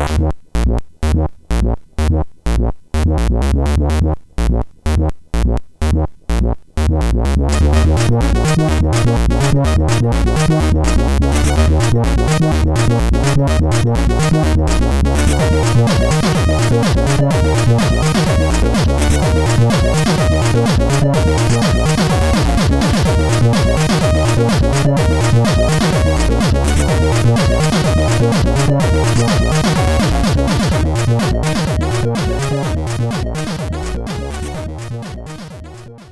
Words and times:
What? 0.00 0.40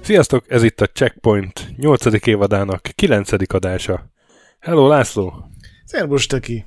Sziasztok, 0.09 0.45
ez 0.49 0.63
itt 0.63 0.81
a 0.81 0.87
Checkpoint 0.87 1.77
8. 1.77 2.27
évadának 2.27 2.83
9. 2.95 3.53
adása. 3.53 4.11
Hello 4.59 4.89
László! 4.89 5.51
Szerbus 5.85 6.27
Töki! 6.27 6.65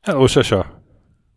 Hello 0.00 0.26
Sasa! 0.26 0.84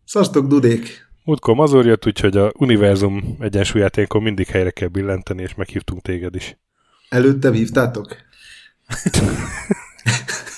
Szasztok 0.04 0.46
Dudék! 0.46 1.08
Múltkor 1.24 1.54
mazur 1.54 1.86
jött, 1.86 2.06
úgyhogy 2.06 2.36
a 2.36 2.52
univerzum 2.58 3.36
egyensúlyáténkon 3.40 4.22
mindig 4.22 4.46
helyre 4.46 4.70
kell 4.70 4.88
billenteni, 4.88 5.42
és 5.42 5.54
meghívtunk 5.54 6.02
téged 6.02 6.34
is. 6.34 6.56
Előtte 7.08 7.52
hívtátok? 7.52 8.16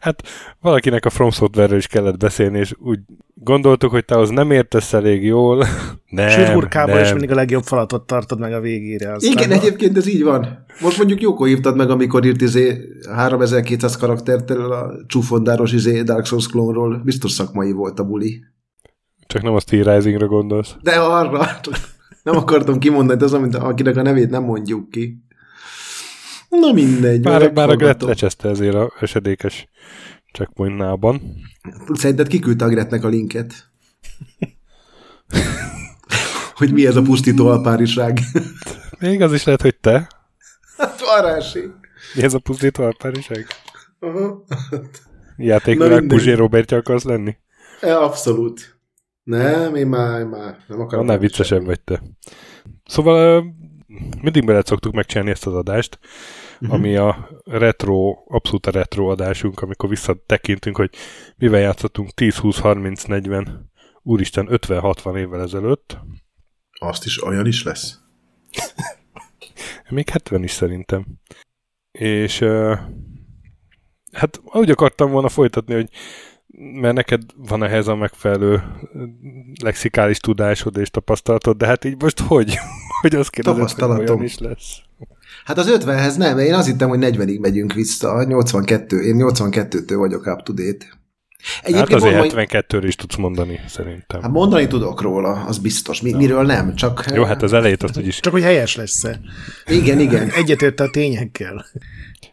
Hát 0.00 0.22
valakinek 0.60 1.04
a 1.04 1.10
From 1.10 1.30
Software-ről 1.30 1.78
is 1.78 1.86
kellett 1.86 2.16
beszélni, 2.16 2.58
és 2.58 2.74
úgy 2.78 2.98
gondoltuk, 3.34 3.90
hogy 3.90 4.04
te 4.04 4.18
az 4.18 4.28
nem 4.28 4.50
értesz 4.50 4.92
elég 4.92 5.24
jól. 5.24 5.66
nem, 6.08 6.28
Sürgurkából 6.28 7.00
is 7.00 7.10
mindig 7.10 7.30
a 7.30 7.34
legjobb 7.34 7.62
falatot 7.62 8.06
tartod 8.06 8.38
meg 8.38 8.52
a 8.52 8.60
végére. 8.60 9.12
Aztán 9.12 9.32
Igen, 9.32 9.50
a... 9.50 9.52
egyébként 9.52 9.96
ez 9.96 10.06
így 10.06 10.22
van. 10.22 10.64
Most 10.80 10.98
mondjuk 10.98 11.20
jókor 11.20 11.46
hívtad 11.46 11.76
meg, 11.76 11.90
amikor 11.90 12.24
írt 12.24 12.40
izé 12.40 12.88
3200 13.14 13.96
karaktertől 13.96 14.72
a 14.72 14.90
csúfondáros 15.06 15.72
izé 15.72 16.02
Dark 16.02 16.24
Souls 16.24 16.48
klónról. 16.48 17.00
Biztos 17.04 17.32
szakmai 17.32 17.72
volt 17.72 17.98
a 17.98 18.04
buli. 18.04 18.44
Csak 19.26 19.42
nem 19.42 19.54
a 19.54 19.60
Steel 19.60 19.94
Risingre 19.94 20.26
gondolsz. 20.26 20.76
De 20.82 20.90
arra. 20.90 21.46
Nem 22.22 22.36
akartam 22.36 22.78
kimondani, 22.78 23.18
de 23.18 23.24
az, 23.24 23.32
amit, 23.32 23.54
akinek 23.54 23.96
a 23.96 24.02
nevét 24.02 24.30
nem 24.30 24.42
mondjuk 24.42 24.90
ki. 24.90 25.24
Na 26.50 26.72
mindegy. 26.72 27.20
Bár, 27.20 27.52
bár 27.52 27.70
a 27.70 27.76
Gret 27.76 28.02
lecseszte 28.02 28.48
ezért 28.48 28.74
a 28.74 28.92
esedékes 29.00 29.68
checkpointnában. 30.32 31.20
Szerinted 31.92 32.26
kiküldte 32.26 32.64
a 32.64 32.68
Gretnek 32.68 33.04
a 33.04 33.08
linket? 33.08 33.52
hogy 36.54 36.72
mi 36.72 36.86
ez 36.86 36.96
a 36.96 37.02
pusztító 37.02 37.46
alpáriság? 37.46 38.18
Még 39.00 39.22
az 39.22 39.32
is 39.32 39.44
lehet, 39.44 39.62
hogy 39.62 39.76
te. 39.76 40.08
Hát 40.76 41.00
varási. 41.00 41.70
Mi 42.14 42.22
ez 42.22 42.34
a 42.34 42.38
pusztító 42.38 42.82
alpáriság? 42.82 43.46
Uh-huh. 44.00 44.38
Játékvilág 45.36 46.06
Puzsé 46.06 46.32
Robertja 46.32 46.76
akarsz 46.76 47.04
lenni? 47.04 47.36
E, 47.80 47.98
abszolút. 47.98 48.78
Nem, 49.22 49.74
én 49.74 49.86
már, 49.86 50.20
én 50.20 50.26
már 50.26 50.58
nem 50.66 50.80
akarom. 50.80 51.04
Annál 51.04 51.18
viccesebb 51.18 51.64
vagy 51.64 51.80
te. 51.80 52.02
Szóval 52.84 53.44
mindig 54.22 54.44
bele 54.44 54.62
szoktuk 54.64 54.94
megcsinálni 54.94 55.30
ezt 55.30 55.46
az 55.46 55.54
adást, 55.54 55.98
uh-huh. 56.60 56.72
ami 56.72 56.96
a 56.96 57.28
retro, 57.44 58.24
abszolút 58.28 58.66
a 58.66 58.70
retro 58.70 59.10
adásunk, 59.10 59.60
amikor 59.60 59.88
visszatekintünk, 59.88 60.76
hogy 60.76 60.90
mivel 61.36 61.60
játszottunk 61.60 62.10
10, 62.10 62.36
20, 62.36 62.58
30, 62.58 63.04
40, 63.04 63.70
úristen 64.02 64.48
50-60 64.50 65.16
évvel 65.16 65.40
ezelőtt. 65.40 65.98
Azt 66.78 67.04
is 67.04 67.22
olyan 67.22 67.46
is 67.46 67.62
lesz? 67.62 67.98
Még 69.88 70.08
70 70.08 70.42
is 70.42 70.50
szerintem. 70.50 71.06
És 71.90 72.40
uh, 72.40 72.78
hát 74.12 74.40
úgy 74.44 74.70
akartam 74.70 75.10
volna 75.10 75.28
folytatni, 75.28 75.74
hogy 75.74 75.88
mert 76.56 76.94
neked 76.94 77.22
van 77.36 77.62
ehhez 77.62 77.88
a 77.88 77.96
megfelelő 77.96 78.62
lexikális 79.62 80.18
tudásod 80.18 80.76
és 80.76 80.90
tapasztalatod, 80.90 81.56
de 81.56 81.66
hát 81.66 81.84
így 81.84 82.02
most 82.02 82.20
hogy? 82.20 82.54
hogy 83.00 83.14
az 83.14 83.28
kérdezett, 83.28 83.80
hogy 83.80 83.98
olyan 83.98 84.22
is 84.22 84.38
lesz. 84.38 84.82
Hát 85.44 85.58
az 85.58 85.76
50-hez 85.78 86.16
nem, 86.16 86.38
én 86.38 86.54
azt 86.54 86.66
hittem, 86.66 86.88
hogy 86.88 86.98
40-ig 87.02 87.40
megyünk 87.40 87.72
vissza, 87.72 88.24
82, 88.24 89.02
én 89.02 89.16
82-től 89.18 89.94
vagyok 89.96 90.26
up 90.26 90.42
to 90.42 90.52
date. 90.52 90.86
Egyébként 91.62 92.02
hát 92.02 92.12
azért 92.12 92.34
72-ről 92.34 92.84
is 92.86 92.96
tudsz 92.96 93.16
mondani, 93.16 93.60
szerintem. 93.68 94.22
Hát 94.22 94.30
mondani 94.30 94.66
tudok 94.66 95.00
róla, 95.00 95.44
az 95.44 95.58
biztos. 95.58 96.00
Mi, 96.00 96.12
miről 96.12 96.42
nem, 96.42 96.74
csak... 96.74 97.04
Jó, 97.14 97.24
hát 97.24 97.42
az 97.42 97.52
elejét 97.52 97.82
azt 97.82 97.98
úgyis... 97.98 98.20
Csak 98.20 98.32
hogy 98.32 98.42
helyes 98.42 98.76
lesz-e. 98.76 99.20
Igen, 99.66 100.00
igen. 100.00 100.30
Egyetért 100.40 100.80
a 100.80 100.90
tényekkel. 100.90 101.66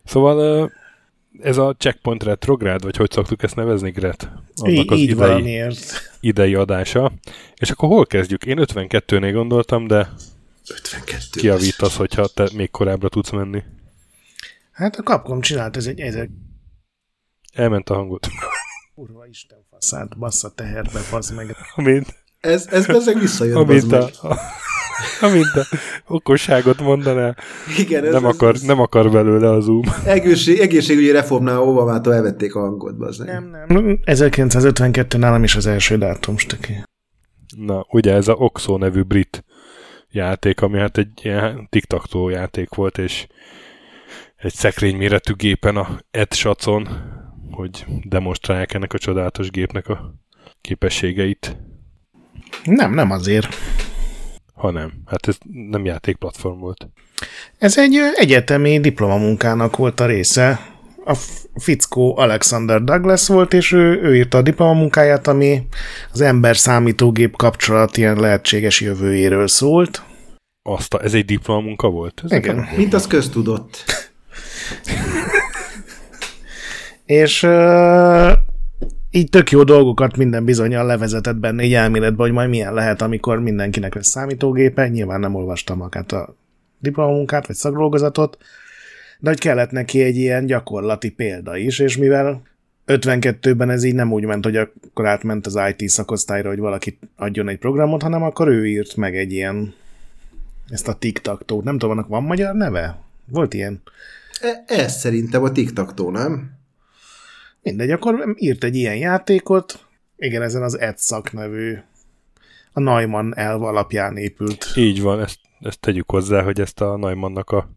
Szóval 0.05 0.71
ez 1.41 1.57
a 1.57 1.75
Checkpoint 1.77 2.23
Retrograd, 2.23 2.83
vagy 2.83 2.97
hogy 2.97 3.11
szoktuk 3.11 3.43
ezt 3.43 3.55
nevezni, 3.55 3.91
Gret? 3.91 4.29
Annak 4.55 4.91
az 4.91 4.97
így 4.97 5.03
idei, 5.03 5.15
valamiért. 5.15 6.11
idei 6.19 6.55
adása. 6.55 7.11
És 7.55 7.71
akkor 7.71 7.89
hol 7.89 8.05
kezdjük? 8.05 8.45
Én 8.45 8.57
52-nél 8.61 9.29
gondoltam, 9.33 9.87
de 9.87 10.09
52 10.69 11.39
kiavítasz, 11.39 11.95
hogyha 11.95 12.27
te 12.27 12.49
még 12.53 12.71
korábbra 12.71 13.09
tudsz 13.09 13.31
menni. 13.31 13.63
Hát 14.71 14.95
a 14.95 15.03
Capcom 15.03 15.41
csinált 15.41 15.77
ez 15.77 15.85
egy 15.85 15.99
ezek. 15.99 16.29
Elment 17.53 17.89
a 17.89 17.93
hangot. 17.93 18.27
Urva 18.95 19.25
Isten 19.27 19.65
faszát, 19.69 20.17
bassza 20.17 20.53
teherbe, 20.53 20.99
bassz 21.11 21.29
meg. 21.29 21.55
Amint. 21.75 22.15
Ez, 22.39 22.67
ez 22.67 22.89
ezek 22.89 23.19
visszajön, 23.19 23.55
amint 23.55 23.91
a, 23.91 24.09
a, 24.21 24.39
amint 25.21 25.55
a 25.55 25.65
okosságot 26.07 26.79
mondaná. 26.79 27.35
Igen, 27.77 28.05
ez, 28.05 28.13
nem, 28.13 28.25
ez, 28.25 28.33
akar, 28.33 28.53
ez, 28.53 28.61
nem 28.61 28.79
akar 28.79 29.11
belőle 29.11 29.49
a 29.49 29.59
Zoom. 29.59 29.83
Egészség, 30.05 30.59
egészségügyi 30.59 31.11
reformnál 31.11 31.61
Obamától 31.61 32.13
elvették 32.13 32.55
a 32.55 32.59
hangot, 32.59 32.97
bazd 32.97 33.25
Nem, 33.25 33.49
nem. 33.67 33.99
1952 34.03 35.17
nálam 35.17 35.43
is 35.43 35.55
az 35.55 35.65
első 35.65 35.97
dátum, 35.97 36.37
stöki. 36.37 36.83
Na, 37.57 37.85
ugye 37.89 38.13
ez 38.13 38.27
a 38.27 38.33
Oxo 38.33 38.77
nevű 38.77 39.01
brit 39.01 39.43
játék, 40.11 40.61
ami 40.61 40.79
hát 40.79 40.97
egy 40.97 41.19
ilyen 41.21 41.67
tiktaktó 41.69 42.29
játék 42.29 42.73
volt, 42.73 42.97
és 42.97 43.27
egy 44.35 44.53
szekrény 44.53 44.97
méretű 44.97 45.33
gépen 45.33 45.75
a 45.75 45.99
Ed 46.11 46.33
Sacon, 46.33 46.87
hogy 47.51 47.85
demonstrálják 48.03 48.73
ennek 48.73 48.93
a 48.93 48.97
csodálatos 48.97 49.49
gépnek 49.49 49.87
a 49.87 50.13
képességeit. 50.61 51.57
Nem, 52.63 52.93
nem 52.93 53.11
azért. 53.11 53.55
Ha 54.53 54.71
nem. 54.71 54.91
Hát 55.05 55.27
ez 55.27 55.37
nem 55.69 55.85
játékplatform 55.85 56.59
volt. 56.59 56.87
Ez 57.57 57.77
egy 57.77 57.95
egyetemi 58.15 58.79
diplomamunkának 58.79 59.75
volt 59.77 59.99
a 59.99 60.05
része. 60.05 60.76
A 61.09 61.15
fickó 61.55 62.17
Alexander 62.17 62.83
Douglas 62.83 63.27
volt, 63.27 63.53
és 63.53 63.71
ő, 63.71 64.01
ő 64.01 64.15
írta 64.15 64.37
a 64.37 64.41
diplomamunkáját, 64.41 65.27
ami 65.27 65.67
az 66.11 66.21
ember 66.21 66.57
számítógép 66.57 67.35
kapcsolat 67.35 67.97
ilyen 67.97 68.19
lehetséges 68.19 68.81
jövőjéről 68.81 69.47
szólt. 69.47 70.01
Azt 70.69 70.93
a, 70.93 71.03
ez 71.03 71.13
egy 71.13 71.25
diplomamunka 71.25 71.89
volt? 71.89 72.21
Ez 72.23 72.31
Igen. 72.31 72.67
Mint 72.75 72.93
az 72.93 73.07
köztudott. 73.07 73.83
és 77.05 77.43
uh, 77.43 78.31
így 79.11 79.29
tök 79.29 79.51
jó 79.51 79.63
dolgokat 79.63 80.17
minden 80.17 80.45
bizonyal 80.45 80.85
levezetett 80.85 81.35
benne 81.35 81.61
egy 81.61 81.73
elméletben, 81.73 82.25
hogy 82.25 82.35
majd 82.35 82.49
milyen 82.49 82.73
lehet, 82.73 83.01
amikor 83.01 83.39
mindenkinek 83.39 83.95
lesz 83.95 84.07
számítógépe. 84.07 84.87
Nyilván 84.87 85.19
nem 85.19 85.35
olvastam 85.35 85.77
magát 85.77 86.11
a 86.11 86.35
diplomamunkát 86.79 87.47
vagy 87.47 87.55
szakdolgozatot, 87.55 88.37
de 89.19 89.29
hogy 89.29 89.39
kellett 89.39 89.71
neki 89.71 90.01
egy 90.01 90.17
ilyen 90.17 90.45
gyakorlati 90.45 91.09
példa 91.09 91.57
is, 91.57 91.79
és 91.79 91.97
mivel 91.97 92.41
52-ben 92.87 93.69
ez 93.69 93.83
így 93.83 93.95
nem 93.95 94.11
úgy 94.11 94.25
ment, 94.25 94.43
hogy 94.43 94.55
akkor 94.55 95.05
átment 95.05 95.45
az 95.45 95.59
IT 95.75 95.89
szakosztályra, 95.89 96.49
hogy 96.49 96.59
valaki 96.59 96.97
adjon 97.15 97.49
egy 97.49 97.57
programot, 97.57 98.01
hanem 98.01 98.23
akkor 98.23 98.47
ő 98.47 98.67
írt 98.67 98.95
meg 98.95 99.17
egy 99.17 99.31
ilyen 99.31 99.73
ezt 100.69 100.87
a 100.87 100.93
tiktaktót. 100.93 101.63
Nem 101.63 101.77
tudom, 101.77 101.97
annak 101.97 102.07
van 102.07 102.23
magyar 102.23 102.55
neve? 102.55 102.99
Volt 103.25 103.53
ilyen? 103.53 103.81
E, 104.41 104.63
ez 104.67 104.99
szerintem 104.99 105.43
a 105.43 105.51
tiktaktó, 105.51 106.11
nem? 106.11 106.51
Mindegy, 107.61 107.91
akkor 107.91 108.35
írt 108.37 108.63
egy 108.63 108.75
ilyen 108.75 108.95
játékot, 108.95 109.85
igen, 110.17 110.41
ezen 110.41 110.63
az 110.63 110.79
Edszak 110.79 111.31
nevű, 111.31 111.77
a 112.71 112.79
Neumann 112.79 113.33
elv 113.33 113.63
alapján 113.63 114.17
épült. 114.17 114.65
Így 114.75 115.01
van, 115.01 115.21
ezt, 115.21 115.39
ezt 115.59 115.79
tegyük 115.79 116.11
hozzá, 116.11 116.41
hogy 116.41 116.59
ezt 116.59 116.81
a 116.81 116.97
Neumannnak 116.97 117.49
a, 117.49 117.69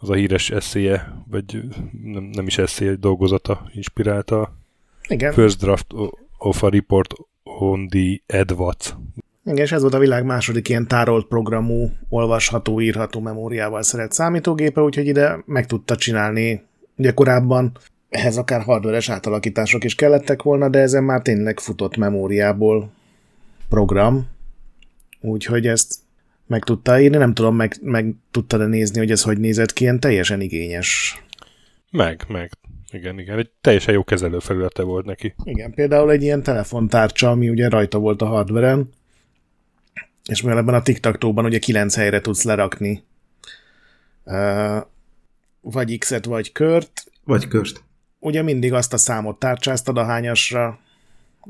az 0.00 0.10
a 0.10 0.14
híres 0.14 0.50
eszéje, 0.50 1.22
vagy 1.30 1.62
nem, 2.02 2.22
nem 2.22 2.46
is 2.46 2.58
eszéje, 2.58 2.94
dolgozata 2.94 3.70
inspirálta 3.74 4.54
igen. 5.08 5.32
First 5.32 5.58
Draft 5.58 5.86
of 6.38 6.62
a 6.62 6.68
Report 6.68 7.14
on 7.42 7.88
the 7.88 8.38
AdWats. 8.38 8.94
Igen, 9.44 9.64
és 9.64 9.72
ez 9.72 9.80
volt 9.80 9.94
a 9.94 9.98
világ 9.98 10.24
második 10.24 10.68
ilyen 10.68 10.86
tárolt 10.86 11.26
programú, 11.26 11.90
olvasható, 12.08 12.80
írható 12.80 13.20
memóriával 13.20 13.82
szeret 13.82 14.12
számítógépe, 14.12 14.80
úgyhogy 14.80 15.06
ide 15.06 15.42
meg 15.46 15.66
tudta 15.66 15.96
csinálni. 15.96 16.62
Ugye 16.96 17.12
korábban 17.12 17.72
ehhez 18.08 18.36
akár 18.36 18.62
hardveres 18.62 19.08
átalakítások 19.08 19.84
is 19.84 19.94
kellettek 19.94 20.42
volna, 20.42 20.68
de 20.68 20.78
ezen 20.78 21.04
már 21.04 21.22
tényleg 21.22 21.60
futott 21.60 21.96
memóriából 21.96 22.90
program, 23.68 24.28
úgyhogy 25.20 25.66
ezt 25.66 25.94
meg 26.50 26.64
tudta 26.64 27.00
írni, 27.00 27.16
nem 27.16 27.34
tudom, 27.34 27.56
meg, 27.56 27.76
meg 27.82 28.14
tudta 28.30 28.56
nézni, 28.56 28.98
hogy 28.98 29.10
ez 29.10 29.22
hogy 29.22 29.38
nézett 29.38 29.72
ki, 29.72 29.82
ilyen 29.82 30.00
teljesen 30.00 30.40
igényes. 30.40 31.22
Meg, 31.90 32.24
meg. 32.28 32.50
Igen, 32.92 33.18
igen. 33.18 33.38
Egy 33.38 33.50
teljesen 33.60 33.94
jó 33.94 34.04
kezelőfelülete 34.04 34.82
volt 34.82 35.04
neki. 35.04 35.34
Igen, 35.44 35.74
például 35.74 36.10
egy 36.10 36.22
ilyen 36.22 36.42
telefontárcsa, 36.42 37.30
ami 37.30 37.48
ugye 37.48 37.68
rajta 37.68 37.98
volt 37.98 38.22
a 38.22 38.26
hardveren, 38.26 38.88
és 40.28 40.42
mivel 40.42 40.58
ebben 40.58 40.74
a 40.74 40.82
tiktaktóban 40.82 41.44
ugye 41.44 41.58
kilenc 41.58 41.94
helyre 41.94 42.20
tudsz 42.20 42.42
lerakni 42.42 43.02
uh, 44.24 44.76
vagy 45.60 45.98
X-et, 45.98 46.24
vagy 46.24 46.52
kört. 46.52 47.04
Vagy 47.24 47.48
kört. 47.48 47.82
Ugye 48.18 48.42
mindig 48.42 48.72
azt 48.72 48.92
a 48.92 48.96
számot 48.96 49.38
tárcsáztad 49.38 49.98
a 49.98 50.04
hányasra, 50.04 50.78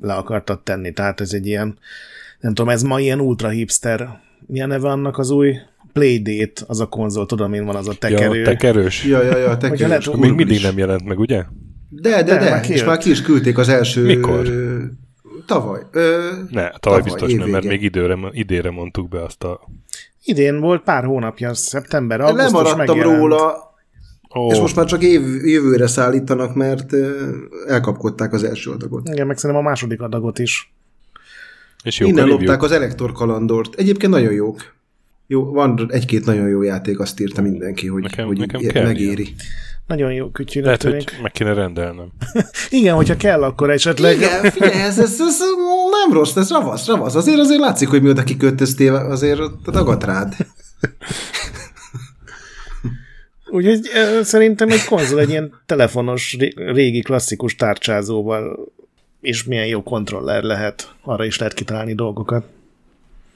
le 0.01 0.15
akartad 0.15 0.63
tenni. 0.63 0.93
Tehát 0.93 1.21
ez 1.21 1.33
egy 1.33 1.47
ilyen, 1.47 1.79
nem 2.41 2.55
tudom, 2.55 2.71
ez 2.71 2.83
ma 2.83 3.01
ilyen 3.01 3.21
ultra 3.21 3.49
hipster. 3.49 4.29
Milyen 4.47 4.69
neve 4.69 4.89
annak 4.89 5.19
az 5.19 5.31
új 5.31 5.55
Playdate, 5.93 6.63
az 6.67 6.81
a 6.81 6.87
konzol, 6.87 7.27
tudom 7.27 7.53
én 7.53 7.65
van 7.65 7.77
az 7.77 7.89
a 7.89 7.95
tekerő. 7.95 8.39
Ja, 8.39 8.45
tekerős. 8.45 9.05
Ja, 9.05 9.23
ja, 9.23 9.37
ja, 9.37 9.57
tekerős. 9.57 9.81
lehet, 10.07 10.17
Még 10.17 10.33
mindig 10.33 10.63
nem 10.63 10.79
jelent 10.79 11.05
meg, 11.05 11.19
ugye? 11.19 11.45
De, 11.89 12.11
de, 12.11 12.23
De, 12.23 12.39
de, 12.39 12.51
már 12.51 12.71
és 12.71 12.85
már 12.85 12.99
ki 12.99 13.11
is 13.11 13.23
küldték 13.23 13.59
az 13.59 13.69
első... 13.69 14.05
Mikor? 14.05 14.47
ö, 14.47 14.79
Tavaly. 15.47 15.81
Ö, 15.91 16.31
Ne, 16.51 16.69
tavaly, 16.69 16.79
Tavaly, 16.81 17.03
biztos 17.03 17.35
nem, 17.35 17.49
mert 17.49 17.65
még 17.65 17.83
időre, 17.83 18.17
idére 18.31 18.71
mondtuk 18.71 19.09
be 19.09 19.23
azt 19.23 19.45
a... 19.45 19.61
Idén 20.25 20.61
volt 20.61 20.83
pár 20.83 21.05
hónapja, 21.05 21.55
szeptember, 21.55 22.21
augusztus 22.21 22.53
Lemaradtam 22.53 22.97
megjelent. 22.97 23.19
róla, 23.19 23.69
Ó, 24.35 24.51
és 24.53 24.59
most 24.59 24.77
már 24.77 24.85
csak 24.87 25.03
év, 25.03 25.21
jövőre 25.45 25.87
szállítanak, 25.87 26.55
mert 26.55 26.93
elkapkodták 27.67 28.33
az 28.33 28.45
első 28.45 28.71
adagot. 28.71 29.09
Igen, 29.09 29.27
meg 29.27 29.39
szerintem 29.39 29.65
a 29.65 29.69
második 29.69 30.01
adagot 30.01 30.39
is. 30.39 30.73
És 31.83 31.99
jók 31.99 32.09
Innen 32.09 32.27
lopták 32.27 32.63
az 32.63 32.73
Elektor 32.73 33.13
kalandort. 33.13 33.75
Egyébként 33.75 34.13
nagyon 34.13 34.33
jók. 34.33 34.75
Jó, 35.27 35.45
van 35.45 35.89
egy-két 35.91 36.25
nagyon 36.25 36.49
jó 36.49 36.63
játék, 36.63 37.01
azt 37.01 37.21
írta 37.21 37.43
mindenki, 37.43 37.87
hogy, 37.87 38.03
Nekem- 38.03 38.27
hogy 38.27 38.39
nekem 38.39 38.61
kell 38.61 38.85
megéri. 38.85 39.35
Nagyon 39.87 40.13
jó 40.13 40.31
kütyűnek 40.31 40.65
Lehet, 40.67 40.81
tűnik. 40.81 41.11
hogy 41.11 41.23
meg 41.23 41.33
kéne 41.33 41.53
rendelnem. 41.55 42.13
Igen, 42.71 42.95
hogyha 42.95 43.17
kell, 43.17 43.43
akkor 43.43 43.71
esetleg... 43.71 44.17
Igen, 44.17 44.51
figyelj, 44.51 44.81
ez, 44.81 44.99
ez, 44.99 45.21
ez, 45.21 45.39
nem 46.07 46.13
rossz, 46.13 46.37
ez 46.37 46.51
ravasz, 46.51 46.87
ravasz. 46.87 47.15
Azért 47.15 47.39
azért 47.39 47.61
látszik, 47.61 47.89
hogy 47.89 48.03
mióta 48.03 48.23
kikötöztél, 48.23 48.95
azért 48.95 49.39
ott 49.41 49.71
dagadt 49.71 50.05
rád. 50.05 50.35
Úgyhogy 53.51 53.81
szerintem 54.23 54.69
egy 54.69 54.85
konzol 54.85 55.21
egy 55.21 55.29
ilyen 55.29 55.61
telefonos, 55.67 56.37
ré- 56.39 56.55
régi 56.57 57.01
klasszikus 57.01 57.55
tárcsázóval 57.55 58.73
és 59.21 59.45
milyen 59.45 59.67
jó 59.67 59.83
kontroller 59.83 60.43
lehet. 60.43 60.95
Arra 61.03 61.25
is 61.25 61.39
lehet 61.39 61.55
kitalálni 61.55 61.95
dolgokat. 61.95 62.45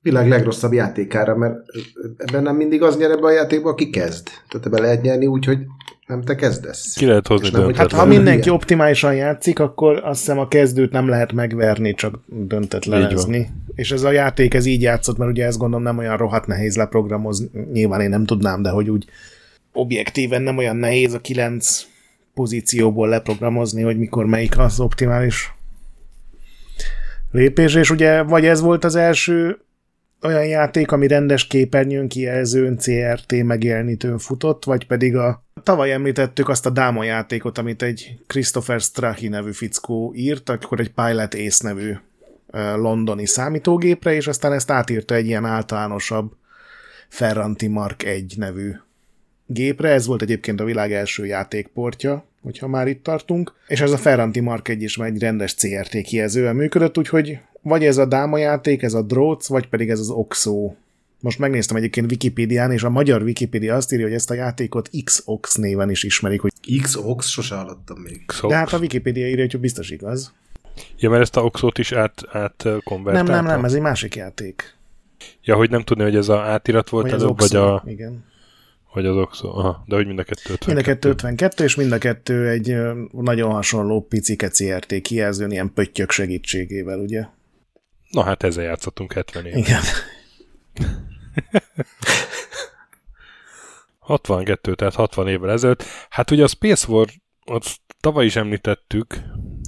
Világ 0.03 0.29
legrosszabb 0.29 0.73
játékára, 0.73 1.37
mert 1.37 1.55
ebben 2.17 2.43
nem 2.43 2.57
mindig 2.57 2.83
az 2.83 2.97
nyer 2.99 3.11
ebbe 3.11 3.27
a 3.27 3.31
játékba, 3.33 3.71
aki 3.71 3.91
kezd. 3.91 4.29
Tehát 4.49 4.67
ebbe 4.67 4.81
lehet 4.81 5.03
nyerni 5.03 5.27
úgy, 5.27 5.45
hogy 5.45 5.59
nem 6.07 6.23
te 6.23 6.35
kezdesz. 6.35 6.93
Ki 6.95 7.07
lehet 7.07 7.27
hozni 7.27 7.49
nem, 7.53 7.65
hogy- 7.65 7.77
Hát 7.77 7.93
ha 7.93 7.97
Ilyen. 8.07 8.09
mindenki 8.17 8.51
optimálisan 8.51 9.15
játszik, 9.15 9.59
akkor 9.59 10.01
azt 10.05 10.19
hiszem 10.21 10.39
a 10.39 10.49
kezdőt 10.49 10.93
nem 10.93 11.09
lehet 11.09 11.33
megverni, 11.33 11.95
csak 11.95 12.15
döntetlenezni. 12.27 13.51
És 13.75 13.91
ez 13.93 14.03
a 14.03 14.11
játék 14.11 14.55
ez 14.55 14.67
így 14.67 14.83
játszott, 14.83 15.17
mert 15.19 15.31
ugye 15.31 15.47
ezt 15.47 15.59
gondolom 15.59 15.85
nem 15.85 15.99
olyan 15.99 16.17
rohadt 16.17 16.47
nehéz 16.47 16.77
leprogramozni. 16.77 17.51
Nyilván 17.73 18.01
én 18.01 18.09
nem 18.09 18.25
tudnám, 18.25 18.63
de 18.63 18.71
hogy 18.71 18.91
úgy 18.91 19.05
objektíven 19.73 20.43
nem 20.43 20.57
olyan 20.57 20.77
nehéz 20.77 21.13
a 21.13 21.21
kilenc 21.21 21.83
pozícióból 22.35 23.09
leprogramozni, 23.09 23.83
hogy 23.83 23.99
mikor 23.99 24.27
melyik 24.27 24.59
az 24.59 24.81
optimális 24.81 25.54
lépés, 27.35 27.75
és 27.75 27.91
ugye 27.91 28.23
vagy 28.23 28.47
ez 28.47 28.61
volt 28.61 28.85
az 28.85 28.95
első 28.95 29.59
olyan 30.23 30.47
játék, 30.47 30.93
ami 30.93 31.07
rendes 31.07 31.47
képernyőn 31.47 32.09
kijelzőn, 32.09 32.77
CRT 32.77 33.43
megjelenítőn 33.43 34.19
futott, 34.19 34.65
vagy 34.65 34.87
pedig 34.87 35.17
a 35.17 35.45
tavaly 35.63 35.93
említettük 35.93 36.49
azt 36.49 36.67
a 36.67 36.71
Dáma 36.71 37.05
játékot, 37.05 37.59
amit 37.59 37.83
egy 37.83 38.19
Christopher 38.27 38.81
Strahi 38.81 39.29
nevű 39.29 39.53
fickó 39.53 40.13
írt, 40.17 40.49
akkor 40.49 40.81
egy 40.81 40.93
Pilot 40.93 41.35
Ace 41.35 41.69
nevű 41.69 41.95
londoni 42.77 43.27
számítógépre, 43.27 44.15
és 44.15 44.27
aztán 44.27 44.53
ezt 44.53 44.71
átírta 44.71 45.15
egy 45.15 45.27
ilyen 45.27 45.45
általánosabb 45.45 46.33
Ferranti 47.09 47.67
Mark 47.67 48.03
1 48.03 48.35
nevű 48.37 48.73
gépre. 49.46 49.88
Ez 49.88 50.06
volt 50.06 50.23
egyébként 50.23 50.61
a 50.61 50.64
világ 50.64 50.93
első 50.93 51.26
játékportja, 51.26 52.25
hogyha 52.43 52.69
már 52.69 52.88
itt 52.88 53.02
tartunk. 53.02 53.55
És 53.67 53.81
ez 53.81 53.91
a 53.93 53.96
Ferranti 53.96 54.41
Mark 54.41 54.69
1 54.69 54.82
is 54.82 54.96
már 54.96 55.08
egy 55.08 55.19
rendes 55.19 55.55
CRT 55.55 56.02
kijelzővel 56.02 56.52
működött, 56.52 56.99
úgyhogy 56.99 57.38
vagy 57.62 57.85
ez 57.85 57.96
a 57.99 58.05
Dáma 58.05 58.38
játék, 58.38 58.82
ez 58.82 58.94
a 58.94 59.02
Droz, 59.02 59.49
vagy 59.49 59.69
pedig 59.69 59.91
ez 59.91 59.99
az 59.99 60.11
Oxo. 60.11 60.75
Most 61.20 61.38
megnéztem 61.38 61.76
egyébként 61.76 62.11
Wikipédián, 62.11 62.73
és 62.73 62.82
a 62.82 62.91
magyar 62.91 63.23
Wikipédia 63.23 63.75
azt 63.75 63.93
írja, 63.93 64.05
hogy 64.05 64.14
ezt 64.14 64.31
a 64.31 64.35
játékot 64.35 64.91
XOX 65.05 65.55
néven 65.55 65.91
is 65.91 66.02
ismerik, 66.02 66.41
hogy 66.41 66.52
X-Ox, 66.82 67.29
sose 67.29 67.55
hallottam 67.55 67.99
még. 67.99 68.23
Xo- 68.26 68.50
de 68.50 68.56
hát 68.56 68.73
a 68.73 68.79
Wikipédia 68.79 69.29
írja, 69.29 69.46
hogy 69.50 69.61
biztos 69.61 69.91
igaz. 69.91 70.32
Ja, 70.99 71.11
mert 71.11 71.23
ezt 71.23 71.37
a 71.37 71.44
Oxót 71.44 71.79
is 71.79 71.93
át, 71.93 72.23
át 72.32 72.64
Nem, 73.05 73.26
nem, 73.26 73.44
nem, 73.44 73.64
ez 73.64 73.73
egy 73.73 73.81
másik 73.81 74.14
játék. 74.14 74.76
Ja, 75.43 75.56
hogy 75.56 75.70
nem 75.70 75.82
tudni, 75.82 76.02
hogy 76.02 76.17
ez 76.17 76.29
a 76.29 76.41
átirat 76.41 76.88
volt 76.88 77.05
Vagy 77.05 77.14
az 77.14 77.23
előbb, 77.23 77.38
vagy, 77.38 77.56
Oxo. 77.56 77.75
a, 77.75 77.82
Igen. 77.87 78.25
Vagy 78.94 79.06
az 79.06 79.17
Oxo. 79.17 79.49
Aha, 79.49 79.85
de 79.87 79.94
hogy 79.94 80.06
mind 80.06 80.19
a 80.19 80.23
kettő 80.23 80.52
52. 80.52 80.73
Mind 80.75 80.87
a 80.87 80.91
kettő 80.91 81.08
52, 81.08 81.64
és 81.64 81.75
mind 81.75 81.93
a 81.93 81.99
kettő 81.99 82.49
egy 82.49 82.76
nagyon 83.11 83.52
hasonló 83.52 84.06
picike 84.06 84.49
CRT 84.49 85.00
kijelzőn, 85.00 85.50
ilyen 85.50 85.73
pöttyök 85.73 86.11
segítségével, 86.11 86.99
ugye? 86.99 87.26
Na 88.11 88.23
hát 88.23 88.43
ezzel 88.43 88.64
játszottunk 88.64 89.12
70 89.12 89.46
év. 89.46 89.56
Igen. 89.56 89.81
62, 93.99 94.75
tehát 94.75 94.94
60 94.94 95.29
évvel 95.29 95.50
ezelőtt. 95.50 95.82
Hát 96.08 96.31
ugye 96.31 96.43
a 96.43 96.46
Space 96.46 96.87
War, 96.88 97.08
azt 97.44 97.76
tavaly 98.00 98.25
is 98.25 98.37
említettük. 98.37 99.17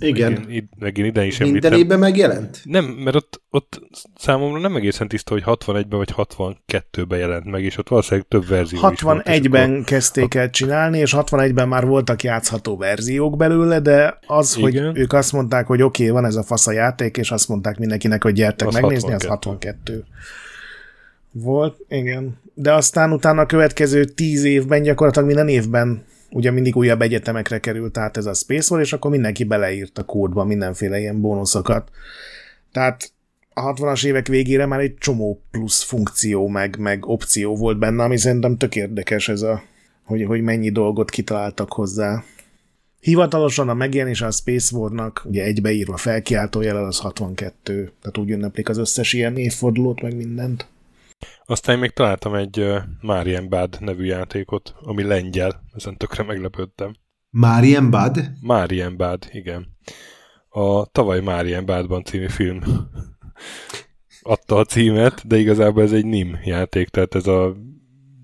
Igen. 0.01 0.33
Meg 0.33 0.51
én, 0.51 0.69
meg 0.79 0.99
én 0.99 1.05
ide 1.05 1.25
is 1.25 1.39
Minden 1.39 1.57
említem. 1.57 1.79
évben 1.79 1.99
megjelent? 1.99 2.61
Nem, 2.65 2.85
mert 2.85 3.17
ott, 3.17 3.43
ott 3.51 3.81
számomra 4.17 4.61
nem 4.61 4.77
egészen 4.77 5.09
tiszta, 5.09 5.33
hogy 5.33 5.43
61-ben 5.47 5.99
vagy 5.99 6.13
62-ben 6.17 7.19
jelent 7.19 7.45
meg, 7.45 7.65
és 7.65 7.79
ott 7.79 7.89
valószínűleg 7.89 8.29
több 8.29 8.47
verzió 8.49 8.77
is 8.91 9.01
volt. 9.01 9.27
és 9.27 9.41
61-ben 9.41 9.71
akkor- 9.71 9.85
kezdték 9.85 10.35
el 10.35 10.51
csinálni, 10.51 10.99
és 10.99 11.15
61-ben 11.17 11.69
már 11.69 11.87
voltak 11.87 12.23
játszható 12.23 12.77
verziók 12.77 13.37
belőle, 13.37 13.81
de 13.81 14.19
az, 14.27 14.57
Igen. 14.59 14.85
hogy 14.87 14.99
ők 14.99 15.13
azt 15.13 15.33
mondták, 15.33 15.67
hogy 15.67 15.83
oké, 15.83 16.03
okay, 16.03 16.15
van 16.15 16.25
ez 16.25 16.37
a 16.37 16.43
fasz 16.43 16.67
a 16.67 16.73
játék, 16.73 17.17
és 17.17 17.31
azt 17.31 17.49
mondták 17.49 17.79
mindenkinek, 17.79 18.23
hogy 18.23 18.33
gyertek 18.33 18.69
Az 18.69 18.75
megnézni, 18.75 19.13
az 19.13 19.25
62. 19.25 20.05
Volt, 21.33 21.77
igen. 21.89 22.41
De 22.55 22.73
aztán 22.73 23.13
utána 23.13 23.41
a 23.41 23.47
következő 23.47 24.05
10 24.05 24.45
évben 24.45 24.83
gyakorlatilag 24.83 25.27
minden 25.27 25.49
évben 25.49 26.05
ugye 26.31 26.51
mindig 26.51 26.77
újabb 26.77 27.03
egyetemekre 27.03 27.59
került 27.59 27.99
át 27.99 28.17
ez 28.17 28.27
a 28.27 28.35
Space 28.35 28.75
War, 28.75 28.83
és 28.83 28.93
akkor 28.93 29.11
mindenki 29.11 29.45
beleírt 29.45 29.99
a 29.99 30.05
kódba 30.05 30.45
mindenféle 30.45 30.99
ilyen 30.99 31.21
bónuszokat. 31.21 31.91
Tehát 32.73 33.11
a 33.53 33.75
60-as 33.75 34.07
évek 34.07 34.27
végére 34.27 34.67
már 34.67 34.81
egy 34.81 34.95
csomó 34.99 35.43
plusz 35.51 35.83
funkció, 35.83 36.49
meg, 36.49 36.79
meg 36.79 37.07
opció 37.07 37.57
volt 37.57 37.79
benne, 37.79 38.03
ami 38.05 38.17
szerintem 38.17 38.57
tök 38.57 38.77
érdekes 38.77 39.29
ez 39.29 39.43
a, 39.43 39.63
hogy, 40.05 40.25
hogy 40.25 40.43
mennyi 40.43 40.71
dolgot 40.71 41.11
kitaláltak 41.11 41.73
hozzá. 41.73 42.25
Hivatalosan 43.01 43.69
a 43.69 43.75
megjelenése 43.75 44.27
a 44.27 44.31
Space 44.31 44.77
War-nak, 44.77 45.23
ugye 45.25 45.45
egybeírva 45.45 45.97
felkiáltójel 45.97 46.85
az 46.85 46.99
62, 46.99 47.73
tehát 47.73 48.19
úgy 48.19 48.31
ünneplik 48.31 48.69
az 48.69 48.79
összes 48.79 49.13
ilyen 49.13 49.37
évfordulót, 49.37 50.03
meg 50.03 50.17
mindent. 50.17 50.67
Aztán 51.45 51.79
még 51.79 51.91
találtam 51.91 52.35
egy 52.35 52.61
uh, 52.61 52.83
Marian 53.01 53.49
Bad 53.49 53.77
nevű 53.81 54.05
játékot, 54.05 54.75
ami 54.81 55.03
lengyel, 55.03 55.63
ezen 55.75 55.97
tökre 55.97 56.23
meglepődtem. 56.23 56.95
Marian 57.31 57.91
Bad? 57.91 58.31
Marian 58.41 58.97
Bad, 58.97 59.27
igen. 59.31 59.77
A 60.49 60.87
tavaly 60.87 61.21
Marian 61.21 61.65
Badban 61.65 62.05
című 62.05 62.29
film 62.29 62.61
adta 64.23 64.57
a 64.57 64.65
címet, 64.65 65.27
de 65.27 65.37
igazából 65.37 65.83
ez 65.83 65.93
egy 65.93 66.05
NIM 66.05 66.39
játék, 66.45 66.89
tehát 66.89 67.15
ez 67.15 67.27
a 67.27 67.57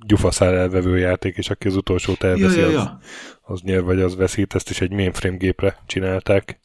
gyufaszál 0.06 0.56
elvevő 0.56 0.98
játék, 0.98 1.36
és 1.36 1.50
aki 1.50 1.68
az 1.68 1.76
utolsót 1.76 2.22
elveszi, 2.22 2.60
Ja, 2.60 2.68
ja, 2.70 2.80
Az, 2.80 2.84
ja. 2.84 2.98
az 3.42 3.60
nyer 3.60 3.82
vagy 3.82 4.00
az 4.00 4.16
veszít, 4.16 4.54
ezt 4.54 4.70
is 4.70 4.80
egy 4.80 4.90
mainframe 4.90 5.36
gépre 5.36 5.82
csinálták 5.86 6.60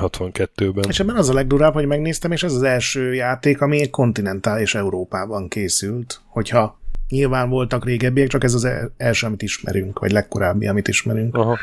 62-ben. 0.00 0.84
És 0.88 1.00
ebben 1.00 1.16
az 1.16 1.28
a 1.28 1.32
legdurább, 1.32 1.72
hogy 1.72 1.86
megnéztem, 1.86 2.32
és 2.32 2.42
ez 2.42 2.52
az 2.52 2.62
első 2.62 3.14
játék, 3.14 3.60
ami 3.60 3.80
egy 3.80 3.90
kontinentális 3.90 4.74
Európában 4.74 5.48
készült. 5.48 6.20
Hogyha 6.26 6.80
nyilván 7.08 7.48
voltak 7.48 7.84
régebbiek, 7.84 8.28
csak 8.28 8.44
ez 8.44 8.54
az 8.54 8.64
el- 8.64 8.94
első, 8.96 9.26
amit 9.26 9.42
ismerünk, 9.42 9.98
vagy 9.98 10.10
legkorábbi, 10.10 10.66
amit 10.66 10.88
ismerünk. 10.88 11.36
Aha. 11.36 11.58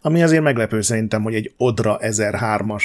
Ami 0.00 0.22
azért 0.22 0.42
meglepő 0.42 0.80
szerintem, 0.80 1.22
hogy 1.22 1.34
egy 1.34 1.52
Odra 1.56 1.98
1003-as 2.00 2.82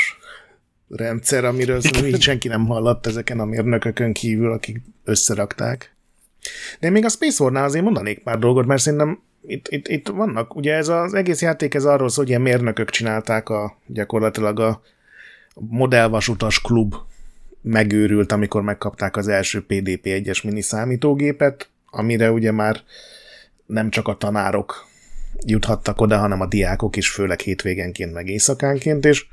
rendszer, 0.88 1.46
amiről 1.46 1.82
így 2.06 2.22
senki 2.22 2.48
nem 2.48 2.66
hallott 2.66 3.08
ezeken 3.08 3.40
a 3.40 3.46
mérnökökön 3.46 4.14
kívül, 4.14 4.52
akik 4.52 4.82
összerakták. 5.04 5.96
De 6.80 6.88
én 6.88 6.94
még 6.94 7.06
a 7.06 7.10
Space 7.10 7.44
War-nál 7.44 7.64
azért 7.64 7.84
mondanék 7.84 8.24
pár 8.24 8.40
dolgot, 8.40 8.66
mert 8.66 8.82
szerintem 8.82 9.22
itt, 9.42 9.68
itt, 9.68 9.88
itt 9.88 10.08
vannak, 10.08 10.56
ugye 10.56 10.74
ez 10.74 10.88
az 10.88 11.14
egész 11.14 11.42
játék 11.42 11.74
ez 11.74 11.86
arról 11.86 12.10
szól, 12.10 12.24
hogy 12.24 12.30
ilyen 12.30 12.42
mérnökök 12.42 12.90
csinálták 12.90 13.50
a, 13.50 13.78
gyakorlatilag 13.86 14.60
a 14.60 14.82
modellvasutas 15.54 16.62
klub 16.62 16.96
megőrült, 17.62 18.32
amikor 18.32 18.62
megkapták 18.62 19.18
az 19.18 19.28
első 19.28 19.66
PDP-1-es 19.68 20.44
mini 20.44 20.62
számítógépet, 20.62 21.70
amire 21.86 22.32
ugye 22.32 22.52
már 22.52 22.82
nem 23.66 23.90
csak 23.90 24.08
a 24.08 24.18
tanárok 24.18 24.88
juthattak 25.46 26.02
oda, 26.02 26.18
hanem 26.18 26.42
a 26.42 26.48
diákok 26.48 26.96
is, 26.96 27.10
főleg 27.10 27.40
hétvégenként, 27.40 28.14
meg 28.14 28.28
éjszakánként, 28.28 29.06
és 29.06 29.26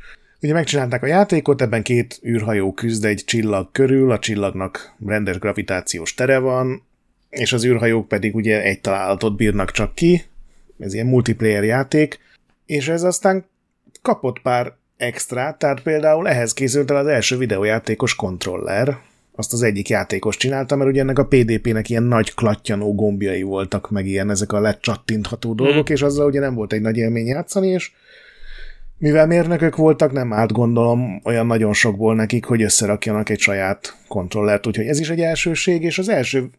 ugye 0.42 0.52
megcsinálták 0.52 1.02
a 1.02 1.06
játékot, 1.06 1.62
ebben 1.62 1.82
két 1.82 2.20
űrhajó 2.26 2.72
küzd 2.72 3.04
egy 3.04 3.22
csillag 3.26 3.68
körül, 3.72 4.10
a 4.10 4.18
csillagnak 4.18 4.94
rendes 5.06 5.38
gravitációs 5.38 6.14
tere 6.14 6.38
van, 6.38 6.82
és 7.34 7.52
az 7.52 7.64
űrhajók 7.64 8.08
pedig 8.08 8.34
ugye 8.34 8.62
egy 8.62 8.80
találatot 8.80 9.36
bírnak 9.36 9.70
csak 9.70 9.94
ki, 9.94 10.22
ez 10.78 10.94
ilyen 10.94 11.06
multiplayer 11.06 11.64
játék, 11.64 12.18
és 12.66 12.88
ez 12.88 13.02
aztán 13.02 13.44
kapott 14.02 14.40
pár 14.40 14.72
extra, 14.96 15.56
tehát 15.58 15.82
például 15.82 16.28
ehhez 16.28 16.52
készült 16.52 16.90
el 16.90 16.96
az 16.96 17.06
első 17.06 17.36
videójátékos 17.36 18.14
kontroller, 18.14 18.98
azt 19.36 19.52
az 19.52 19.62
egyik 19.62 19.88
játékos 19.88 20.36
csinálta, 20.36 20.76
mert 20.76 20.90
ugye 20.90 21.00
ennek 21.00 21.18
a 21.18 21.26
PDP-nek 21.26 21.88
ilyen 21.88 22.02
nagy 22.02 22.34
klattyanó 22.34 22.94
gombjai 22.94 23.42
voltak, 23.42 23.90
meg 23.90 24.06
ilyen 24.06 24.30
ezek 24.30 24.52
a 24.52 24.60
lecsattintható 24.60 25.54
dolgok, 25.54 25.90
mm. 25.90 25.92
és 25.92 26.02
azzal 26.02 26.26
ugye 26.26 26.40
nem 26.40 26.54
volt 26.54 26.72
egy 26.72 26.80
nagy 26.80 26.96
élmény 26.96 27.26
játszani, 27.26 27.68
és 27.68 27.92
mivel 28.98 29.26
mérnökök 29.26 29.76
voltak, 29.76 30.12
nem 30.12 30.32
állt 30.32 30.52
gondolom 30.52 31.20
olyan 31.24 31.46
nagyon 31.46 31.72
sokból 31.72 32.14
nekik, 32.14 32.44
hogy 32.44 32.62
összerakjanak 32.62 33.28
egy 33.28 33.38
saját 33.38 33.96
kontrollert, 34.08 34.66
úgyhogy 34.66 34.86
ez 34.86 35.00
is 35.00 35.10
egy 35.10 35.20
elsőség, 35.20 35.82
és 35.82 35.98
az 35.98 36.08
első... 36.08 36.50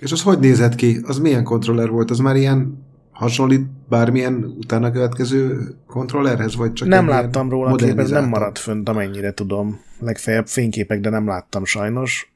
És 0.00 0.12
az 0.12 0.22
hogy 0.22 0.38
nézett 0.38 0.74
ki? 0.74 1.00
Az 1.06 1.18
milyen 1.18 1.44
kontroller 1.44 1.90
volt? 1.90 2.10
Az 2.10 2.18
már 2.18 2.36
ilyen 2.36 2.84
hasonlít 3.12 3.66
bármilyen 3.88 4.34
utána 4.58 4.90
következő 4.90 5.74
kontrollerhez, 5.86 6.56
vagy 6.56 6.72
csak 6.72 6.88
Nem 6.88 7.08
láttam 7.08 7.50
róla 7.50 7.74
képet, 7.74 8.08
nem 8.08 8.28
maradt 8.28 8.58
fönt, 8.58 8.88
amennyire 8.88 9.32
tudom. 9.32 9.80
Legfeljebb 10.00 10.46
fényképek, 10.46 11.00
de 11.00 11.10
nem 11.10 11.26
láttam 11.26 11.64
sajnos. 11.64 12.32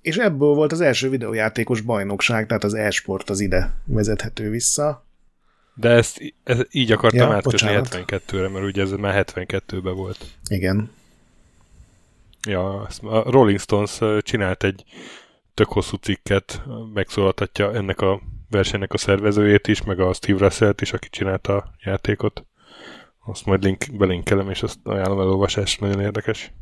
És 0.00 0.16
ebből 0.16 0.54
volt 0.54 0.72
az 0.72 0.80
első 0.80 1.08
videójátékos 1.08 1.80
bajnokság, 1.80 2.46
tehát 2.46 2.64
az 2.64 2.74
e-sport 2.74 3.30
az 3.30 3.40
ide 3.40 3.74
vezethető 3.84 4.50
vissza. 4.50 5.06
De 5.74 5.88
ezt, 5.88 6.34
ezt 6.44 6.66
így 6.70 6.92
akartam 6.92 7.28
ja, 7.28 7.34
átkötni 7.34 7.68
72-re, 7.70 8.48
mert 8.48 8.64
ugye 8.64 8.82
ez 8.82 8.90
már 8.90 9.24
72-ben 9.34 9.94
volt. 9.94 10.18
Igen. 10.48 10.90
Ja, 12.48 12.88
a 13.02 13.30
Rolling 13.30 13.60
Stones 13.60 13.98
csinált 14.22 14.64
egy 14.64 14.84
tök 15.58 15.72
hosszú 15.72 15.96
cikket, 15.96 16.62
megszólaltatja 16.94 17.74
ennek 17.74 18.00
a 18.00 18.20
versenynek 18.50 18.92
a 18.92 18.98
szervezőjét 18.98 19.68
is, 19.68 19.82
meg 19.82 20.00
a 20.00 20.12
Steve 20.12 20.38
russell 20.38 20.74
is, 20.80 20.92
aki 20.92 21.08
csinálta 21.08 21.56
a 21.56 21.70
játékot. 21.84 22.44
Azt 23.26 23.46
majd 23.46 23.62
link, 23.62 23.84
belinkelem, 23.92 24.50
és 24.50 24.62
azt 24.62 24.78
ajánlom 24.84 25.20
elolvasás, 25.20 25.78
nagyon 25.78 26.00
érdekes. 26.00 26.52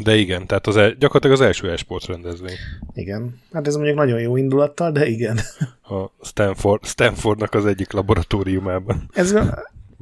De 0.00 0.16
igen, 0.16 0.46
tehát 0.46 0.66
az 0.66 0.76
el, 0.76 0.90
gyakorlatilag 0.90 1.36
az 1.36 1.46
első 1.46 1.70
e-sport 1.70 2.06
rendezvény. 2.06 2.56
Igen, 2.94 3.40
hát 3.52 3.66
ez 3.66 3.74
mondjuk 3.74 3.96
nagyon 3.96 4.20
jó 4.20 4.36
indulattal, 4.36 4.92
de 4.92 5.06
igen. 5.06 5.38
A 5.82 6.24
Stanford, 6.26 6.84
Stanfordnak 6.84 7.54
az 7.54 7.66
egyik 7.66 7.92
laboratóriumában. 7.92 9.08
Ez 9.12 9.34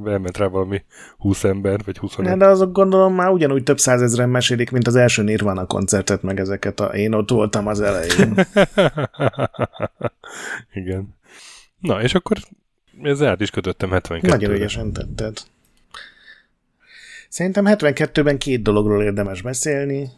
elment 0.05 0.37
rá 0.37 0.47
valami 0.47 0.83
20 1.19 1.45
ember, 1.45 1.81
vagy 1.85 1.99
21. 1.99 2.37
De 2.37 2.47
azok 2.47 2.73
gondolom 2.73 3.15
már 3.15 3.31
ugyanúgy 3.31 3.63
több 3.63 3.79
százezren 3.79 4.29
mesélik, 4.29 4.71
mint 4.71 4.87
az 4.87 4.97
első 4.97 5.23
Nirvana 5.23 5.67
koncertet, 5.67 6.23
meg 6.23 6.41
ezeket 6.41 6.81
a 6.81 6.85
én 6.85 7.13
ott 7.13 7.31
voltam 7.31 7.67
az 7.67 7.81
elején. 7.81 8.35
Igen. 10.75 11.15
Na, 11.79 12.03
és 12.03 12.15
akkor 12.15 12.37
ezzel 13.03 13.29
át 13.29 13.41
is 13.41 13.51
kötöttem 13.51 13.91
72 13.91 14.37
Nagyon 14.37 14.57
ügyesen 14.57 14.93
tetted. 14.93 15.39
Szerintem 17.29 17.65
72-ben 17.69 18.39
két 18.39 18.63
dologról 18.63 19.03
érdemes 19.03 19.43
beszélni. 19.43 20.09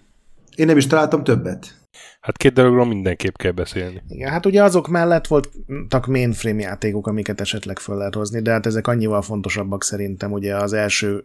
Én 0.56 0.66
nem 0.66 0.76
is 0.76 0.86
találtam 0.86 1.24
többet. 1.24 1.83
Hát 2.20 2.36
két 2.36 2.52
dologról 2.52 2.86
mindenképp 2.86 3.36
kell 3.36 3.52
beszélni. 3.52 4.02
Igen, 4.08 4.30
hát 4.30 4.46
ugye 4.46 4.62
azok 4.62 4.88
mellett 4.88 5.26
voltak 5.26 6.06
mainframe 6.06 6.60
játékok, 6.60 7.06
amiket 7.06 7.40
esetleg 7.40 7.78
föl 7.78 7.96
lehet 7.96 8.14
hozni, 8.14 8.40
de 8.42 8.50
hát 8.50 8.66
ezek 8.66 8.86
annyival 8.86 9.22
fontosabbak 9.22 9.84
szerintem, 9.84 10.32
ugye 10.32 10.56
az 10.56 10.72
első 10.72 11.24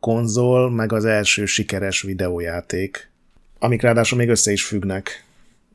konzol, 0.00 0.70
meg 0.70 0.92
az 0.92 1.04
első 1.04 1.44
sikeres 1.44 2.02
videójáték, 2.02 3.10
amik 3.58 3.82
ráadásul 3.82 4.18
még 4.18 4.28
össze 4.28 4.52
is 4.52 4.64
függnek. 4.64 5.24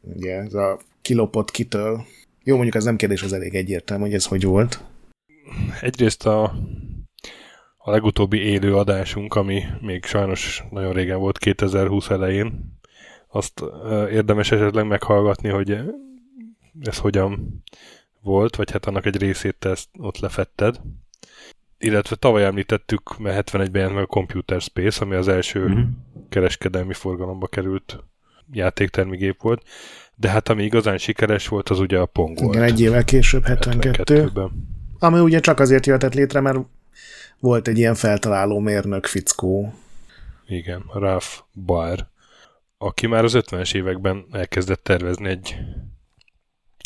Ugye 0.02 0.36
ez 0.36 0.54
a 0.54 0.80
kilopott 1.02 1.52
kitől. 1.52 2.06
Jó, 2.44 2.54
mondjuk 2.56 2.76
ez 2.76 2.84
nem 2.84 2.96
kérdés, 2.96 3.24
az 3.24 3.34
elég 3.34 3.56
egyértelmű, 3.56 4.04
hogy 4.04 4.14
ez 4.14 4.26
hogy 4.26 4.44
volt. 4.44 4.84
Egyrészt 5.82 6.26
a, 6.26 6.44
a 7.78 7.92
legutóbbi 7.92 8.38
élő 8.38 8.76
adásunk, 8.76 9.34
ami 9.34 9.64
még 9.82 10.06
sajnos 10.06 10.64
nagyon 10.72 10.94
régen 10.94 11.20
volt, 11.20 11.38
2020 11.38 12.10
elején, 12.10 12.77
azt 13.28 13.64
érdemes 14.12 14.52
esetleg 14.52 14.88
meghallgatni, 14.88 15.50
hogy 15.50 15.78
ez 16.82 16.98
hogyan 16.98 17.64
volt, 18.22 18.56
vagy 18.56 18.72
hát 18.72 18.86
annak 18.86 19.06
egy 19.06 19.18
részét 19.18 19.56
te 19.56 19.70
ezt 19.70 19.90
ott 19.98 20.18
lefetted. 20.18 20.80
Illetve 21.78 22.16
tavaly 22.16 22.46
említettük, 22.46 23.18
mert 23.18 23.50
71-ben 23.52 23.70
jelent 23.74 23.94
meg 23.94 24.04
a 24.04 24.08
Computer 24.08 24.62
Space, 24.62 25.04
ami 25.04 25.16
az 25.16 25.28
első 25.28 25.68
mm-hmm. 25.68 25.84
kereskedelmi 26.30 26.94
forgalomba 26.94 27.48
került 27.48 28.04
játéktermigép 28.52 29.42
volt. 29.42 29.64
De 30.16 30.30
hát 30.30 30.50
ami 30.50 30.64
igazán 30.64 30.98
sikeres 30.98 31.48
volt, 31.48 31.70
az 31.70 31.80
ugye 31.80 32.00
a 32.00 32.06
Pong 32.06 32.40
volt. 32.40 32.56
Igen, 32.56 32.68
egy 32.68 32.82
évvel 32.82 33.04
később, 33.04 33.46
72. 33.46 34.24
72-ben. 34.24 34.52
Ami 35.00 35.20
ugye 35.20 35.40
csak 35.40 35.60
azért 35.60 35.86
jöhetett 35.86 36.14
létre, 36.14 36.40
mert 36.40 36.58
volt 37.40 37.68
egy 37.68 37.78
ilyen 37.78 37.96
feltaláló 37.96 38.60
mérnök 38.60 39.06
fickó. 39.06 39.74
Igen, 40.48 40.84
Ralph 40.94 41.28
Baer 41.66 42.08
aki 42.78 43.08
már 43.08 43.24
az 43.24 43.34
50-es 43.36 43.76
években 43.76 44.26
elkezdett 44.32 44.84
tervezni 44.84 45.30
egy, 45.30 45.58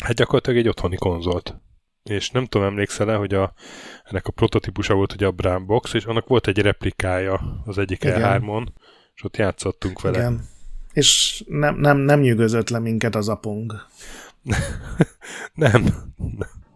hát 0.04 0.14
gyakorlatilag 0.14 0.58
egy 0.58 0.68
otthoni 0.68 0.96
konzolt. 0.96 1.60
És 2.02 2.30
nem 2.30 2.46
tudom, 2.46 2.66
emlékszel-e, 2.66 3.14
hogy 3.14 3.34
a, 3.34 3.52
ennek 4.04 4.26
a 4.26 4.32
prototípusa 4.32 4.94
volt 4.94 5.12
ugye 5.12 5.26
a 5.26 5.30
Brown 5.30 5.66
Box, 5.66 5.92
és 5.94 6.04
annak 6.04 6.26
volt 6.26 6.46
egy 6.46 6.58
replikája 6.58 7.62
az 7.64 7.78
egyik 7.78 8.00
E3-on, 8.04 8.66
és 9.14 9.24
ott 9.24 9.36
játszottunk 9.36 10.00
vele. 10.00 10.18
Igen. 10.18 10.44
És 10.92 11.42
nem, 11.46 11.76
nem, 11.76 11.96
nem 11.96 12.20
nyűgözött 12.20 12.68
le 12.68 12.78
minket 12.78 13.14
az 13.14 13.28
apong. 13.28 13.72
nem. 15.54 15.86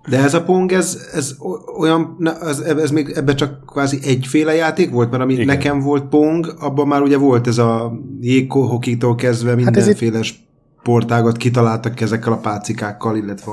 De 0.09 0.19
ez 0.19 0.35
a 0.35 0.43
Pong, 0.43 0.73
ez, 0.73 1.09
ez 1.13 1.37
olyan, 1.79 2.17
ez, 2.41 2.59
ez 2.59 2.91
még 2.91 3.13
ebben 3.15 3.37
csak 3.37 3.67
kvázi 3.67 3.99
egyféle 4.03 4.55
játék 4.55 4.91
volt, 4.91 5.11
mert 5.11 5.23
ami 5.23 5.33
Igen. 5.33 5.47
nekem 5.47 5.81
volt 5.81 6.05
Pong, 6.05 6.55
abban 6.59 6.87
már 6.87 7.03
ugye 7.03 7.17
volt 7.17 7.47
ez 7.47 7.59
a 7.59 8.01
jéghokitól 8.21 9.15
kezdve 9.15 9.55
mindenféle 9.55 10.17
hát 10.17 10.25
sportágat 10.25 11.37
kitaláltak 11.37 12.01
ezekkel 12.01 12.33
a 12.33 12.37
pácikákkal, 12.37 13.17
illetve 13.17 13.53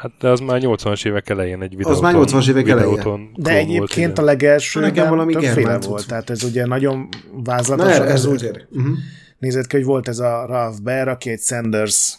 Hát 0.00 0.10
de 0.20 0.28
az 0.28 0.40
már 0.40 0.60
80-as 0.62 1.06
évek 1.06 1.28
elején 1.28 1.62
egy 1.62 1.76
videóton. 1.76 1.92
Az 1.92 2.00
már 2.00 2.14
80-as 2.16 2.48
évek 2.48 2.68
elején. 2.68 3.30
De 3.36 3.56
egyébként 3.56 4.06
volt, 4.06 4.18
a 4.18 4.22
legelső 4.22 4.80
nekem 4.80 5.08
valami 5.08 5.32
többféle 5.32 5.78
volt, 5.78 6.06
tehát 6.06 6.30
ez 6.30 6.42
ugye 6.42 6.66
nagyon 6.66 7.08
vázlatos. 7.44 7.86
Na, 7.86 8.04
ez, 8.04 8.10
ez 8.10 8.26
úgy 8.26 8.50
uh-huh. 8.70 8.96
nézett 9.38 9.66
ki, 9.66 9.76
hogy 9.76 9.84
volt 9.84 10.08
ez 10.08 10.18
a 10.18 10.46
Ralph 10.46 10.82
Baer, 10.82 11.08
aki 11.08 11.30
egy 11.30 11.40
Sanders 11.40 12.18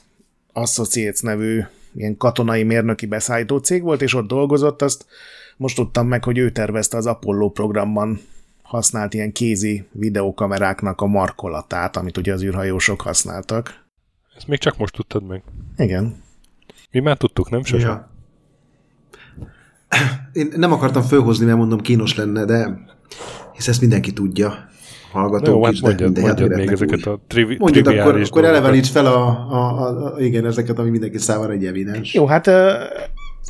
Associates 0.53 1.19
nevű 1.19 1.61
ilyen 1.95 2.17
katonai 2.17 2.63
mérnöki 2.63 3.05
beszállító 3.05 3.57
cég 3.57 3.81
volt, 3.81 4.01
és 4.01 4.13
ott 4.13 4.27
dolgozott, 4.27 4.81
azt 4.81 5.05
most 5.57 5.75
tudtam 5.75 6.07
meg, 6.07 6.23
hogy 6.23 6.37
ő 6.37 6.51
tervezte 6.51 6.97
az 6.97 7.05
Apollo 7.05 7.49
programban 7.49 8.19
használt 8.61 9.13
ilyen 9.13 9.31
kézi 9.31 9.87
videókameráknak 9.91 11.01
a 11.01 11.05
markolatát, 11.05 11.97
amit 11.97 12.17
ugye 12.17 12.33
az 12.33 12.43
űrhajósok 12.43 13.01
használtak. 13.01 13.85
Ezt 14.35 14.47
még 14.47 14.59
csak 14.59 14.77
most 14.77 14.93
tudtad 14.93 15.27
meg. 15.27 15.43
Igen. 15.77 16.23
Mi 16.91 16.99
már 16.99 17.17
tudtuk, 17.17 17.49
nem 17.49 17.63
sose? 17.63 17.87
Ja. 17.87 18.09
Én 20.33 20.53
nem 20.55 20.71
akartam 20.71 21.01
fölhozni, 21.01 21.45
mert 21.45 21.57
mondom 21.57 21.79
kínos 21.79 22.15
lenne, 22.15 22.45
de 22.45 22.79
hisz 23.53 23.67
ezt 23.67 23.81
mindenki 23.81 24.13
tudja 24.13 24.69
hallgatók 25.11 25.47
Jó, 25.47 25.63
hát 25.63 25.73
is, 25.73 25.81
mondjad, 25.81 26.13
de 26.13 26.21
mondjad 26.21 26.55
még 26.55 26.71
ezeket 26.71 27.05
a 27.05 27.19
trivi, 27.27 27.55
mondjad, 27.59 27.87
akkor, 27.87 28.21
akkor 28.21 28.45
eleveníts 28.45 28.89
fel 28.89 29.05
a, 29.05 29.27
a, 29.27 29.81
a, 29.81 30.13
a, 30.13 30.19
igen, 30.19 30.45
ezeket, 30.45 30.79
ami 30.79 30.89
mindenki 30.89 31.17
számára 31.17 31.53
egy 31.53 31.65
evidens. 31.65 32.13
Jó, 32.13 32.25
hát 32.25 32.47
uh, 32.47 32.53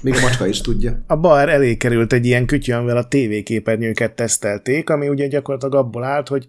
még 0.03 0.15
a 0.15 0.19
macska 0.21 0.47
is 0.47 0.61
tudja. 0.61 1.03
A 1.07 1.15
bar 1.15 1.49
elé 1.49 1.77
került 1.77 2.13
egy 2.13 2.25
ilyen 2.25 2.45
kütyű, 2.45 2.73
amivel 2.73 2.97
a 2.97 3.07
tévéképernyőket 3.07 4.15
tesztelték, 4.15 4.89
ami 4.89 5.07
ugye 5.07 5.27
gyakorlatilag 5.27 5.75
abból 5.75 6.03
állt, 6.03 6.27
hogy 6.27 6.47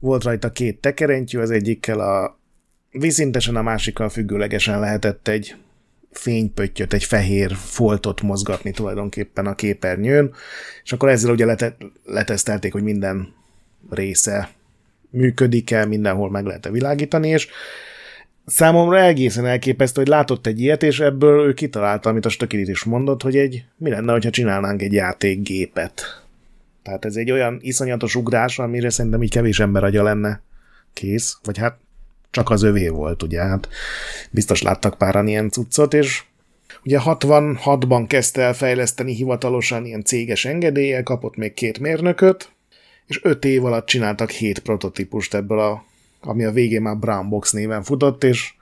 volt 0.00 0.24
rajta 0.24 0.50
két 0.50 0.80
tekerentyű, 0.80 1.38
az 1.38 1.50
egyikkel 1.50 2.00
a 2.00 2.38
vízintesen, 2.90 3.56
a 3.56 3.62
másikkal 3.62 4.08
függőlegesen 4.08 4.80
lehetett 4.80 5.28
egy 5.28 5.56
fénypöttyöt, 6.10 6.92
egy 6.92 7.04
fehér 7.04 7.52
foltot 7.54 8.22
mozgatni 8.22 8.70
tulajdonképpen 8.70 9.46
a 9.46 9.54
képernyőn, 9.54 10.34
és 10.84 10.92
akkor 10.92 11.08
ezzel 11.08 11.32
ugye 11.32 11.44
lete- 11.44 11.76
letesztelték, 12.04 12.72
hogy 12.72 12.82
minden 12.82 13.34
része 13.90 14.50
működik-e, 15.10 15.84
mindenhol 15.84 16.30
meg 16.30 16.44
lehet-e 16.44 16.70
világítani, 16.70 17.28
és 17.28 17.48
számomra 18.46 19.00
egészen 19.00 19.46
elképesztő, 19.46 20.00
hogy 20.00 20.10
látott 20.10 20.46
egy 20.46 20.60
ilyet, 20.60 20.82
és 20.82 21.00
ebből 21.00 21.46
ő 21.46 21.54
kitalálta, 21.54 22.08
amit 22.08 22.26
a 22.26 22.28
Stökirit 22.28 22.68
is 22.68 22.84
mondott, 22.84 23.22
hogy 23.22 23.36
egy, 23.36 23.64
mi 23.76 23.90
lenne, 23.90 24.12
ha 24.12 24.30
csinálnánk 24.30 24.82
egy 24.82 24.92
játékgépet. 24.92 26.22
Tehát 26.82 27.04
ez 27.04 27.16
egy 27.16 27.30
olyan 27.30 27.58
iszonyatos 27.60 28.14
ugrás, 28.14 28.58
amire 28.58 28.90
szerintem 28.90 29.22
így 29.22 29.30
kevés 29.30 29.60
ember 29.60 29.84
agya 29.84 30.02
lenne 30.02 30.42
kész, 30.92 31.38
vagy 31.44 31.58
hát 31.58 31.78
csak 32.30 32.50
az 32.50 32.62
övé 32.62 32.88
volt, 32.88 33.22
ugye, 33.22 33.40
hát 33.40 33.68
biztos 34.30 34.62
láttak 34.62 34.98
páran 34.98 35.26
ilyen 35.26 35.50
cuccot, 35.50 35.94
és 35.94 36.22
ugye 36.84 36.98
66-ban 37.04 38.04
kezdte 38.08 38.42
el 38.42 38.54
fejleszteni 38.54 39.14
hivatalosan 39.14 39.84
ilyen 39.84 40.04
céges 40.04 40.44
engedélye, 40.44 41.02
kapott 41.02 41.36
még 41.36 41.54
két 41.54 41.78
mérnököt, 41.78 42.53
és 43.06 43.20
öt 43.22 43.44
év 43.44 43.64
alatt 43.64 43.86
csináltak 43.86 44.30
hét 44.30 44.58
prototípust 44.58 45.34
ebből 45.34 45.58
a, 45.58 45.84
ami 46.20 46.44
a 46.44 46.50
végén 46.50 46.82
már 46.82 46.96
Brown 46.96 47.28
Box 47.28 47.52
néven 47.52 47.82
futott, 47.82 48.24
és 48.24 48.54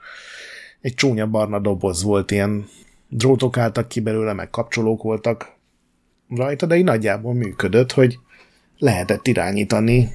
egy 0.81 0.93
csúnya 0.93 1.27
barna 1.27 1.59
doboz 1.59 2.03
volt, 2.03 2.31
ilyen 2.31 2.67
drótok 3.07 3.57
álltak 3.57 3.87
ki 3.87 3.99
belőle, 3.99 4.33
meg 4.33 4.49
kapcsolók 4.49 5.03
voltak 5.03 5.51
rajta, 6.29 6.65
de 6.65 6.75
így 6.75 6.83
nagyjából 6.83 7.33
működött, 7.33 7.91
hogy 7.91 8.19
lehetett 8.77 9.27
irányítani 9.27 10.09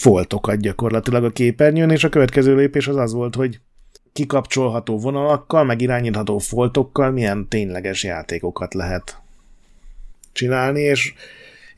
foltokat 0.00 0.60
gyakorlatilag 0.60 1.24
a 1.24 1.30
képernyőn, 1.30 1.90
és 1.90 2.04
a 2.04 2.08
következő 2.08 2.54
lépés 2.54 2.88
az 2.88 2.96
az 2.96 3.12
volt, 3.12 3.34
hogy 3.34 3.60
kikapcsolható 4.12 4.98
vonalakkal, 4.98 5.64
meg 5.64 5.80
irányítható 5.80 6.38
foltokkal 6.38 7.10
milyen 7.10 7.48
tényleges 7.48 8.04
játékokat 8.04 8.74
lehet 8.74 9.20
csinálni, 10.32 10.80
és, 10.80 11.14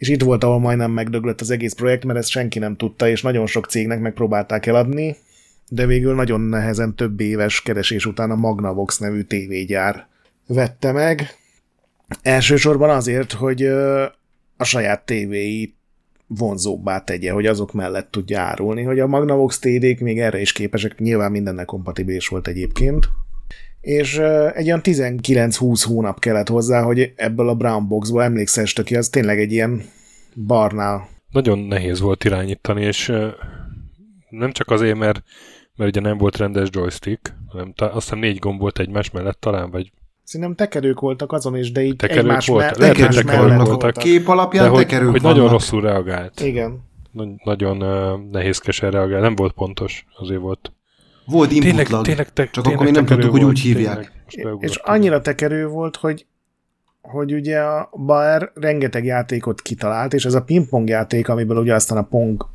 és 0.03 0.09
itt 0.09 0.23
volt, 0.23 0.45
ahol 0.45 0.59
majdnem 0.59 0.91
megdöglött 0.91 1.41
az 1.41 1.51
egész 1.51 1.73
projekt, 1.73 2.05
mert 2.05 2.19
ezt 2.19 2.29
senki 2.29 2.59
nem 2.59 2.77
tudta, 2.77 3.09
és 3.09 3.23
nagyon 3.23 3.47
sok 3.47 3.67
cégnek 3.67 4.01
megpróbálták 4.01 4.67
eladni, 4.67 5.17
de 5.69 5.87
végül 5.87 6.15
nagyon 6.15 6.41
nehezen 6.41 6.95
több 6.95 7.21
éves 7.21 7.63
keresés 7.63 8.07
után 8.07 8.31
a 8.31 8.35
Magnavox 8.35 8.99
nevű 8.99 9.23
tévégyár 9.23 10.07
vette 10.47 10.93
meg. 10.93 11.37
Elsősorban 12.23 12.91
azért, 12.91 13.33
hogy 13.33 13.63
a 14.57 14.65
saját 14.65 15.05
tévéit 15.05 15.77
vonzóbbá 16.27 17.05
tegye, 17.05 17.33
hogy 17.33 17.47
azok 17.47 17.73
mellett 17.73 18.11
tudja 18.11 18.41
árulni, 18.41 18.83
hogy 18.83 19.01
a 19.01 19.07
Magnavox 19.07 19.59
td 19.59 20.01
még 20.01 20.21
erre 20.21 20.41
is 20.41 20.53
képesek, 20.53 20.99
nyilván 20.99 21.31
mindennel 21.31 21.65
kompatibilis 21.65 22.29
volt 22.29 22.49
egyébként, 22.49 23.09
és 23.83 24.19
egy 24.55 24.67
olyan 24.67 24.81
19-20 24.83 25.83
hónap 25.87 26.21
kellett 26.21 26.49
hozzá, 26.49 26.83
hogy 26.83 27.13
ebből 27.17 27.49
a 27.49 27.55
Brown 27.55 27.89
Boxból 27.89 28.23
emlékszes, 28.23 28.73
ki, 28.73 28.97
az 28.97 29.09
tényleg 29.09 29.39
egy 29.39 29.53
ilyen 29.53 29.83
barnál. 30.47 31.09
Nagyon 31.31 31.59
nehéz 31.59 32.01
volt 32.01 32.25
irányítani, 32.25 32.83
és 32.83 33.13
nem 34.29 34.53
csak 34.53 34.71
azért, 34.71 34.99
mert, 34.99 35.23
mert 35.77 35.91
ugye 35.91 36.01
nem 36.01 36.19
volt 36.19 36.37
rendes 36.37 36.69
joystick, 36.73 37.35
hanem 37.47 37.73
ta, 37.73 37.93
azt 37.93 38.05
hiszem 38.05 38.19
négy 38.19 38.39
gomb 38.39 38.61
volt 38.61 38.79
egymás 38.79 39.11
mellett 39.11 39.41
talán, 39.41 39.71
vagy 39.71 39.93
Szerintem 40.25 40.57
tekerők 40.57 41.01
voltak 41.01 41.33
azon 41.33 41.57
is, 41.57 41.73
de 41.73 41.83
így 41.83 41.97
tekerők 41.97 42.23
egymás 42.23 42.47
volt, 42.47 42.61
mellett, 42.61 42.79
tekerők 42.79 42.99
egymás 43.09 43.15
voltak. 43.23 43.41
mellett 43.41 43.67
voltak. 43.67 43.81
voltak. 43.83 44.03
Kép 44.03 44.29
alapján 44.29 44.65
de 44.65 44.71
hogy, 44.71 44.87
tekerők 44.87 45.11
hogy 45.11 45.21
vannak. 45.21 45.37
nagyon 45.37 45.53
rosszul 45.53 45.81
reagált. 45.81 46.41
Igen. 46.41 46.81
Nagy- 47.13 47.41
Nagyon 47.45 47.83
uh, 47.83 48.31
nehézkesen 48.31 48.91
reagált. 48.91 49.23
Nem 49.23 49.35
volt 49.35 49.53
pontos, 49.53 50.07
azért 50.19 50.41
volt. 50.41 50.73
Volt 51.25 51.49
Tényleg, 51.49 51.69
inputlag, 51.69 52.05
tényleg, 52.05 52.33
te, 52.33 52.43
csak 52.43 52.53
tényleg 52.53 52.73
akkor 52.73 52.85
még 52.85 52.95
nem 52.95 53.05
tudtuk, 53.07 53.31
hogy 53.31 53.45
úgy 53.45 53.61
hívják. 53.61 54.13
tényleg. 54.29 54.57
És 54.61 54.77
annyira 54.77 55.21
tekerő 55.21 55.67
volt, 55.67 55.97
hogy 55.97 56.27
hogy 57.03 57.33
ugye 57.33 57.59
a 57.59 57.91
Baer 58.07 58.51
rengeteg 58.55 59.05
játékot 59.05 59.63
kitalált, 59.63 60.15
és 60.15 60.25
ez 60.25 60.35
a 60.35 60.43
pingpong 60.43 60.89
játék, 60.89 61.29
amiből 61.29 61.57
ugye 61.57 61.75
aztán 61.75 61.99
a 61.99 62.03
pong 62.03 62.47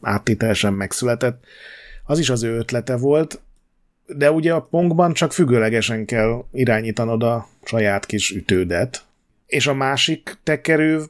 áttételesen 0.00 0.72
megszületett, 0.72 1.44
az 2.04 2.18
is 2.18 2.30
az 2.30 2.42
ő 2.42 2.56
ötlete 2.56 2.96
volt, 2.96 3.40
de 4.06 4.30
ugye 4.30 4.52
a 4.52 4.60
pongban 4.60 5.12
csak 5.12 5.32
függőlegesen 5.32 6.04
kell 6.04 6.44
irányítanod 6.52 7.22
a 7.22 7.48
saját 7.64 8.06
kis 8.06 8.30
ütődet, 8.30 9.04
és 9.46 9.66
a 9.66 9.74
másik 9.74 10.38
tekerő 10.42 11.02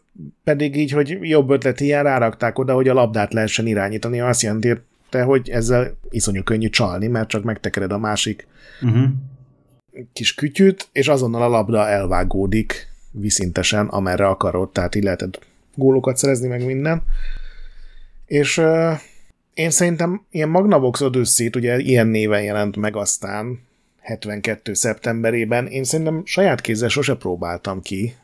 pedig 0.44 0.76
így, 0.76 0.90
hogy 0.90 1.18
jobb 1.20 1.50
ötlet 1.50 1.80
ilyen 1.80 2.02
rárakták 2.02 2.58
oda, 2.58 2.74
hogy 2.74 2.88
a 2.88 2.94
labdát 2.94 3.32
lehessen 3.32 3.66
irányítani, 3.66 4.20
azt 4.20 4.42
jelenti, 4.42 4.74
hogy 5.22 5.50
ezzel 5.50 5.96
iszonyú 6.10 6.42
könnyű 6.42 6.68
csalni, 6.68 7.06
mert 7.06 7.28
csak 7.28 7.42
megtekered 7.44 7.92
a 7.92 7.98
másik 7.98 8.46
Uh-huh. 8.82 9.08
kis 10.12 10.34
kütyűt, 10.34 10.88
és 10.92 11.08
azonnal 11.08 11.42
a 11.42 11.48
labda 11.48 11.88
elvágódik 11.88 12.88
viszintesen, 13.10 13.86
amerre 13.86 14.26
akarod, 14.26 14.72
tehát 14.72 14.94
így 14.94 15.02
lehetett 15.02 15.46
gólokat 15.74 16.16
szerezni, 16.16 16.48
meg 16.48 16.64
minden. 16.64 17.02
És 18.26 18.58
uh, 18.58 19.00
én 19.54 19.70
szerintem 19.70 20.24
ilyen 20.30 20.48
Magnavox 20.48 21.00
Odyssey-t, 21.00 21.56
ugye 21.56 21.78
ilyen 21.78 22.06
néven 22.06 22.42
jelent 22.42 22.76
meg 22.76 22.96
aztán 22.96 23.60
72. 24.00 24.74
szeptemberében, 24.74 25.66
én 25.66 25.84
szerintem 25.84 26.22
saját 26.24 26.60
kézzel 26.60 26.88
sose 26.88 27.14
próbáltam 27.14 27.82
ki. 27.82 28.14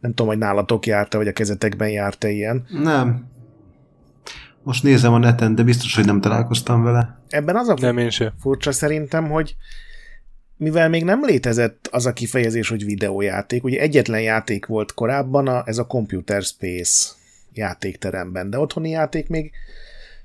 Nem 0.00 0.10
tudom, 0.10 0.26
hogy 0.26 0.38
nálatok 0.38 0.86
járta, 0.86 1.18
vagy 1.18 1.28
a 1.28 1.32
kezetekben 1.32 1.90
járta 1.90 2.28
ilyen. 2.28 2.66
Nem. 2.82 3.29
Most 4.62 4.82
nézem 4.82 5.12
a 5.12 5.18
neten, 5.18 5.54
de 5.54 5.62
biztos, 5.62 5.94
hogy 5.94 6.04
nem 6.04 6.20
találkoztam 6.20 6.82
vele. 6.82 7.22
Ebben 7.28 7.56
az 7.56 7.68
a 7.68 7.76
Nem, 7.80 7.98
én 7.98 8.10
se. 8.10 8.34
furcsa 8.40 8.72
szerintem, 8.72 9.30
hogy 9.30 9.56
mivel 10.56 10.88
még 10.88 11.04
nem 11.04 11.24
létezett 11.24 11.88
az 11.90 12.06
a 12.06 12.12
kifejezés, 12.12 12.68
hogy 12.68 12.84
videójáték, 12.84 13.64
ugye 13.64 13.80
egyetlen 13.80 14.20
játék 14.20 14.66
volt 14.66 14.94
korábban, 14.94 15.48
a, 15.48 15.62
ez 15.66 15.78
a 15.78 15.86
Computer 15.86 16.42
Space 16.42 17.12
játékteremben, 17.52 18.50
de 18.50 18.58
otthoni 18.58 18.90
játék 18.90 19.28
még 19.28 19.50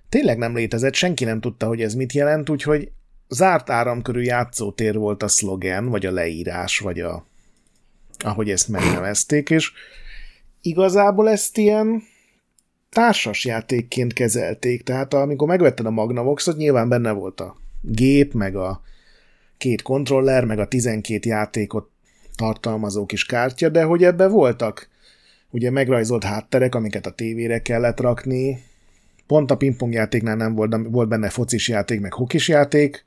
tényleg 0.10 0.38
nem 0.38 0.56
létezett, 0.56 0.94
senki 0.94 1.24
nem 1.24 1.40
tudta, 1.40 1.68
hogy 1.68 1.82
ez 1.82 1.94
mit 1.94 2.14
jelent, 2.14 2.50
úgyhogy 2.50 2.92
zárt 3.30 3.70
áramkörű 3.70 4.22
játszótér 4.22 4.96
volt 4.96 5.24
a 5.24 5.28
szlogen, 5.28 5.90
vagy 5.90 6.06
a 6.06 6.12
leírás, 6.12 6.80
vagy 6.80 7.00
a 7.00 7.26
ahogy 8.20 8.50
ezt 8.50 8.68
megnevezték, 8.68 9.50
és 9.50 9.72
igazából 10.62 11.30
ezt 11.30 11.58
ilyen 11.58 12.04
társas 12.96 13.46
játékként 13.46 14.14
kezelték, 14.14 14.84
tehát 14.84 15.14
amikor 15.14 15.48
megvetted 15.48 15.86
a 15.86 15.90
Magnavoxot, 15.90 16.58
nyilván 16.58 16.90
benne 16.90 17.12
volt 17.12 17.40
a 17.40 17.56
gép, 17.82 18.34
meg 18.34 18.56
a 18.56 18.82
két 19.58 19.82
kontroller, 19.82 20.46
meg 20.46 20.60
a 20.60 20.68
12 20.68 21.30
játékot 21.30 21.90
tartalmazó 22.36 23.06
kis 23.06 23.26
kártya, 23.26 23.70
de 23.70 23.84
hogy 23.84 24.04
ebbe 24.04 24.28
voltak 24.28 24.90
ugye 25.50 25.72
megrajzolt 25.72 26.24
hátterek, 26.24 26.76
amiket 26.76 27.06
a 27.06 27.12
tévére 27.12 27.62
kellett 27.62 28.00
rakni, 28.00 28.64
pont 29.28 29.52
a 29.52 29.58
pingpong 29.58 29.94
játéknál 29.94 30.36
nem 30.36 30.56
volt, 30.56 30.76
volt 30.90 31.10
benne 31.10 31.30
focis 31.30 31.68
játék, 31.68 32.02
meg 32.02 32.14
hokis 32.14 32.48
játék, 32.48 33.06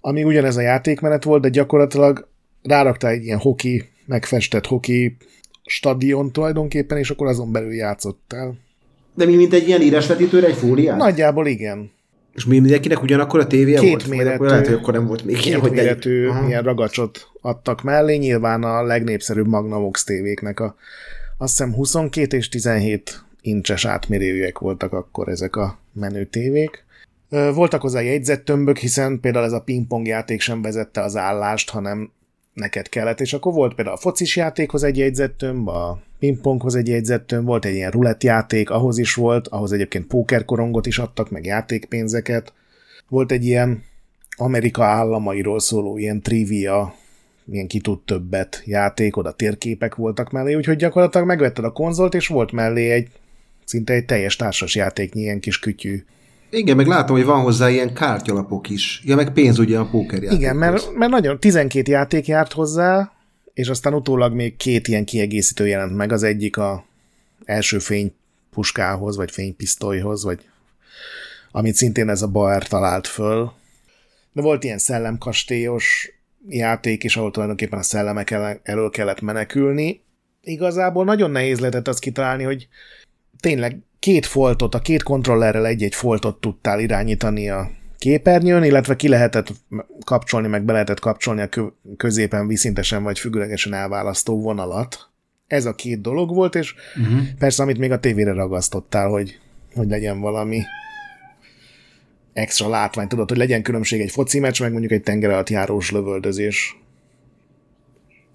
ami 0.00 0.24
ugyanez 0.24 0.56
a 0.56 0.60
játékmenet 0.60 1.24
volt, 1.24 1.42
de 1.42 1.48
gyakorlatilag 1.48 2.28
ráraktál 2.62 3.10
egy 3.10 3.24
ilyen 3.24 3.38
hoki, 3.38 3.88
megfestett 4.06 4.66
hoki 4.66 5.16
stadion 5.64 6.32
tulajdonképpen, 6.32 6.98
és 6.98 7.10
akkor 7.10 7.26
azon 7.26 7.52
belül 7.52 7.74
játszottál. 7.74 8.68
De 9.14 9.24
mi, 9.24 9.34
mint 9.36 9.52
egy 9.52 9.68
ilyen 9.68 9.80
írásvetítőre, 9.80 10.46
egy 10.46 10.56
fóliát? 10.56 10.96
Nagyjából 10.96 11.46
igen. 11.46 11.90
És 12.34 12.44
mi 12.44 12.58
mindenkinek 12.58 13.02
ugyanakkor 13.02 13.40
a 13.40 13.46
tévéje 13.46 13.78
Két 13.78 13.90
volt? 13.90 14.06
Méretű- 14.06 14.34
akkor 14.34 14.46
lehet, 14.46 14.66
hogy 14.66 14.74
akkor 14.74 14.94
nem 14.94 15.06
volt 15.06 15.24
még 15.24 15.36
Két 15.36 15.46
ilyen, 15.46 15.60
hogy 15.60 15.70
méretű 15.70 16.26
Aha. 16.26 16.46
ilyen 16.46 16.62
ragacsot 16.62 17.28
adtak 17.40 17.82
mellé, 17.82 18.16
nyilván 18.16 18.62
a 18.62 18.82
legnépszerűbb 18.82 19.46
Magnavox 19.46 20.04
tévéknek 20.04 20.60
a 20.60 20.74
azt 21.38 21.58
hiszem 21.58 21.74
22 21.74 22.36
és 22.36 22.48
17 22.48 23.24
incses 23.40 23.84
átmérőjűek 23.84 24.58
voltak 24.58 24.92
akkor 24.92 25.28
ezek 25.28 25.56
a 25.56 25.78
menő 25.92 26.24
tévék. 26.24 26.84
Voltak 27.28 27.80
hozzá 27.80 28.00
jegyzettömbök, 28.00 28.76
hiszen 28.78 29.20
például 29.20 29.44
ez 29.44 29.52
a 29.52 29.60
pingpong 29.60 30.06
játék 30.06 30.40
sem 30.40 30.62
vezette 30.62 31.00
az 31.00 31.16
állást, 31.16 31.70
hanem 31.70 32.10
neked 32.52 32.88
kellett, 32.88 33.20
és 33.20 33.32
akkor 33.32 33.52
volt 33.52 33.74
például 33.74 33.96
a 33.96 34.00
focis 34.00 34.36
játékhoz 34.36 34.82
egy 34.82 34.98
jegyzettömb, 34.98 35.68
a 35.68 36.00
pingponghoz 36.20 36.74
egy 36.74 36.88
jegyzettömb, 36.88 37.46
volt 37.46 37.64
egy 37.64 37.74
ilyen 37.74 37.90
rulett 37.90 38.22
játék, 38.22 38.70
ahhoz 38.70 38.98
is 38.98 39.14
volt, 39.14 39.48
ahhoz 39.48 39.72
egyébként 39.72 40.06
pókerkorongot 40.06 40.86
is 40.86 40.98
adtak, 40.98 41.30
meg 41.30 41.44
játékpénzeket. 41.44 42.52
Volt 43.08 43.32
egy 43.32 43.44
ilyen 43.44 43.82
Amerika 44.36 44.84
államairól 44.84 45.60
szóló 45.60 45.98
ilyen 45.98 46.22
trivia, 46.22 46.94
ilyen 47.46 47.66
ki 47.66 47.80
tud 47.80 48.00
többet 48.04 48.62
játék, 48.64 49.16
oda 49.16 49.32
térképek 49.32 49.94
voltak 49.94 50.30
mellé, 50.30 50.54
úgyhogy 50.54 50.76
gyakorlatilag 50.76 51.26
megvetted 51.26 51.64
a 51.64 51.70
konzolt, 51.70 52.14
és 52.14 52.26
volt 52.26 52.52
mellé 52.52 52.90
egy 52.90 53.08
szinte 53.64 53.92
egy 53.92 54.04
teljes 54.04 54.36
társas 54.36 54.74
játéknyi 54.74 55.20
ilyen 55.20 55.40
kis 55.40 55.58
kütyű. 55.58 56.04
Igen, 56.50 56.76
meg 56.76 56.86
látom, 56.86 57.16
hogy 57.16 57.24
van 57.24 57.42
hozzá 57.42 57.68
ilyen 57.68 57.94
kártyalapok 57.94 58.70
is. 58.70 59.02
Ja, 59.04 59.16
meg 59.16 59.32
pénz 59.32 59.58
ugye 59.58 59.78
a 59.78 59.84
pókerjátékhoz. 59.84 60.38
Igen, 60.38 60.56
mert, 60.56 60.94
mert 60.94 61.10
nagyon 61.10 61.40
12 61.40 61.90
játék 61.90 62.26
járt 62.26 62.52
hozzá, 62.52 63.12
és 63.60 63.68
aztán 63.68 63.94
utólag 63.94 64.34
még 64.34 64.56
két 64.56 64.88
ilyen 64.88 65.04
kiegészítő 65.04 65.66
jelent 65.66 65.96
meg, 65.96 66.12
az 66.12 66.22
egyik 66.22 66.56
a 66.56 66.84
első 67.44 67.78
fénypuskához, 67.78 69.16
vagy 69.16 69.30
fénypisztolyhoz, 69.30 70.24
vagy 70.24 70.48
amit 71.50 71.74
szintén 71.74 72.08
ez 72.08 72.22
a 72.22 72.28
Baer 72.28 72.66
talált 72.66 73.06
föl. 73.06 73.52
De 74.32 74.42
volt 74.42 74.64
ilyen 74.64 74.78
szellemkastélyos 74.78 76.12
játék 76.48 77.04
is, 77.04 77.16
ahol 77.16 77.30
tulajdonképpen 77.30 77.78
a 77.78 77.82
szellemek 77.82 78.30
el- 78.30 78.60
elől 78.62 78.90
kellett 78.90 79.20
menekülni. 79.20 80.02
Igazából 80.42 81.04
nagyon 81.04 81.30
nehéz 81.30 81.58
lehetett 81.58 81.88
azt 81.88 82.00
kitalálni, 82.00 82.42
hogy 82.42 82.68
tényleg 83.40 83.78
két 83.98 84.26
foltot, 84.26 84.74
a 84.74 84.78
két 84.78 85.02
kontrollerrel 85.02 85.66
egy-egy 85.66 85.94
foltot 85.94 86.40
tudtál 86.40 86.80
irányítani 86.80 87.50
a 87.50 87.70
képernyőn, 88.00 88.64
illetve 88.64 88.96
ki 88.96 89.08
lehetett 89.08 89.52
kapcsolni, 90.04 90.48
meg 90.48 90.64
be 90.64 90.72
lehetett 90.72 91.00
kapcsolni 91.00 91.40
a 91.40 91.48
kö- 91.48 91.74
középen 91.96 92.46
viszintesen 92.46 93.02
vagy 93.02 93.18
függőlegesen 93.18 93.74
elválasztó 93.74 94.40
vonalat. 94.40 95.08
Ez 95.46 95.64
a 95.64 95.74
két 95.74 96.00
dolog 96.00 96.34
volt, 96.34 96.54
és 96.54 96.74
uh-huh. 96.96 97.20
persze, 97.38 97.62
amit 97.62 97.78
még 97.78 97.92
a 97.92 98.00
tévére 98.00 98.32
ragasztottál, 98.32 99.08
hogy, 99.08 99.38
hogy 99.74 99.88
legyen 99.88 100.20
valami 100.20 100.62
extra 102.32 102.68
látvány, 102.68 103.08
tudod, 103.08 103.28
hogy 103.28 103.38
legyen 103.38 103.62
különbség 103.62 104.00
egy 104.00 104.10
foci 104.10 104.38
meccs, 104.38 104.60
meg 104.60 104.70
mondjuk 104.70 104.92
egy 104.92 105.02
tenger 105.02 105.30
alatt 105.30 105.48
járós 105.48 105.90
lövöldözés. 105.90 106.78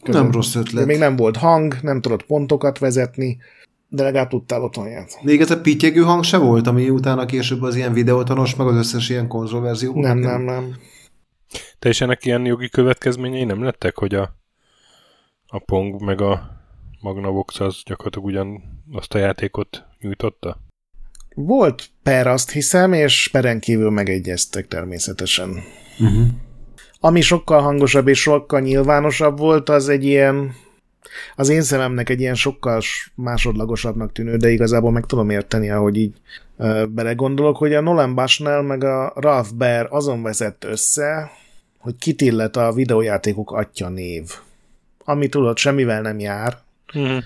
Közön. 0.04 0.21
Nem 0.21 0.32
rossz 0.32 0.56
ötlet. 0.56 0.86
Még 0.86 0.97
nem 0.97 1.15
volt 1.15 1.38
hang, 1.38 1.78
nem 1.82 2.01
tudott 2.01 2.25
pontokat 2.25 2.78
vezetni, 2.78 3.38
de 3.95 4.03
legalább 4.03 4.29
tudtál 4.29 4.63
otthon 4.63 4.88
játszani. 4.88 5.23
Még 5.25 5.41
ez 5.41 5.51
a 5.51 5.62
pittyegő 5.62 6.01
hang 6.01 6.23
se 6.23 6.38
volt, 6.38 6.67
ami 6.67 6.89
utána 6.89 7.25
később 7.25 7.62
az 7.62 7.75
ilyen 7.75 7.93
videótanos, 7.93 8.55
meg 8.55 8.67
az 8.67 8.75
összes 8.75 9.10
ilyen 9.10 9.27
konzolverzió. 9.27 9.99
Nem, 9.99 10.17
nem, 10.17 10.41
nem. 10.41 10.75
Te 11.79 11.89
is 11.89 12.01
ennek 12.01 12.25
ilyen 12.25 12.45
jogi 12.45 12.69
következményei 12.69 13.43
nem 13.43 13.63
lettek, 13.63 13.97
hogy 13.97 14.15
a, 14.15 14.36
a 15.47 15.60
Pong 15.60 16.01
meg 16.01 16.21
a 16.21 16.55
Magnavox 17.01 17.60
az 17.60 17.81
gyakorlatilag 17.86 18.27
ugyan 18.27 18.63
azt 18.91 19.13
a 19.13 19.17
játékot 19.17 19.86
nyújtotta? 19.99 20.58
Volt 21.36 21.89
per, 22.03 22.27
azt 22.27 22.51
hiszem, 22.51 22.93
és 22.93 23.29
peren 23.31 23.60
kívül 23.60 23.89
megegyeztek 23.89 24.67
természetesen. 24.67 25.49
Uh-huh. 25.99 26.27
Ami 26.99 27.21
sokkal 27.21 27.62
hangosabb 27.62 28.08
és 28.08 28.21
sokkal 28.21 28.60
nyilvánosabb 28.60 29.38
volt, 29.38 29.69
az 29.69 29.89
egy 29.89 30.03
ilyen 30.03 30.53
az 31.35 31.49
én 31.49 31.61
szememnek 31.61 32.09
egy 32.09 32.19
ilyen 32.19 32.35
sokkal 32.35 32.81
másodlagosabbnak 33.15 34.11
tűnő, 34.11 34.37
de 34.37 34.49
igazából 34.49 34.91
meg 34.91 35.05
tudom 35.05 35.29
érteni, 35.29 35.69
ahogy 35.69 35.97
így 35.97 36.13
belegondolok, 36.89 37.57
hogy 37.57 37.73
a 37.73 37.81
Nolan 37.81 38.15
Bushnell 38.15 38.61
meg 38.61 38.83
a 38.83 39.13
Ralph 39.15 39.53
Baer 39.53 39.87
azon 39.89 40.23
vezett 40.23 40.63
össze, 40.63 41.31
hogy 41.79 41.95
kit 41.99 42.21
illet 42.21 42.55
a 42.55 42.73
videójátékok 42.73 43.51
atya 43.51 43.89
név. 43.89 44.23
Ami 45.03 45.29
tudod, 45.29 45.57
semmivel 45.57 46.01
nem 46.01 46.19
jár, 46.19 46.57
uh-huh. 46.93 47.23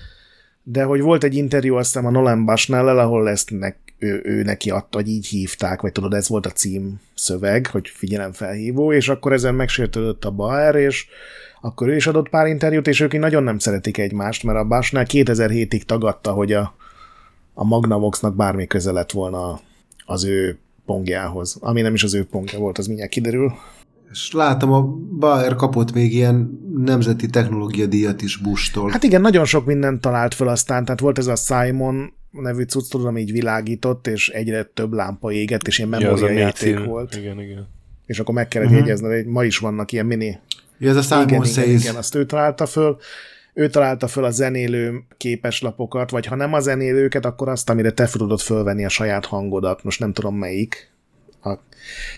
de 0.63 0.83
hogy 0.83 1.01
volt 1.01 1.23
egy 1.23 1.35
interjú 1.35 1.75
aztán 1.75 2.05
a 2.05 2.09
Nolan 2.09 2.45
Bushnell-el, 2.45 2.99
ahol 2.99 3.29
ezt 3.29 3.49
nek, 3.51 3.77
ő, 3.97 4.21
ő 4.23 4.43
neki 4.43 4.69
adta, 4.69 4.97
hogy 4.97 5.07
így 5.07 5.27
hívták, 5.27 5.81
vagy 5.81 5.91
tudod, 5.91 6.13
ez 6.13 6.29
volt 6.29 6.45
a 6.45 6.51
cím 6.51 7.01
szöveg, 7.15 7.67
hogy 7.67 7.87
figyelemfelhívó, 7.87 8.93
és 8.93 9.09
akkor 9.09 9.33
ezen 9.33 9.55
megsértődött 9.55 10.25
a 10.25 10.31
Baer, 10.31 10.75
és 10.75 11.07
akkor 11.61 11.87
ő 11.87 11.95
is 11.95 12.07
adott 12.07 12.29
pár 12.29 12.47
interjút, 12.47 12.87
és 12.87 12.99
ők 12.99 13.19
nagyon 13.19 13.43
nem 13.43 13.57
szeretik 13.57 13.97
egymást, 13.97 14.43
mert 14.43 14.57
a 14.57 14.63
Básnál 14.63 15.05
2007-ig 15.07 15.81
tagadta, 15.81 16.31
hogy 16.31 16.53
a, 16.53 16.75
a 17.53 17.63
Magnavoxnak 17.63 18.35
bármi 18.35 18.67
köze 18.67 18.91
lett 18.91 19.11
volna 19.11 19.59
az 20.05 20.25
ő 20.25 20.59
pongjához. 20.85 21.57
Ami 21.59 21.81
nem 21.81 21.93
is 21.93 22.03
az 22.03 22.13
ő 22.13 22.25
pongja 22.25 22.59
volt, 22.59 22.77
az 22.77 22.87
mindjárt 22.87 23.11
kiderül. 23.11 23.53
És 24.11 24.31
látom, 24.31 24.71
a 24.71 24.81
Bayer 25.19 25.55
kapott 25.55 25.93
még 25.93 26.13
ilyen 26.13 26.59
nemzeti 26.77 27.27
technológia 27.27 27.85
díjat 27.85 28.21
is 28.21 28.37
Bush-tól. 28.37 28.89
Hát 28.89 29.03
igen, 29.03 29.21
nagyon 29.21 29.45
sok 29.45 29.65
mindent 29.65 30.01
talált 30.01 30.33
föl 30.33 30.47
aztán, 30.47 30.85
tehát 30.85 30.99
volt 30.99 31.17
ez 31.17 31.27
a 31.27 31.35
Simon 31.35 32.13
nevű 32.31 32.63
cucc, 32.63 32.89
tudom, 32.89 33.17
így 33.17 33.31
világított, 33.31 34.07
és 34.07 34.29
egyre 34.29 34.63
több 34.63 34.93
lámpa 34.93 35.31
égett, 35.31 35.67
és 35.67 35.77
ilyen 35.77 35.89
memóriajáték 35.89 36.73
ja, 36.73 36.83
volt. 36.83 37.15
Igen, 37.15 37.41
igen. 37.41 37.67
És 38.05 38.19
akkor 38.19 38.33
meg 38.33 38.47
kellett 38.47 38.67
uh-huh. 38.67 38.85
jegyezni, 38.85 39.07
hogy 39.15 39.25
ma 39.25 39.43
is 39.43 39.57
vannak 39.57 39.91
ilyen 39.91 40.05
mini 40.05 40.39
Ja, 40.79 40.89
ez 40.89 40.95
a 40.95 41.01
Simon 41.01 41.27
igen, 41.27 41.43
Says. 41.43 41.67
Igen, 41.67 41.79
igen, 41.79 41.95
azt 41.95 42.15
ő 42.15 42.25
találta 42.25 42.65
föl. 42.65 42.97
Ő 43.53 43.69
találta 43.69 44.07
föl 44.07 44.23
a 44.23 44.29
zenélő 44.29 45.03
képeslapokat, 45.17 46.09
vagy 46.09 46.25
ha 46.25 46.35
nem 46.35 46.53
a 46.53 46.59
zenélőket, 46.59 47.25
akkor 47.25 47.49
azt, 47.49 47.69
amire 47.69 47.91
te 47.91 48.07
tudod 48.07 48.39
fölvenni 48.39 48.85
a 48.85 48.89
saját 48.89 49.25
hangodat. 49.25 49.83
Most 49.83 49.99
nem 49.99 50.13
tudom 50.13 50.35
melyik. 50.35 50.91
A, 51.29 51.41
tehát 51.43 51.59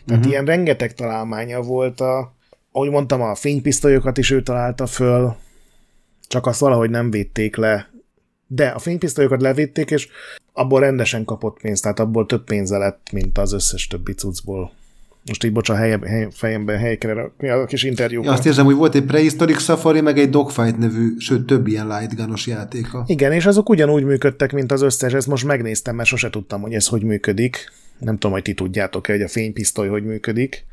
uh-huh. 0.08 0.28
ilyen 0.28 0.46
rengeteg 0.46 0.94
találmánya 0.94 1.62
volt 1.62 2.02
a, 2.02 2.34
ahogy 2.72 2.90
mondtam, 2.90 3.22
a 3.22 3.36
fénypisztolyokat 3.36 4.18
is 4.18 4.32
ő 4.32 4.42
találta 4.42 4.86
föl, 4.86 5.36
csak 6.28 6.46
azt 6.46 6.60
valahogy 6.60 6.90
nem 6.90 7.12
védték 7.12 7.56
le. 7.56 7.90
De 8.48 8.68
a 8.68 8.80
fénypisztolyokat 8.80 9.42
levitték, 9.42 9.92
és 9.92 10.08
abból 10.54 10.80
rendesen 10.80 11.26
kapott 11.26 11.60
pénzt, 11.62 11.82
tehát 11.82 12.00
abból 12.00 12.26
több 12.26 12.44
pénze 12.44 12.78
lett, 12.78 13.08
mint 13.12 13.38
az 13.38 13.54
összes 13.54 13.88
többi 13.88 14.14
cuccból. 14.14 14.72
Most 15.26 15.44
így 15.44 15.52
bocsán, 15.52 15.78
hely, 15.78 16.00
hely, 16.06 16.28
fejemben 16.32 16.78
helyekre 16.78 17.32
a 17.38 17.66
kis 17.66 17.84
interjú. 17.84 18.28
Azt 18.28 18.46
érzem, 18.46 18.66
hogy 18.66 18.76
volt 18.76 18.96
egy 18.96 19.04
Prehistoric 19.04 19.62
Safari, 19.62 20.02
meg 20.02 20.20
egy 20.20 20.30
Dogfight 20.30 20.78
nevű, 20.78 21.14
sőt 21.18 21.46
több 21.46 21.68
ilyen 21.68 21.88
lightgunos 21.88 22.48
játéka. 22.48 23.04
Igen, 23.08 23.32
és 23.32 23.46
azok 23.46 23.70
ugyanúgy 23.70 24.04
működtek, 24.04 24.52
mint 24.52 24.72
az 24.72 24.82
összes, 24.82 25.14
ezt 25.14 25.28
most 25.28 25.46
megnéztem, 25.46 25.96
mert 25.96 26.10
sose 26.10 26.30
tudtam, 26.30 26.62
hogy 26.62 26.74
ez 26.74 26.88
hogy 26.88 27.04
működik. 27.04 27.72
Nem 27.98 28.14
tudom, 28.14 28.32
hogy 28.32 28.42
ti 28.42 28.54
tudjátok-e, 28.54 29.12
hogy 29.12 29.22
a 29.22 29.28
fénypisztoly 29.28 29.88
hogy 29.88 30.04
működik. 30.04 30.66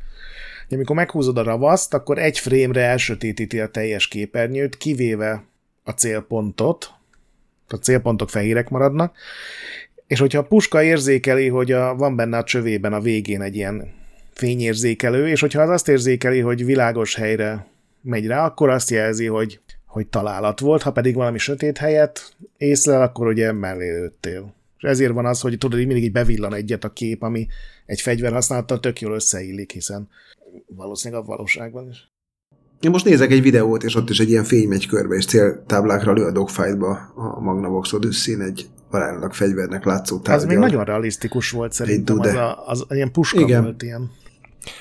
De 0.67 0.75
amikor 0.75 0.95
meghúzod 0.95 1.37
a 1.37 1.43
ravaszt, 1.43 1.93
akkor 1.93 2.17
egy 2.17 2.39
frémre 2.39 2.81
elsötétíti 2.81 3.59
a 3.59 3.67
teljes 3.67 4.07
képernyőt, 4.07 4.77
kivéve 4.77 5.43
a 5.83 5.91
célpontot, 5.91 6.89
a 7.67 7.75
célpontok 7.75 8.29
fehérek 8.29 8.69
maradnak, 8.69 9.15
és 10.07 10.19
hogyha 10.19 10.39
a 10.39 10.43
puska 10.43 10.83
érzékeli, 10.83 11.47
hogy 11.47 11.71
a, 11.71 11.95
van 11.95 12.15
benne 12.15 12.37
a 12.37 12.43
csövében 12.43 12.93
a 12.93 12.99
végén 12.99 13.41
egy 13.41 13.55
ilyen 13.55 13.97
fényérzékelő, 14.39 15.27
és 15.27 15.39
hogyha 15.39 15.61
az 15.61 15.69
azt 15.69 15.87
érzékeli, 15.87 16.39
hogy 16.39 16.65
világos 16.65 17.15
helyre 17.15 17.67
megy 18.01 18.27
rá, 18.27 18.45
akkor 18.45 18.69
azt 18.69 18.89
jelzi, 18.89 19.25
hogy, 19.25 19.59
hogy 19.85 20.07
találat 20.07 20.59
volt, 20.59 20.81
ha 20.81 20.91
pedig 20.91 21.15
valami 21.15 21.37
sötét 21.37 21.77
helyet 21.77 22.35
észlel, 22.57 23.01
akkor 23.01 23.27
ugye 23.27 23.51
mellé 23.51 23.89
lőttél. 23.99 24.53
És 24.77 24.83
ezért 24.83 25.13
van 25.13 25.25
az, 25.25 25.41
hogy 25.41 25.57
tudod, 25.57 25.77
hogy 25.77 25.87
mindig 25.87 26.03
így 26.03 26.11
bevillan 26.11 26.53
egyet 26.53 26.83
a 26.83 26.93
kép, 26.93 27.23
ami 27.23 27.47
egy 27.85 28.01
fegyver 28.01 28.31
használattal 28.31 28.79
tök 28.79 29.01
jól 29.01 29.13
összeillik, 29.13 29.71
hiszen 29.71 30.09
valószínűleg 30.67 31.23
a 31.23 31.25
valóságban 31.25 31.89
is. 31.89 32.11
Én 32.79 32.91
most 32.91 33.05
nézek 33.05 33.31
egy 33.31 33.41
videót, 33.41 33.83
és 33.83 33.95
ott 33.95 34.09
is 34.09 34.19
egy 34.19 34.29
ilyen 34.29 34.43
fény 34.43 34.67
megy 34.67 34.87
körbe, 34.87 35.15
és 35.15 35.25
céltáblákra 35.25 36.13
lő 36.13 36.23
a 36.23 36.31
dogfight-ba 36.31 37.11
a 37.15 37.39
Magnavox 37.39 37.93
Odyssey 37.93 38.41
egy 38.41 38.69
aránylag 38.89 39.33
fegyvernek 39.33 39.85
látszó 39.85 40.19
tárgyal. 40.19 40.35
Ez 40.35 40.45
még 40.45 40.57
nagyon 40.57 40.83
realisztikus 40.83 41.51
volt 41.51 41.73
szerintem, 41.73 42.19
az, 42.19 42.33
a, 42.33 42.67
az 42.67 42.85
ilyen 42.89 43.11
puska 43.11 43.39
Igen. 43.39 43.63
volt 43.63 43.83
ilyen. 43.83 44.11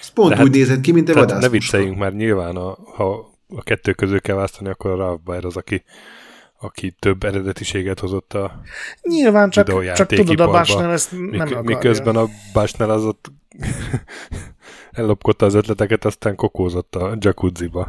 Ez 0.01 0.09
pont 0.09 0.35
hát, 0.35 0.45
úgy 0.45 0.51
nézett 0.51 0.81
ki, 0.81 0.93
mint 0.93 1.09
egy 1.09 1.15
vadász. 1.15 1.43
Ne 1.43 1.49
vicceljünk 1.49 1.99
már 1.99 2.13
nyilván, 2.13 2.57
a, 2.57 2.79
ha 2.95 3.33
a 3.57 3.63
kettő 3.63 3.93
közül 3.93 4.21
kell 4.21 4.35
választani, 4.35 4.69
akkor 4.69 4.91
a 4.91 4.97
Ralph 4.97 5.23
Baer 5.23 5.45
az, 5.45 5.57
aki, 5.57 5.85
aki 6.61 6.97
több 6.99 7.25
eredetiséget 7.25 8.01
hozott 8.01 8.35
a 8.35 8.61
Nyilván, 9.03 9.51
csak, 9.51 9.95
csak 9.95 10.09
tudod, 10.09 10.41
a 10.41 10.51
Basnell 10.51 10.91
ezt 10.91 11.13
nem 11.13 11.21
Mik, 11.21 11.41
akarja. 11.41 11.61
Miközben 11.61 12.17
a 12.17 12.29
Basnell 12.53 12.91
az 12.91 13.05
ott 13.05 13.31
ellopkodta 14.91 15.47
az 15.47 15.55
ötleteket, 15.55 16.05
aztán 16.05 16.35
kokózott 16.35 16.95
a 16.95 17.17
jacuzziba. 17.21 17.89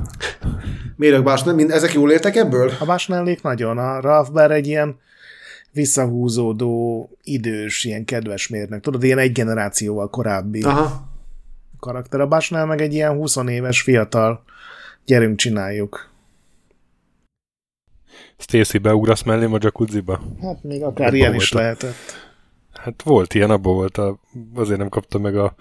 Miért 0.96 1.18
a 1.18 1.22
Basnell? 1.22 1.54
Mind, 1.54 1.72
ezek 1.72 1.94
jól 1.94 2.12
értek 2.12 2.36
ebből? 2.36 2.72
A 2.80 2.86
Basnellék 2.86 3.42
nagyon. 3.42 3.78
A 3.78 4.02
Ralph 4.02 4.32
Baer 4.32 4.52
egy 4.52 4.68
ilyen 4.68 5.00
visszahúzódó, 5.72 7.10
idős, 7.24 7.84
ilyen 7.84 8.06
kedves 8.06 8.48
mérnek. 8.48 8.82
Tudod, 8.82 9.04
ilyen 9.04 9.18
egy 9.18 9.32
generációval 9.32 10.10
korábbi. 10.10 10.62
Aha 10.62 11.09
karakter. 11.80 12.20
A 12.20 12.28
Basnál 12.28 12.66
meg 12.66 12.82
egy 12.82 12.94
ilyen 12.94 13.14
20 13.14 13.36
éves 13.36 13.82
fiatal, 13.82 14.44
gyerünk 15.06 15.38
csináljuk. 15.38 16.10
Stacy, 18.38 18.78
beugrasz 18.78 19.24
mellém 19.24 19.54
a 19.54 19.58
jacuzziba? 19.62 20.22
Hát 20.42 20.64
még 20.64 20.84
akár 20.84 21.08
abba 21.08 21.16
ilyen 21.16 21.34
is 21.34 21.52
a... 21.52 21.58
lehetett. 21.58 22.28
Hát 22.74 23.02
volt 23.04 23.34
ilyen, 23.34 23.50
abból 23.50 23.74
volt, 23.74 23.98
a, 23.98 24.20
azért 24.56 24.80
nem 24.80 24.90
kapta 24.90 25.20
meg 25.20 25.38
a, 25.38 25.56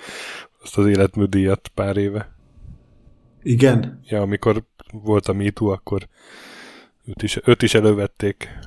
azt 0.63 0.79
az 0.79 0.87
életműdíjat 0.87 1.69
pár 1.75 1.97
éve. 1.97 2.37
Igen? 3.43 4.01
Ja, 4.05 4.21
amikor 4.21 4.65
volt 4.93 5.27
a 5.27 5.33
MeToo, 5.33 5.69
akkor 5.69 6.09
őt 7.05 7.23
is, 7.23 7.39
őt 7.45 7.63
is 7.63 7.75
elővették. 7.75 8.59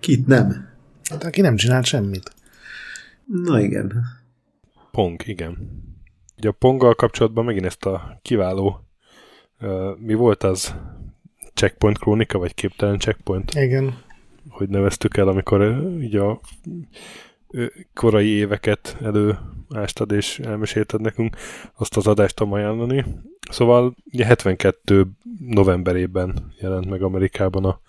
Kit 0.00 0.26
nem? 0.26 0.68
Hát 1.10 1.24
aki 1.24 1.40
nem 1.40 1.56
csinált 1.56 1.84
semmit. 1.84 2.30
Na 3.26 3.60
igen. 3.60 4.04
Pong, 4.94 5.26
igen. 5.26 5.82
Ugye 6.36 6.48
a 6.48 6.52
Ponggal 6.52 6.94
kapcsolatban 6.94 7.44
megint 7.44 7.64
ezt 7.64 7.84
a 7.84 8.18
kiváló 8.22 8.80
uh, 9.60 9.98
mi 9.98 10.14
volt 10.14 10.42
az? 10.42 10.74
Checkpoint 11.54 11.98
krónika, 11.98 12.38
vagy 12.38 12.54
képtelen 12.54 12.98
checkpoint? 12.98 13.54
Igen. 13.54 14.02
Hogy 14.48 14.68
neveztük 14.68 15.16
el, 15.16 15.28
amikor 15.28 15.60
uh, 15.60 15.94
ugye 15.96 16.20
a 16.20 16.40
uh, 17.48 17.66
korai 17.94 18.28
éveket 18.28 18.96
előástad 19.02 20.12
és 20.12 20.38
elmesélted 20.38 21.00
nekünk, 21.00 21.36
azt 21.74 21.96
az 21.96 22.06
adást 22.06 22.36
tudom 22.36 22.52
ajánlani. 22.52 23.04
Szóval 23.50 23.94
ugye 24.12 24.24
72 24.24 25.06
novemberében 25.38 26.52
jelent 26.60 26.88
meg 26.88 27.02
Amerikában 27.02 27.64
a 27.64 27.80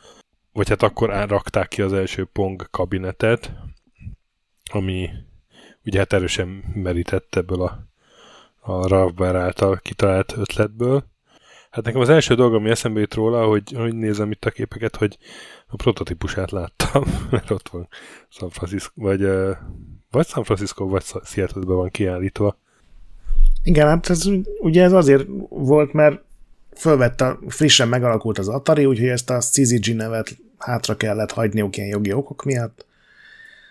vagy 0.52 0.70
hát 0.70 0.84
akkor 0.84 1.10
rakták 1.10 1.68
ki 1.68 1.82
az 1.82 1.94
első 1.94 2.26
Pong 2.26 2.68
kabinetet, 2.72 3.52
ami 4.72 5.10
ugye 5.86 6.00
hát 6.00 6.14
erősen 6.14 6.48
merített 6.74 7.36
ebből 7.36 7.62
a, 7.62 7.88
a 8.60 8.88
Ravbar 8.88 9.36
által 9.36 9.80
kitalált 9.84 10.34
ötletből. 10.38 11.04
Hát 11.70 11.86
nekem 11.86 12.02
az 12.02 12.10
első 12.10 12.36
dolog, 12.36 12.54
ami 12.54 12.70
eszembe 12.70 13.00
jut 13.00 13.14
róla, 13.14 13.46
hogy, 13.46 13.74
hogy 13.76 13.96
nézem 13.96 14.32
itt 14.32 14.46
a 14.46 14.52
képeket, 14.52 14.96
hogy 14.96 15.18
a 15.68 15.76
prototípusát 15.76 16.52
láttam, 16.52 17.04
mert 17.32 17.50
ott 17.50 17.70
van 17.70 17.88
San 18.30 18.50
Francisco, 18.50 19.02
vagy, 19.02 19.28
vagy 20.12 20.28
San 20.28 20.44
Francisco, 20.44 20.88
vagy 20.88 21.04
seattle 21.24 21.74
van 21.74 21.90
kiállítva. 21.90 22.58
Igen, 23.64 23.88
hát 23.88 24.10
ez, 24.10 24.26
ugye 24.60 24.84
ez 24.84 24.92
azért 24.92 25.26
volt, 25.50 25.94
mert 25.94 26.24
fölvette, 26.76 27.38
frissen 27.48 27.88
megalakult 27.88 28.38
az 28.38 28.48
Atari, 28.48 28.86
úgyhogy 28.86 29.08
ezt 29.08 29.30
a 29.30 29.40
CZG 29.40 29.96
nevet 29.96 30.38
hátra 30.58 30.96
kellett 30.96 31.32
hagyniuk 31.32 31.78
ilyen 31.78 31.90
jogi 31.90 32.14
okok 32.14 32.44
miatt. 32.44 32.86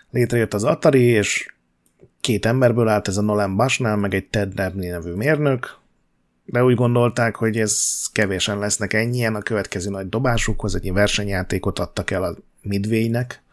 Létrejött 0.09 0.53
az 0.53 0.63
Atari, 0.63 1.01
és 1.01 1.54
két 2.25 2.45
emberből 2.45 2.87
állt 2.87 3.07
ez 3.07 3.17
a 3.17 3.21
Nolan 3.21 3.55
Bushnell, 3.55 3.95
meg 3.95 4.13
egy 4.13 4.25
Ted 4.25 4.53
Dabney 4.53 4.87
nevű 4.87 5.11
mérnök, 5.11 5.77
de 6.45 6.63
úgy 6.63 6.75
gondolták, 6.75 7.35
hogy 7.35 7.57
ez 7.57 8.03
kevésen 8.11 8.59
lesznek 8.59 8.93
ennyien, 8.93 9.35
a 9.35 9.41
következő 9.41 9.89
nagy 9.89 10.09
dobásukhoz 10.09 10.75
egy 10.75 10.93
versenyjátékot 10.93 11.79
adtak 11.79 12.11
el 12.11 12.23
a 12.23 12.35
Midway-nek, 12.61 13.43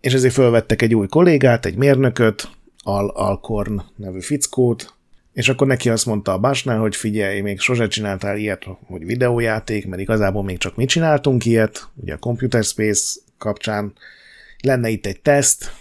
és 0.00 0.12
ezért 0.12 0.34
felvettek 0.34 0.82
egy 0.82 0.94
új 0.94 1.06
kollégát, 1.06 1.66
egy 1.66 1.76
mérnököt, 1.76 2.48
Al 2.82 3.08
Alcorn 3.08 3.82
nevű 3.96 4.20
fickót, 4.20 4.94
és 5.32 5.48
akkor 5.48 5.66
neki 5.66 5.90
azt 5.90 6.06
mondta 6.06 6.32
a 6.32 6.38
Basnál, 6.38 6.78
hogy 6.78 6.96
figyelj, 6.96 7.40
még 7.40 7.60
sose 7.60 7.86
csináltál 7.88 8.36
ilyet, 8.36 8.66
hogy 8.86 9.04
videójáték, 9.04 9.86
mert 9.86 10.02
igazából 10.02 10.42
még 10.42 10.58
csak 10.58 10.76
mi 10.76 10.84
csináltunk 10.84 11.44
ilyet, 11.44 11.88
ugye 11.94 12.14
a 12.14 12.18
Computer 12.18 12.64
Space 12.64 13.20
kapcsán. 13.38 13.92
Lenne 14.62 14.88
itt 14.88 15.06
egy 15.06 15.20
teszt, 15.20 15.72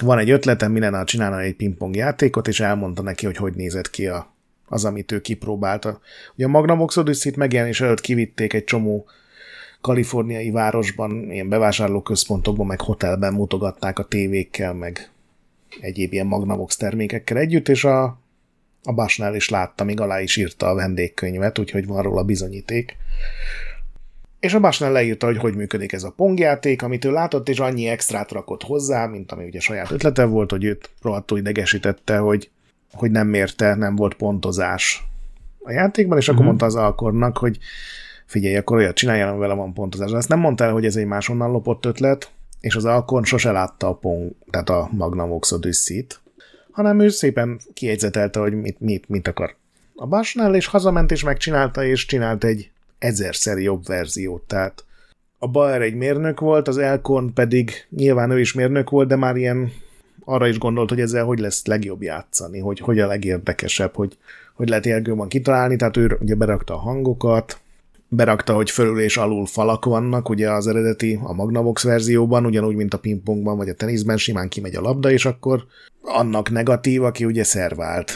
van 0.00 0.18
egy 0.18 0.30
ötletem, 0.30 0.72
mi 0.72 0.80
lenne, 0.80 0.98
ha 0.98 1.04
csinálna 1.04 1.40
egy 1.40 1.56
pingpong 1.56 1.96
játékot, 1.96 2.48
és 2.48 2.60
elmondta 2.60 3.02
neki, 3.02 3.26
hogy 3.26 3.36
hogy 3.36 3.54
nézett 3.54 3.90
ki 3.90 4.06
a, 4.06 4.34
az, 4.68 4.84
amit 4.84 5.12
ő 5.12 5.20
kipróbálta. 5.20 6.00
Ugye 6.34 6.44
a 6.44 6.48
Magnavox 6.48 6.96
Odyssey-t 6.96 7.36
megjelenés 7.36 7.80
előtt 7.80 8.00
kivitték 8.00 8.52
egy 8.52 8.64
csomó 8.64 9.06
kaliforniai 9.80 10.50
városban, 10.50 11.30
ilyen 11.30 11.48
bevásárlóközpontokban, 11.48 12.66
meg 12.66 12.80
hotelben 12.80 13.32
mutogatták 13.32 13.98
a 13.98 14.04
tévékkel, 14.04 14.74
meg 14.74 15.10
egyéb 15.80 16.12
ilyen 16.12 16.26
Magnavox 16.26 16.76
termékekkel 16.76 17.36
együtt, 17.36 17.68
és 17.68 17.84
a, 17.84 18.02
a 18.82 18.92
Basnál 18.94 19.34
is 19.34 19.48
látta, 19.48 19.84
még 19.84 20.00
alá 20.00 20.20
is 20.20 20.36
írta 20.36 20.68
a 20.68 20.74
vendégkönyvet, 20.74 21.58
úgyhogy 21.58 21.86
van 21.86 22.02
róla 22.02 22.22
bizonyíték. 22.22 22.96
És 24.40 24.54
a 24.54 24.60
Basnál 24.60 24.92
leírta, 24.92 25.26
hogy 25.26 25.38
hogy 25.38 25.54
működik 25.54 25.92
ez 25.92 26.02
a 26.02 26.12
pongjáték, 26.16 26.82
amit 26.82 27.04
ő 27.04 27.10
látott, 27.10 27.48
és 27.48 27.58
annyi 27.58 27.86
extrát 27.86 28.30
rakott 28.30 28.62
hozzá, 28.62 29.06
mint 29.06 29.32
ami 29.32 29.44
ugye 29.44 29.60
saját 29.60 29.90
ötlete 29.90 30.24
volt, 30.24 30.50
hogy 30.50 30.64
őt 30.64 30.90
rohadtul 31.02 31.38
idegesítette, 31.38 32.18
hogy, 32.18 32.50
hogy 32.92 33.10
nem 33.10 33.26
mérte, 33.26 33.74
nem 33.74 33.96
volt 33.96 34.14
pontozás 34.14 35.04
a 35.62 35.70
játékban, 35.70 36.18
és 36.18 36.24
uh-huh. 36.24 36.34
akkor 36.34 36.46
mondta 36.46 36.66
az 36.66 36.74
alkornak, 36.74 37.38
hogy 37.38 37.58
figyelj, 38.26 38.56
akkor 38.56 38.76
olyat 38.76 38.94
csináljál, 38.94 39.36
vele 39.36 39.54
van 39.54 39.74
pontozás. 39.74 40.10
De 40.10 40.16
ezt 40.16 40.28
nem 40.28 40.38
mondta 40.38 40.64
el, 40.64 40.72
hogy 40.72 40.84
ez 40.84 40.96
egy 40.96 41.06
máshonnan 41.06 41.50
lopott 41.50 41.86
ötlet, 41.86 42.30
és 42.60 42.74
az 42.74 42.84
Alkon 42.84 43.24
sose 43.24 43.50
látta 43.50 43.88
a 43.88 43.94
Pong, 43.94 44.32
tehát 44.50 44.70
a 44.70 44.88
Magnavox 44.92 45.52
Odyssey-t, 45.52 46.20
hanem 46.70 47.00
ő 47.00 47.08
szépen 47.08 47.60
kiegyzetelte, 47.74 48.40
hogy 48.40 48.52
mit, 48.52 48.80
mit, 48.80 49.08
mit 49.08 49.28
akar 49.28 49.54
a 49.94 50.06
Basnál, 50.06 50.54
és 50.54 50.66
hazament 50.66 51.10
és 51.10 51.22
megcsinálta, 51.22 51.84
és 51.84 52.06
csinált 52.06 52.44
egy 52.44 52.70
ezerszer 53.00 53.58
jobb 53.58 53.86
verziót, 53.86 54.42
tehát 54.42 54.84
a 55.38 55.48
Baer 55.48 55.82
egy 55.82 55.94
mérnök 55.94 56.40
volt, 56.40 56.68
az 56.68 56.78
Elkorn 56.78 57.32
pedig 57.32 57.70
nyilván 57.90 58.30
ő 58.30 58.40
is 58.40 58.52
mérnök 58.52 58.90
volt, 58.90 59.08
de 59.08 59.16
már 59.16 59.36
ilyen 59.36 59.72
arra 60.24 60.48
is 60.48 60.58
gondolt, 60.58 60.88
hogy 60.88 61.00
ezzel 61.00 61.24
hogy 61.24 61.38
lesz 61.38 61.66
legjobb 61.66 62.02
játszani, 62.02 62.58
hogy 62.58 62.78
hogy 62.78 62.98
a 62.98 63.06
legérdekesebb, 63.06 63.94
hogy, 63.94 64.16
hogy 64.54 64.68
lehet 64.68 65.06
jobban 65.06 65.28
kitalálni, 65.28 65.76
tehát 65.76 65.96
ő 65.96 66.18
ugye 66.20 66.34
berakta 66.34 66.74
a 66.74 66.78
hangokat, 66.78 67.60
berakta, 68.08 68.54
hogy 68.54 68.70
fölül 68.70 69.00
és 69.00 69.16
alul 69.16 69.46
falak 69.46 69.84
vannak, 69.84 70.28
ugye 70.28 70.50
az 70.50 70.66
eredeti, 70.66 71.18
a 71.22 71.32
Magnavox 71.32 71.82
verzióban, 71.82 72.46
ugyanúgy, 72.46 72.74
mint 72.74 72.94
a 72.94 72.98
pingpongban 72.98 73.56
vagy 73.56 73.68
a 73.68 73.74
teniszben, 73.74 74.16
simán 74.16 74.48
kimegy 74.48 74.74
a 74.74 74.80
labda, 74.80 75.10
és 75.10 75.24
akkor 75.24 75.64
annak 76.02 76.50
negatív, 76.50 77.02
aki 77.02 77.24
ugye 77.24 77.44
szervált. 77.44 78.12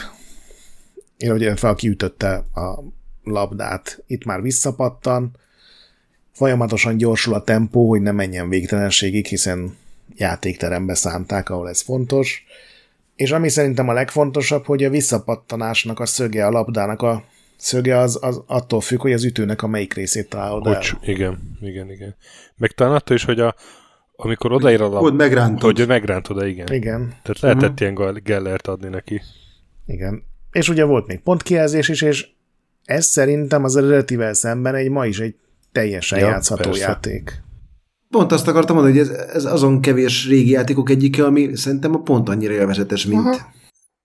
Én 1.17 1.31
ugye 1.31 1.55
fel, 1.55 1.69
aki 1.69 1.87
ütötte 1.87 2.33
a 2.53 2.83
labdát, 3.25 4.03
itt 4.07 4.25
már 4.25 4.41
visszapattan, 4.41 5.31
folyamatosan 6.31 6.97
gyorsul 6.97 7.33
a 7.33 7.43
tempó, 7.43 7.89
hogy 7.89 8.01
ne 8.01 8.11
menjen 8.11 8.49
végtelenségig, 8.49 9.25
hiszen 9.25 9.77
játékterembe 10.15 10.93
szánták, 10.93 11.49
ahol 11.49 11.69
ez 11.69 11.81
fontos. 11.81 12.43
És 13.15 13.31
ami 13.31 13.49
szerintem 13.49 13.89
a 13.89 13.93
legfontosabb, 13.93 14.65
hogy 14.65 14.83
a 14.83 14.89
visszapattanásnak 14.89 15.99
a 15.99 16.05
szöge 16.05 16.45
a 16.45 16.49
labdának 16.49 17.01
a 17.01 17.23
szöge 17.55 17.97
az, 17.97 18.19
az 18.21 18.41
attól 18.45 18.81
függ, 18.81 19.01
hogy 19.01 19.13
az 19.13 19.23
ütőnek 19.23 19.61
a 19.61 19.67
melyik 19.67 19.93
részét 19.93 20.29
találod 20.29 20.63
Kocs, 20.63 20.93
el. 20.93 20.99
Igen, 21.09 21.57
igen, 21.61 21.91
igen. 21.91 22.15
Meg 22.57 22.71
talán 22.71 22.93
attól 22.93 23.15
is, 23.15 23.23
hogy 23.23 23.39
a, 23.39 23.55
amikor 24.15 24.51
odaír 24.51 24.81
a 24.81 24.87
hogy 24.87 25.13
megrántod. 25.13 25.77
Hogy 25.77 25.87
megrántod, 25.87 26.47
igen. 26.47 26.73
Igen. 26.73 27.07
Tehát 27.07 27.39
lehetett 27.39 27.81
uh-huh. 27.81 27.97
ilyen 27.97 28.21
gellert 28.23 28.67
adni 28.67 28.89
neki. 28.89 29.21
Igen. 29.85 30.23
És 30.51 30.69
ugye 30.69 30.83
volt 30.83 31.07
még 31.07 31.19
pontkijelzés 31.19 31.89
is, 31.89 32.01
és 32.01 32.27
ez 32.85 33.05
szerintem 33.05 33.63
az 33.63 33.75
eredetivel 33.75 34.33
szemben 34.33 34.75
egy 34.75 34.89
ma 34.89 35.05
is 35.05 35.19
egy 35.19 35.35
teljesen 35.71 36.19
ja, 36.19 36.27
játszható 36.27 36.69
persze. 36.69 36.87
játék. 36.87 37.43
Pont 38.09 38.31
azt 38.31 38.47
akartam 38.47 38.75
mondani, 38.75 38.97
hogy 38.97 39.07
ez, 39.07 39.17
ez 39.33 39.45
azon 39.45 39.81
kevés 39.81 40.27
régi 40.27 40.49
játékok 40.49 40.89
egyike, 40.89 41.25
ami 41.25 41.55
szerintem 41.55 41.95
a 41.95 42.01
pont 42.01 42.29
annyira 42.29 42.53
élvezetes, 42.53 43.05
mint 43.05 43.25
Aha. 43.25 43.53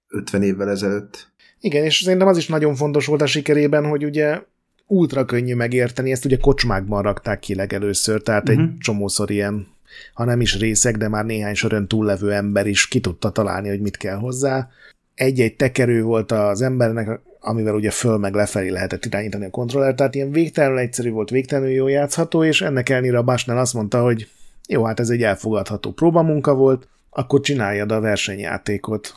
50 0.09 0.43
évvel 0.43 0.71
ezelőtt. 0.71 1.33
Igen, 1.61 1.85
és 1.85 2.03
szerintem 2.03 2.29
az 2.29 2.37
is 2.37 2.49
nagyon 2.49 2.75
fontos 2.75 3.07
volt 3.07 3.23
a 3.23 3.27
sikerében, 3.27 3.87
hogy 3.87 4.05
ugye 4.05 4.41
ultra 4.87 5.25
könnyű 5.25 5.55
megérteni, 5.55 6.11
ezt 6.11 6.25
ugye 6.25 6.37
kocsmákban 6.37 7.03
rakták 7.03 7.39
ki 7.39 7.55
legelőször, 7.55 8.23
tehát 8.23 8.49
uh-huh. 8.49 8.63
egy 8.63 8.69
mhm. 8.69 8.79
csomószor 8.79 9.31
ilyen, 9.31 9.67
ha 10.15 10.25
nem 10.25 10.41
is 10.41 10.59
részek, 10.59 10.97
de 10.97 11.09
már 11.09 11.25
néhány 11.25 11.55
soron 11.55 11.89
túllevő 11.89 12.33
ember 12.33 12.67
is 12.67 12.89
ki 12.89 13.01
tudta 13.01 13.31
találni, 13.31 13.69
hogy 13.69 13.81
mit 13.81 13.97
kell 13.97 14.17
hozzá. 14.17 14.69
Egy-egy 15.15 15.57
tekerő 15.57 16.03
volt 16.03 16.33
az 16.33 16.63
embernek, 16.63 17.21
amivel 17.41 17.75
ugye 17.75 17.91
föl 17.91 18.17
meg 18.17 18.35
lefelé 18.35 18.69
lehetett 18.69 19.05
irányítani 19.05 19.45
a 19.45 19.51
kontrollert, 19.51 19.97
tehát 19.97 20.15
ilyen 20.15 20.31
végtelenül 20.31 20.79
egyszerű 20.79 21.11
volt, 21.11 21.31
végtelenül 21.31 21.71
jó 21.71 21.89
játszható, 21.89 22.45
és 22.45 22.61
ennek 22.63 22.89
ellenére 22.89 23.19
a 23.19 23.23
Basnál 23.23 23.59
azt 23.59 23.75
mondta, 23.75 24.03
hogy 24.03 24.29
jó, 24.69 24.85
hát 24.85 25.01
ez 25.01 25.09
egy 25.09 25.23
elfogadható 25.23 25.93
próbamunka 25.93 26.55
volt, 26.55 26.89
akkor 27.11 27.41
csináljad 27.41 27.93
a 27.93 28.01
versenyjátékot. 28.01 29.15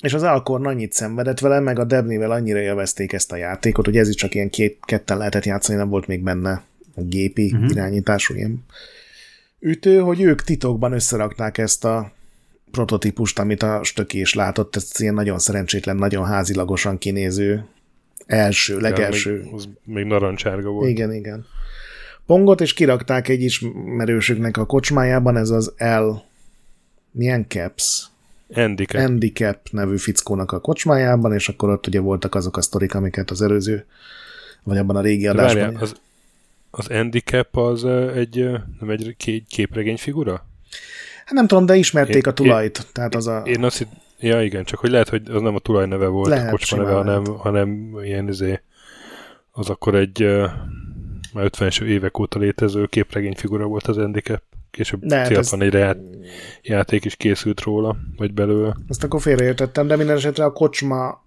És 0.00 0.14
az 0.14 0.22
Alcorn 0.22 0.66
annyit 0.66 0.92
szenvedett 0.92 1.40
vele, 1.40 1.60
meg 1.60 1.78
a 1.78 1.84
Debnivel 1.84 2.30
annyira 2.30 2.58
élvezték 2.58 3.12
ezt 3.12 3.32
a 3.32 3.36
játékot, 3.36 3.84
hogy 3.84 3.96
ez 3.96 4.08
is 4.08 4.14
csak 4.14 4.34
ilyen 4.34 4.50
két, 4.50 4.78
ketten 4.82 5.18
lehetett 5.18 5.44
játszani, 5.44 5.78
nem 5.78 5.88
volt 5.88 6.06
még 6.06 6.22
benne 6.22 6.62
a 6.96 7.02
gépi 7.02 7.52
uh-huh. 7.52 7.70
irányítású 7.70 8.34
ilyen 8.34 8.64
ütő, 9.60 9.98
hogy 9.98 10.20
ők 10.20 10.42
titokban 10.42 10.92
összerakták 10.92 11.58
ezt 11.58 11.84
a 11.84 12.12
prototípust, 12.74 13.38
amit 13.38 13.62
a 13.62 13.80
stöki 13.82 14.20
is 14.20 14.34
látott, 14.34 14.76
ez 14.76 15.00
ilyen 15.00 15.14
nagyon 15.14 15.38
szerencsétlen, 15.38 15.96
nagyon 15.96 16.24
házilagosan 16.24 16.98
kinéző 16.98 17.64
első, 18.26 18.78
legelső. 18.78 19.36
Ja, 19.36 19.42
még, 19.42 19.52
az 19.52 19.68
még 19.84 20.04
narancsárga 20.04 20.70
volt. 20.70 20.88
Igen, 20.88 21.12
igen. 21.12 21.46
Pongot, 22.26 22.60
és 22.60 22.74
kirakták 22.74 23.28
egy 23.28 23.42
ismerősüknek 23.42 24.56
a 24.56 24.66
kocsmájában, 24.66 25.36
ez 25.36 25.50
az 25.50 25.72
L 25.78 26.10
milyen 27.10 27.44
caps? 27.48 28.06
Handicap. 28.54 29.00
Handicap 29.00 29.58
nevű 29.70 29.96
fickónak 29.96 30.52
a 30.52 30.60
kocsmájában, 30.60 31.32
és 31.32 31.48
akkor 31.48 31.70
ott 31.70 31.86
ugye 31.86 32.00
voltak 32.00 32.34
azok 32.34 32.56
a 32.56 32.62
sztorik, 32.62 32.94
amiket 32.94 33.30
az 33.30 33.42
előző, 33.42 33.86
vagy 34.62 34.78
abban 34.78 34.96
a 34.96 35.00
régi 35.00 35.26
adásban. 35.26 35.62
Várjál, 35.62 35.82
az, 35.82 35.94
az 36.70 36.86
Handicap 36.86 37.56
az 37.56 37.84
egy, 38.14 38.50
nem 38.80 38.90
egy 38.90 39.16
képregény 39.48 39.96
figura? 39.96 40.46
Hát 41.24 41.32
nem 41.32 41.46
tudom, 41.46 41.66
de 41.66 41.76
ismerték 41.76 42.24
én, 42.24 42.30
a 42.30 42.32
tulajt. 42.32 42.78
Én, 42.78 42.84
tehát 42.92 43.14
az 43.14 43.26
a... 43.26 43.42
Én 43.44 43.64
azt 43.64 43.78
hitt, 43.78 43.88
ja 44.18 44.42
igen, 44.42 44.64
csak 44.64 44.78
hogy 44.78 44.90
lehet, 44.90 45.08
hogy 45.08 45.22
az 45.30 45.40
nem 45.40 45.54
a 45.54 45.58
tulaj 45.58 45.86
neve 45.86 46.06
volt, 46.06 46.28
lehet, 46.28 46.46
a 46.46 46.50
kocsma 46.50 46.76
neve, 46.76 46.92
hanem, 46.92 47.24
hanem 47.24 47.98
ilyen 48.02 48.28
izé, 48.28 48.60
az 49.50 49.70
akkor 49.70 49.94
egy 49.94 50.20
már 51.32 51.50
50-es 51.50 51.82
évek 51.82 52.18
óta 52.18 52.38
létező 52.38 52.86
képregényfigura 52.86 53.64
volt 53.64 53.86
az 53.86 53.96
Handicap. 53.96 54.42
Később 54.70 55.00
CD64-re 55.04 55.78
ját, 55.78 55.98
játék 56.62 57.04
is 57.04 57.16
készült 57.16 57.60
róla, 57.60 57.96
vagy 58.16 58.34
belőle. 58.34 58.76
Ezt 58.88 59.04
akkor 59.04 59.20
félreértettem, 59.20 59.86
de 59.86 59.96
minden 59.96 60.16
esetre 60.16 60.44
a 60.44 60.52
kocsma, 60.52 61.24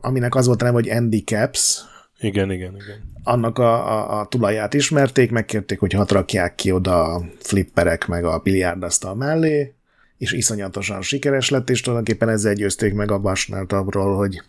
aminek 0.00 0.34
az 0.34 0.46
volt 0.46 0.62
a 0.62 0.64
neve, 0.64 0.76
hogy 0.76 0.88
Handicaps, 0.88 1.80
igen, 2.20 2.50
igen, 2.50 2.74
igen. 2.74 3.12
Annak 3.22 3.58
a, 3.58 3.88
a, 3.88 4.20
a 4.20 4.26
tulaját 4.26 4.74
ismerték, 4.74 5.30
megkérték, 5.30 5.78
hogy 5.78 5.92
hat 5.92 6.10
rakják 6.10 6.54
ki 6.54 6.72
oda 6.72 7.04
a 7.04 7.24
flipperek 7.38 8.06
meg 8.06 8.24
a 8.24 8.38
biliárdasztal 8.38 9.14
mellé, 9.14 9.74
és 10.18 10.32
iszonyatosan 10.32 11.02
sikeres 11.02 11.48
lett, 11.48 11.70
és 11.70 11.80
tulajdonképpen 11.80 12.28
ezzel 12.28 12.54
győzték 12.54 12.94
meg 12.94 13.10
a 13.10 13.18
Basnert 13.18 13.72
abról, 13.72 14.16
hogy 14.16 14.42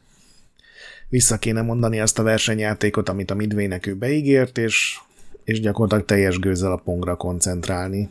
vissza 1.10 1.38
kéne 1.38 1.62
mondani 1.62 2.00
azt 2.00 2.20
a 2.20 2.24
versenyjátékot, 2.24 3.10
amit 3.10 3.32
a 3.32 3.36
Midwaynek 3.36 3.86
ő 3.86 3.96
beígért, 3.96 4.58
és, 4.58 5.00
és 5.44 5.60
gyakorlatilag 5.60 6.06
teljes 6.06 6.40
gőzzel 6.40 6.72
a 6.72 6.82
pongra 6.84 7.16
koncentrálni. 7.16 8.10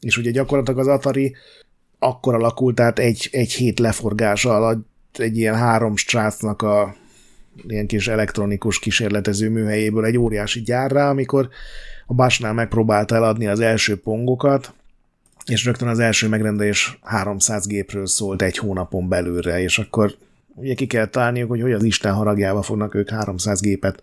És 0.00 0.16
ugye 0.16 0.30
gyakorlatilag 0.30 0.80
az 0.80 0.86
Atari 0.86 1.36
akkor 1.98 2.34
alakult, 2.34 2.74
tehát 2.74 2.98
egy, 2.98 3.28
egy 3.32 3.52
hét 3.52 3.78
leforgása 3.78 4.54
alatt 4.54 4.86
egy 5.18 5.36
ilyen 5.36 5.54
három 5.54 5.96
strácnak 5.96 6.62
a 6.62 6.94
ilyen 7.66 7.86
kis 7.86 8.08
elektronikus 8.08 8.78
kísérletező 8.78 9.50
műhelyéből 9.50 10.04
egy 10.04 10.16
óriási 10.16 10.60
gyárra, 10.60 11.08
amikor 11.08 11.48
a 12.06 12.14
Basnál 12.14 12.52
megpróbálta 12.52 13.14
eladni 13.14 13.46
az 13.46 13.60
első 13.60 14.00
pongokat, 14.00 14.74
és 15.46 15.64
rögtön 15.64 15.88
az 15.88 15.98
első 15.98 16.28
megrendelés 16.28 16.98
300 17.02 17.66
gépről 17.66 18.06
szólt 18.06 18.42
egy 18.42 18.56
hónapon 18.56 19.08
belülre, 19.08 19.62
és 19.62 19.78
akkor 19.78 20.14
ugye 20.54 20.74
ki 20.74 20.86
kell 20.86 21.06
találniuk, 21.06 21.48
hogy 21.48 21.60
hogy 21.60 21.72
az 21.72 21.82
Isten 21.84 22.14
haragjába 22.14 22.62
fognak 22.62 22.94
ők 22.94 23.10
300 23.10 23.60
gépet 23.60 24.02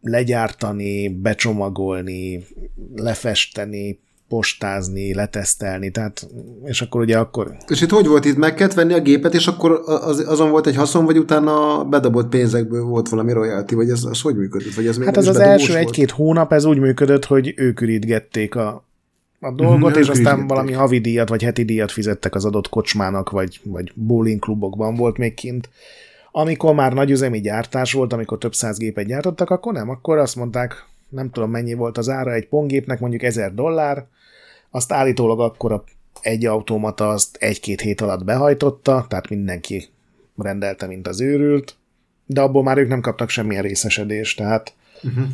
legyártani, 0.00 1.08
becsomagolni, 1.08 2.46
lefesteni, 2.94 3.98
postázni, 4.30 5.14
letesztelni, 5.14 5.90
tehát, 5.90 6.26
és 6.64 6.80
akkor 6.82 7.00
ugye 7.00 7.18
akkor... 7.18 7.56
És 7.68 7.80
itt 7.80 7.90
hogy 7.90 8.06
volt 8.06 8.24
itt, 8.24 8.36
meg 8.36 8.54
kellett 8.54 8.74
venni 8.74 8.92
a 8.92 9.00
gépet, 9.00 9.34
és 9.34 9.46
akkor 9.46 9.82
az, 9.84 10.24
azon 10.26 10.50
volt 10.50 10.66
egy 10.66 10.76
haszon, 10.76 11.04
vagy 11.04 11.18
utána 11.18 11.84
bedobott 11.84 12.28
pénzekből 12.28 12.82
volt 12.82 13.08
valami 13.08 13.32
royalty, 13.32 13.74
vagy 13.74 13.90
ez, 13.90 14.04
az 14.04 14.20
hogy 14.20 14.36
működött? 14.36 14.74
Vagy 14.74 14.86
ez 14.86 15.04
hát 15.04 15.16
az 15.16 15.26
az 15.26 15.38
első 15.38 15.76
egy-két 15.76 16.10
hónap 16.10 16.52
ez 16.52 16.64
úgy 16.64 16.78
működött, 16.78 17.24
hogy 17.24 17.54
ők 17.56 17.80
ürítgették 17.80 18.54
a, 18.54 18.84
a 19.40 19.52
dolgot, 19.52 19.96
mm, 19.96 20.00
és 20.00 20.08
aztán 20.08 20.46
valami 20.46 20.72
havidíjat, 20.72 21.28
vagy 21.28 21.42
heti 21.42 21.64
díjat 21.64 21.92
fizettek 21.92 22.34
az 22.34 22.44
adott 22.44 22.68
kocsmának, 22.68 23.30
vagy, 23.30 23.60
vagy 23.64 23.92
bowling 23.94 24.40
klubokban 24.40 24.96
volt 24.96 25.18
még 25.18 25.34
kint. 25.34 25.68
Amikor 26.32 26.74
már 26.74 26.92
nagyüzemi 26.92 27.40
gyártás 27.40 27.92
volt, 27.92 28.12
amikor 28.12 28.38
több 28.38 28.54
száz 28.54 28.78
gépet 28.78 29.06
gyártottak, 29.06 29.50
akkor 29.50 29.72
nem, 29.72 29.88
akkor 29.88 30.18
azt 30.18 30.36
mondták, 30.36 30.84
nem 31.08 31.30
tudom 31.30 31.50
mennyi 31.50 31.74
volt 31.74 31.98
az 31.98 32.08
ára 32.08 32.32
egy 32.32 32.48
pongépnek, 32.48 33.00
mondjuk 33.00 33.22
1000 33.22 33.54
dollár, 33.54 34.06
azt 34.70 34.92
állítólag 34.92 35.40
akkor 35.40 35.72
a 35.72 35.84
egy 36.20 36.46
automata 36.46 37.08
azt 37.08 37.36
egy-két 37.36 37.80
hét 37.80 38.00
alatt 38.00 38.24
behajtotta, 38.24 39.06
tehát 39.08 39.28
mindenki 39.28 39.88
rendelte, 40.36 40.86
mint 40.86 41.08
az 41.08 41.20
őrült, 41.20 41.76
de 42.26 42.40
abból 42.40 42.62
már 42.62 42.78
ők 42.78 42.88
nem 42.88 43.00
kaptak 43.00 43.28
semmilyen 43.28 43.62
részesedést, 43.62 44.36
tehát 44.36 44.74
uh-huh. 45.02 45.24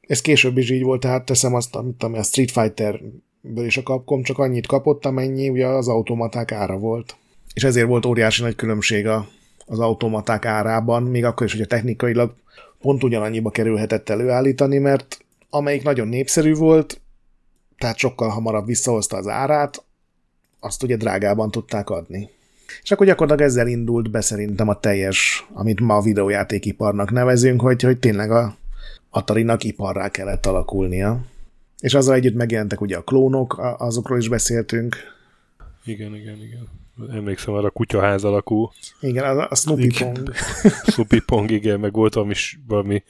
ez 0.00 0.20
később 0.20 0.58
is 0.58 0.70
így 0.70 0.82
volt, 0.82 1.00
tehát 1.00 1.24
teszem 1.24 1.54
azt, 1.54 1.76
amit 1.76 2.02
a 2.02 2.22
Street 2.22 2.50
Fighter-ből 2.50 3.64
is 3.64 3.76
a 3.76 3.82
Capcom 3.82 4.22
csak 4.22 4.38
annyit 4.38 4.66
kapott, 4.66 5.04
amennyi 5.04 5.48
ugye 5.48 5.66
az 5.66 5.88
automaták 5.88 6.52
ára 6.52 6.76
volt. 6.76 7.16
És 7.54 7.64
ezért 7.64 7.86
volt 7.86 8.06
óriási 8.06 8.42
nagy 8.42 8.54
különbség 8.54 9.06
a, 9.06 9.28
az 9.66 9.78
automaták 9.78 10.44
árában, 10.44 11.02
még 11.02 11.24
akkor 11.24 11.46
is, 11.46 11.52
hogy 11.52 11.62
a 11.62 11.66
technikailag 11.66 12.34
pont 12.80 13.04
ugyanannyiba 13.04 13.50
kerülhetett 13.50 14.08
előállítani, 14.08 14.78
mert 14.78 15.24
amelyik 15.50 15.82
nagyon 15.82 16.08
népszerű 16.08 16.54
volt, 16.54 17.00
tehát 17.80 17.96
sokkal 17.96 18.28
hamarabb 18.28 18.66
visszahozta 18.66 19.16
az 19.16 19.28
árát, 19.28 19.84
azt 20.60 20.82
ugye 20.82 20.96
drágában 20.96 21.50
tudták 21.50 21.90
adni. 21.90 22.28
És 22.82 22.90
akkor 22.90 23.06
gyakorlatilag 23.06 23.50
ezzel 23.50 23.66
indult 23.66 24.10
be 24.10 24.20
szerintem 24.20 24.68
a 24.68 24.80
teljes, 24.80 25.46
amit 25.52 25.80
ma 25.80 25.96
a 25.96 26.00
videójátékiparnak 26.00 27.10
nevezünk, 27.10 27.60
hogy, 27.60 27.82
hogy 27.82 27.98
tényleg 27.98 28.30
a 28.30 28.56
Atari-nak 29.10 29.64
iparrá 29.64 30.08
kellett 30.08 30.46
alakulnia. 30.46 31.20
És 31.78 31.94
azzal 31.94 32.14
együtt 32.14 32.34
megjelentek 32.34 32.80
ugye 32.80 32.96
a 32.96 33.02
klónok, 33.02 33.76
azokról 33.78 34.18
is 34.18 34.28
beszéltünk. 34.28 34.96
Igen, 35.84 36.14
igen, 36.14 36.36
igen. 36.36 36.68
Emlékszem 37.16 37.54
arra 37.54 37.66
a 37.66 37.70
kutyaház 37.70 38.24
alakú. 38.24 38.70
Igen, 39.00 39.24
a, 39.24 39.46
a 39.50 39.54
Snoopy 39.54 39.84
igen. 39.84 40.12
Pong. 40.12 40.34
Snoopy 40.92 41.20
Pong, 41.20 41.50
igen, 41.50 41.80
meg 41.80 41.92
volt 41.92 42.14
valami, 42.14 42.34
valami 42.66 43.02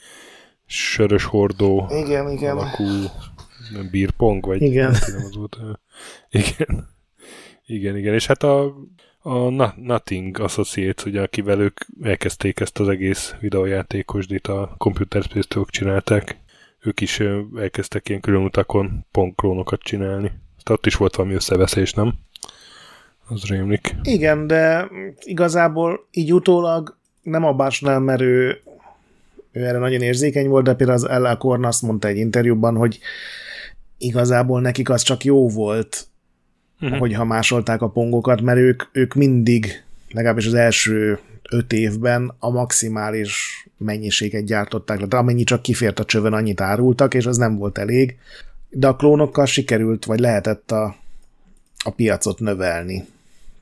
sörös 0.71 1.25
hordó 1.25 1.87
igen, 1.91 2.31
igen. 2.31 2.57
alakú 2.57 2.85
nem 3.73 3.89
bírpong, 3.91 4.47
vagy 4.47 4.63
igen. 4.63 4.91
nem 4.91 5.25
az 5.25 5.37
volt. 5.37 5.59
Igen. 6.31 6.89
Igen, 7.67 7.97
igen, 7.97 8.15
és 8.15 8.27
hát 8.27 8.43
a, 8.43 8.75
a 9.19 9.51
Nothing 9.77 10.39
Associates, 10.39 11.05
ugye, 11.05 11.23
akivel 11.23 11.61
ők 11.61 11.81
elkezdték 12.03 12.61
ezt 12.61 12.79
az 12.79 12.89
egész 12.89 13.35
videójátékosdit, 13.41 14.47
a 14.47 14.75
Computer 14.79 15.23
space 15.23 15.61
csinálták, 15.67 16.37
ők 16.81 17.01
is 17.01 17.21
elkezdtek 17.57 18.09
ilyen 18.09 18.21
külön 18.21 18.45
utakon 18.45 19.07
pongklónokat 19.11 19.81
csinálni. 19.81 20.27
Tehát 20.29 20.71
ott 20.71 20.87
is 20.87 20.95
volt 20.95 21.17
valami 21.17 21.35
összeveszés, 21.35 21.93
nem? 21.93 22.15
Az 23.29 23.45
rémlik. 23.45 23.95
Igen, 24.03 24.47
de 24.47 24.89
igazából 25.21 26.07
így 26.11 26.33
utólag 26.33 26.97
nem 27.23 27.45
a 27.45 27.53
básnál, 27.53 27.99
mert 27.99 28.21
ő, 28.21 28.61
ő 29.53 29.67
erre 29.67 29.79
nagyon 29.79 30.01
érzékeny 30.01 30.49
volt, 30.49 30.65
de 30.65 30.75
például 30.75 30.99
az 30.99 31.09
Ella 31.09 31.37
Korn 31.37 31.65
azt 31.65 31.83
mondta 31.83 32.09
egy 32.09 32.17
interjúban, 32.17 32.77
hogy 32.77 32.99
igazából 34.01 34.61
nekik 34.61 34.91
az 34.91 35.03
csak 35.03 35.25
jó 35.25 35.49
volt, 35.49 36.07
uh-huh. 36.81 36.99
hogyha 36.99 37.25
másolták 37.25 37.83
a 37.83 37.89
pongokat, 37.89 38.41
mert 38.41 38.59
ők, 38.59 38.83
ők 38.93 39.15
mindig, 39.15 39.83
legalábbis 40.11 40.47
az 40.47 40.55
első 40.55 41.19
öt 41.51 41.73
évben 41.73 42.35
a 42.39 42.51
maximális 42.51 43.65
mennyiséget 43.77 44.45
gyártották 44.45 45.01
le. 45.01 45.07
De 45.07 45.17
amennyi 45.17 45.45
csak 45.45 45.63
kifért 45.63 45.99
a 45.99 46.05
csövön, 46.05 46.33
annyit 46.33 46.61
árultak, 46.61 47.15
és 47.15 47.27
az 47.27 47.37
nem 47.37 47.57
volt 47.57 47.79
elég. 47.79 48.19
De 48.71 48.87
a 48.87 48.97
klónokkal 48.97 49.47
sikerült, 49.47 50.05
vagy 50.05 50.21
lehetett 50.21 50.71
a, 50.71 50.97
a 51.85 51.91
piacot 51.91 52.39
növelni. 52.39 53.07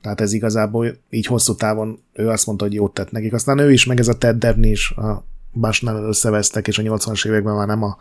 Tehát 0.01 0.21
ez 0.21 0.33
igazából 0.33 0.97
így 1.09 1.25
hosszú 1.25 1.55
távon 1.55 1.99
ő 2.13 2.29
azt 2.29 2.45
mondta, 2.45 2.65
hogy 2.65 2.73
jót 2.73 2.93
tett 2.93 3.11
nekik. 3.11 3.33
Aztán 3.33 3.57
ő 3.57 3.71
is, 3.71 3.85
meg 3.85 3.99
ez 3.99 4.07
a 4.07 4.17
Ted 4.17 4.37
Devni 4.37 4.69
is 4.69 4.91
a 4.91 5.23
Basnál 5.53 6.03
összevesztek, 6.03 6.67
és 6.67 6.77
a 6.77 6.81
80-as 6.81 7.27
években 7.27 7.55
már 7.55 7.67
nem 7.67 7.83
a 7.83 7.97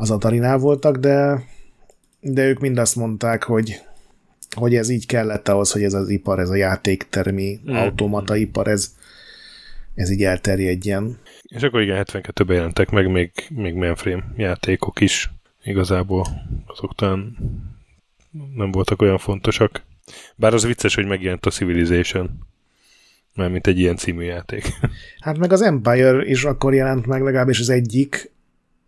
az 0.00 0.10
Atarinál 0.10 0.58
voltak, 0.58 0.96
de, 0.96 1.44
de 2.20 2.46
ők 2.46 2.58
mind 2.58 2.78
azt 2.78 2.96
mondták, 2.96 3.42
hogy, 3.42 3.80
hogy 4.56 4.74
ez 4.74 4.88
így 4.88 5.06
kellett 5.06 5.48
ahhoz, 5.48 5.72
hogy 5.72 5.82
ez 5.82 5.94
az 5.94 6.08
ipar, 6.08 6.38
ez 6.38 6.48
a 6.48 6.54
játéktermi 6.54 7.60
mm. 7.70 7.74
automata 7.74 8.36
ipar, 8.36 8.68
ez, 8.68 8.94
ez 9.94 10.10
így 10.10 10.24
elterjedjen. 10.24 11.18
És 11.42 11.62
akkor 11.62 11.80
igen, 11.80 12.04
72-ben 12.08 12.56
jelentek 12.56 12.90
meg 12.90 13.10
még, 13.10 13.30
még 13.48 13.74
mainframe 13.74 14.24
játékok 14.36 15.00
is. 15.00 15.30
Igazából 15.62 16.26
azok 16.66 16.94
talán 16.94 17.36
nem 18.54 18.70
voltak 18.70 19.02
olyan 19.02 19.18
fontosak. 19.18 19.82
Bár 20.36 20.54
az 20.54 20.64
vicces, 20.66 20.94
hogy 20.94 21.06
megjelent 21.06 21.46
a 21.46 21.50
Civilization, 21.50 22.46
mert 23.34 23.52
mint 23.52 23.66
egy 23.66 23.78
ilyen 23.78 23.96
című 23.96 24.24
játék. 24.24 24.72
Hát 25.20 25.38
meg 25.38 25.52
az 25.52 25.62
Empire 25.62 26.24
is 26.24 26.44
akkor 26.44 26.74
jelent 26.74 27.06
meg, 27.06 27.22
legalábbis 27.22 27.60
az 27.60 27.68
egyik, 27.68 28.30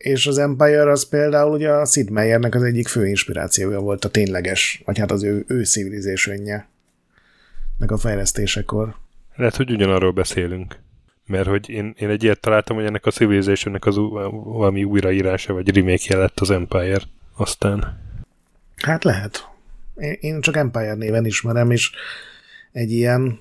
és 0.00 0.26
az 0.26 0.38
Empire 0.38 0.90
az 0.90 1.08
például 1.08 1.52
ugye 1.52 1.70
a 1.70 1.84
Sid 1.84 2.10
Meiernek 2.10 2.54
az 2.54 2.62
egyik 2.62 2.88
fő 2.88 3.06
inspirációja 3.06 3.80
volt 3.80 4.04
a 4.04 4.08
tényleges, 4.08 4.82
vagy 4.84 4.98
hát 4.98 5.10
az 5.10 5.22
ő, 5.22 5.44
ő 5.46 5.64
civilization 5.64 6.64
meg 7.78 7.92
a 7.92 7.96
fejlesztésekor. 7.96 8.94
Lehet, 9.36 9.56
hogy 9.56 9.70
ugyanarról 9.70 10.12
beszélünk. 10.12 10.78
Mert 11.26 11.46
hogy 11.46 11.68
én, 11.68 11.94
én 11.98 12.08
egy 12.08 12.22
ilyet 12.22 12.40
találtam, 12.40 12.76
hogy 12.76 12.84
ennek 12.84 13.06
a 13.06 13.10
civilization 13.10 13.76
az 13.80 13.96
valami 14.30 14.84
újraírása, 14.84 15.52
vagy 15.52 15.76
remake 15.76 16.16
lett 16.16 16.40
az 16.40 16.50
Empire. 16.50 17.00
Aztán... 17.36 18.00
Hát 18.76 19.04
lehet. 19.04 19.48
Én, 19.96 20.16
én 20.20 20.40
csak 20.40 20.56
Empire 20.56 20.94
néven 20.94 21.26
ismerem, 21.26 21.70
és 21.70 21.90
egy 22.72 22.92
ilyen 22.92 23.38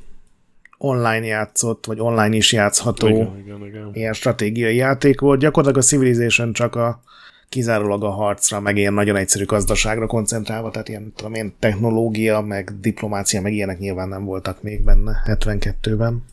online 0.82 1.26
játszott, 1.26 1.86
vagy 1.86 2.00
online 2.00 2.36
is 2.36 2.54
játszható 2.54 3.08
igen, 3.08 3.38
igen, 3.46 3.66
igen. 3.66 3.90
ilyen 3.94 4.14
stratégiai 4.14 4.76
játék 4.76 5.20
volt. 5.20 5.40
Gyakorlatilag 5.40 5.84
a 5.84 5.88
Civilization 5.88 6.54
csak 6.54 6.76
a 6.76 7.02
kizárólag 7.50 8.04
a 8.04 8.10
harcra, 8.10 8.60
meg 8.60 8.78
ilyen 8.78 8.94
nagyon 8.94 9.16
egyszerű 9.16 9.46
gazdaságra 9.46 10.08
koncentrálva, 10.08 10.72
tehát 10.72 10.90
ilyen, 10.90 11.14
tudom 11.16 11.34
én, 11.34 11.54
technológia, 11.60 12.42
meg 12.42 12.80
diplomácia, 12.80 13.42
meg 13.42 13.54
ilyenek 13.54 13.80
nyilván 13.80 14.08
nem 14.08 14.26
voltak 14.26 14.62
még 14.62 14.84
benne 14.84 15.24
72-ben. 15.26 16.24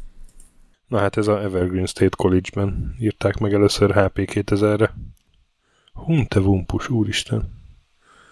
Na 0.89 0.99
hát 0.99 1.17
ez 1.17 1.27
a 1.27 1.43
Evergreen 1.43 1.87
State 1.87 2.17
College-ben 2.17 2.95
írták 3.01 3.39
meg 3.39 3.53
először 3.53 3.95
HP 3.95 4.31
2000-re. 4.33 4.95
Hunte 5.93 6.41
Vumpus, 6.41 6.89
úristen. 6.91 7.55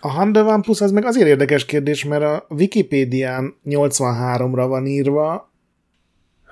A 0.01 0.13
Hunte 0.13 0.43
Vumpus 0.43 0.81
az 0.81 0.91
meg 0.91 1.05
azért 1.05 1.29
érdekes 1.29 1.65
kérdés, 1.65 2.05
mert 2.05 2.23
a 2.23 2.47
Wikipédián 2.49 3.55
83-ra 3.65 4.65
van 4.69 4.87
írva, 4.87 5.53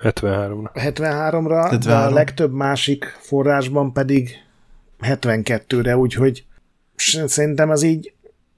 73-ra. 0.03 0.69
73-ra, 0.73 1.67
73. 1.69 1.79
de 1.79 1.95
a 1.95 2.09
legtöbb 2.09 2.53
másik 2.53 3.05
forrásban 3.21 3.93
pedig 3.93 4.29
72-re, 5.01 5.97
úgyhogy 5.97 6.45
szerintem 7.25 7.69
az 7.69 7.83
így, 7.83 8.13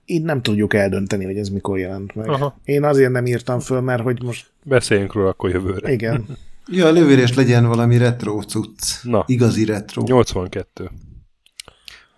így 0.05 0.23
nem 0.23 0.41
tudjuk 0.41 0.73
eldönteni, 0.73 1.25
hogy 1.25 1.38
ez 1.38 1.49
mikor 1.49 1.77
jelent 1.77 2.15
meg. 2.15 2.29
Aha. 2.29 2.58
Én 2.63 2.84
azért 2.84 3.12
nem 3.12 3.25
írtam 3.25 3.60
föl, 3.60 3.81
mert 3.81 4.01
hogy 4.01 4.23
most... 4.23 4.51
Beszéljünk 4.63 5.13
róla 5.13 5.29
akkor 5.29 5.49
jövőre. 5.49 5.91
Igen. 5.91 6.25
ja, 6.67 6.86
a 6.86 6.91
lövérés 6.91 7.34
legyen 7.34 7.65
valami 7.65 7.97
retro 7.97 8.41
cucc. 8.41 9.03
Na. 9.03 9.23
Igazi 9.27 9.65
retro. 9.65 10.03
82. 10.05 10.91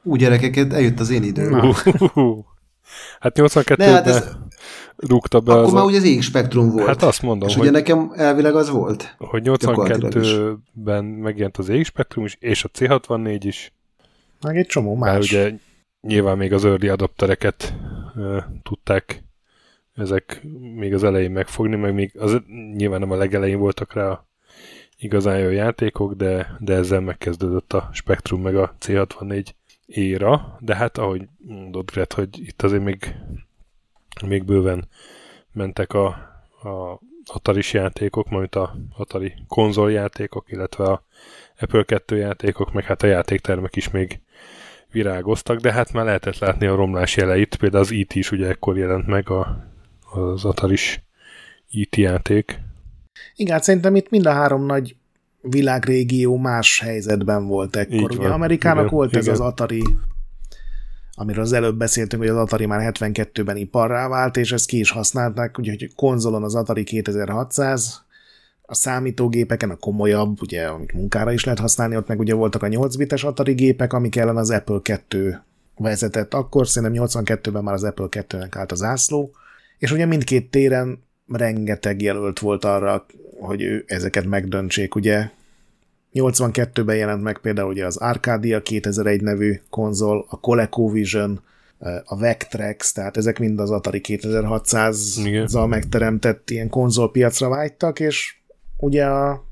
Úgy 0.04 0.20
gyerekeket, 0.20 0.74
eljött 0.74 1.00
az 1.00 1.10
én 1.10 1.24
időm. 1.24 1.74
Hát 3.20 3.36
82-ben... 3.39 3.93
Hát 3.93 4.08
ez, 4.08 4.38
rúgta 4.98 5.39
be. 5.39 5.52
Akkor 5.52 5.64
az 5.64 5.72
már 5.72 5.84
a... 5.84 5.86
ugye 5.86 5.98
az 5.98 6.04
ég 6.04 6.22
spektrum 6.22 6.70
volt. 6.72 6.88
Hát 6.88 7.04
azt 7.04 7.22
mondom, 7.22 7.48
És 7.48 7.56
hogy... 7.56 7.64
ugye 7.64 7.72
nekem 7.72 8.12
elvileg 8.16 8.56
az 8.56 8.70
volt. 8.70 9.16
Hogy 9.18 9.41
82-ben 9.45 11.04
megjelent 11.06 11.58
az 11.58 11.70
ég 11.70 11.86
spektrum 11.86 12.26
is, 12.26 12.38
és 12.39 12.64
a 12.64 12.70
C64 12.70 13.39
is. 13.41 13.74
Meg 14.41 14.58
egy 14.58 14.66
csomó 14.66 14.95
más. 14.95 15.12
Mert 15.12 15.24
ugye 15.24 15.58
nyilván 16.02 16.38
még 16.38 16.54
az 16.54 16.66
early 16.66 16.88
adaptereket 16.88 17.74
uh, 18.16 18.43
tudták 18.64 19.24
ezek 19.98 20.41
még 20.76 20.93
az 20.93 21.04
elején 21.04 21.32
megfogni, 21.32 21.76
meg 21.76 21.93
még 21.93 22.12
az, 22.20 22.41
nyilván 22.76 23.00
nem 23.00 23.12
a 23.12 23.16
legelején 23.16 23.60
voltak 23.60 23.93
rá 23.93 24.26
igazán 24.98 25.39
jó 25.39 25.50
játékok, 25.50 26.14
de, 26.14 26.58
de 26.60 26.74
ezzel 26.74 27.00
megkezdődött 27.00 27.74
a 27.74 27.89
Spectrum 27.93 28.41
meg 28.41 28.56
a 28.56 28.76
C64 28.86 29.45
éra, 29.86 30.58
de 30.60 30.76
hát 30.76 30.98
ahogy 30.98 31.28
mondod 31.38 31.91
Gret, 31.91 32.14
hogy 32.14 32.30
itt 32.39 32.62
azért 32.62 32.84
még 32.84 33.16
még 34.22 34.43
bőven 34.43 34.88
mentek 35.51 35.93
a, 35.93 36.05
a 36.63 36.99
atari 37.26 37.61
játékok, 37.72 38.30
majd 38.30 38.55
a 38.55 38.78
Atari 38.97 39.34
konzoljátékok, 39.47 40.51
illetve 40.51 40.84
a 40.84 41.03
Apple 41.59 41.84
2 41.84 42.18
játékok, 42.18 42.74
meg 42.74 42.84
hát 42.84 43.03
a 43.03 43.07
játéktermek 43.07 43.76
is 43.76 43.89
még 43.89 44.20
virágoztak, 44.91 45.59
de 45.59 45.72
hát 45.72 45.93
már 45.93 46.05
lehetett 46.05 46.38
látni 46.38 46.65
a 46.65 46.76
romlás 46.76 47.15
jeleit, 47.15 47.55
például 47.55 47.84
az 47.84 47.91
IT 47.91 48.11
e 48.15 48.20
is 48.20 48.32
ugye 48.32 48.47
ekkor 48.47 48.78
jelent 48.78 49.07
meg 49.07 49.30
a, 49.30 49.68
az 50.11 50.45
Ataris 50.45 51.01
IT 51.70 51.97
e 51.97 52.01
játék. 52.01 52.59
Igen, 53.36 53.53
hát 53.53 53.63
szerintem 53.63 53.95
itt 53.95 54.09
mind 54.09 54.26
a 54.26 54.32
három 54.32 54.65
nagy 54.65 54.95
világrégió 55.41 56.38
más 56.38 56.80
helyzetben 56.80 57.47
volt 57.47 57.76
ekkor. 57.76 58.11
Ugye 58.11 58.28
Amerikának 58.28 58.86
igen, 58.86 58.95
volt 58.95 59.09
igen. 59.09 59.22
ez 59.22 59.28
az 59.28 59.39
Atari 59.39 59.84
amiről 61.20 61.43
az 61.43 61.53
előbb 61.53 61.78
beszéltünk, 61.78 62.22
hogy 62.22 62.32
az 62.32 62.38
Atari 62.38 62.65
már 62.65 62.91
72-ben 62.93 63.57
iparrá 63.57 64.07
vált, 64.07 64.38
és 64.38 64.51
ezt 64.51 64.65
ki 64.65 64.80
is 64.80 64.91
használták, 64.91 65.59
úgyhogy 65.59 65.93
konzolon 65.95 66.43
az 66.43 66.55
Atari 66.55 66.84
2600, 66.84 68.05
a 68.61 68.76
számítógépeken 68.76 69.70
a 69.70 69.76
komolyabb, 69.76 70.41
ugye, 70.41 70.65
amik 70.65 70.93
munkára 70.93 71.32
is 71.32 71.43
lehet 71.43 71.59
használni, 71.59 71.97
ott 71.97 72.07
meg 72.07 72.20
ugye 72.20 72.34
voltak 72.34 72.63
a 72.63 72.68
8 72.68 72.95
bites 72.95 73.24
Atari 73.24 73.53
gépek, 73.53 73.93
amik 73.93 74.15
ellen 74.15 74.38
az 74.38 74.49
Apple 74.49 74.80
2 74.82 75.41
vezetett. 75.78 76.34
Akkor 76.34 76.68
szerintem 76.68 77.07
82-ben 77.07 77.63
már 77.63 77.74
az 77.74 77.84
Apple 77.84 78.07
2-nek 78.09 78.51
állt 78.57 78.72
az 78.72 78.84
ászló, 78.84 79.32
és 79.78 79.91
ugye 79.91 80.05
mindkét 80.05 80.51
téren 80.51 81.03
rengeteg 81.28 82.01
jelölt 82.01 82.39
volt 82.39 82.65
arra, 82.65 83.05
hogy 83.39 83.61
ő 83.61 83.84
ezeket 83.88 84.26
megdöntsék, 84.26 84.95
ugye 84.95 85.30
82-ben 86.22 86.95
jelent 86.95 87.24
meg 87.24 87.38
például 87.38 87.70
ugye 87.70 87.86
az 87.86 87.97
Arcadia 87.97 88.61
2001 88.61 89.22
nevű 89.22 89.59
konzol, 89.70 90.26
a 90.30 90.39
ColecoVision, 90.39 91.41
a 92.05 92.18
Vectrex, 92.18 92.91
tehát 92.91 93.18
ezek 93.18 93.39
mind 93.39 93.59
az 93.59 93.72
Atari 93.72 94.01
2600-zal 94.03 95.68
megteremtett 95.68 96.49
ilyen 96.49 96.70
konzolpiacra 96.70 97.49
vágytak, 97.49 97.99
és 97.99 98.36
ugye 98.78 99.05
a, 99.05 99.43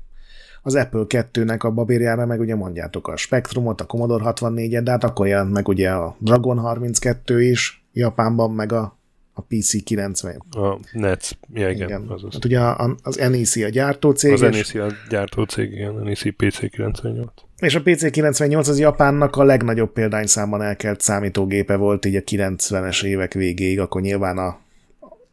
az 0.62 0.74
Apple 0.74 1.04
2-nek 1.08 1.60
a 1.60 1.70
babérjára 1.70 2.26
meg 2.26 2.40
ugye 2.40 2.54
mondjátok 2.54 3.08
a 3.08 3.16
Spectrumot, 3.16 3.80
a 3.80 3.84
Commodore 3.84 4.24
64-et, 4.26 4.80
de 4.84 4.90
hát 4.90 5.04
akkor 5.04 5.26
jelent 5.26 5.52
meg 5.52 5.68
ugye 5.68 5.90
a 5.90 6.16
Dragon 6.18 6.58
32 6.58 7.42
is 7.42 7.86
Japánban, 7.92 8.50
meg 8.50 8.72
a 8.72 8.95
a 9.38 9.42
PC 9.42 9.84
90. 9.84 10.42
A 10.50 10.78
NEC, 10.92 11.30
ja, 11.52 11.70
igen. 11.70 11.88
igen. 11.88 12.06
Az 12.08 12.22
hát 12.32 12.44
ugye 12.44 12.60
az 13.02 13.16
NEC 13.16 13.56
a 13.56 13.68
gyártócég. 13.68 14.32
Az 14.32 14.40
NEC 14.40 14.74
a 14.74 14.92
gyártócég, 15.08 15.72
igen, 15.72 15.94
NEC 15.94 16.36
PC 16.36 16.70
98. 16.70 17.32
És 17.58 17.74
a 17.74 17.82
PC 17.82 18.10
98 18.10 18.68
az 18.68 18.78
Japánnak 18.78 19.36
a 19.36 19.44
legnagyobb 19.44 19.92
példányszámban 19.92 20.62
elkelt 20.62 21.00
számítógépe 21.00 21.76
volt 21.76 22.04
így 22.04 22.16
a 22.16 22.20
90-es 22.20 23.04
évek 23.04 23.32
végéig, 23.32 23.80
akkor 23.80 24.00
nyilván 24.00 24.38
a, 24.38 24.58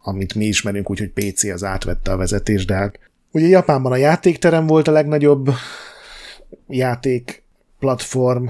amit 0.02 0.36
mi 0.36 0.46
ismerünk 0.46 0.90
úgy, 0.90 1.00
hogy 1.00 1.12
PC 1.12 1.44
az 1.44 1.64
átvette 1.64 2.12
a 2.12 2.18
vezetés, 2.18 2.66
de 2.66 2.74
hát 2.74 3.00
ugye 3.32 3.48
Japánban 3.48 3.92
a 3.92 3.98
játékterem 3.98 4.68
volt 4.68 4.88
a 4.88 4.92
legnagyobb 4.92 5.50
játék 6.68 7.44
platform, 7.80 8.48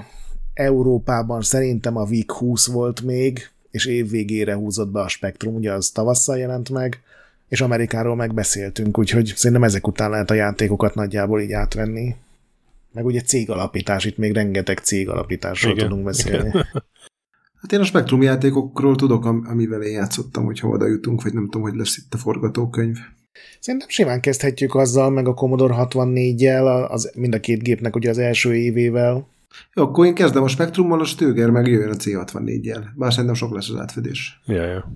Európában 0.53 1.41
szerintem 1.41 1.97
a 1.97 2.03
Week 2.03 2.31
20 2.31 2.67
volt 2.67 3.01
még, 3.01 3.52
és 3.73 3.85
év 3.85 4.09
végére 4.09 4.53
húzott 4.53 4.91
be 4.91 4.99
a 4.99 5.07
Spektrum, 5.07 5.55
ugye 5.55 5.71
az 5.71 5.89
tavasszal 5.89 6.37
jelent 6.37 6.69
meg, 6.69 7.01
és 7.47 7.61
Amerikáról 7.61 8.15
megbeszéltünk, 8.15 8.97
úgyhogy 8.97 9.33
szerintem 9.35 9.63
ezek 9.63 9.87
után 9.87 10.09
lehet 10.09 10.31
a 10.31 10.33
játékokat 10.33 10.95
nagyjából 10.95 11.41
így 11.41 11.51
átvenni. 11.51 12.15
Meg 12.91 13.05
ugye 13.05 13.21
cégalapítás, 13.21 14.05
itt 14.05 14.17
még 14.17 14.33
rengeteg 14.33 14.77
cégalapításról 14.77 15.73
Igen. 15.73 15.87
tudunk 15.87 16.05
beszélni. 16.05 16.47
Igen. 16.47 16.65
Hát 17.61 17.71
én 17.71 17.79
a 17.79 17.83
Spektrum 17.83 18.21
játékokról 18.21 18.95
tudok, 18.95 19.25
amivel 19.25 19.81
én 19.81 19.93
játszottam, 19.93 20.45
hogyha 20.45 20.67
oda 20.67 20.87
jutunk, 20.87 21.23
vagy 21.23 21.33
nem 21.33 21.43
tudom, 21.43 21.61
hogy 21.61 21.75
lesz 21.75 21.97
itt 21.97 22.13
a 22.13 22.17
forgatókönyv. 22.17 22.97
Szerintem 23.59 23.89
simán 23.89 24.21
kezdhetjük 24.21 24.75
azzal, 24.75 25.09
meg 25.09 25.27
a 25.27 25.33
Commodore 25.33 25.75
64-jel, 25.77 26.89
az, 26.89 27.11
mind 27.15 27.33
a 27.33 27.39
két 27.39 27.63
gépnek 27.63 27.95
ugye 27.95 28.09
az 28.09 28.17
első 28.17 28.55
évével. 28.55 29.27
Jó, 29.73 29.83
akkor 29.83 30.05
én 30.05 30.13
kezdem 30.13 30.43
a 30.43 30.47
Spektrummal, 30.47 30.99
a 30.99 31.05
Stöger 31.05 31.49
meg 31.49 31.67
jöjjön 31.67 31.89
a 31.89 31.95
C64-jel. 31.95 32.83
Bár 32.95 33.11
szerintem 33.11 33.35
sok 33.35 33.53
lesz 33.53 33.69
az 33.69 33.79
átfedés. 33.79 34.41
Ja, 34.45 34.63
ja. 34.63 34.91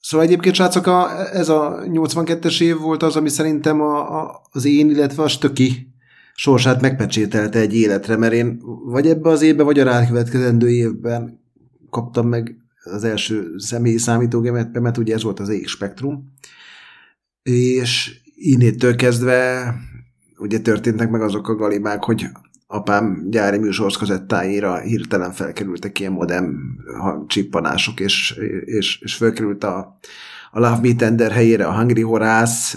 Szóval 0.00 0.26
egyébként, 0.26 0.54
srácok, 0.54 0.86
a, 0.86 1.28
ez 1.32 1.48
a 1.48 1.82
82-es 1.82 2.60
év 2.60 2.76
volt 2.76 3.02
az, 3.02 3.16
ami 3.16 3.28
szerintem 3.28 3.80
a, 3.80 4.20
a, 4.20 4.40
az 4.50 4.64
én, 4.64 4.90
illetve 4.90 5.22
a 5.22 5.28
Stöki 5.28 5.94
sorsát 6.34 6.80
megpecsételte 6.80 7.58
egy 7.58 7.76
életre, 7.76 8.16
mert 8.16 8.32
én 8.32 8.60
vagy 8.84 9.06
ebbe 9.06 9.28
az 9.28 9.42
évben, 9.42 9.66
vagy 9.66 9.78
a 9.78 9.84
rákövetkezendő 9.84 10.70
évben 10.70 11.40
kaptam 11.90 12.28
meg 12.28 12.56
az 12.84 13.04
első 13.04 13.54
személyi 13.56 13.98
számítógépet, 13.98 14.80
mert 14.80 14.98
ugye 14.98 15.14
ez 15.14 15.22
volt 15.22 15.40
az 15.40 15.48
EX 15.48 15.70
Spektrum, 15.70 16.32
és 17.42 18.20
innétől 18.34 18.96
kezdve 18.96 19.74
ugye 20.38 20.58
történtek 20.58 21.10
meg 21.10 21.22
azok 21.22 21.48
a 21.48 21.54
galibák, 21.54 22.04
hogy 22.04 22.26
apám 22.66 23.26
gyári 23.30 23.58
műsorkazettáira 23.58 24.78
hirtelen 24.78 25.32
felkerültek 25.32 26.00
ilyen 26.00 26.12
modem 26.12 26.76
csippanások, 27.26 28.00
és, 28.00 28.40
és, 28.64 29.00
és 29.00 29.14
felkerült 29.14 29.64
a, 29.64 29.98
a 30.50 30.58
Love 30.58 30.78
Me 30.82 30.94
Tender 30.94 31.30
helyére, 31.30 31.66
a 31.66 31.76
Hungry 31.76 32.02
Horász, 32.02 32.74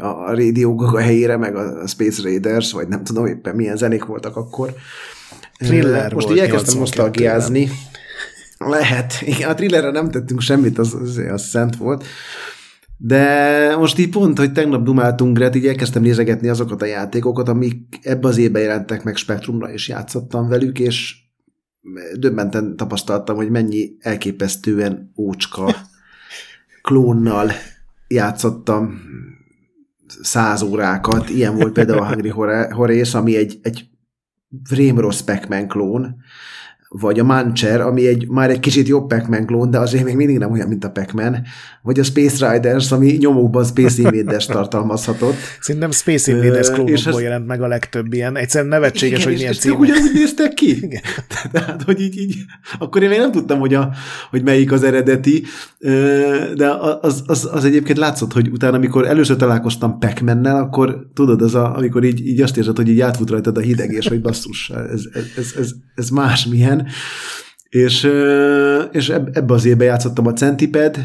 a 0.00 0.34
Radio 0.34 0.74
Gaga 0.74 1.00
helyére, 1.00 1.36
meg 1.36 1.56
a 1.56 1.86
Space 1.86 2.22
Raiders, 2.22 2.72
vagy 2.72 2.88
nem 2.88 3.04
tudom 3.04 3.26
éppen 3.26 3.54
milyen 3.54 3.76
zenék 3.76 4.04
voltak 4.04 4.36
akkor. 4.36 4.74
Thriller 5.58 6.14
Most 6.14 6.30
így 6.30 6.38
elkezdtem 6.38 6.78
nosztalgiázni. 6.78 7.70
Lehet. 8.58 9.14
Igen, 9.20 9.48
a 9.50 9.54
thrillerre 9.54 9.90
nem 9.90 10.10
tettünk 10.10 10.40
semmit, 10.40 10.78
az, 10.78 10.94
az, 10.94 11.20
az 11.32 11.48
szent 11.48 11.76
volt. 11.76 12.04
De 13.04 13.76
most 13.76 13.98
így 13.98 14.08
pont, 14.08 14.38
hogy 14.38 14.52
tegnap 14.52 14.82
dumáltunk 14.82 15.36
Gret, 15.36 15.54
így 15.54 15.66
elkezdtem 15.66 16.02
nézegetni 16.02 16.48
azokat 16.48 16.82
a 16.82 16.86
játékokat, 16.86 17.48
amik 17.48 17.98
ebbe 18.02 18.28
az 18.28 18.36
évben 18.36 18.62
jelentek 18.62 19.04
meg 19.04 19.16
Spektrumra, 19.16 19.72
és 19.72 19.88
játszottam 19.88 20.48
velük, 20.48 20.78
és 20.78 21.16
döbbenten 22.14 22.76
tapasztaltam, 22.76 23.36
hogy 23.36 23.50
mennyi 23.50 23.96
elképesztően 24.00 25.12
ócska 25.16 25.74
klónnal 26.82 27.50
játszottam 28.08 29.00
száz 30.22 30.62
órákat. 30.62 31.30
Ilyen 31.30 31.56
volt 31.56 31.72
például 31.72 31.98
a 31.98 32.08
Hungry 32.08 32.32
Horace, 32.70 33.18
ami 33.18 33.36
egy, 33.36 33.58
egy 33.62 33.88
rémrossz 34.70 35.20
Pac-Man 35.20 35.68
klón, 35.68 36.16
vagy 37.00 37.18
a 37.18 37.24
Mancher, 37.24 37.80
ami 37.80 38.06
egy, 38.06 38.28
már 38.28 38.50
egy 38.50 38.60
kicsit 38.60 38.88
jobb 38.88 39.06
Pac-Man 39.06 39.46
klón, 39.46 39.70
de 39.70 39.78
azért 39.78 40.04
még 40.04 40.16
mindig 40.16 40.38
nem 40.38 40.50
olyan, 40.50 40.68
mint 40.68 40.84
a 40.84 40.90
Pac-Man, 40.90 41.42
vagy 41.82 41.98
a 41.98 42.02
Space 42.02 42.52
Riders, 42.52 42.92
ami 42.92 43.16
nyomókban 43.18 43.64
Space 43.64 44.02
Invaders 44.02 44.46
tartalmazhatott. 44.56 45.34
Szerintem 45.60 45.90
Space 45.90 46.32
Invaders 46.32 46.70
klónokból 46.70 47.14
ez... 47.14 47.20
jelent 47.20 47.46
meg 47.46 47.62
a 47.62 47.66
legtöbb 47.66 48.12
ilyen. 48.12 48.36
Egyszerűen 48.36 48.70
nevetséges, 48.70 49.18
igen, 49.18 49.30
hogy 49.30 49.38
milyen 49.38 49.52
címek. 49.52 49.78
ugyanúgy 49.78 50.10
néztek 50.14 50.54
ki? 50.54 50.76
Igen. 50.86 51.02
Tehát, 51.52 51.82
hogy 51.82 52.00
így, 52.00 52.18
így, 52.18 52.36
akkor 52.78 53.02
én 53.02 53.08
még 53.08 53.18
nem 53.18 53.32
tudtam, 53.32 53.58
hogy, 53.58 53.74
a, 53.74 53.90
hogy 54.30 54.42
melyik 54.42 54.72
az 54.72 54.82
eredeti, 54.82 55.42
de 56.56 56.70
az, 57.00 57.22
az, 57.26 57.48
az 57.52 57.64
egyébként 57.64 57.98
látszott, 57.98 58.32
hogy 58.32 58.48
utána, 58.48 58.76
amikor 58.76 59.06
először 59.06 59.36
találkoztam 59.36 59.98
pac 59.98 60.20
akkor 60.46 61.06
tudod, 61.14 61.42
az 61.42 61.54
a, 61.54 61.76
amikor 61.76 62.04
így, 62.04 62.26
így 62.26 62.40
azt 62.40 62.56
érzed, 62.56 62.76
hogy 62.76 62.88
így 62.88 63.00
átfut 63.00 63.30
rajtad 63.30 63.56
a 63.56 63.60
hideg, 63.60 63.90
és 63.90 64.08
hogy 64.08 64.20
basszus, 64.20 64.70
ez, 64.70 65.02
ez, 65.12 65.24
ez, 65.36 65.54
ez, 65.58 65.70
ez 65.94 66.08
másmilyen. 66.08 66.81
És, 67.68 68.10
és 68.90 69.08
ebbe 69.08 69.54
az 69.54 69.64
évben 69.64 69.86
játszottam 69.86 70.26
a 70.26 70.32
Centiped, 70.32 70.98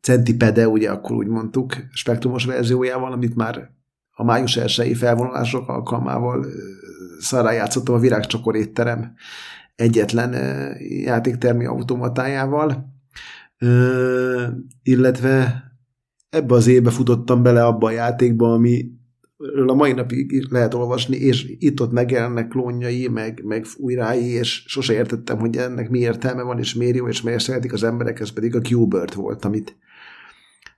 Centipede, 0.00 0.68
ugye 0.68 0.90
akkor 0.90 1.16
úgy 1.16 1.26
mondtuk, 1.26 1.76
spektrumos 1.92 2.44
verziójával, 2.44 3.12
amit 3.12 3.34
már 3.34 3.70
a 4.10 4.24
május 4.24 4.56
1 4.56 4.96
felvonulások 4.96 5.68
alkalmával 5.68 6.46
szarrá 7.18 7.52
játszottam 7.52 7.94
a 7.94 7.98
Virágcsokor 7.98 8.56
étterem 8.56 9.14
egyetlen 9.74 10.34
játéktermi 10.80 11.64
automatájával, 11.64 12.94
illetve 14.82 15.64
ebbe 16.28 16.54
az 16.54 16.66
évbe 16.66 16.90
futottam 16.90 17.42
bele 17.42 17.64
abba 17.64 17.86
a 17.86 17.90
játékba, 17.90 18.52
ami 18.52 18.84
a 19.66 19.74
mai 19.74 19.92
napig 19.92 20.46
lehet 20.50 20.74
olvasni, 20.74 21.16
és 21.16 21.54
itt-ott 21.58 21.92
megjelennek 21.92 22.48
klónjai, 22.48 23.08
meg, 23.08 23.42
meg 23.44 23.66
újrái, 23.76 24.24
és 24.24 24.64
sose 24.66 24.92
értettem, 24.92 25.38
hogy 25.38 25.56
ennek 25.56 25.90
mi 25.90 25.98
értelme 25.98 26.42
van, 26.42 26.58
és 26.58 26.74
miért 26.74 26.96
jó, 26.96 27.08
és 27.08 27.22
miért 27.22 27.40
szeretik 27.40 27.72
az 27.72 27.82
emberek, 27.82 28.20
ez 28.20 28.30
pedig 28.30 28.54
a 28.54 28.60
Q-Bird 28.70 29.14
volt, 29.14 29.44
amit 29.44 29.76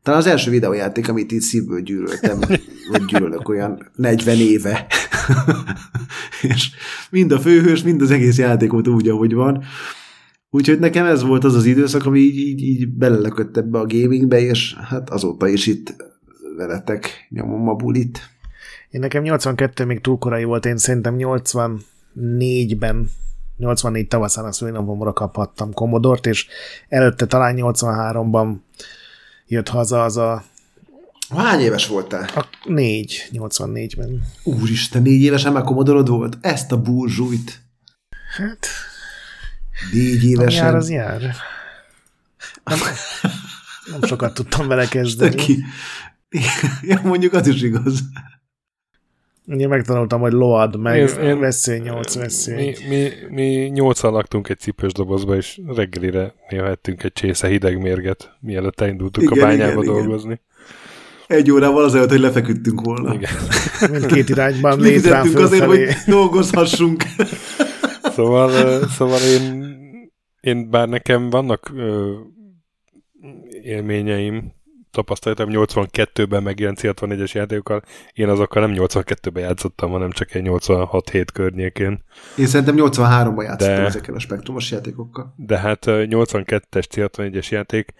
talán 0.03 0.21
az 0.21 0.27
első 0.27 0.51
videójáték, 0.51 1.09
amit 1.09 1.33
itt 1.33 1.41
szívből 1.41 1.81
gyűlöltem, 1.81 2.39
vagy 2.91 3.05
gyűlölök 3.07 3.49
olyan 3.49 3.91
40 3.95 4.37
éve. 4.37 4.87
és 6.53 6.71
mind 7.11 7.33
a 7.33 7.39
főhős, 7.39 7.83
mind 7.83 8.03
az 8.03 8.11
egész 8.11 8.39
játékot 8.39 8.89
úgy, 8.89 9.09
ahogy 9.09 9.35
van. 9.35 9.63
Úgyhogy 10.51 10.79
nekem 10.79 11.07
ez 11.07 11.23
volt 11.23 11.45
az 11.45 11.55
az 11.55 11.65
időszak, 11.65 12.07
ami 12.07 12.19
így, 12.19 12.39
így, 12.39 12.63
így 12.63 12.89
belelökött 12.89 13.57
ebbe 13.57 13.79
a 13.79 13.87
gamingbe, 13.87 14.41
és 14.41 14.75
hát 14.75 15.11
azóta 15.11 15.49
is 15.49 15.67
itt 15.67 15.95
veletek 16.57 17.27
nyomom 17.29 17.69
a 17.69 17.75
bulit. 17.75 18.38
Én 18.91 19.01
nekem 19.01 19.23
82 19.23 19.85
még 19.85 20.01
túl 20.01 20.19
korai 20.19 20.45
volt, 20.45 20.67
én 20.67 20.77
szerintem 20.77 21.17
84-ben 21.19 23.11
84 23.57 24.09
tavaszán 24.09 24.45
a 24.45 24.53
szülinapomra 24.53 25.13
kaphattam 25.13 25.73
Commodore-t, 25.73 26.27
és 26.27 26.47
előtte 26.89 27.27
talán 27.27 27.55
83-ban 27.59 28.57
jött 29.47 29.69
haza 29.69 30.05
az 30.05 30.17
a 30.17 30.45
Hány 31.37 31.61
éves 31.61 31.87
voltál? 31.87 32.29
A 32.35 32.47
négy, 32.65 33.29
84-ben. 33.33 34.23
Úristen, 34.45 35.03
négy 35.03 35.23
évesen 35.23 35.53
már 35.53 35.63
komodorod 35.63 36.09
volt? 36.09 36.39
Ezt 36.41 36.73
a 36.73 36.81
burzsújt. 36.81 37.61
Hát, 38.37 38.67
Négy 39.93 40.25
évesen. 40.25 40.65
Jár, 40.65 40.75
az 40.75 40.91
jár. 40.91 41.21
Nem, 42.65 42.79
nem 43.91 44.03
sokat 44.03 44.35
tudtam 44.35 44.69
vele 44.69 44.87
kezdeni. 44.87 45.35
Ki? 45.35 45.65
Ja, 46.83 47.01
mondjuk 47.05 47.33
az 47.33 47.47
is 47.47 47.63
igaz. 47.63 48.01
Én 49.57 49.69
megtanultam, 49.69 50.21
hogy 50.21 50.33
load, 50.33 50.81
meg 50.81 50.99
én, 50.99 51.23
én, 51.23 51.39
veszély, 51.39 51.79
nyolc 51.79 52.15
veszély. 52.15 52.55
Mi, 52.57 52.75
mi, 52.89 53.11
mi 53.31 53.71
nyolcan 53.73 54.13
laktunk 54.13 54.49
egy 54.49 54.59
cipős 54.59 54.93
dobozba, 54.93 55.37
és 55.37 55.61
reggelire 55.67 56.35
néha 56.49 56.67
ettünk 56.67 57.03
egy 57.03 57.13
csésze 57.13 57.49
hideg 57.49 57.83
mérget, 57.83 58.37
mielőtt 58.41 58.81
elindultunk 58.81 59.31
igen, 59.31 59.45
a 59.45 59.47
bányába 59.47 59.83
igen, 59.83 59.95
dolgozni. 59.95 60.41
Igen. 61.27 61.39
Egy 61.39 61.51
órával 61.51 61.85
azért, 61.85 62.11
hogy 62.11 62.21
lefeküdtünk 62.21 62.81
volna. 62.81 63.15
Igen. 63.15 63.31
Mindkét 63.91 64.29
irányban 64.29 64.81
fizettünk 64.81 65.39
azért, 65.39 65.65
hogy 65.65 65.89
dolgozhassunk. 66.07 67.03
szóval, 68.03 68.51
szóval 68.89 69.21
én, 69.21 69.77
én 70.41 70.71
bár 70.71 70.89
nekem 70.89 71.31
vannak 71.31 71.73
élményeim, 73.63 74.53
tapasztalatom 74.99 75.49
82-ben 75.53 76.43
megjelent 76.43 76.79
C64-es 76.83 77.33
játékokkal, 77.33 77.83
én 78.13 78.29
azokkal 78.29 78.67
nem 78.67 78.77
82-ben 78.77 79.43
játszottam, 79.43 79.91
hanem 79.91 80.11
csak 80.11 80.35
egy 80.35 80.47
86-7 80.47 81.27
környékén. 81.33 82.03
Én 82.37 82.47
szerintem 82.47 82.77
83-ban 82.79 83.43
játszottam 83.43 83.77
de, 83.77 83.85
ezekkel 83.85 84.15
a 84.15 84.19
spektrumos 84.19 84.71
játékokkal. 84.71 85.35
De 85.37 85.59
hát 85.59 85.85
82-es 85.87 86.85
C64-es 86.95 87.49
játék, 87.49 87.95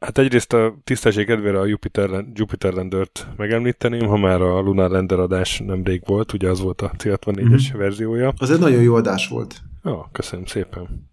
Hát 0.00 0.18
egyrészt 0.18 0.52
a 0.52 0.78
tisztesség 0.84 1.26
kedvére 1.26 1.58
a 1.58 1.66
Jupiter, 1.66 2.24
Jupiter 2.32 2.72
Lander-t 2.72 3.26
megemlíteném, 3.36 4.06
ha 4.06 4.16
már 4.16 4.40
a 4.40 4.60
Lunar 4.60 4.90
Lander 4.90 5.18
adás 5.18 5.62
nemrég 5.66 6.02
volt, 6.06 6.32
ugye 6.32 6.48
az 6.48 6.60
volt 6.60 6.80
a 6.80 6.90
C64-es 6.98 7.42
mm-hmm. 7.42 7.78
verziója. 7.78 8.32
Az 8.36 8.50
egy 8.50 8.58
nagyon 8.58 8.82
jó 8.82 8.94
adás 8.94 9.28
volt. 9.28 9.60
Jó, 9.84 10.04
köszönöm 10.12 10.46
szépen. 10.46 11.10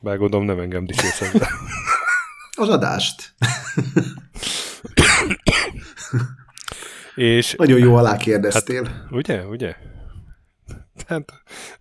Bár 0.00 0.18
gondolom 0.18 0.46
nem 0.46 0.58
engem 0.58 0.84
dicsérsz 0.84 1.32
Az 2.56 2.68
adást. 2.68 3.34
És, 7.14 7.54
nagyon 7.54 7.78
jó 7.78 7.94
alá 7.94 8.16
kérdeztél. 8.16 8.84
Hát, 8.84 9.10
ugye, 9.10 9.46
ugye? 9.46 9.74
Hát, 11.06 11.32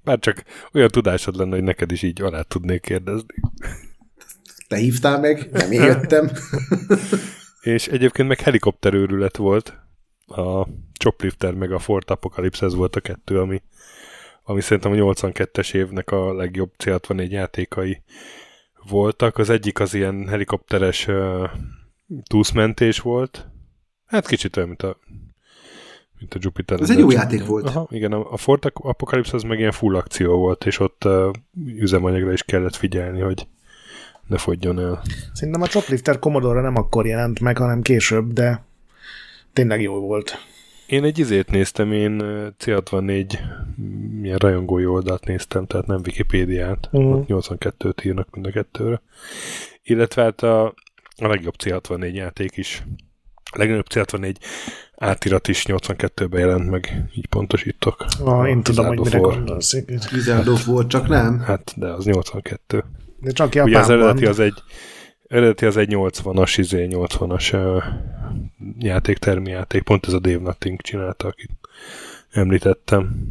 bár 0.03 0.19
csak 0.19 0.43
olyan 0.73 0.87
tudásod 0.87 1.35
lenne, 1.35 1.55
hogy 1.55 1.63
neked 1.63 1.91
is 1.91 2.01
így 2.01 2.21
alá 2.21 2.41
tudnék 2.41 2.81
kérdezni. 2.81 3.35
Te 4.67 4.75
hívtál 4.75 5.19
meg, 5.19 5.49
nem 5.51 5.71
én 5.71 5.81
jöttem. 5.81 6.31
és 7.61 7.87
egyébként 7.87 8.27
meg 8.27 8.39
helikopterőrület 8.39 9.37
volt. 9.37 9.79
A 10.25 10.67
Choplifter 10.99 11.53
meg 11.53 11.71
a 11.71 11.79
Fort 11.79 12.11
Apocalypse, 12.11 12.65
ez 12.65 12.73
volt 12.73 12.95
a 12.95 12.99
kettő, 12.99 13.39
ami, 13.39 13.61
ami 14.43 14.61
szerintem 14.61 14.91
a 14.91 14.95
82-es 14.95 15.73
évnek 15.73 16.11
a 16.11 16.33
legjobb 16.33 16.71
C64 16.83 17.29
játékai 17.29 18.01
voltak. 18.89 19.37
Az 19.37 19.49
egyik 19.49 19.79
az 19.79 19.93
ilyen 19.93 20.27
helikopteres 20.27 21.07
uh, 21.07 21.49
túszmentés 22.23 22.99
volt. 22.99 23.47
Hát 24.05 24.27
kicsit 24.27 24.57
olyan, 24.57 24.69
mint 24.69 24.83
a 24.83 24.97
mint 26.19 26.33
a 26.33 26.37
Jupiter. 26.41 26.81
Ez 26.81 26.89
egy 26.89 26.99
jó 26.99 27.11
játék 27.11 27.45
volt. 27.45 27.65
Aha, 27.65 27.87
igen, 27.89 28.11
a 28.11 28.37
Fort 28.37 28.65
Apocalypse 28.65 29.35
az 29.35 29.43
meg 29.43 29.59
ilyen 29.59 29.71
full 29.71 29.95
akció 29.95 30.37
volt, 30.37 30.65
és 30.65 30.79
ott 30.79 31.05
uh, 31.05 31.31
üzemanyagra 31.65 32.31
is 32.31 32.43
kellett 32.43 32.75
figyelni, 32.75 33.19
hogy 33.19 33.47
ne 34.27 34.37
fogjon 34.37 34.79
el. 34.79 35.01
Szerintem 35.33 35.61
a 35.61 35.67
Choplifter 35.67 36.19
Commodore 36.19 36.61
nem 36.61 36.75
akkor 36.75 37.05
jelent 37.05 37.39
meg, 37.39 37.57
hanem 37.57 37.81
később, 37.81 38.33
de 38.33 38.63
tényleg 39.53 39.81
jó 39.81 39.99
volt. 39.99 40.37
Én 40.91 41.03
egy 41.03 41.19
izét 41.19 41.51
néztem, 41.51 41.91
én 41.91 42.21
C64 42.59 43.39
milyen 44.19 44.37
rajongói 44.37 44.85
oldalt 44.85 45.25
néztem, 45.25 45.65
tehát 45.65 45.87
nem 45.87 46.01
Wikipédiát, 46.05 46.89
uh-huh. 46.91 47.25
82-t 47.27 48.05
írnak 48.05 48.27
mind 48.31 48.45
a 48.45 48.51
kettőre. 48.51 49.01
Illetve 49.83 50.23
hát 50.23 50.41
a, 50.41 50.65
a 51.15 51.27
legjobb 51.27 51.53
C64 51.63 52.13
játék 52.13 52.57
is. 52.57 52.83
A 53.51 53.57
legnagyobb 53.57 53.85
C64 53.93 54.35
átirat 54.95 55.47
is 55.47 55.65
82-ben 55.67 56.39
jelent 56.39 56.69
meg, 56.69 57.09
így 57.15 57.27
pontosítok. 57.27 58.05
Ah, 58.23 58.49
én 58.49 58.61
tudom, 58.61 58.85
hogy 58.85 58.99
mire 58.99 59.17
gondolsz. 59.17 59.73
Wizard 60.11 60.47
of 60.47 60.67
War, 60.67 60.87
csak 60.87 61.07
nem? 61.07 61.39
Hát, 61.39 61.73
de 61.75 61.87
az 61.87 62.05
82. 62.05 62.83
De 63.19 63.31
csak 63.31 63.55
Japánban. 63.55 63.81
Ugye 63.81 63.93
az 63.93 64.01
eredeti 64.01 64.25
az 64.25 64.39
egy, 64.39 64.63
eredeti 65.31 65.65
az 65.65 65.77
egy 65.77 65.89
80-as, 65.91 66.53
izé 66.57 66.87
80-as 66.91 67.53
uh, 67.53 67.83
játék, 68.79 69.17
termijáték, 69.17 69.83
pont 69.83 70.07
ez 70.07 70.13
a 70.13 70.19
Dave 70.19 70.43
Nutting 70.43 70.81
csinálta, 70.81 71.27
akit 71.27 71.51
említettem. 72.31 73.27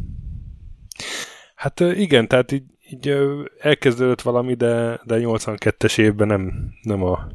Hát 1.55 1.79
igen, 1.79 2.27
tehát 2.27 2.51
így, 2.51 2.63
így 2.89 3.13
elkezdődött 3.59 4.21
valami, 4.21 4.53
de, 4.53 5.01
de 5.03 5.19
82-es 5.19 5.97
évben 5.97 6.27
nem, 6.27 6.73
nem 6.81 7.03
a 7.03 7.27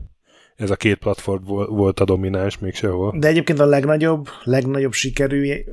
ez 0.56 0.70
a 0.70 0.76
két 0.76 0.98
platform 0.98 1.44
volt 1.68 2.00
a 2.00 2.04
domináns 2.04 2.58
még 2.58 2.74
sehol. 2.74 3.14
De 3.18 3.28
egyébként 3.28 3.58
a 3.58 3.66
legnagyobb, 3.66 4.28
legnagyobb 4.44 4.92
sikerű 4.92 5.64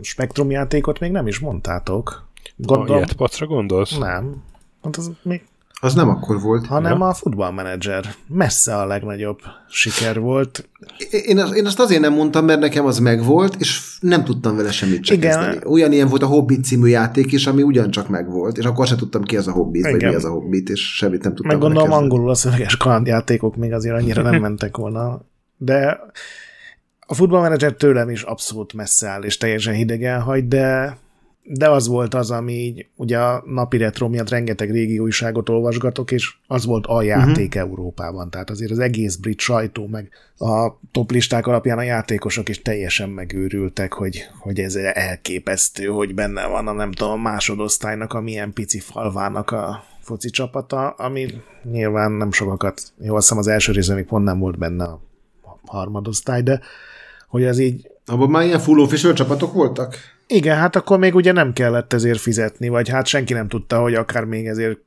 spektrumjátékot 0.00 1.00
még 1.00 1.10
nem 1.10 1.26
is 1.26 1.38
mondtátok. 1.38 2.28
Gondolom... 2.56 2.96
A 2.96 2.98
Jetpacra 2.98 3.46
gondolsz? 3.46 3.98
Nem. 3.98 4.44
Hát 4.82 4.96
az 4.96 5.10
még 5.22 5.42
az 5.84 5.94
nem 5.94 6.08
akkor 6.08 6.40
volt. 6.40 6.66
Hanem 6.66 6.98
ja. 6.98 7.08
a 7.08 7.14
futballmenedzser. 7.14 8.14
Messze 8.26 8.76
a 8.76 8.86
legnagyobb 8.86 9.38
siker 9.68 10.20
volt. 10.20 10.68
Én, 11.10 11.38
az, 11.38 11.56
én 11.56 11.66
azt 11.66 11.80
azért 11.80 12.00
nem 12.00 12.12
mondtam, 12.12 12.44
mert 12.44 12.60
nekem 12.60 12.86
az 12.86 12.98
megvolt, 12.98 13.54
és 13.58 13.80
nem 14.00 14.24
tudtam 14.24 14.56
vele 14.56 14.72
semmit 14.72 15.02
csak 15.02 15.20
kezdeni. 15.20 15.58
Ugyanilyen 15.64 16.08
volt 16.08 16.22
a 16.22 16.26
Hobbit 16.26 16.64
című 16.64 16.88
játék 16.88 17.32
is, 17.32 17.46
ami 17.46 17.62
ugyancsak 17.62 18.08
megvolt, 18.08 18.58
és 18.58 18.64
akkor 18.64 18.86
sem 18.86 18.96
tudtam 18.96 19.22
ki 19.22 19.36
az 19.36 19.48
a 19.48 19.52
Hobbit, 19.52 19.86
Igen. 19.86 19.92
vagy 19.92 20.08
mi 20.08 20.14
az 20.14 20.24
a 20.24 20.30
Hobbit, 20.30 20.68
és 20.68 20.96
semmit 20.96 21.22
nem 21.22 21.34
tudtam 21.34 21.52
Meg 21.52 21.60
gondolom 21.60 21.92
angolul 21.92 22.30
a 22.30 22.34
szöveges 22.34 22.76
kalandjátékok 22.76 23.56
még 23.56 23.72
azért 23.72 23.94
annyira 23.94 24.22
nem 24.22 24.40
mentek 24.40 24.76
volna. 24.76 25.20
De 25.56 26.00
a 27.06 27.14
futballmenedzser 27.14 27.72
tőlem 27.72 28.10
is 28.10 28.22
abszolút 28.22 28.72
messze 28.72 29.08
áll, 29.08 29.22
és 29.22 29.36
teljesen 29.36 29.74
hidegen 29.74 30.20
hagy, 30.20 30.48
de 30.48 30.96
de 31.44 31.68
az 31.68 31.86
volt 31.86 32.14
az, 32.14 32.30
ami 32.30 32.52
így, 32.52 32.86
ugye 32.96 33.18
a 33.18 33.42
napi 33.46 33.76
retro 33.76 34.08
miatt 34.08 34.28
rengeteg 34.28 34.70
régi 34.70 34.98
újságot 34.98 35.48
olvasgatok, 35.48 36.10
és 36.10 36.34
az 36.46 36.64
volt 36.64 36.86
a 36.86 37.02
játék 37.02 37.54
uh-huh. 37.54 37.62
Európában. 37.62 38.30
Tehát 38.30 38.50
azért 38.50 38.70
az 38.70 38.78
egész 38.78 39.16
brit 39.16 39.38
sajtó, 39.38 39.86
meg 39.86 40.10
a 40.38 40.78
top 40.92 41.10
listák 41.10 41.46
alapján 41.46 41.78
a 41.78 41.82
játékosok 41.82 42.48
is 42.48 42.62
teljesen 42.62 43.08
megőrültek, 43.08 43.92
hogy, 43.92 44.28
hogy 44.38 44.58
ez 44.58 44.74
elképesztő, 44.74 45.86
hogy 45.86 46.14
benne 46.14 46.46
van 46.46 46.68
a 46.68 46.72
nem 46.72 46.92
tudom, 46.92 47.20
másodosztálynak 47.20 48.12
a 48.12 48.20
milyen 48.20 48.52
pici 48.52 48.80
falvának 48.80 49.50
a 49.50 49.84
foci 50.00 50.30
csapata, 50.30 50.88
ami 50.88 51.26
nyilván 51.70 52.12
nem 52.12 52.32
sokakat, 52.32 52.82
jó, 53.00 53.14
azt 53.14 53.22
hiszem 53.22 53.38
az 53.38 53.46
első 53.46 53.72
részben 53.72 53.96
még 53.96 54.06
pont 54.06 54.24
nem 54.24 54.38
volt 54.38 54.58
benne 54.58 54.84
a 54.84 55.00
harmadosztály, 55.66 56.42
de 56.42 56.60
hogy 57.28 57.42
ez 57.42 57.58
így... 57.58 57.90
Abban 58.06 58.30
már 58.30 58.44
ilyen 58.44 58.58
full 58.58 59.12
csapatok 59.14 59.52
voltak? 59.52 59.96
Igen, 60.32 60.56
hát 60.56 60.76
akkor 60.76 60.98
még 60.98 61.14
ugye 61.14 61.32
nem 61.32 61.52
kellett 61.52 61.92
ezért 61.92 62.18
fizetni, 62.18 62.68
vagy 62.68 62.88
hát 62.88 63.06
senki 63.06 63.32
nem 63.32 63.48
tudta, 63.48 63.80
hogy 63.80 63.94
akár 63.94 64.24
még 64.24 64.46
ezért 64.46 64.78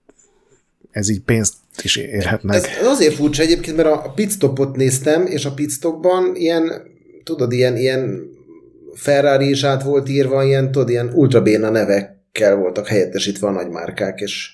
ez 0.92 1.10
így 1.10 1.22
pénzt 1.22 1.54
is 1.82 1.96
érhetnek. 1.96 2.56
Ez 2.56 2.88
azért 2.88 3.14
furcsa 3.14 3.42
egyébként, 3.42 3.76
mert 3.76 3.90
a 3.90 4.12
pitstopot 4.16 4.76
néztem, 4.76 5.26
és 5.26 5.46
a 5.46 5.54
pitstopban 5.54 6.36
ilyen, 6.36 6.72
tudod, 7.24 7.52
ilyen, 7.52 7.78
ilyen 7.78 8.30
Ferrari 8.94 9.50
is 9.50 9.64
át 9.64 9.84
volt 9.84 10.10
írva, 10.10 10.44
ilyen, 10.44 10.72
tudod, 10.72 10.90
ilyen 10.90 11.12
ultrabéna 11.14 11.70
nevekkel 11.70 12.56
voltak 12.56 12.88
helyettesítve 12.88 13.48
a 13.48 13.52
nagymárkák, 13.52 14.20
és 14.20 14.50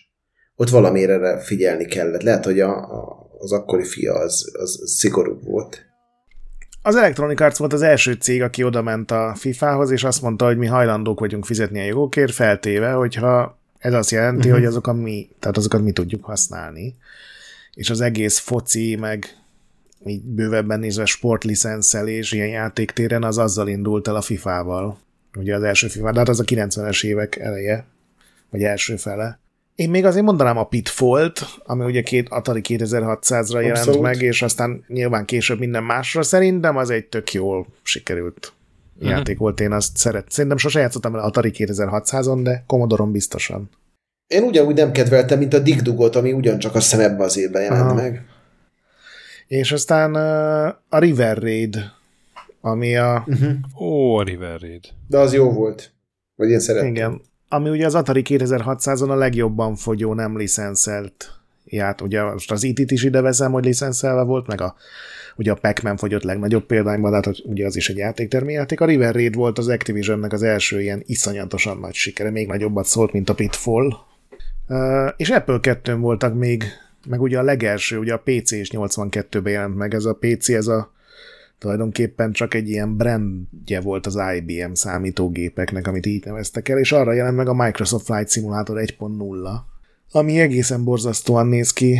ott 0.55 0.69
valamire 0.69 1.39
figyelni 1.39 1.85
kellett. 1.85 2.23
Lehet, 2.23 2.45
hogy 2.45 2.59
a, 2.59 2.77
a, 2.77 3.29
az 3.37 3.51
akkori 3.51 3.85
fia 3.85 4.13
az, 4.13 4.51
az 4.53 4.81
szigorúbb 4.85 5.43
volt. 5.43 5.90
Az 6.81 6.95
Electronic 6.95 7.41
Arts 7.41 7.57
volt 7.57 7.73
az 7.73 7.81
első 7.81 8.13
cég, 8.13 8.41
aki 8.41 8.63
oda 8.63 8.81
ment 8.81 9.11
a 9.11 9.33
FIFA-hoz, 9.37 9.91
és 9.91 10.03
azt 10.03 10.21
mondta, 10.21 10.45
hogy 10.45 10.57
mi 10.57 10.65
hajlandók 10.65 11.19
vagyunk 11.19 11.45
fizetni 11.45 11.79
a 11.79 11.83
jogokért, 11.83 12.33
feltéve, 12.33 12.91
hogyha 12.91 13.57
ez 13.77 13.93
azt 13.93 14.11
jelenti, 14.11 14.37
uh-huh. 14.37 14.53
hogy 14.53 14.65
azokat 14.65 14.95
mi, 14.95 15.29
tehát 15.39 15.57
azokat 15.57 15.83
mi 15.83 15.91
tudjuk 15.91 16.23
használni. 16.23 16.95
És 17.73 17.89
az 17.89 18.01
egész 18.01 18.37
foci, 18.37 18.95
meg 18.95 19.25
így 20.05 20.21
bővebben 20.21 20.79
nézve 20.79 21.05
sportlicenszelés 21.05 22.31
ilyen 22.31 22.47
játéktéren, 22.47 23.23
az 23.23 23.37
azzal 23.37 23.67
indult 23.67 24.07
el 24.07 24.15
a 24.15 24.21
FIFA-val. 24.21 24.97
Ugye 25.35 25.55
az 25.55 25.63
első 25.63 25.87
FIFA, 25.87 26.11
de 26.11 26.19
hát 26.19 26.29
az 26.29 26.39
a 26.39 26.43
90-es 26.43 27.05
évek 27.05 27.35
eleje, 27.35 27.85
vagy 28.49 28.63
első 28.63 28.95
fele. 28.95 29.39
Én 29.81 29.89
még 29.89 30.05
azért 30.05 30.25
mondanám 30.25 30.57
a 30.57 30.63
Pitfall-t, 30.63 31.39
ami 31.63 31.85
ugye 31.85 32.01
két 32.01 32.29
Atari 32.29 32.61
2600-ra 32.63 33.53
jelent 33.53 33.77
Abszolút. 33.77 34.01
meg, 34.01 34.21
és 34.21 34.41
aztán 34.41 34.83
nyilván 34.87 35.25
később 35.25 35.59
minden 35.59 35.83
másra 35.83 36.23
szerintem 36.23 36.77
az 36.77 36.89
egy 36.89 37.05
tök 37.05 37.33
jól 37.33 37.67
sikerült 37.83 38.53
uh-huh. 38.95 39.09
játék 39.11 39.37
volt, 39.37 39.59
én 39.59 39.71
azt 39.71 39.97
szeret. 39.97 40.31
Szerintem 40.31 40.57
sose 40.57 40.79
játszottam 40.79 41.15
el 41.15 41.21
Atari 41.21 41.51
2600-on, 41.53 42.39
de 42.43 42.63
Commodore-on 42.67 43.11
biztosan. 43.11 43.69
Én 44.27 44.43
ugyanúgy 44.43 44.75
nem 44.75 44.91
kedveltem, 44.91 45.39
mint 45.39 45.53
a 45.53 45.59
Dick 45.59 45.81
Dugot, 45.81 46.15
ami 46.15 46.31
ugyancsak 46.31 46.75
a 46.75 46.79
szemebben 46.79 47.25
az 47.25 47.37
évben 47.37 47.61
jelent 47.61 47.81
Aha. 47.81 47.93
meg. 47.93 48.25
És 49.47 49.71
aztán 49.71 50.15
a 50.89 50.99
River 50.99 51.37
Raid, 51.37 51.77
ami 52.61 52.95
a... 52.95 53.23
Uh-huh. 53.27 53.51
Ó, 53.81 54.15
a 54.15 54.23
River 54.23 54.59
Raid. 54.59 54.83
De 55.07 55.17
az 55.17 55.33
jó 55.33 55.51
volt. 55.51 55.91
Vagy 56.35 56.49
én 56.49 56.59
szeretem. 56.59 56.89
Igen 56.89 57.29
ami 57.53 57.69
ugye 57.69 57.85
az 57.85 57.95
Atari 57.95 58.21
2600-on 58.25 59.09
a 59.09 59.15
legjobban 59.15 59.75
fogyó 59.75 60.13
nem 60.13 60.37
licenszelt 60.37 61.39
ját, 61.65 62.01
ugye 62.01 62.23
most 62.23 62.51
az 62.51 62.63
IT-t 62.63 62.91
is 62.91 63.03
ide 63.03 63.21
veszem, 63.21 63.51
hogy 63.51 63.65
licenszelve 63.65 64.21
volt, 64.21 64.47
meg 64.47 64.61
a, 64.61 64.75
ugye 65.35 65.51
a 65.51 65.55
Pac-Man 65.55 65.97
fogyott 65.97 66.23
legnagyobb 66.23 66.65
példányban, 66.65 67.13
hát 67.13 67.27
ugye 67.43 67.65
az 67.65 67.75
is 67.75 67.89
egy 67.89 67.97
játék. 67.97 68.81
A 68.81 68.85
River 68.85 69.13
Raid 69.13 69.35
volt 69.35 69.57
az 69.57 69.67
Activisionnek 69.67 70.33
az 70.33 70.43
első 70.43 70.81
ilyen 70.81 71.03
iszonyatosan 71.05 71.77
nagy 71.77 71.93
sikere, 71.93 72.29
még 72.29 72.47
nagyobbat 72.47 72.85
szólt, 72.85 73.11
mint 73.11 73.29
a 73.29 73.35
Pitfall. 73.35 73.93
Uh, 74.67 75.09
és 75.17 75.29
Apple 75.29 75.59
2 75.59 75.95
voltak 75.95 76.33
még, 76.33 76.63
meg 77.07 77.21
ugye 77.21 77.39
a 77.39 77.43
legelső, 77.43 77.97
ugye 77.97 78.13
a 78.13 78.21
PC 78.23 78.51
is 78.51 78.69
82-ben 78.71 79.53
jelent 79.53 79.75
meg, 79.75 79.93
ez 79.93 80.05
a 80.05 80.17
PC, 80.19 80.49
ez 80.49 80.67
a 80.67 80.91
tulajdonképpen 81.61 82.31
csak 82.31 82.53
egy 82.53 82.69
ilyen 82.69 82.97
brandje 82.97 83.81
volt 83.81 84.05
az 84.05 84.19
IBM 84.35 84.73
számítógépeknek, 84.73 85.87
amit 85.87 86.05
így 86.05 86.25
neveztek 86.25 86.69
el, 86.69 86.77
és 86.77 86.91
arra 86.91 87.13
jelent 87.13 87.35
meg 87.35 87.47
a 87.47 87.53
Microsoft 87.53 88.05
Flight 88.05 88.29
Simulator 88.29 88.77
1.0, 88.79 89.49
ami 90.11 90.39
egészen 90.39 90.83
borzasztóan 90.83 91.47
néz 91.47 91.73
ki. 91.73 91.99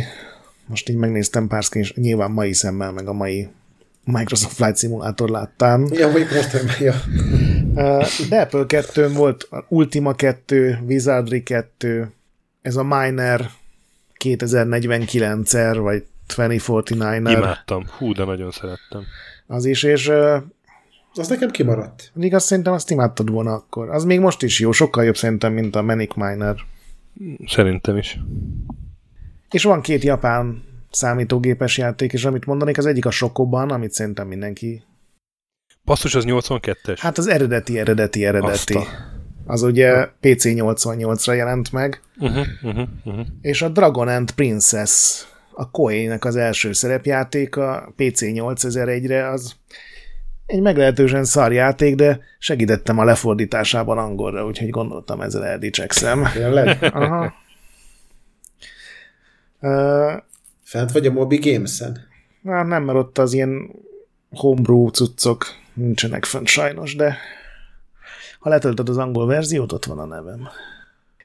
Most 0.66 0.88
így 0.88 0.96
megnéztem 0.96 1.46
pár 1.46 1.62
és 1.70 1.94
nyilván 1.94 2.30
mai 2.30 2.52
szemmel, 2.52 2.92
meg 2.92 3.08
a 3.08 3.12
mai 3.12 3.48
Microsoft 4.04 4.54
Flight 4.54 4.78
Simulator 4.78 5.28
láttám. 5.28 5.86
Ja, 5.90 6.10
hogy 6.10 6.26
most 6.34 6.78
ja. 6.80 6.94
De 8.28 8.40
Apple 8.40 8.66
2 8.66 9.12
volt 9.12 9.48
Ultima 9.68 10.14
2, 10.14 10.78
Wizardry 10.86 11.42
2, 11.42 12.12
ez 12.62 12.76
a 12.76 12.82
Miner 12.82 13.50
2049-er, 14.24 15.78
vagy 15.80 16.04
2049-er. 16.36 17.34
Imádtam. 17.36 17.84
Hú, 17.98 18.12
de 18.12 18.24
nagyon 18.24 18.50
szerettem. 18.50 19.02
Az 19.46 19.64
is, 19.64 19.82
és 19.82 20.12
az 21.14 21.28
nekem 21.28 21.50
kimaradt. 21.50 22.10
Még 22.14 22.34
azt 22.34 22.46
szerintem 22.46 22.72
azt 22.72 22.90
imádtad 22.90 23.30
volna 23.30 23.52
akkor. 23.52 23.90
Az 23.90 24.04
még 24.04 24.20
most 24.20 24.42
is 24.42 24.60
jó, 24.60 24.72
sokkal 24.72 25.04
jobb 25.04 25.16
szerintem, 25.16 25.52
mint 25.52 25.76
a 25.76 25.82
Manic 25.82 26.14
Miner. 26.14 26.56
Szerintem 27.46 27.96
is. 27.96 28.18
És 29.50 29.62
van 29.62 29.80
két 29.80 30.02
japán 30.02 30.62
számítógépes 30.90 31.78
játék, 31.78 32.12
és 32.12 32.24
amit 32.24 32.46
mondanék, 32.46 32.78
az 32.78 32.86
egyik 32.86 33.06
a 33.06 33.10
Sokoban, 33.10 33.70
amit 33.70 33.92
szerintem 33.92 34.28
mindenki... 34.28 34.82
Basszus, 35.84 36.14
az 36.14 36.24
82-es? 36.26 36.96
Hát 37.00 37.18
az 37.18 37.26
eredeti, 37.26 37.78
eredeti, 37.78 38.24
eredeti. 38.24 38.74
Azta. 38.74 38.86
Az 39.46 39.62
ugye 39.62 40.06
PC 40.06 40.44
88-ra 40.44 41.36
jelent 41.36 41.72
meg. 41.72 42.02
Uh-huh, 42.18 42.46
uh-huh, 42.62 42.88
uh-huh. 43.04 43.26
És 43.40 43.62
a 43.62 43.68
Dragon 43.68 44.08
and 44.08 44.30
Princess, 44.30 45.24
a 45.54 45.70
Koei-nek 45.70 46.24
az 46.24 46.36
első 46.36 46.72
szerepjátéka 46.72 47.92
PC 47.96 48.20
8001-re, 48.22 49.28
az 49.28 49.56
egy 50.46 50.60
meglehetősen 50.60 51.24
szar 51.24 51.52
játék, 51.52 51.94
de 51.94 52.20
segítettem 52.38 52.98
a 52.98 53.04
lefordításában 53.04 53.98
angolra, 53.98 54.46
úgyhogy 54.46 54.70
gondoltam 54.70 55.20
ezzel 55.20 55.44
eldicsekszem. 55.44 56.26
Aha. 56.80 57.34
Uh, 59.60 60.12
Fent 60.64 60.92
vagy 60.92 61.06
a 61.06 61.12
Mobi 61.12 61.36
Games-en? 61.36 61.98
Na, 62.40 62.62
nem, 62.62 62.84
mert 62.84 62.98
ott 62.98 63.18
az 63.18 63.32
ilyen 63.32 63.70
homebrew 64.30 64.88
cuccok 64.88 65.44
nincsenek 65.74 66.24
fent 66.24 66.46
sajnos, 66.46 66.96
de 66.96 67.18
ha 68.38 68.48
letöltöd 68.48 68.88
az 68.88 68.98
angol 68.98 69.26
verziót, 69.26 69.72
ott 69.72 69.84
van 69.84 69.98
a 69.98 70.04
nevem. 70.04 70.48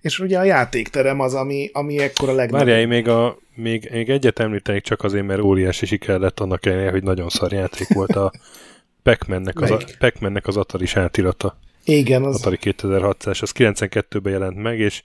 És 0.07 0.19
ugye 0.19 0.39
a 0.39 0.43
játékterem 0.43 1.19
az, 1.19 1.33
ami, 1.33 1.69
ami 1.73 1.99
ekkor 1.99 2.29
a 2.29 2.33
legnagyobb. 2.33 2.67
Várjál, 2.67 2.87
még, 2.87 3.07
a, 3.07 3.37
még, 3.55 3.89
még 3.91 4.09
egyet 4.09 4.39
említenék 4.39 4.81
csak 4.81 5.03
azért, 5.03 5.25
mert 5.25 5.41
óriási 5.41 5.85
siker 5.85 6.19
lett 6.19 6.39
annak 6.39 6.65
ellenére, 6.65 6.91
hogy 6.91 7.03
nagyon 7.03 7.29
szar 7.29 7.51
játék 7.51 7.87
volt 7.93 8.15
a 8.15 8.31
Pac-Man-nek 9.03 9.61
az, 9.61 9.69
Pac 9.99 10.47
az 10.47 10.57
Atari 10.57 10.85
átirata. 10.93 11.59
Igen. 11.85 12.23
Az... 12.23 12.35
Atari 12.35 12.57
2600 12.57 13.41
az 13.41 13.51
92-ben 13.57 14.31
jelent 14.31 14.57
meg, 14.57 14.79
és 14.79 15.03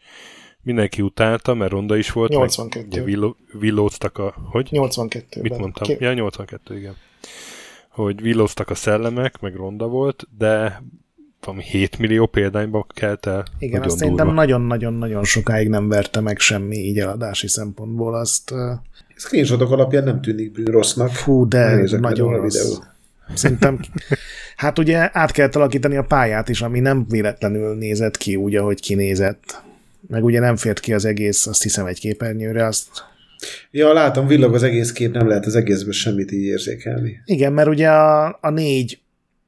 mindenki 0.62 1.02
utálta, 1.02 1.54
mert 1.54 1.70
ronda 1.70 1.96
is 1.96 2.10
volt. 2.12 2.30
82. 2.30 2.86
Meg, 2.90 3.06
ugye 3.06 3.28
villóztak 3.58 4.18
a... 4.18 4.34
Hogy? 4.50 4.68
82 4.70 5.40
Mit 5.40 5.58
mondtam? 5.58 5.86
Ki... 5.86 5.96
Ja, 6.04 6.12
82, 6.12 6.78
igen. 6.78 6.96
Hogy 7.88 8.20
villóztak 8.20 8.70
a 8.70 8.74
szellemek, 8.74 9.40
meg 9.40 9.54
ronda 9.54 9.86
volt, 9.86 10.26
de 10.38 10.82
valami 11.44 11.64
7 11.64 11.98
millió 11.98 12.26
példányba 12.26 12.86
kelt 12.94 13.26
el. 13.26 13.44
Igen, 13.58 13.72
nagyon 13.78 13.90
azt 13.90 13.98
szerintem 13.98 14.34
nagyon-nagyon-nagyon 14.34 15.24
sokáig 15.24 15.68
nem 15.68 15.88
verte 15.88 16.20
meg 16.20 16.38
semmi 16.38 16.76
így 16.76 16.98
eladási 16.98 17.48
szempontból. 17.48 18.14
Azt... 18.14 18.50
Uh... 18.50 18.58
Screenshotok 19.16 19.70
alapján 19.70 20.04
nem 20.04 20.20
tűnik 20.20 20.68
rossznak. 20.68 21.10
Fú, 21.10 21.48
de 21.48 21.98
nagyon 21.98 22.36
rossz. 22.36 22.62
Videó. 22.62 22.84
Szerintem, 23.34 23.80
hát 24.56 24.78
ugye 24.78 25.08
át 25.12 25.30
kell 25.30 25.48
alakítani 25.52 25.96
a 25.96 26.02
pályát 26.02 26.48
is, 26.48 26.60
ami 26.60 26.80
nem 26.80 27.06
véletlenül 27.08 27.76
nézett 27.76 28.16
ki 28.16 28.36
úgy, 28.36 28.56
ahogy 28.56 28.80
kinézett. 28.80 29.62
Meg 30.08 30.24
ugye 30.24 30.40
nem 30.40 30.56
fért 30.56 30.80
ki 30.80 30.92
az 30.92 31.04
egész, 31.04 31.46
azt 31.46 31.62
hiszem 31.62 31.86
egy 31.86 31.98
képernyőre, 31.98 32.66
azt 32.66 32.88
Ja, 33.70 33.92
látom, 33.92 34.26
villog 34.26 34.54
az 34.54 34.62
egész 34.62 34.92
kép, 34.92 35.12
nem 35.12 35.28
lehet 35.28 35.46
az 35.46 35.54
egészből 35.54 35.92
semmit 35.92 36.32
így 36.32 36.42
érzékelni. 36.42 37.20
Igen, 37.24 37.52
mert 37.52 37.68
ugye 37.68 37.88
a, 37.88 38.38
a 38.40 38.50
négy 38.50 39.01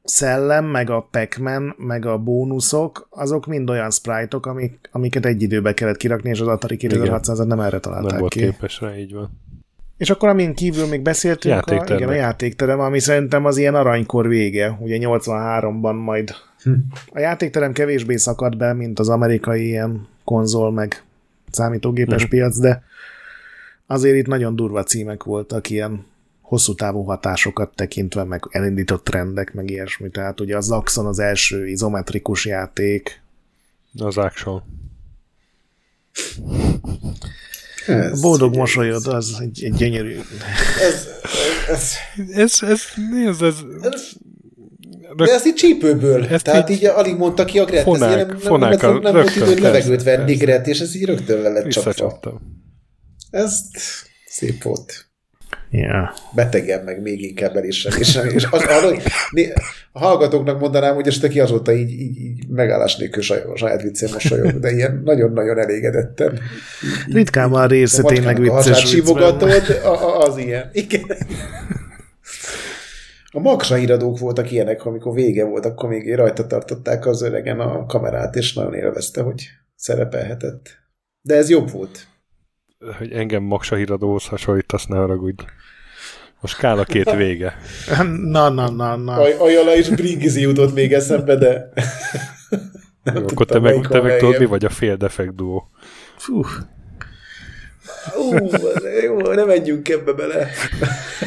szellem, 0.05 0.65
meg 0.65 0.91
a 0.91 1.09
pac 1.11 1.37
meg 1.77 2.07
a 2.07 2.19
bónuszok, 2.19 3.07
azok 3.11 3.47
mind 3.47 3.71
olyan 3.71 3.91
sprite-ok, 3.91 4.47
amik, 4.47 4.89
amiket 4.93 5.27
egy 5.27 5.43
időbe 5.43 5.75
kellett 5.75 5.97
kirakni, 5.97 6.31
és 6.31 6.41
az 6.41 6.47
Atari 6.47 6.77
2600 6.77 7.39
nem 7.39 7.61
erre 7.61 7.79
találták 7.79 8.11
nem 8.11 8.21
volt 8.21 8.33
ki. 8.33 8.41
képes 8.41 8.81
rá, 8.81 8.99
így 8.99 9.13
van. 9.13 9.31
És 9.97 10.11
akkor 10.11 10.29
amin 10.29 10.55
kívül 10.55 10.87
még 10.87 11.03
beszéltünk, 11.03 11.67
a, 11.67 11.95
igen, 11.95 12.09
a 12.09 12.13
játékterem, 12.13 12.81
ami 12.81 12.99
szerintem 12.99 13.45
az 13.45 13.57
ilyen 13.57 13.75
aranykor 13.75 14.29
vége, 14.29 14.77
ugye 14.81 14.99
83-ban 15.01 16.05
majd. 16.05 16.31
Hm. 16.63 16.73
A 17.13 17.19
játékterem 17.19 17.73
kevésbé 17.73 18.17
szakadt 18.17 18.57
be, 18.57 18.73
mint 18.73 18.99
az 18.99 19.09
amerikai 19.09 19.67
ilyen 19.67 20.07
konzol, 20.25 20.73
meg 20.73 21.03
számítógépes 21.51 22.23
hm. 22.23 22.29
piac, 22.29 22.59
de 22.59 22.83
azért 23.87 24.17
itt 24.17 24.27
nagyon 24.27 24.57
durva 24.57 24.83
címek 24.83 25.23
voltak 25.23 25.71
ilyen 25.71 26.07
hosszú 26.55 26.75
távú 26.75 27.03
hatásokat 27.03 27.75
tekintve, 27.75 28.25
meg 28.25 28.43
elindított 28.51 29.05
trendek, 29.05 29.53
meg 29.53 29.71
ilyesmi. 29.71 30.11
Tehát 30.11 30.41
ugye 30.41 30.57
az 30.57 30.65
Zaxxon 30.65 31.07
az 31.07 31.19
első 31.19 31.69
izometrikus 31.69 32.47
játék. 32.47 33.23
Az 33.99 34.17
Action. 34.17 34.63
Ez 37.87 38.19
a 38.19 38.21
boldog 38.21 38.57
mosolyod, 38.57 39.07
az 39.07 39.37
egy, 39.41 39.65
egy 39.65 39.75
gyönyörű. 39.75 40.19
Ez, 40.81 41.07
ez, 41.69 41.93
ez, 42.33 42.59
ez, 42.63 42.83
ez, 43.27 43.41
ez, 43.41 43.57
ez 43.83 44.13
de 45.17 45.33
ezt 45.33 45.47
így 45.47 45.55
csípőből. 45.55 46.25
Ezt 46.25 46.45
Tehát 46.45 46.71
így, 46.71 46.77
így 46.77 46.85
alig 46.85 47.17
mondta 47.17 47.45
ki 47.45 47.59
a 47.59 47.65
Gret. 47.65 47.83
Fonák, 47.83 48.19
ez 48.19 48.27
nem, 48.27 48.39
fonák 48.39 48.81
nem, 48.81 48.93
nem, 48.93 49.03
nem 49.03 49.13
volt 49.13 49.37
idő, 49.37 49.45
hogy 49.45 49.61
levegőt 49.61 50.03
venni 50.03 50.35
Gret, 50.35 50.67
és 50.67 50.81
ez 50.81 50.95
így 50.95 51.05
rögtön 51.05 51.41
le 51.41 51.49
lett 51.49 51.69
csapva. 51.69 52.41
Ez 53.31 53.61
szép 54.27 54.63
volt. 54.63 55.14
Yeah. 55.77 56.09
Betegen 56.35 56.85
meg 56.85 57.03
még 57.03 57.23
inkább 57.23 57.57
el 57.57 57.65
is. 57.65 57.85
És, 57.85 58.17
az, 58.17 58.37
az, 58.51 58.63
a 59.93 59.99
hallgatóknak 59.99 60.61
mondanám, 60.61 60.95
hogy 60.95 61.07
este 61.07 61.29
ki 61.29 61.41
azóta 61.41 61.73
így, 61.73 61.91
így, 61.91 62.19
így 62.19 62.49
megállás 62.49 62.97
nélkül 62.97 63.23
saját, 63.23 63.57
saját 63.57 63.83
viccén 63.83 64.09
mosolyog, 64.13 64.59
de 64.59 64.71
ilyen 64.71 65.01
nagyon-nagyon 65.05 65.59
elégedetten. 65.59 66.41
Ritkán 67.13 67.51
van 67.51 67.69
része 67.69 68.03
tényleg 68.03 68.41
vicces 68.41 68.93
viccben. 68.93 69.41
az 70.19 70.37
ilyen. 70.37 70.71
Igen. 70.73 71.03
A 73.31 73.41
Maksa 73.41 73.75
híradók 73.75 74.19
voltak 74.19 74.51
ilyenek, 74.51 74.85
amikor 74.85 75.15
vége 75.15 75.45
volt, 75.45 75.65
akkor 75.65 75.89
még 75.89 76.15
rajta 76.15 76.47
tartották 76.47 77.07
az 77.07 77.23
öregen 77.23 77.61
a 77.61 77.87
kamerát, 77.87 78.37
és 78.37 78.55
nagyon 78.55 78.75
élvezte, 78.75 79.23
hogy 79.23 79.43
szerepelhetett. 79.75 80.69
De 81.23 81.35
ez 81.35 81.51
jobb 81.51 81.71
volt. 81.71 82.07
Hogy 82.99 83.13
engem 83.13 83.43
Maksa 83.43 83.77
híradóhoz 83.77 84.27
hasonlítasz, 84.27 84.87
ne 84.87 84.97
haragudj. 84.97 85.45
Most 86.41 86.57
kál 86.57 86.79
a 86.79 86.85
két 86.85 87.11
vége. 87.11 87.57
Na, 88.37 88.49
na, 88.49 88.71
na, 88.71 88.97
na. 88.97 89.15
Aj, 89.15 89.33
Ajala 89.39 89.75
és 89.75 89.89
Bringizi 89.89 90.41
jutott 90.41 90.75
még 90.75 90.93
eszembe, 90.93 91.37
de... 91.37 91.73
Nem 93.03 93.15
Jó, 93.15 93.23
akkor 93.23 93.47
te 93.47 93.59
meg, 93.59 93.87
te 93.87 94.01
meg 94.01 94.19
tudod, 94.19 94.39
mi 94.39 94.45
vagy 94.45 94.65
a 94.65 94.69
fél 94.69 94.97
defekt 94.97 95.35
duó. 95.35 95.69
Fú. 96.17 96.45
Ú, 98.17 98.37
jó, 99.03 99.17
nem 99.17 99.47
menjünk 99.47 99.89
ebbe 99.89 100.13
bele. 100.13 100.49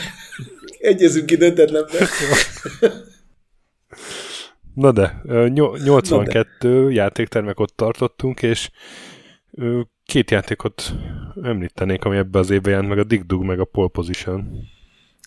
Egyezünk 0.80 1.26
ki 1.26 1.36
döntetlenbe. 1.36 2.08
Na 4.74 4.92
de, 4.92 5.22
82 5.84 6.48
Na 6.60 6.86
de. 6.86 6.94
játéktermek 6.94 7.60
ott 7.60 7.76
tartottunk, 7.76 8.42
és 8.42 8.70
két 10.06 10.32
játékot 10.32 10.94
említenék, 11.44 12.06
ami 12.06 12.18
ebbe 12.18 12.40
az 12.40 12.50
évben 12.50 12.72
jelent 12.72 12.90
meg, 12.90 12.98
a 12.98 13.04
Dig 13.04 13.26
Dug 13.26 13.44
meg 13.44 13.60
a 13.60 13.66
Pole 13.66 13.90
Position. 13.92 14.50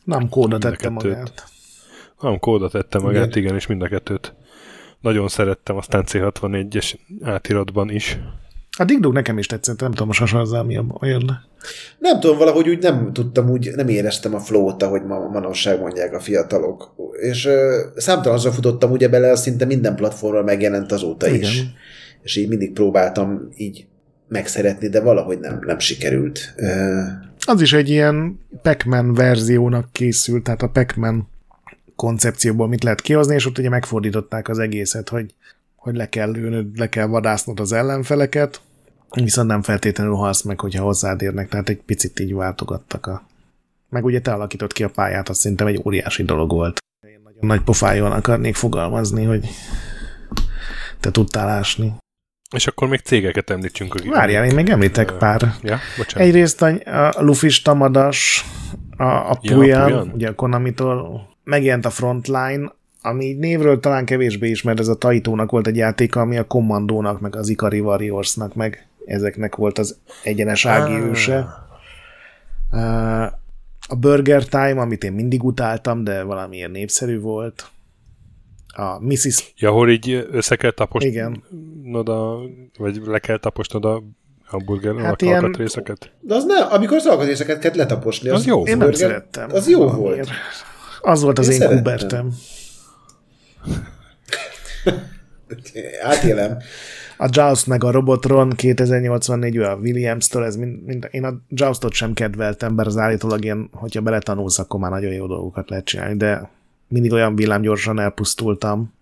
Nem 0.05 0.28
kóda 0.28 0.59
tette 0.59 0.89
magát. 0.89 1.45
Nem 2.20 2.39
kóda 2.39 2.68
tette 2.68 2.99
magát, 2.99 3.26
igen. 3.26 3.43
igen, 3.43 3.55
és 3.55 3.66
mind 3.66 3.83
a 3.83 3.89
kettőt 3.89 4.35
nagyon 5.01 5.28
szerettem, 5.28 5.76
aztán 5.76 6.05
C64-es 6.07 6.95
átiratban 7.22 7.91
is. 7.91 8.18
A 8.78 8.85
Digdug 8.85 9.12
nekem 9.12 9.39
is 9.39 9.47
tetszett, 9.47 9.81
nem 9.81 9.91
tudom 9.91 10.07
most 10.07 10.20
hasonlóan 10.20 10.66
mi 10.66 10.81
olyan. 11.01 11.49
Nem 11.99 12.20
tudom, 12.20 12.39
valahogy 12.39 12.68
úgy 12.68 12.83
nem 12.83 13.12
tudtam, 13.12 13.51
úgy 13.51 13.70
nem 13.74 13.89
éreztem 13.89 14.35
a 14.35 14.41
flót, 14.41 14.83
ahogy 14.83 15.03
ma, 15.03 15.28
manapság 15.28 15.81
mondják 15.81 16.14
a 16.14 16.20
fiatalok. 16.20 16.95
És 17.20 17.45
uh, 17.47 17.55
számtalanszor 17.97 18.53
futottam 18.53 18.91
ugye 18.91 19.09
bele, 19.09 19.31
az 19.31 19.41
szinte 19.41 19.64
minden 19.64 19.95
platformra 19.95 20.43
megjelent 20.43 20.93
azóta 20.93 21.26
Igen. 21.26 21.41
is. 21.41 21.62
és 22.22 22.37
így 22.37 22.49
mindig 22.49 22.72
próbáltam 22.72 23.49
így 23.57 23.87
megszeretni, 24.31 24.89
de 24.89 25.01
valahogy 25.01 25.39
nem, 25.39 25.59
nem 25.66 25.78
sikerült. 25.78 26.55
Az 27.47 27.61
is 27.61 27.72
egy 27.72 27.89
ilyen 27.89 28.41
Pac-Man 28.62 29.14
verziónak 29.14 29.93
készült, 29.93 30.43
tehát 30.43 30.62
a 30.62 30.68
Pac-Man 30.68 31.28
koncepcióból 31.97 32.68
mit 32.68 32.83
lehet 32.83 33.01
kihozni, 33.01 33.35
és 33.35 33.47
ott 33.47 33.59
ugye 33.59 33.68
megfordították 33.68 34.49
az 34.49 34.59
egészet, 34.59 35.09
hogy, 35.09 35.35
hogy 35.76 35.97
le 35.97 36.09
kell 36.09 36.31
lőnöd, 36.31 36.78
le 36.78 36.89
kell 36.89 37.07
vadásznod 37.07 37.61
az 37.61 37.72
ellenfeleket, 37.72 38.61
viszont 39.11 39.49
nem 39.49 39.62
feltétlenül 39.62 40.14
halsz 40.14 40.43
meg, 40.43 40.61
hogyha 40.61 40.85
hozzád 40.85 41.22
érnek, 41.22 41.49
tehát 41.49 41.68
egy 41.68 41.81
picit 41.87 42.20
így 42.20 42.35
váltogattak 42.35 43.07
a... 43.07 43.26
Meg 43.89 44.05
ugye 44.05 44.20
te 44.20 44.33
alakított 44.33 44.72
ki 44.72 44.83
a 44.83 44.89
pályát, 44.89 45.28
azt 45.28 45.41
szerintem 45.41 45.66
egy 45.66 45.81
óriási 45.85 46.22
dolog 46.22 46.51
volt. 46.51 46.78
Én 47.07 47.20
nagyon 47.24 47.47
nagy 47.47 47.62
pofájon 47.62 48.12
akarnék 48.12 48.55
fogalmazni, 48.55 49.24
hogy 49.24 49.49
te 51.01 51.11
tudtál 51.11 51.49
ásni. 51.49 51.95
És 52.51 52.66
akkor 52.66 52.88
még 52.88 53.01
cégeket 53.01 53.51
említsünk. 53.51 53.94
Akik 53.94 54.11
Várjál, 54.11 54.44
én 54.44 54.55
még 54.55 54.68
említek 54.68 55.12
pár. 55.12 55.55
Ja, 55.62 55.78
bocsánat. 55.96 56.28
Egyrészt 56.28 56.62
a, 56.62 56.72
a 57.16 57.22
Lufis 57.22 57.62
Tamadas, 57.62 58.44
a, 58.96 59.05
a 59.05 59.38
Puyan, 59.42 59.88
ja, 59.88 60.01
a 60.01 60.03
ugye 60.03 60.28
a 60.28 60.34
Konami-tól 60.34 61.28
megjelent 61.44 61.84
a 61.84 61.90
Frontline, 61.90 62.72
ami 63.03 63.24
így 63.24 63.38
névről 63.38 63.80
talán 63.80 64.05
kevésbé 64.05 64.48
ismert, 64.48 64.78
ez 64.78 64.88
a 64.88 64.94
Taitónak 64.94 65.51
volt 65.51 65.66
egy 65.66 65.76
játéka, 65.76 66.20
ami 66.20 66.38
a 66.38 66.46
Kommandónak, 66.46 67.20
meg 67.20 67.36
az 67.36 67.48
Ikari 67.48 67.80
Warriorsnak, 67.80 68.55
meg 68.55 68.86
ezeknek 69.07 69.57
volt 69.57 69.78
az 69.78 69.98
egyenes 70.22 70.66
ági 70.66 70.92
ah. 70.92 71.01
őse. 71.01 71.36
A 73.88 73.96
Burger 73.96 74.44
Time, 74.44 74.80
amit 74.80 75.05
én 75.05 75.12
mindig 75.12 75.44
utáltam, 75.44 76.05
de 76.05 76.22
valamiért 76.22 76.72
népszerű 76.72 77.20
volt. 77.20 77.70
A 78.73 79.01
Mrs. 79.01 79.53
Ja, 79.57 79.71
hol 79.71 79.91
így 79.91 80.29
össze 80.31 80.57
kell 80.57 80.71
taposnod 80.71 81.12
Igen. 81.12 81.43
a, 81.93 82.39
vagy 82.79 83.01
le 83.05 83.18
kell 83.18 83.39
taposnod 83.39 83.85
a 83.85 84.03
hamburger 84.45 84.97
hát 84.97 85.23
ilyen... 85.23 85.35
alkatrészeket? 85.35 86.12
De 86.21 86.35
az 86.35 86.45
nem, 86.45 86.66
amikor 86.71 86.97
az 86.97 87.07
alkatrészeket 87.07 87.59
kell 87.59 87.73
letaposni. 87.75 88.29
Az, 88.29 88.39
az 88.39 88.47
jó. 88.47 88.66
Én 88.66 88.77
nem 88.77 88.93
szerettem. 88.93 89.49
Az 89.53 89.68
jó 89.68 89.87
volt. 89.87 90.31
Az 91.01 91.23
volt 91.23 91.39
az 91.39 91.49
én, 91.49 91.61
én 91.61 91.68
Hubertem. 91.77 92.33
Átélem. 96.03 96.59
A 97.18 97.29
Joust 97.31 97.66
meg 97.66 97.85
a 97.85 97.91
Robotron 97.91 98.51
2084 98.51 99.57
a 99.57 99.75
Williams-től, 99.75 100.45
ez 100.45 100.57
mind, 100.57 100.85
mind, 100.85 101.09
én 101.11 101.25
a 101.25 101.35
Joustot 101.49 101.93
sem 101.93 102.12
kedveltem, 102.12 102.77
bár 102.77 102.87
az 102.87 102.97
állítólag 102.97 103.45
ilyen, 103.45 103.71
hogyha 103.73 104.01
beletanulsz, 104.01 104.59
akkor 104.59 104.81
már 104.81 104.91
nagyon 104.91 105.12
jó 105.12 105.27
dolgokat 105.27 105.71
lehet 105.71 105.85
csinálni, 105.85 106.16
de 106.16 106.51
mindig 106.91 107.12
olyan 107.12 107.36
villámgyorsan 107.36 107.99
elpusztultam. 107.99 108.93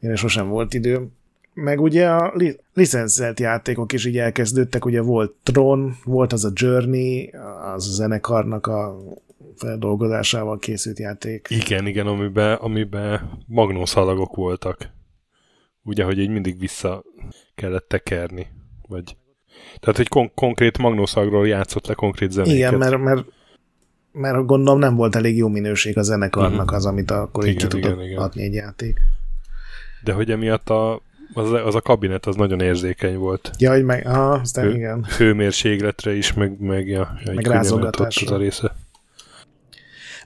Én 0.00 0.16
sosem 0.16 0.48
volt 0.48 0.74
időm. 0.74 1.12
Meg 1.54 1.80
ugye 1.80 2.08
a 2.08 2.32
li- 2.34 2.58
licenszelt 2.74 3.40
játékok 3.40 3.92
is 3.92 4.04
így 4.04 4.18
elkezdődtek, 4.18 4.84
ugye 4.84 5.00
volt 5.00 5.34
Tron, 5.42 5.96
volt 6.04 6.32
az 6.32 6.44
a 6.44 6.50
Journey, 6.54 7.30
az 7.74 7.88
a 7.88 7.92
zenekarnak 7.92 8.66
a 8.66 8.98
feldolgozásával 9.56 10.58
készült 10.58 10.98
játék. 10.98 11.46
Igen, 11.50 11.86
igen, 11.86 12.06
amiben, 12.06 12.54
amiben 12.54 13.30
magnószalagok 13.46 14.36
voltak. 14.36 14.90
Ugye, 15.82 16.04
hogy 16.04 16.18
így 16.18 16.30
mindig 16.30 16.58
vissza 16.58 17.04
kellett 17.54 17.88
tekerni. 17.88 18.46
Vagy... 18.88 19.16
Tehát, 19.80 19.96
hogy 19.96 20.08
kon- 20.08 20.34
konkrét 20.34 20.78
magnószalagról 20.78 21.48
játszott 21.48 21.86
le 21.86 21.94
konkrét 21.94 22.30
zenéket. 22.30 22.56
Igen, 22.56 22.74
mert, 22.74 22.98
mert 22.98 23.24
mert 24.12 24.46
gondolom 24.46 24.78
nem 24.78 24.94
volt 24.94 25.16
elég 25.16 25.36
jó 25.36 25.48
minőség 25.48 25.98
a 25.98 26.02
zenekarnak 26.02 26.60
uh-huh. 26.60 26.74
az, 26.74 26.86
amit 26.86 27.10
akkor 27.10 27.46
így 27.46 27.56
tudott 27.56 27.78
igen, 27.78 28.02
igen. 28.02 28.18
adni 28.18 28.42
egy 28.42 28.54
játék. 28.54 29.00
De 30.04 30.12
hogy 30.12 30.30
emiatt 30.30 30.70
a, 30.70 31.00
az, 31.34 31.52
az 31.52 31.74
a 31.74 31.80
kabinet 31.80 32.26
az 32.26 32.36
nagyon 32.36 32.60
érzékeny 32.60 33.16
volt. 33.16 33.50
Ja, 33.58 33.70
hogy 33.70 33.84
meg, 33.84 34.06
aha, 34.06 34.32
aztán 34.32 34.64
Hő, 34.64 34.74
igen. 34.74 35.04
Hőmérségletre 35.16 36.16
is, 36.16 36.32
meg, 36.32 36.60
meg, 36.60 36.88
ja, 36.88 37.18
meg 37.24 37.46
rázogatásra. 37.46 38.26
Az 38.26 38.32
a 38.32 38.36
része. 38.36 38.76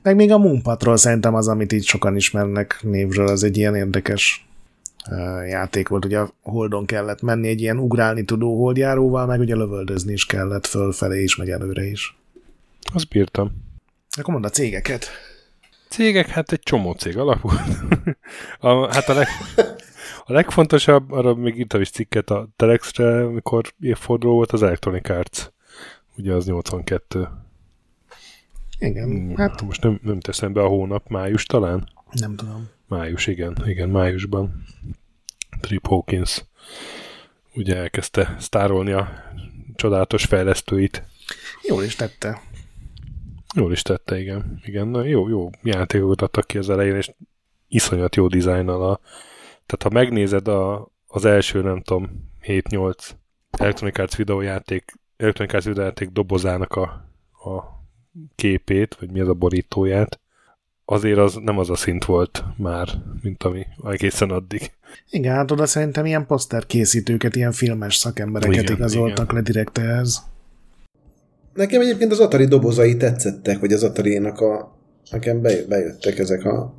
Meg 0.02 0.16
még 0.16 0.30
a 0.32 0.38
Moon 0.38 0.62
Patrol 0.62 0.96
szerintem 0.96 1.34
az, 1.34 1.48
amit 1.48 1.72
így 1.72 1.84
sokan 1.84 2.16
ismernek 2.16 2.78
névről, 2.82 3.26
az 3.26 3.42
egy 3.42 3.56
ilyen 3.56 3.74
érdekes 3.74 4.48
uh, 5.10 5.48
játék 5.48 5.88
volt. 5.88 6.04
Ugye 6.04 6.18
a 6.18 6.30
Holdon 6.42 6.86
kellett 6.86 7.22
menni 7.22 7.48
egy 7.48 7.60
ilyen 7.60 7.78
ugrálni 7.78 8.24
tudó 8.24 8.58
holdjáróval, 8.58 9.26
meg 9.26 9.40
ugye 9.40 9.54
lövöldözni 9.54 10.12
is 10.12 10.26
kellett 10.26 10.66
fölfelé 10.66 11.22
is, 11.22 11.36
meg 11.36 11.48
előre 11.48 11.84
is. 11.84 12.16
Azt 12.92 13.08
bírtam. 13.08 13.65
Akkor 14.16 14.32
mondd 14.32 14.44
a 14.44 14.50
cégeket. 14.50 15.08
Cégek, 15.88 16.28
hát 16.28 16.52
egy 16.52 16.60
csomó 16.60 16.92
cég 16.92 17.16
alapul. 17.16 17.52
a, 18.58 18.94
hát 18.94 19.08
a, 19.08 19.14
leg, 19.14 19.26
a 20.24 20.32
legfontosabb, 20.32 21.10
arra 21.10 21.34
még 21.34 21.58
írtam 21.58 21.80
is 21.80 21.90
cikket 21.90 22.30
a 22.30 22.48
Telexre, 22.56 23.24
amikor 23.24 23.74
évforduló 23.80 24.34
volt 24.34 24.52
az 24.52 24.62
Electronic 24.62 25.08
Arts. 25.08 25.48
Ugye 26.16 26.32
az 26.32 26.46
82. 26.46 27.28
Igen, 28.78 29.04
hmm, 29.04 29.36
hát... 29.36 29.62
Most 29.62 29.82
nem, 29.82 30.00
nem 30.02 30.20
teszem 30.20 30.52
be 30.52 30.62
a 30.62 30.68
hónap, 30.68 31.08
május 31.08 31.44
talán? 31.44 31.88
Nem 32.10 32.36
tudom. 32.36 32.68
Május, 32.88 33.26
igen, 33.26 33.56
igen, 33.64 33.88
májusban. 33.88 34.64
Trip 35.60 35.86
Hawkins 35.86 36.44
ugye 37.54 37.76
elkezdte 37.76 38.36
sztárolni 38.38 38.92
a 38.92 39.08
csodálatos 39.74 40.24
fejlesztőit. 40.24 41.02
Jól 41.62 41.84
is 41.84 41.94
tette. 41.94 42.42
Jól 43.56 43.72
is 43.72 43.82
tette, 43.82 44.20
igen. 44.20 44.60
igen 44.64 44.88
na, 44.88 45.04
jó, 45.04 45.28
jó 45.28 45.50
játékokat 45.62 46.22
adtak 46.22 46.46
ki 46.46 46.58
az 46.58 46.70
elején, 46.70 46.96
és 46.96 47.12
iszonyat 47.68 48.16
jó 48.16 48.26
dizájnnal. 48.26 48.90
A... 48.90 49.00
Tehát 49.66 49.82
ha 49.82 49.90
megnézed 49.90 50.48
a, 50.48 50.88
az 51.06 51.24
első, 51.24 51.62
nem 51.62 51.82
tudom, 51.82 52.30
7-8 52.42 53.10
Electronic 53.50 53.98
Arts 53.98 54.16
videójáték, 54.16 54.92
Electronic 55.16 55.54
Arts 55.54 55.64
videójáték 55.64 56.08
dobozának 56.08 56.72
a, 56.72 56.82
a 57.50 57.84
képét, 58.34 58.96
vagy 59.00 59.10
mi 59.10 59.20
az 59.20 59.28
a 59.28 59.34
borítóját, 59.34 60.20
azért 60.84 61.18
az 61.18 61.34
nem 61.34 61.58
az 61.58 61.70
a 61.70 61.76
szint 61.76 62.04
volt 62.04 62.44
már, 62.56 62.88
mint 63.22 63.42
ami 63.42 63.66
egészen 63.84 64.30
addig. 64.30 64.72
Igen, 65.10 65.34
hát 65.34 65.50
oda 65.50 65.66
szerintem 65.66 66.06
ilyen 66.06 66.26
poszter 66.26 66.66
készítőket, 66.66 67.36
ilyen 67.36 67.52
filmes 67.52 67.96
szakembereket 67.96 68.62
igen, 68.62 68.74
igazoltak 68.74 69.24
igen. 69.24 69.34
le 69.34 69.40
direkt 69.40 69.78
ehhez. 69.78 70.34
Nekem 71.56 71.80
egyébként 71.80 72.12
az 72.12 72.20
Atari 72.20 72.44
dobozai 72.44 72.96
tetszettek, 72.96 73.58
vagy 73.60 73.72
az 73.72 73.82
Atari-nak 73.82 74.40
a... 74.40 74.78
Nekem 75.10 75.40
bejöttek 75.40 76.18
ezek 76.18 76.44
a 76.44 76.74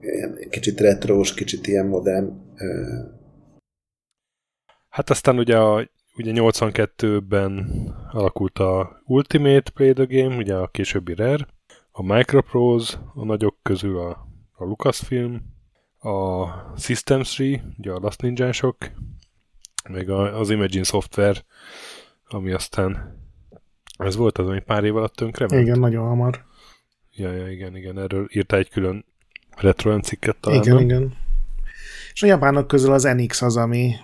ilyen 0.00 0.38
kicsit 0.50 0.80
retrós, 0.80 1.34
kicsit 1.34 1.66
ilyen 1.66 1.86
modern. 1.86 2.32
Hát 4.88 5.10
aztán 5.10 5.38
ugye 5.38 5.58
a 5.58 5.90
ugye 6.16 6.32
82-ben 6.34 7.66
alakult 8.12 8.58
a 8.58 9.02
Ultimate 9.04 9.70
Play 9.70 9.92
the 9.92 10.04
Game, 10.04 10.36
ugye 10.36 10.54
a 10.54 10.68
későbbi 10.68 11.14
Rare, 11.14 11.46
a 11.90 12.02
Microprose, 12.02 12.98
a 13.14 13.24
nagyok 13.24 13.56
közül 13.62 13.98
a, 13.98 14.28
a 14.52 14.64
Lucasfilm, 14.64 15.42
a 15.98 16.46
System 16.78 17.22
3, 17.36 17.74
ugye 17.78 17.92
a 17.92 17.98
Last 17.98 18.22
Ninja-sok, 18.22 18.76
meg 19.88 20.08
a, 20.08 20.38
az 20.38 20.50
Imagine 20.50 20.84
Software, 20.84 21.44
ami 22.28 22.52
aztán 22.52 23.14
ez 23.98 24.16
volt 24.16 24.38
az, 24.38 24.46
ami 24.46 24.60
pár 24.60 24.84
év 24.84 24.96
alatt 24.96 25.14
tönkre 25.14 25.46
ment? 25.50 25.62
Igen, 25.62 25.78
nagyon 25.78 26.06
hamar. 26.06 26.44
Ja, 27.12 27.32
ja, 27.32 27.50
igen, 27.50 27.76
igen, 27.76 27.98
erről 27.98 28.26
írtál 28.32 28.58
egy 28.58 28.70
külön 28.70 29.04
retro 29.56 29.98
cikket 30.00 30.36
talán. 30.40 30.62
Igen, 30.62 30.74
nem? 30.74 30.84
igen. 30.84 31.14
És 32.12 32.22
a 32.22 32.26
japánok 32.26 32.66
közül 32.66 32.92
az 32.92 33.02
NX 33.02 33.42
az, 33.42 33.56
ami 33.56 33.94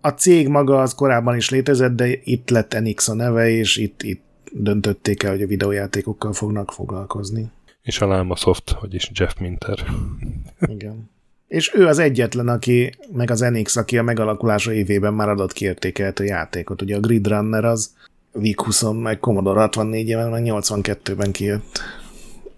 a 0.00 0.08
cég 0.08 0.48
maga 0.48 0.80
az 0.80 0.94
korábban 0.94 1.36
is 1.36 1.50
létezett, 1.50 1.94
de 1.94 2.08
itt 2.24 2.50
lett 2.50 2.80
NX 2.80 3.08
a 3.08 3.14
neve, 3.14 3.48
és 3.48 3.76
itt, 3.76 4.02
itt 4.02 4.22
döntötték 4.52 5.22
el, 5.22 5.30
hogy 5.30 5.42
a 5.42 5.46
videójátékokkal 5.46 6.32
fognak 6.32 6.72
foglalkozni. 6.72 7.50
És 7.82 8.00
a 8.00 8.06
Lama 8.06 8.36
Soft, 8.36 8.76
vagyis 8.80 9.10
Jeff 9.14 9.38
Minter. 9.38 9.78
Igen. 10.60 11.10
És 11.48 11.74
ő 11.74 11.86
az 11.86 11.98
egyetlen, 11.98 12.48
aki, 12.48 12.94
meg 13.12 13.30
az 13.30 13.40
NX, 13.40 13.76
aki 13.76 13.98
a 13.98 14.02
megalakulása 14.02 14.72
évében 14.72 15.14
már 15.14 15.28
adott 15.28 15.52
kiértékelt 15.52 16.18
a 16.18 16.22
játékot. 16.24 16.82
Ugye 16.82 16.96
a 16.96 17.00
Grid 17.00 17.26
Runner 17.26 17.64
az 17.64 17.94
VIC 18.34 18.62
20 18.62 18.82
meg 18.82 19.18
Commodore 19.18 19.68
64-ben, 19.70 20.28
meg 20.28 20.42
82-ben 20.46 21.32
kijött. 21.32 21.82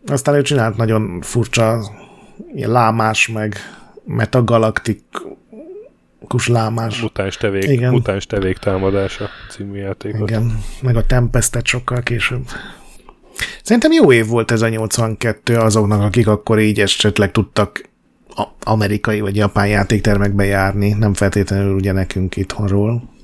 Aztán 0.07 0.35
ő 0.35 0.43
csinált 0.43 0.77
nagyon 0.77 1.21
furcsa 1.23 1.81
ilyen 2.55 2.71
lámás, 2.71 3.29
meg 3.29 3.57
metagalaktikus 4.05 6.47
lámás. 6.47 7.01
Mutáns 7.01 7.37
tevék, 7.37 7.69
Igen. 7.69 7.93
mutáns 7.93 8.27
tevék 8.27 8.57
támadása 8.57 9.29
című 9.51 9.79
játékot. 9.79 10.31
Igen, 10.31 10.61
meg 10.83 10.97
a 10.97 11.07
Tempestet 11.07 11.67
sokkal 11.67 12.03
később. 12.03 12.45
Szerintem 13.63 13.93
jó 13.93 14.13
év 14.13 14.27
volt 14.27 14.51
ez 14.51 14.63
a 14.63 14.69
82 14.69 15.57
azoknak, 15.57 16.03
akik 16.03 16.27
akkor 16.27 16.59
így 16.59 16.81
esetleg 16.81 17.31
tudtak 17.31 17.89
amerikai 18.63 19.21
vagy 19.21 19.37
japán 19.37 19.69
játéktermekbe 19.69 20.45
járni, 20.45 20.93
nem 20.93 21.15
feltétlenül 21.15 21.75
ugye 21.75 21.93
nekünk 21.93 22.37
itthonról. 22.37 23.16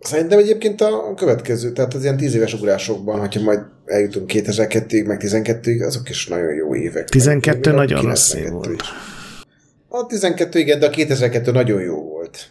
Szerintem 0.00 0.38
egyébként 0.38 0.80
a 0.80 1.14
következő, 1.16 1.72
tehát 1.72 1.94
az 1.94 2.02
ilyen 2.02 2.16
tíz 2.16 2.34
éves 2.34 2.54
ugrásokban, 2.54 3.20
hogyha 3.20 3.42
majd 3.42 3.60
eljutunk 3.84 4.30
2002-ig, 4.34 5.06
meg 5.06 5.20
12-ig, 5.24 5.86
azok 5.86 6.08
is 6.08 6.26
nagyon 6.26 6.54
jó 6.54 6.74
évek. 6.74 7.08
12 7.08 7.70
meg, 7.70 7.78
nagyon 7.78 8.02
rossz 8.02 8.34
év 8.34 8.50
volt. 8.50 8.82
A 9.88 10.06
12 10.06 10.58
igen, 10.58 10.78
de 10.78 10.86
a 10.86 10.90
2002 10.90 11.52
nagyon 11.52 11.80
jó 11.80 12.02
volt. 12.02 12.50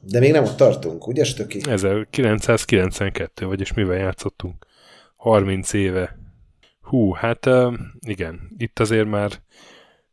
De 0.00 0.18
még 0.20 0.32
nem 0.32 0.44
ott 0.44 0.56
tartunk, 0.56 1.06
ugye, 1.06 1.24
Stöki? 1.24 1.60
1992, 1.64 3.46
vagyis 3.46 3.74
mivel 3.74 3.96
játszottunk? 3.96 4.66
30 5.16 5.72
éve. 5.72 6.18
Hú, 6.80 7.12
hát 7.12 7.48
igen, 8.06 8.40
itt 8.56 8.78
azért 8.78 9.08
már 9.08 9.30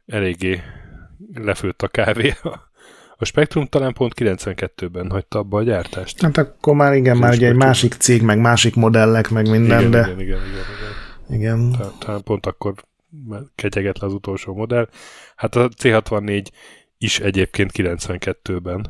eléggé 0.06 0.62
lefőtt 1.34 1.82
a 1.82 1.88
kávé. 1.88 2.34
A 2.44 2.72
Spectrum 3.20 3.66
talán 3.66 3.94
pont 3.94 4.14
92-ben 4.16 5.10
hagyta 5.10 5.40
abba 5.40 5.58
a 5.58 5.64
gyártást. 5.64 6.22
Hát 6.22 6.38
akkor 6.38 6.76
már 6.76 6.94
igen, 6.94 7.18
már 7.18 7.34
ugye 7.34 7.48
egy 7.48 7.56
másik 7.56 7.94
cég, 7.94 8.22
meg 8.22 8.40
másik 8.40 8.76
modellek, 8.76 9.30
meg 9.30 9.50
minden, 9.50 9.80
igen, 9.80 9.92
de... 9.92 10.00
Igen, 10.00 10.20
igen, 10.20 10.40
igen. 10.40 10.64
igen. 11.28 11.40
igen. 11.40 11.72
Talán, 11.72 11.94
talán 12.00 12.24
pont 12.24 12.46
akkor 12.46 12.74
kegyeget 13.56 14.00
le 14.00 14.08
az 14.08 14.14
utolsó 14.14 14.56
modell. 14.56 14.90
Hát 15.36 15.56
a 15.56 15.70
C64 15.70 16.46
is 16.98 17.20
egyébként 17.20 17.72
92-ben. 17.74 18.82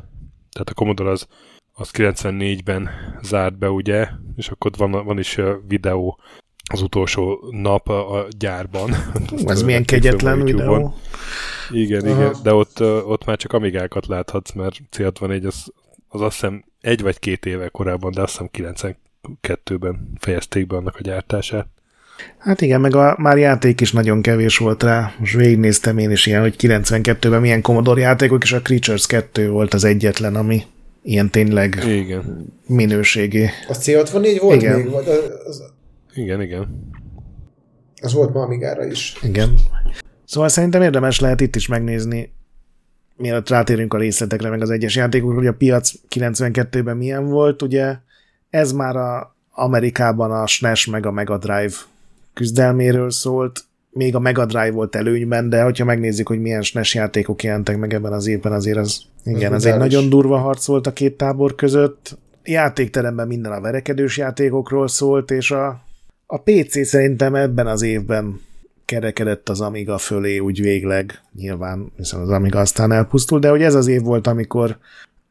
Tehát 0.52 0.68
a 0.68 0.74
Commodore 0.74 1.10
az, 1.10 1.26
az 1.72 1.90
94-ben 1.92 2.90
zárt 3.22 3.58
be, 3.58 3.70
ugye, 3.70 4.08
és 4.36 4.48
akkor 4.48 4.70
van, 4.76 4.90
van 4.90 5.18
is 5.18 5.40
videó 5.66 6.20
az 6.72 6.82
utolsó 6.82 7.48
nap 7.50 7.88
a, 7.88 8.18
a 8.18 8.26
gyárban. 8.38 8.94
Ez 9.46 9.62
milyen 9.62 9.84
kegyetlen 9.84 10.42
videó. 10.42 10.94
Igen, 11.70 12.04
Aha. 12.04 12.20
igen, 12.20 12.36
de 12.42 12.54
ott, 12.54 12.80
ott 12.80 13.24
már 13.24 13.36
csak 13.36 13.52
amigákat 13.52 14.06
láthatsz, 14.06 14.52
mert 14.52 14.76
C64 14.96 15.46
az, 15.46 15.72
az 16.08 16.20
azt 16.20 16.34
hiszem 16.34 16.64
egy 16.80 17.02
vagy 17.02 17.18
két 17.18 17.46
éve 17.46 17.68
korábban, 17.68 18.12
de 18.12 18.22
azt 18.22 18.38
hiszem 18.52 18.74
92-ben 19.42 20.12
fejezték 20.18 20.66
be 20.66 20.76
annak 20.76 20.96
a 20.98 21.02
gyártását. 21.02 21.66
Hát 22.38 22.60
igen, 22.60 22.80
meg 22.80 22.94
a, 22.94 23.14
már 23.18 23.38
játék 23.38 23.80
is 23.80 23.92
nagyon 23.92 24.22
kevés 24.22 24.58
volt 24.58 24.82
rá. 24.82 25.14
Most 25.18 25.34
végignéztem 25.34 25.98
én 25.98 26.10
is 26.10 26.26
ilyen, 26.26 26.40
hogy 26.40 26.54
92-ben 26.58 27.40
milyen 27.40 27.62
Commodore 27.62 28.00
játékok, 28.00 28.42
és 28.42 28.52
a 28.52 28.62
Creatures 28.62 29.06
2 29.06 29.50
volt 29.50 29.74
az 29.74 29.84
egyetlen, 29.84 30.36
ami 30.36 30.62
ilyen 31.02 31.30
tényleg 31.30 31.82
igen. 31.86 32.52
minőségi. 32.66 33.44
A 33.68 33.72
C64 33.72 34.38
volt 34.40 34.62
igen. 34.62 34.76
még? 34.76 34.90
Vagy 34.90 35.08
az... 35.44 35.62
Igen, 36.14 36.40
igen. 36.40 36.90
Az 38.02 38.12
volt 38.12 38.34
ma 38.34 38.40
Amigára 38.40 38.84
is. 38.86 39.16
Igen. 39.22 39.54
Szóval 40.24 40.48
szerintem 40.48 40.82
érdemes 40.82 41.20
lehet 41.20 41.40
itt 41.40 41.56
is 41.56 41.66
megnézni, 41.66 42.34
mielőtt 43.16 43.48
rátérünk 43.48 43.94
a 43.94 43.98
részletekre, 43.98 44.48
meg 44.48 44.62
az 44.62 44.70
egyes 44.70 44.96
játékokra, 44.96 45.36
hogy 45.36 45.46
a 45.46 45.54
piac 45.54 45.92
92-ben 46.08 46.96
milyen 46.96 47.26
volt. 47.26 47.62
Ugye 47.62 47.96
ez 48.50 48.72
már 48.72 48.96
a 48.96 49.36
Amerikában 49.50 50.30
a 50.30 50.46
SNES 50.46 50.86
meg 50.86 51.06
a 51.06 51.10
Mega 51.10 51.38
Drive 51.38 51.74
küzdelméről 52.34 53.10
szólt, 53.10 53.64
még 53.90 54.14
a 54.14 54.18
Mega 54.18 54.46
Drive 54.46 54.70
volt 54.70 54.96
előnyben, 54.96 55.48
de 55.48 55.62
hogyha 55.62 55.84
megnézzük, 55.84 56.28
hogy 56.28 56.40
milyen 56.40 56.62
SNES 56.62 56.94
játékok 56.94 57.42
jelentek 57.42 57.78
meg 57.78 57.94
ebben 57.94 58.12
az 58.12 58.26
évben, 58.26 58.52
azért 58.52 58.78
az, 58.78 59.02
igen, 59.24 59.52
az, 59.52 59.64
az 59.64 59.72
egy 59.72 59.78
nagyon 59.78 60.08
durva 60.08 60.38
harc 60.38 60.66
volt 60.66 60.86
a 60.86 60.92
két 60.92 61.16
tábor 61.16 61.54
között. 61.54 62.18
Játékteremben 62.44 63.26
minden 63.26 63.52
a 63.52 63.60
verekedős 63.60 64.16
játékokról 64.16 64.88
szólt, 64.88 65.30
és 65.30 65.50
a, 65.50 65.83
a 66.26 66.38
PC 66.38 66.86
szerintem 66.86 67.34
ebben 67.34 67.66
az 67.66 67.82
évben 67.82 68.40
kerekedett 68.84 69.48
az 69.48 69.60
Amiga 69.60 69.98
fölé 69.98 70.38
úgy 70.38 70.60
végleg, 70.60 71.20
nyilván, 71.32 71.92
hiszen 71.96 72.20
az 72.20 72.30
Amiga 72.30 72.58
aztán 72.58 72.92
elpusztul, 72.92 73.38
de 73.38 73.48
hogy 73.48 73.62
ez 73.62 73.74
az 73.74 73.86
év 73.86 74.02
volt, 74.02 74.26
amikor 74.26 74.78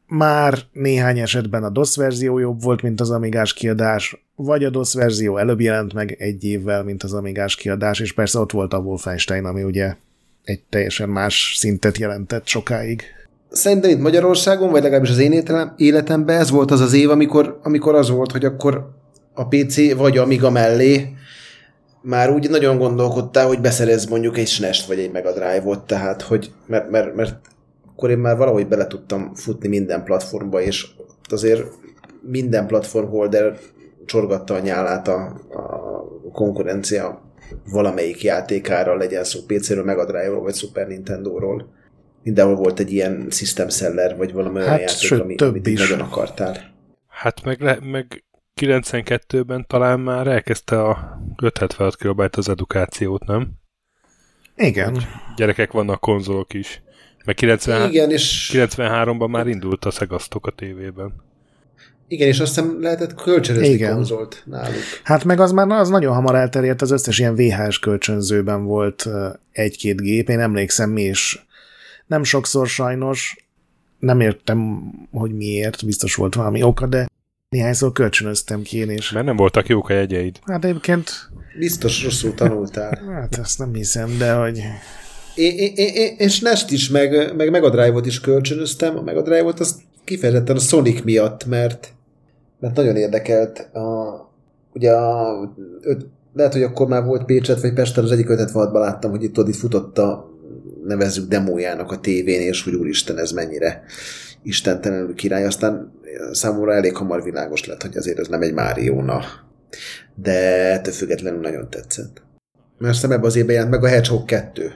már 0.06 0.58
néhány 0.72 1.18
esetben 1.18 1.64
a 1.64 1.70
DOS 1.70 1.96
verzió 1.96 2.38
jobb 2.38 2.62
volt, 2.62 2.82
mint 2.82 3.00
az 3.00 3.10
Amigás 3.10 3.54
kiadás, 3.54 4.26
vagy 4.36 4.64
a 4.64 4.70
DOS 4.70 4.94
verzió 4.94 5.36
előbb 5.36 5.60
jelent 5.60 5.92
meg 5.92 6.16
egy 6.18 6.44
évvel, 6.44 6.82
mint 6.82 7.02
az 7.02 7.12
Amigás 7.12 7.56
kiadás, 7.56 8.00
és 8.00 8.12
persze 8.12 8.38
ott 8.38 8.52
volt 8.52 8.72
a 8.72 8.78
Wolfenstein, 8.78 9.44
ami 9.44 9.62
ugye 9.62 9.96
egy 10.44 10.60
teljesen 10.68 11.08
más 11.08 11.54
szintet 11.56 11.98
jelentett 11.98 12.46
sokáig. 12.46 13.02
Szerintem 13.50 13.90
itt 13.90 14.00
Magyarországon, 14.00 14.70
vagy 14.70 14.82
legalábbis 14.82 15.10
az 15.10 15.18
én 15.18 15.44
életemben 15.76 16.40
ez 16.40 16.50
volt 16.50 16.70
az 16.70 16.80
az 16.80 16.92
év, 16.92 17.10
amikor, 17.10 17.58
amikor 17.62 17.94
az 17.94 18.10
volt, 18.10 18.32
hogy 18.32 18.44
akkor 18.44 18.90
a 19.34 19.48
PC 19.48 19.94
vagy 19.94 20.18
Amiga 20.18 20.50
mellé 20.50 21.14
már 22.02 22.30
úgy 22.30 22.50
nagyon 22.50 22.78
gondolkodtál, 22.78 23.46
hogy 23.46 23.60
beszerez 23.60 24.06
mondjuk 24.06 24.38
egy 24.38 24.46
SNES-t 24.46 24.86
vagy 24.86 24.98
egy 24.98 25.12
Mega 25.12 25.32
Drive-ot, 25.32 25.86
tehát 25.86 26.22
hogy, 26.22 26.52
mert, 26.66 26.90
mert, 26.90 27.14
mert 27.14 27.40
akkor 27.86 28.10
én 28.10 28.18
már 28.18 28.36
valahogy 28.36 28.66
bele 28.66 28.86
tudtam 28.86 29.34
futni 29.34 29.68
minden 29.68 30.04
platformba, 30.04 30.60
és 30.60 30.86
azért 31.30 31.62
minden 32.20 32.66
platform 32.66 33.06
holder 33.06 33.58
csorgatta 34.04 34.54
a 34.54 34.58
nyálát 34.58 35.08
a, 35.08 35.40
a 35.50 36.30
konkurencia 36.32 37.22
valamelyik 37.70 38.22
játékára, 38.22 38.96
legyen 38.96 39.24
szó 39.24 39.40
PC-ről, 39.46 39.84
Mega 39.84 40.04
Drive-ról, 40.04 40.42
vagy 40.42 40.54
Super 40.54 40.86
Nintendo-ról. 40.86 41.72
Mindenhol 42.22 42.56
volt 42.56 42.78
egy 42.78 42.92
ilyen 42.92 43.26
system 43.30 43.68
seller, 43.68 44.16
vagy 44.16 44.32
valami 44.32 44.58
hát, 44.58 44.66
olyan 44.66 44.78
játék, 44.78 44.96
sőt, 44.96 45.20
ami, 45.20 45.34
amit 45.34 45.66
is. 45.66 45.88
nagyon 45.88 46.00
akartál. 46.00 46.56
Hát 47.08 47.44
meg, 47.44 47.60
le, 47.60 47.78
meg 47.82 48.24
92-ben 48.60 49.66
talán 49.66 50.00
már 50.00 50.26
elkezdte 50.26 50.82
a 50.82 51.20
576 51.42 51.96
kB 51.96 52.36
az 52.36 52.48
edukációt, 52.48 53.26
nem? 53.26 53.52
Igen. 54.56 55.02
Gyerekek 55.36 55.72
vannak 55.72 56.00
konzolok 56.00 56.54
is. 56.54 56.82
Meg 57.24 57.34
90, 57.34 57.90
Igen, 57.90 58.10
és... 58.10 58.50
93-ban 58.54 59.30
már 59.30 59.46
indult 59.46 59.84
a 59.84 59.90
szegasztok 59.90 60.46
a 60.46 60.50
tévében. 60.50 61.14
Igen, 62.08 62.28
és 62.28 62.40
azt 62.40 62.54
hiszem 62.54 62.80
lehetett 62.80 63.14
kölcsönözni 63.14 63.68
Igen. 63.68 63.94
konzolt 63.94 64.42
náluk. 64.46 64.82
Hát 65.02 65.24
meg 65.24 65.40
az 65.40 65.52
már 65.52 65.70
az 65.70 65.88
nagyon 65.88 66.14
hamar 66.14 66.34
elterjedt, 66.34 66.82
az 66.82 66.90
összes 66.90 67.18
ilyen 67.18 67.34
VHS 67.34 67.78
kölcsönzőben 67.78 68.64
volt 68.64 69.08
egy-két 69.52 70.00
gép, 70.00 70.28
én 70.28 70.40
emlékszem 70.40 70.90
mi 70.90 71.02
is. 71.02 71.46
Nem 72.06 72.22
sokszor 72.22 72.66
sajnos, 72.66 73.46
nem 73.98 74.20
értem, 74.20 74.90
hogy 75.10 75.32
miért, 75.32 75.84
biztos 75.84 76.14
volt 76.14 76.34
valami 76.34 76.62
oka, 76.62 76.86
de 76.86 77.08
néhányszor 77.54 77.92
kölcsönöztem 77.92 78.62
ki 78.62 78.78
én 78.78 78.90
is. 78.90 79.12
Mert 79.12 79.26
nem 79.26 79.36
voltak 79.36 79.66
jók 79.66 79.88
a 79.88 79.92
jegyeid. 79.92 80.38
Hát 80.42 80.64
egyébként... 80.64 81.10
Biztos 81.58 82.04
rosszul 82.04 82.34
tanultál. 82.34 83.02
hát 83.12 83.38
ezt 83.38 83.58
nem 83.58 83.74
hiszem, 83.74 84.18
de 84.18 84.32
hogy... 84.32 84.62
Én, 85.34 85.58
én, 85.58 85.72
én, 85.74 86.14
én 86.18 86.30
Nest 86.40 86.70
is, 86.70 86.88
meg, 86.88 87.36
meg 87.36 87.50
Mega 87.50 87.70
Drive-ot 87.70 88.06
is 88.06 88.20
kölcsönöztem. 88.20 88.98
A 88.98 89.02
Mega 89.02 89.22
Drive-ot 89.22 89.60
azt 89.60 89.80
kifejezetten 90.04 90.56
a 90.56 90.58
Sonic 90.58 91.02
miatt, 91.02 91.46
mert, 91.46 91.92
mert 92.60 92.76
nagyon 92.76 92.96
érdekelt. 92.96 93.58
A, 93.58 94.18
ugye 94.72 94.92
a, 94.92 95.54
öt, 95.80 96.06
lehet, 96.34 96.52
hogy 96.52 96.62
akkor 96.62 96.88
már 96.88 97.04
volt 97.04 97.24
Pécset, 97.24 97.60
vagy 97.60 97.72
Pesten 97.72 98.04
az 98.04 98.10
egyik 98.10 98.26
56-ban 98.28 98.72
láttam, 98.72 99.10
hogy 99.10 99.22
itt, 99.22 99.36
itt 99.36 99.56
futott 99.56 99.98
a 99.98 100.30
nevezzük 100.86 101.28
demójának 101.28 101.92
a 101.92 102.00
tévén, 102.00 102.40
és 102.40 102.62
hogy 102.62 102.74
úristen, 102.74 103.18
ez 103.18 103.32
mennyire 103.32 103.84
istentelenül 104.42 105.14
király. 105.14 105.44
Aztán 105.44 105.92
számomra 106.32 106.74
elég 106.74 106.96
hamar 106.96 107.22
világos 107.22 107.66
lett, 107.66 107.82
hogy 107.82 107.96
azért 107.96 108.18
ez 108.18 108.28
nem 108.28 108.42
egy 108.42 108.54
Márióna. 108.54 109.24
De 110.14 110.32
ettől 110.72 110.92
függetlenül 110.92 111.40
nagyon 111.40 111.70
tetszett. 111.70 112.22
Mert 112.78 113.04
az 113.04 113.36
évben 113.36 113.54
jelent 113.54 113.70
meg 113.70 113.84
a 113.84 113.88
Hedgehog 113.88 114.24
2. 114.24 114.72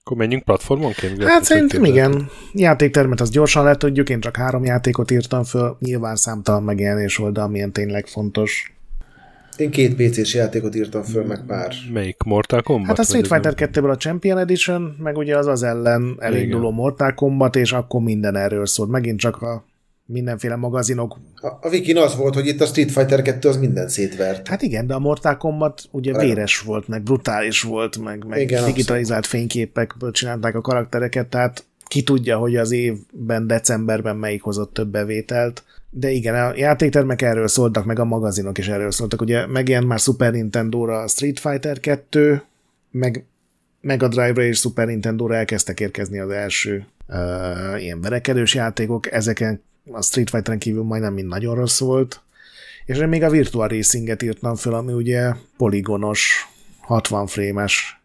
Akkor 0.00 0.16
menjünk 0.16 0.44
platformonként? 0.44 1.22
Hát 1.22 1.44
szerintem 1.44 1.84
igen. 1.84 2.28
Játéktermet 2.52 3.20
az 3.20 3.30
gyorsan 3.30 3.64
le 3.64 3.76
tudjuk, 3.76 4.08
én 4.08 4.20
csak 4.20 4.36
három 4.36 4.64
játékot 4.64 5.10
írtam 5.10 5.44
föl, 5.44 5.76
nyilván 5.80 6.16
számtalan 6.16 6.62
megjelenés 6.62 7.16
volt, 7.16 7.32
de 7.32 7.40
amilyen 7.40 7.72
tényleg 7.72 8.06
fontos. 8.06 8.74
Én 9.56 9.70
két 9.70 9.94
PC-s 9.94 10.34
játékot 10.34 10.74
írtam 10.74 11.02
föl, 11.02 11.24
meg 11.24 11.40
pár. 11.46 11.74
Melyik? 11.92 12.22
Mortal 12.22 12.62
Kombat? 12.62 12.86
Hát 12.86 12.98
a 12.98 13.02
Street 13.02 13.26
Fighter 13.26 13.54
2-ből 13.56 13.90
a 13.90 13.96
Champion 13.96 14.38
Edition, 14.38 14.96
meg 14.98 15.16
ugye 15.16 15.36
az 15.36 15.46
az 15.46 15.62
ellen 15.62 16.16
elinduló 16.18 16.70
Mortal 16.70 17.14
Kombat, 17.14 17.56
és 17.56 17.72
akkor 17.72 18.00
minden 18.00 18.36
erről 18.36 18.66
szólt. 18.66 18.90
Megint 18.90 19.18
csak 19.18 19.42
a 19.42 19.64
mindenféle 20.06 20.56
magazinok. 20.56 21.18
A, 21.34 21.46
a 21.60 21.68
Vikin 21.68 21.96
az 21.96 22.16
volt, 22.16 22.34
hogy 22.34 22.46
itt 22.46 22.60
a 22.60 22.66
Street 22.66 22.90
Fighter 22.90 23.22
2 23.22 23.48
az 23.48 23.56
minden 23.56 23.88
szétvert. 23.88 24.48
Hát 24.48 24.62
igen, 24.62 24.86
de 24.86 24.94
a 24.94 24.98
Mortal 24.98 25.36
Kombat 25.36 25.82
ugye 25.90 26.12
a 26.12 26.18
véres 26.18 26.60
volt, 26.60 26.88
meg 26.88 27.02
brutális 27.02 27.62
volt, 27.62 27.98
meg, 27.98 28.24
meg 28.26 28.40
igen, 28.40 28.64
digitalizált 28.64 29.24
abszolút. 29.24 29.48
fényképekből 29.48 30.10
csinálták 30.10 30.54
a 30.54 30.60
karaktereket, 30.60 31.26
tehát 31.26 31.64
ki 31.88 32.02
tudja, 32.02 32.38
hogy 32.38 32.56
az 32.56 32.70
évben, 32.70 33.46
decemberben 33.46 34.16
melyik 34.16 34.42
hozott 34.42 34.72
több 34.72 34.88
bevételt. 34.88 35.64
De 35.90 36.10
igen, 36.10 36.34
a 36.34 36.52
játéktermek 36.56 37.22
erről 37.22 37.48
szóltak, 37.48 37.84
meg 37.84 37.98
a 37.98 38.04
magazinok 38.04 38.58
is 38.58 38.68
erről 38.68 38.90
szóltak. 38.90 39.20
Ugye 39.20 39.46
megjelent 39.46 39.88
már 39.88 39.98
Super 39.98 40.32
Nintendo-ra 40.32 40.98
a 40.98 41.08
Street 41.08 41.40
Fighter 41.40 41.80
2, 41.80 42.42
meg 42.90 43.24
Mega 43.80 44.08
Drive-ra 44.08 44.42
és 44.42 44.58
Super 44.58 44.86
Nintendo-ra 44.86 45.34
elkezdtek 45.34 45.80
érkezni 45.80 46.18
az 46.18 46.30
első 46.30 46.86
uh, 47.08 47.82
ilyen 47.82 48.00
verekedős 48.00 48.54
játékok. 48.54 49.12
Ezeken 49.12 49.62
a 49.92 50.02
Street 50.02 50.30
Fighter-en 50.30 50.58
kívül 50.58 50.82
majdnem 50.82 51.12
mind 51.12 51.28
nagyon 51.28 51.54
rossz 51.54 51.80
volt, 51.80 52.20
és 52.84 52.98
én 52.98 53.08
még 53.08 53.22
a 53.22 53.30
Virtual 53.30 53.68
Racing-et 53.68 54.22
írtam 54.22 54.54
föl, 54.54 54.74
ami 54.74 54.92
ugye 54.92 55.32
poligonos, 55.56 56.48
60 56.80 57.26
frémes, 57.26 58.00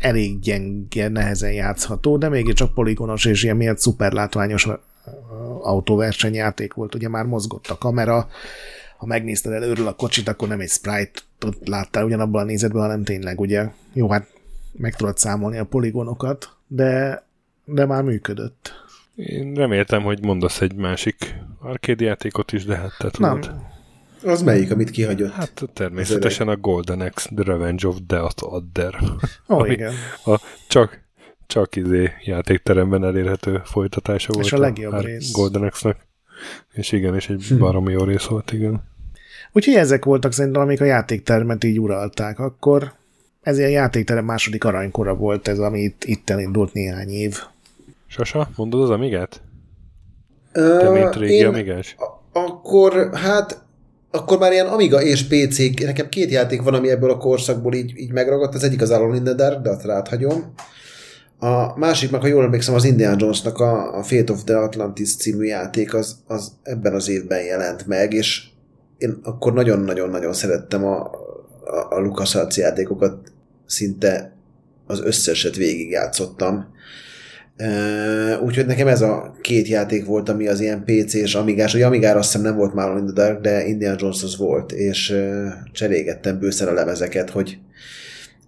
elég 0.00 0.38
gyenge, 0.38 1.08
nehezen 1.08 1.52
játszható, 1.52 2.16
de 2.16 2.28
mégiscsak 2.28 2.74
poligonos 2.74 3.24
és 3.24 3.42
ilyen 3.42 3.56
miatt 3.56 3.78
szuperlátványos 3.78 4.68
autóversenyjáték 5.62 6.74
volt, 6.74 6.94
ugye 6.94 7.08
már 7.08 7.24
mozgott 7.24 7.66
a 7.66 7.78
kamera, 7.78 8.28
ha 8.98 9.06
megnézted 9.06 9.52
előről 9.52 9.86
a 9.86 9.94
kocsit, 9.94 10.28
akkor 10.28 10.48
nem 10.48 10.60
egy 10.60 10.68
sprite-ot 10.68 11.68
láttál 11.68 12.04
ugyanabban 12.04 12.42
a 12.42 12.44
nézetben, 12.44 12.82
hanem 12.82 13.04
tényleg 13.04 13.40
ugye, 13.40 13.70
jó, 13.92 14.10
hát 14.10 14.28
meg 14.72 14.96
tudod 14.96 15.18
számolni 15.18 15.58
a 15.58 15.64
poligonokat, 15.64 16.48
de, 16.66 17.22
de 17.64 17.86
már 17.86 18.02
működött. 18.02 18.72
Én 19.26 19.54
reméltem, 19.54 20.02
hogy 20.02 20.22
mondasz 20.22 20.60
egy 20.60 20.74
másik 20.74 21.34
arcade 21.58 22.04
játékot 22.04 22.52
is, 22.52 22.64
de 22.64 22.76
hát 22.76 22.92
te 22.98 23.10
tudod. 23.10 23.40
Nem. 23.40 23.68
Az 24.24 24.42
melyik, 24.42 24.70
amit 24.70 24.90
kihagyott? 24.90 25.32
Hát 25.32 25.62
természetesen 25.72 26.48
a 26.48 26.56
Golden 26.56 27.00
Axe, 27.00 27.28
The 27.34 27.44
Revenge 27.44 27.88
of 27.88 27.96
Death 28.06 28.52
Adder. 28.52 28.94
Ó, 29.48 29.56
oh, 29.56 29.70
igen. 29.70 29.92
A 30.24 30.40
csak, 30.68 31.00
csak 31.46 31.76
izé 31.76 32.10
játékteremben 32.24 33.04
elérhető 33.04 33.62
folytatása 33.64 34.32
volt. 34.32 34.44
És 34.44 34.52
a 34.52 34.58
legjobb 34.58 34.92
a 34.92 35.00
rész. 35.00 35.32
Golden 35.32 35.62
Axe-nek. 35.62 35.96
És 36.72 36.92
igen, 36.92 37.14
és 37.14 37.28
egy 37.28 37.44
hm. 37.48 37.58
baromi 37.58 37.92
jó 37.92 38.04
rész 38.04 38.24
volt, 38.24 38.52
igen. 38.52 38.82
Úgyhogy 39.52 39.74
ezek 39.74 40.04
voltak 40.04 40.32
szerintem, 40.32 40.62
amik 40.62 40.80
a 40.80 40.84
játéktermet 40.84 41.64
így 41.64 41.80
uralták. 41.80 42.38
Akkor 42.38 42.92
ez 43.40 43.58
a 43.58 43.66
játékterem 43.66 44.24
második 44.24 44.64
aranykora 44.64 45.14
volt 45.14 45.48
ez, 45.48 45.58
ami 45.58 45.80
itt, 45.80 46.04
itt 46.04 46.30
elindult 46.30 46.72
néhány 46.72 47.08
év. 47.08 47.38
Sasa, 48.10 48.48
mondod 48.56 48.82
az 48.82 48.90
Amigát? 48.90 49.42
Te 50.52 50.90
mint 50.90 51.16
régi 51.16 51.34
én 51.34 51.46
Amigás? 51.46 51.96
Akkor, 52.32 53.10
hát 53.14 53.64
akkor 54.10 54.38
már 54.38 54.52
ilyen 54.52 54.66
Amiga 54.66 55.02
és 55.02 55.26
PC, 55.26 55.80
nekem 55.80 56.08
két 56.08 56.30
játék 56.30 56.62
van, 56.62 56.74
ami 56.74 56.90
ebből 56.90 57.10
a 57.10 57.16
korszakból 57.16 57.74
így, 57.74 57.92
így 57.96 58.12
megragadt. 58.12 58.54
Az 58.54 58.64
egyik 58.64 58.82
az 58.82 58.90
Alone 58.90 59.16
in 59.16 59.24
the 59.24 59.34
Dark, 59.34 59.62
de 59.62 59.70
azt 59.70 59.84
ráthagyom. 59.84 60.52
A 61.38 61.78
másik 61.78 62.10
meg, 62.10 62.20
ha 62.20 62.26
jól 62.26 62.44
emlékszem, 62.44 62.74
az 62.74 62.84
Indiana 62.84 63.16
Jonesnak 63.18 63.58
a, 63.58 63.98
a 63.98 64.02
Fate 64.02 64.32
of 64.32 64.44
the 64.44 64.58
Atlantis 64.58 65.16
című 65.16 65.44
játék, 65.44 65.94
az, 65.94 66.16
az 66.26 66.52
ebben 66.62 66.94
az 66.94 67.08
évben 67.08 67.42
jelent 67.44 67.86
meg, 67.86 68.12
és 68.12 68.46
én 68.98 69.20
akkor 69.22 69.52
nagyon-nagyon-nagyon 69.52 70.32
szerettem 70.32 70.84
a, 70.84 70.96
a, 71.64 71.86
a 71.90 71.98
LucasArts 71.98 72.56
játékokat, 72.56 73.32
szinte 73.66 74.36
az 74.86 75.00
összeset 75.00 75.56
végigjátszottam. 75.56 76.78
Úgyhogy 78.42 78.66
nekem 78.66 78.86
ez 78.86 79.02
a 79.02 79.34
két 79.40 79.68
játék 79.68 80.04
volt, 80.04 80.28
ami 80.28 80.48
az 80.48 80.60
ilyen 80.60 80.84
PC 80.84 81.14
és 81.14 81.34
Amigás. 81.34 81.74
Ugye 81.74 81.86
Amigára 81.86 82.18
azt 82.18 82.32
hiszem 82.32 82.46
nem 82.46 82.56
volt 82.56 82.74
már 82.74 82.96
in 82.96 83.06
the 83.06 83.12
Dark, 83.12 83.40
de 83.40 83.66
Indiana 83.66 83.96
Jones 83.98 84.22
az 84.22 84.36
volt, 84.36 84.72
és 84.72 85.16
cserégettem 85.72 86.38
bőszer 86.38 86.68
a 86.68 86.72
lemezeket, 86.72 87.30
hogy 87.30 87.58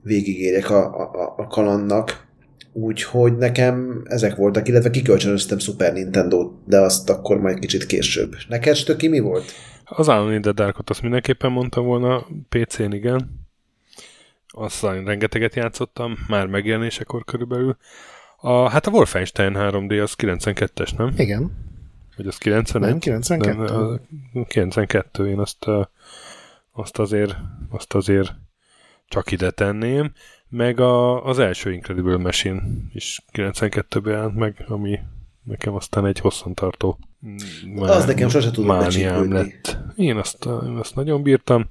végigérjek 0.03 0.71
a, 0.71 1.01
a, 1.01 1.35
a 1.37 1.47
kalandnak. 1.47 2.27
Úgyhogy 2.73 3.37
nekem 3.37 4.03
ezek 4.05 4.37
voltak, 4.37 4.69
illetve 4.69 4.91
kikölcsönöztem 4.91 5.59
Super 5.59 5.93
Nintendo-t, 5.93 6.53
de 6.67 6.81
azt 6.81 7.11
akkor 7.11 7.41
majd 7.41 7.59
kicsit 7.59 7.87
később. 7.87 8.35
Neked 8.49 8.75
stöki 8.75 9.09
mi 9.09 9.19
volt? 9.19 9.45
Az 9.85 10.09
Alan 10.09 10.33
in 10.33 10.43
the 10.43 10.53
Dark-ot 10.53 10.91
azt 10.91 11.03
mindenképpen 11.03 11.53
mondtam 11.53 11.85
volna, 11.85 12.27
PC-n 12.49 12.93
igen. 12.93 13.41
Aztán 14.49 15.05
rengeteget 15.05 15.55
játszottam, 15.55 16.19
már 16.29 16.47
megjelenésekor 16.47 17.25
körülbelül. 17.25 17.77
A, 18.45 18.69
hát 18.69 18.87
a 18.87 18.91
Wolfenstein 18.91 19.53
3D 19.57 20.03
az 20.03 20.15
92-es, 20.17 20.97
nem? 20.97 21.13
Igen. 21.17 21.53
Vagy 22.17 22.27
az 22.27 22.39
91? 22.39 22.91
Nem, 22.91 22.99
92. 22.99 24.01
Nem, 24.33 24.45
92, 24.45 25.29
én 25.29 25.39
azt, 25.39 25.67
azt, 26.73 26.99
azért, 26.99 27.37
azt 27.71 27.95
azért 27.95 28.35
csak 29.09 29.31
ide 29.31 29.51
tenném. 29.51 30.13
Meg 30.49 30.81
a, 30.81 31.25
az 31.25 31.39
első 31.39 31.73
Incredible 31.73 32.17
Machine 32.17 32.63
is 32.93 33.25
92-ben 33.33 34.13
jelent 34.13 34.35
meg, 34.35 34.65
ami 34.69 34.99
nekem 35.43 35.75
aztán 35.75 36.07
egy 36.07 36.19
hosszantartó 36.19 36.99
az 37.77 38.05
nekem 38.05 38.29
sose 38.29 38.51
tudom 38.51 38.77
mániám 38.77 39.33
lett. 39.33 39.79
Én 39.97 40.17
azt, 40.17 40.45
én 40.45 40.77
azt 40.77 40.95
nagyon 40.95 41.23
bírtam. 41.23 41.67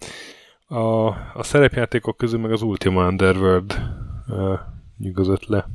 A, 0.68 1.08
a 1.34 1.44
szerepjátékok 1.44 2.18
közül 2.18 2.40
meg 2.40 2.52
az 2.52 2.62
Ultima 2.62 3.08
Underworld 3.08 3.82
uh, 4.28 4.60
nyugodott 4.98 5.46
le. 5.46 5.68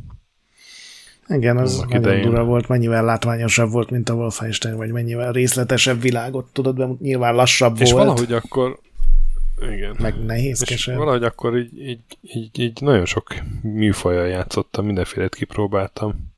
Igen, 1.29 1.57
az 1.57 1.79
nagyon 1.79 2.01
idején. 2.01 2.23
dura 2.23 2.45
volt, 2.45 2.69
mennyivel 2.69 3.05
látványosabb 3.05 3.71
volt, 3.71 3.91
mint 3.91 4.09
a 4.09 4.15
Wolfenstein, 4.15 4.77
vagy 4.77 4.91
mennyivel 4.93 5.33
részletesebb 5.33 6.01
világot 6.01 6.53
tudod 6.53 6.77
be, 6.77 6.89
nyilván 6.99 7.35
lassabb 7.35 7.81
és 7.81 7.91
volt. 7.91 8.05
És 8.05 8.09
valahogy 8.09 8.33
akkor 8.33 8.79
igen. 9.73 9.97
Meg 9.99 10.25
nehézkesebb. 10.25 10.95
És 10.95 10.99
valahogy 10.99 11.25
akkor 11.25 11.57
így, 11.59 11.79
így, 11.79 12.01
így, 12.23 12.59
így 12.59 12.81
nagyon 12.81 13.05
sok 13.05 13.35
műfajjal 13.63 14.27
játszottam, 14.27 14.87
mindenfélét 14.87 15.35
kipróbáltam. 15.35 16.35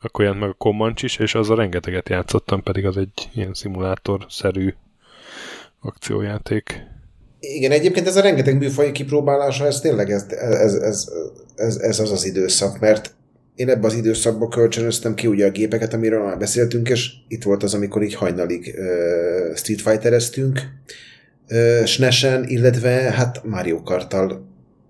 Akkor 0.00 0.24
jelent 0.24 0.40
meg 0.42 0.50
a 0.50 0.54
Comanche 0.58 1.06
is, 1.06 1.16
és 1.16 1.34
a 1.34 1.54
rengeteget 1.54 2.08
játszottam, 2.08 2.62
pedig 2.62 2.86
az 2.86 2.96
egy 2.96 3.28
ilyen 3.34 3.54
szimulátor-szerű 3.54 4.74
akciójáték. 5.80 6.82
Igen, 7.40 7.70
egyébként 7.70 8.06
ez 8.06 8.16
a 8.16 8.20
rengeteg 8.20 8.58
műfaj 8.58 8.92
kipróbálása, 8.92 9.66
ez 9.66 9.80
tényleg 9.80 10.10
ez, 10.10 10.26
ez, 10.28 10.74
ez, 10.74 11.08
ez, 11.54 11.76
ez 11.76 11.98
az 11.98 12.10
az 12.10 12.24
időszak, 12.24 12.80
mert 12.80 13.16
én 13.58 13.68
ebben 13.68 13.84
az 13.84 13.94
időszakban 13.94 14.50
kölcsönöztem 14.50 15.14
ki 15.14 15.26
ugye 15.26 15.46
a 15.46 15.50
gépeket, 15.50 15.94
amiről 15.94 16.24
már 16.24 16.38
beszéltünk, 16.38 16.88
és 16.88 17.12
itt 17.28 17.42
volt 17.42 17.62
az, 17.62 17.74
amikor 17.74 18.02
így 18.02 18.14
hajnalig 18.14 18.74
uh, 18.78 19.56
Street 19.56 19.80
Fightereztünk, 19.80 20.60
uh, 21.50 21.84
SNES-en, 21.84 22.44
illetve 22.44 22.90
hát 22.90 23.44
Mario 23.44 23.82
Karttal 23.82 24.46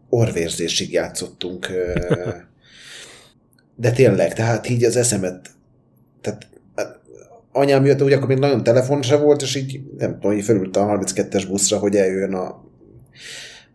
orvérzésig 0.09 0.93
játszottunk 0.93 1.67
uh, 1.71 2.35
de 3.77 3.91
tényleg, 3.91 4.35
tehát 4.35 4.69
így 4.69 4.85
az 4.85 4.97
eszemet, 4.97 5.51
tehát 6.21 6.47
hát, 6.77 7.01
anyám 7.53 7.85
jött, 7.85 8.03
ugye 8.03 8.17
akkor 8.17 8.29
még 8.29 8.39
nagyon 8.39 8.63
telefon 8.63 9.03
se 9.03 9.17
volt, 9.17 9.43
és 9.43 9.55
így 9.55 9.81
nem 9.99 10.13
tudom, 10.13 10.33
hogy 10.33 10.45
felült 10.45 10.77
a 10.77 10.87
32-es 10.87 11.45
buszra, 11.49 11.79
hogy 11.79 11.97
eljön 11.97 12.35
a, 12.35 12.65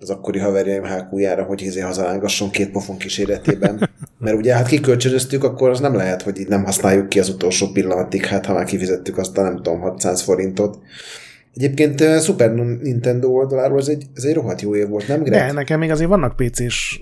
az 0.04 0.10
akkori 0.10 0.40
haverjaim 0.40 0.84
hákújára, 0.84 1.44
hogy 1.44 1.62
izé 1.62 1.80
hazalángasson 1.80 2.50
két 2.50 2.72
pofon 2.72 2.98
kíséretében. 2.98 3.90
Mert 4.20 4.38
ugye 4.38 4.54
hát 4.54 4.68
kikölcsönöztük, 4.68 5.44
akkor 5.44 5.70
az 5.70 5.80
nem 5.80 5.96
lehet, 5.96 6.22
hogy 6.22 6.40
így 6.40 6.48
nem 6.48 6.64
használjuk 6.64 7.10
ki 7.10 7.20
az 7.20 7.30
utolsó 7.30 7.68
pillanatig, 7.72 8.26
hát 8.26 8.46
ha 8.46 8.54
már 8.54 8.66
kifizettük 8.66 9.18
azt 9.18 9.38
a 9.38 9.42
nem 9.42 9.56
tudom, 9.56 9.80
600 9.80 10.22
forintot. 10.22 10.80
Egyébként 11.56 12.22
Super 12.22 12.54
Nintendo 12.54 13.30
oldaláról 13.30 13.80
ez 13.80 13.88
egy, 13.88 14.04
ez 14.14 14.24
egy 14.24 14.34
rohadt 14.34 14.62
jó 14.62 14.76
év 14.76 14.88
volt, 14.88 15.08
nem 15.08 15.24
Greg? 15.24 15.48
De, 15.48 15.52
nekem 15.52 15.80
még 15.80 15.90
azért 15.90 16.10
vannak 16.10 16.36
PC-s 16.36 17.02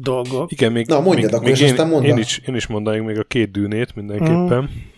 dolgok. 0.00 0.52
Igen, 0.52 0.72
még, 0.72 0.86
Na, 0.86 1.00
mondjad 1.00 1.24
még, 1.24 1.34
akkor, 1.34 1.50
még 1.50 1.60
én, 1.60 1.70
aztán 1.70 1.88
mondd. 1.88 2.04
Én 2.04 2.16
is, 2.16 2.42
én 2.46 2.54
is 2.54 2.66
mondanék 2.66 3.02
még 3.02 3.18
a 3.18 3.24
két 3.24 3.50
dűnét 3.50 3.94
mindenképpen. 3.94 4.62
Mm. 4.62 4.94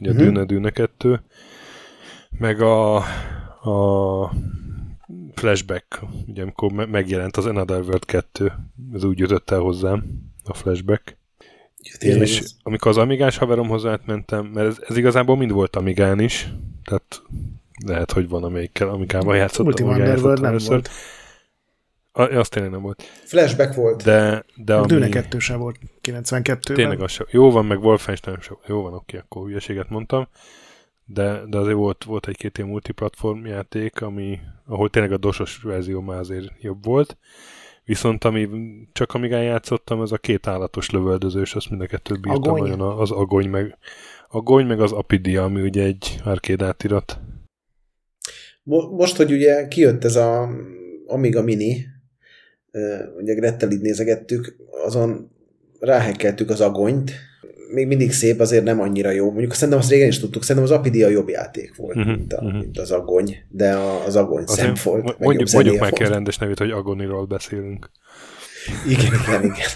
Ugye 0.00 0.10
a 0.10 0.12
uh-huh. 0.12 0.26
Dűne 0.26 0.44
Dűne 0.44 0.70
2. 0.70 1.22
Meg 2.38 2.60
a, 2.60 2.96
a 3.62 4.32
Flashback, 5.34 6.00
ugye 6.26 6.42
amikor 6.42 6.72
megjelent 6.72 7.36
az 7.36 7.46
Another 7.46 7.80
World 7.80 8.04
2, 8.04 8.52
ez 8.92 9.04
úgy 9.04 9.18
jutott 9.18 9.50
el 9.50 9.58
hozzám, 9.58 10.04
a 10.44 10.54
Flashback. 10.54 11.16
Ja, 12.00 12.16
és 12.16 12.38
ez... 12.38 12.50
amikor 12.62 12.90
az 12.90 12.96
Amigás 12.96 13.36
haveromhoz 13.36 13.86
átmentem, 13.86 14.46
mert 14.46 14.66
ez, 14.66 14.76
ez 14.88 14.96
igazából 14.96 15.36
mind 15.36 15.52
volt 15.52 15.76
Amigán 15.76 16.20
is, 16.20 16.52
tehát 16.84 17.22
lehet, 17.86 18.12
hogy 18.12 18.28
van, 18.28 18.44
amelyikkel, 18.44 18.88
amikával 18.88 19.36
játszottam. 19.36 19.66
Ultima 19.66 19.90
Underworld 19.90 20.40
nem 20.40 20.50
először. 20.50 20.68
volt. 20.68 20.90
A, 22.12 22.22
azt 22.22 22.50
tényleg 22.50 22.70
nem 22.70 22.82
volt. 22.82 23.02
Flashback 23.24 23.74
volt. 23.74 24.02
De, 24.02 24.44
de 24.56 24.74
ami... 24.74 24.86
Dűne 24.86 25.08
2 25.08 25.38
sem 25.38 25.58
volt 25.58 25.78
92-ben. 26.02 26.76
Tényleg 26.76 27.00
az 27.00 27.10
sem. 27.10 27.26
Jó 27.30 27.50
van, 27.50 27.66
meg 27.66 27.84
Wolfenstein 27.84 28.38
sem. 28.40 28.56
Jó 28.66 28.82
van, 28.82 28.94
oké, 28.94 29.16
akkor 29.16 29.46
hülyeséget 29.46 29.90
mondtam. 29.90 30.28
De, 31.04 31.42
de 31.46 31.58
azért 31.58 31.76
volt, 31.76 32.04
volt 32.04 32.28
egy-két 32.28 32.58
ilyen 32.58 32.70
multiplatform 32.70 33.46
játék, 33.46 34.00
ami, 34.00 34.38
ahol 34.66 34.90
tényleg 34.90 35.12
a 35.12 35.16
dosos 35.16 35.62
verzió 35.62 36.00
már 36.00 36.18
azért 36.18 36.52
jobb 36.60 36.84
volt. 36.84 37.16
Viszont 37.84 38.24
ami 38.24 38.48
csak 38.92 39.14
amíg 39.14 39.30
játszottam, 39.30 40.02
ez 40.02 40.12
a 40.12 40.16
két 40.16 40.46
állatos 40.46 40.90
lövöldözős, 40.90 41.54
azt 41.54 41.70
mind 41.70 41.82
a 41.82 41.86
kettőt 41.86 42.20
bírtam 42.20 42.54
agony. 42.54 42.60
nagyon, 42.60 42.98
az 42.98 43.10
agony 43.10 43.48
meg, 43.48 43.78
agony 44.28 44.66
meg 44.66 44.80
az 44.80 44.92
apidia, 44.92 45.44
ami 45.44 45.60
ugye 45.60 45.82
egy 45.82 46.20
arcade 46.24 46.64
átirat. 46.64 47.20
Most, 48.90 49.16
hogy 49.16 49.32
ugye 49.32 49.68
kijött 49.68 50.04
ez 50.04 50.16
a 50.16 50.48
Amiga 51.06 51.42
Mini, 51.42 51.86
ugye 53.16 53.34
Grettel 53.34 53.70
így 53.70 53.80
nézegettük, 53.80 54.56
azon 54.84 55.30
ráhekkeltük 55.80 56.50
az 56.50 56.60
agonyt, 56.60 57.12
még 57.72 57.86
mindig 57.86 58.12
szép, 58.12 58.40
azért 58.40 58.64
nem 58.64 58.80
annyira 58.80 59.10
jó. 59.10 59.30
Mondjuk 59.30 59.54
szerintem 59.54 59.78
azt 59.78 59.90
régen 59.90 60.08
is 60.08 60.18
tudtuk, 60.18 60.42
szerintem 60.42 60.72
az 60.72 60.78
Apidia 60.78 61.08
jobb 61.08 61.28
játék 61.28 61.76
volt, 61.76 61.96
uh-huh, 61.96 62.16
mint, 62.16 62.32
a, 62.32 62.42
uh-huh. 62.42 62.60
mint 62.60 62.78
az 62.78 62.90
Agony, 62.90 63.36
de 63.48 63.72
a, 63.72 64.04
az 64.04 64.16
Agony 64.16 64.46
szem 64.46 64.74
volt. 64.84 65.18
Mondjuk, 65.18 65.50
mondjuk 65.50 65.78
meg 65.78 65.92
kell 65.92 66.08
rendes 66.08 66.38
nevét, 66.38 66.58
hogy 66.58 66.70
Agoniról 66.70 67.26
beszélünk. 67.26 67.90
Igen, 68.86 69.12
igen, 69.22 69.44
igen. 69.44 69.68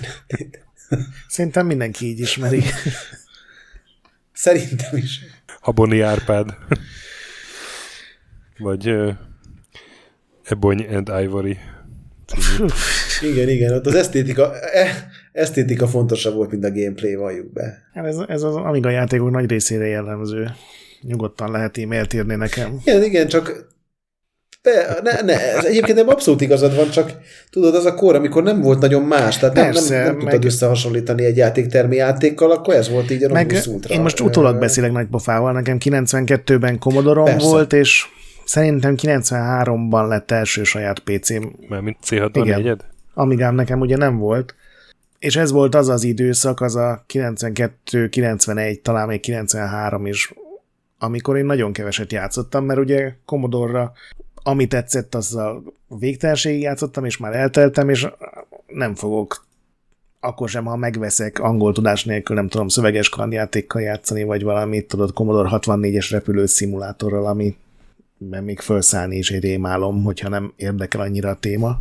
Szerintem 1.28 1.66
mindenki 1.66 2.06
így 2.06 2.20
ismeri. 2.20 2.62
Szerintem 4.32 4.96
is. 4.96 5.20
Aboni 5.60 6.00
Árpád. 6.00 6.56
Vagy 8.58 8.90
uh, 8.90 9.12
Ebony 10.44 10.86
and 10.94 11.08
Ivory. 11.22 11.58
igen, 13.22 13.48
igen, 13.48 13.72
ott 13.72 13.86
az 13.86 13.94
esztétika, 13.94 14.60
e, 14.60 15.10
esztétika 15.36 15.86
fontosabb 15.86 16.34
volt, 16.34 16.50
mint 16.50 16.64
a 16.64 16.72
gameplay, 16.72 17.14
valljuk 17.14 17.52
be. 17.52 17.82
Hát 17.94 18.06
ez, 18.06 18.16
ez 18.28 18.42
az 18.42 18.54
Amiga 18.54 18.90
játékok 18.90 19.30
nagy 19.30 19.50
részére 19.50 19.86
jellemző. 19.86 20.50
Nyugodtan 21.02 21.50
lehet 21.50 21.78
e-mailt 21.78 22.14
írni 22.14 22.34
nekem. 22.34 22.78
Igen, 22.84 23.02
igen, 23.02 23.26
csak 23.26 23.74
De, 24.62 24.98
ne, 25.02 25.20
ne, 25.20 25.56
ez 25.56 25.64
egyébként 25.64 25.96
nem 25.96 26.08
abszolút 26.08 26.40
igazad 26.40 26.76
van, 26.76 26.90
csak 26.90 27.12
tudod, 27.50 27.74
az 27.74 27.84
a 27.84 27.94
kor, 27.94 28.14
amikor 28.14 28.42
nem 28.42 28.60
volt 28.60 28.80
nagyon 28.80 29.02
más, 29.02 29.38
tehát 29.38 29.54
Persze, 29.54 29.94
nem, 29.94 30.04
nem, 30.04 30.06
nem 30.06 30.14
meg... 30.14 30.22
tudtad 30.22 30.44
összehasonlítani 30.44 31.24
egy 31.24 31.36
játéktermi 31.36 31.96
játékkal, 31.96 32.50
akkor 32.50 32.74
ez 32.74 32.90
volt 32.90 33.10
így 33.10 33.24
a 33.24 33.32
meg 33.32 33.62
Ultra. 33.66 33.94
Én 33.94 34.00
most 34.00 34.20
utólag 34.20 34.58
beszélek 34.58 34.92
nagy 34.92 35.06
pofával, 35.06 35.52
nekem 35.52 35.76
92-ben 35.80 36.78
Commodore 36.78 37.36
volt, 37.38 37.72
és 37.72 38.04
szerintem 38.44 38.94
93-ban 39.02 40.08
lett 40.08 40.30
első 40.30 40.62
saját 40.62 40.98
PC-m. 40.98 41.44
Mert 41.68 41.82
mint 41.82 41.96
C64-ed? 42.06 42.78
Amigám 43.14 43.54
nekem 43.54 43.80
ugye 43.80 43.96
nem 43.96 44.18
volt. 44.18 44.54
És 45.26 45.36
ez 45.36 45.50
volt 45.50 45.74
az 45.74 45.88
az 45.88 46.04
időszak, 46.04 46.60
az 46.60 46.76
a 46.76 47.02
92, 47.06 48.08
91, 48.08 48.80
talán 48.80 49.06
még 49.06 49.20
93 49.20 50.06
is, 50.06 50.34
amikor 50.98 51.36
én 51.36 51.44
nagyon 51.44 51.72
keveset 51.72 52.12
játszottam, 52.12 52.64
mert 52.64 52.80
ugye 52.80 53.14
Commodore-ra 53.24 53.92
ami 54.42 54.66
tetszett, 54.66 55.14
azzal 55.14 55.62
végtelenségig 55.88 56.60
játszottam, 56.60 57.04
és 57.04 57.16
már 57.16 57.34
elteltem, 57.34 57.88
és 57.88 58.06
nem 58.66 58.94
fogok 58.94 59.46
akkor 60.20 60.48
sem, 60.48 60.64
ha 60.64 60.76
megveszek 60.76 61.38
angol 61.38 61.72
tudás 61.72 62.04
nélkül, 62.04 62.36
nem 62.36 62.48
tudom, 62.48 62.68
szöveges 62.68 63.08
kandjátékkal 63.08 63.82
játszani, 63.82 64.22
vagy 64.24 64.42
valamit, 64.42 64.88
tudod, 64.88 65.12
Commodore 65.12 65.48
64-es 65.52 66.08
repülő 66.10 66.46
szimulátorral, 66.46 67.26
ami 67.26 67.56
még 68.18 68.60
felszállni 68.60 69.16
is 69.16 69.30
egy 69.30 69.42
rémálom, 69.42 70.02
hogyha 70.02 70.28
nem 70.28 70.52
érdekel 70.56 71.00
annyira 71.00 71.30
a 71.30 71.38
téma. 71.38 71.78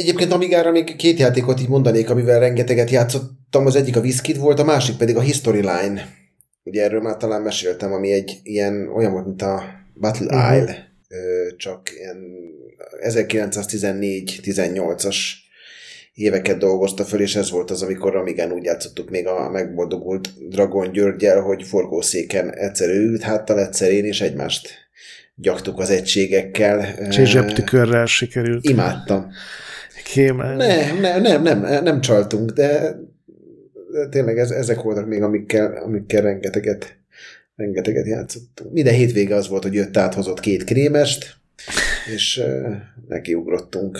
Egyébként 0.00 0.32
Amigára 0.32 0.70
még 0.70 0.96
két 0.96 1.18
játékot 1.18 1.60
így 1.60 1.68
mondanék, 1.68 2.10
amivel 2.10 2.40
rengeteget 2.40 2.90
játszottam. 2.90 3.66
Az 3.66 3.76
egyik 3.76 3.96
a 3.96 4.00
Wizkid 4.00 4.38
volt, 4.38 4.58
a 4.58 4.64
másik 4.64 4.96
pedig 4.96 5.16
a 5.16 5.20
History 5.20 5.60
Line. 5.60 6.08
Ugye 6.62 6.82
erről 6.82 7.00
már 7.00 7.16
talán 7.16 7.42
meséltem, 7.42 7.92
ami 7.92 8.12
egy 8.12 8.40
ilyen 8.42 8.90
olyan 8.94 9.12
volt, 9.12 9.26
mint 9.26 9.42
a 9.42 9.62
Battle 9.94 10.36
uh-huh. 10.36 10.56
Isle, 10.56 10.88
csak 11.56 11.90
ilyen 11.98 12.16
1914-18-as 13.08 15.16
éveket 16.14 16.58
dolgozta 16.58 17.04
föl, 17.04 17.20
és 17.20 17.36
ez 17.36 17.50
volt 17.50 17.70
az, 17.70 17.82
amikor 17.82 18.16
Amigán 18.16 18.52
úgy 18.52 18.64
játszottuk 18.64 19.10
még 19.10 19.26
a 19.26 19.50
megboldogult 19.50 20.48
Dragon 20.48 20.92
Györgyel, 20.92 21.40
hogy 21.40 21.62
forgószéken 21.62 22.54
egyszer 22.54 22.88
ült 22.88 23.22
háttal, 23.22 23.60
egyszer 23.60 23.90
én, 23.90 24.04
és 24.04 24.20
egymást 24.20 24.68
gyaktuk 25.34 25.78
az 25.78 25.90
egységekkel. 25.90 26.88
És 27.08 27.14
zsebtükörrel 27.14 28.06
sikerült. 28.06 28.68
Imádtam. 28.68 29.30
Kémel. 30.04 30.56
Nem, 30.56 31.00
nem, 31.00 31.22
nem, 31.22 31.42
nem, 31.42 31.82
nem 31.82 32.00
csaltunk, 32.00 32.50
de, 32.50 32.96
tényleg 34.10 34.38
ez, 34.38 34.50
ezek 34.50 34.82
voltak 34.82 35.06
még, 35.06 35.22
amikkel, 35.22 35.82
amikkel 35.84 36.22
rengeteget, 36.22 36.98
rengeteget 37.56 38.06
játszottunk. 38.06 38.72
Minden 38.72 38.94
hétvége 38.94 39.34
az 39.34 39.48
volt, 39.48 39.62
hogy 39.62 39.74
jött 39.74 39.96
áthozott 39.96 40.40
két 40.40 40.64
krémest, 40.64 41.36
és 42.14 42.42
nekiugrottunk. 43.08 43.98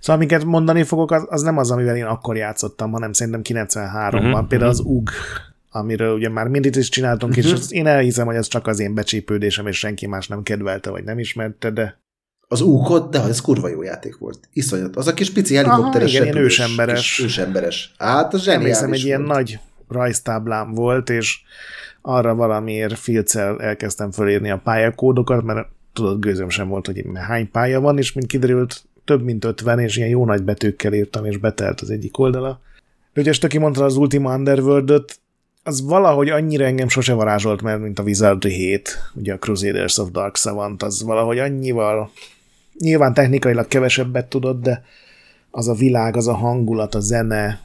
Szóval 0.00 0.16
amiket 0.16 0.44
mondani 0.44 0.82
fogok, 0.82 1.10
az, 1.10 1.26
az 1.28 1.42
nem 1.42 1.58
az, 1.58 1.70
amivel 1.70 1.96
én 1.96 2.04
akkor 2.04 2.36
játszottam, 2.36 2.92
hanem 2.92 3.12
szerintem 3.12 3.40
93-ban. 3.44 4.14
Uh-huh, 4.14 4.46
Például 4.48 4.70
uh-huh. 4.70 4.86
az 4.86 4.96
UG, 4.96 5.08
amiről 5.70 6.14
ugye 6.14 6.28
már 6.28 6.48
mindig 6.48 6.76
is 6.76 6.88
csináltunk, 6.88 7.32
uh-huh. 7.32 7.46
és 7.46 7.52
az, 7.52 7.72
én 7.72 7.86
elhiszem, 7.86 8.26
hogy 8.26 8.36
ez 8.36 8.46
csak 8.46 8.66
az 8.66 8.80
én 8.80 8.94
becsípődésem, 8.94 9.66
és 9.66 9.78
senki 9.78 10.06
más 10.06 10.28
nem 10.28 10.42
kedvelte, 10.42 10.90
vagy 10.90 11.04
nem 11.04 11.18
ismerte, 11.18 11.70
de 11.70 12.00
az 12.52 12.60
úkot, 12.60 13.10
de 13.10 13.22
ez 13.22 13.40
kurva 13.40 13.68
jó 13.68 13.82
játék 13.82 14.18
volt. 14.18 14.38
Iszonyat. 14.52 14.96
Az 14.96 15.06
a 15.06 15.14
kis 15.14 15.30
pici 15.30 15.54
helikopteres 15.54 16.14
Aha, 16.14 16.22
igen, 16.22 16.22
ilyen 16.22 16.44
ősemberes. 16.44 17.14
Kis 17.14 17.24
ősemberes. 17.24 17.94
Hát, 17.98 18.34
az 18.34 18.42
zseniális 18.42 18.76
Emlékszem, 18.76 18.92
egy 18.92 19.04
ilyen 19.04 19.20
nagy 19.20 19.58
rajztáblám 19.88 20.74
volt, 20.74 21.10
és 21.10 21.38
arra 22.02 22.34
valamiért 22.34 22.98
filccel 22.98 23.60
elkezdtem 23.60 24.10
fölírni 24.10 24.50
a 24.50 24.60
pályakódokat, 24.64 25.42
mert 25.42 25.68
tudod, 25.92 26.20
gőzöm 26.20 26.48
sem 26.48 26.68
volt, 26.68 26.86
hogy 26.86 27.04
hány 27.14 27.50
pálya 27.50 27.80
van, 27.80 27.98
és 27.98 28.12
mint 28.12 28.26
kiderült, 28.26 28.82
több 29.04 29.22
mint 29.22 29.44
50, 29.44 29.78
és 29.78 29.96
ilyen 29.96 30.08
jó 30.08 30.24
nagy 30.24 30.42
betűkkel 30.42 30.92
írtam, 30.92 31.24
és 31.24 31.36
betelt 31.36 31.80
az 31.80 31.90
egyik 31.90 32.18
oldala. 32.18 32.60
De 33.12 33.20
ugye 33.20 33.32
Stöki 33.32 33.58
mondta 33.58 33.84
az 33.84 33.96
Ultima 33.96 34.34
underworld 34.34 35.04
az 35.62 35.82
valahogy 35.82 36.28
annyira 36.28 36.64
engem 36.64 36.88
sose 36.88 37.12
varázsolt, 37.12 37.62
mert 37.62 37.80
mint 37.80 37.98
a 37.98 38.02
Wizardry 38.02 38.52
7, 38.52 38.98
ugye 39.14 39.32
a 39.32 39.38
Crusaders 39.38 39.98
of 39.98 40.10
Dark 40.10 40.36
Savant, 40.36 40.82
az 40.82 41.02
valahogy 41.02 41.38
annyival 41.38 42.10
nyilván 42.80 43.14
technikailag 43.14 43.66
kevesebbet 43.66 44.28
tudod, 44.28 44.62
de 44.62 44.84
az 45.50 45.68
a 45.68 45.74
világ, 45.74 46.16
az 46.16 46.28
a 46.28 46.34
hangulat, 46.34 46.94
a 46.94 47.00
zene, 47.00 47.60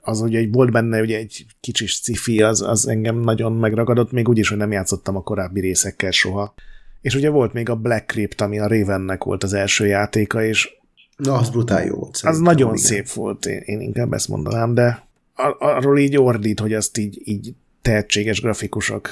az, 0.00 0.22
egy 0.22 0.52
volt 0.52 0.70
benne 0.70 1.00
ugye 1.00 1.16
egy 1.16 1.46
kicsi 1.60 1.86
sci 1.86 2.42
az, 2.42 2.62
az 2.62 2.88
engem 2.88 3.20
nagyon 3.20 3.52
megragadott, 3.52 4.12
még 4.12 4.28
úgyis, 4.28 4.48
hogy 4.48 4.58
nem 4.58 4.72
játszottam 4.72 5.16
a 5.16 5.22
korábbi 5.22 5.60
részekkel 5.60 6.10
soha. 6.10 6.54
És 7.00 7.14
ugye 7.14 7.30
volt 7.30 7.52
még 7.52 7.68
a 7.68 7.76
Black 7.76 8.06
Crypt, 8.06 8.40
ami 8.40 8.58
a 8.58 8.66
Ravennek 8.66 9.24
volt 9.24 9.42
az 9.42 9.52
első 9.52 9.86
játéka, 9.86 10.44
és 10.44 10.70
Na, 11.16 11.34
az 11.34 11.50
brutál 11.50 11.84
jó 11.84 11.94
volt. 11.94 12.20
Az 12.22 12.38
nagyon 12.38 12.74
igen. 12.74 12.84
szép 12.84 13.08
volt, 13.08 13.46
én, 13.46 13.62
én 13.64 13.80
inkább 13.80 14.12
ezt 14.12 14.28
mondanám, 14.28 14.74
de 14.74 15.06
ar- 15.34 15.60
arról 15.60 15.98
így 15.98 16.16
ordít, 16.16 16.60
hogy 16.60 16.72
azt 16.72 16.98
így, 16.98 17.20
így 17.24 17.54
tehetséges 17.82 18.40
grafikusok 18.40 19.08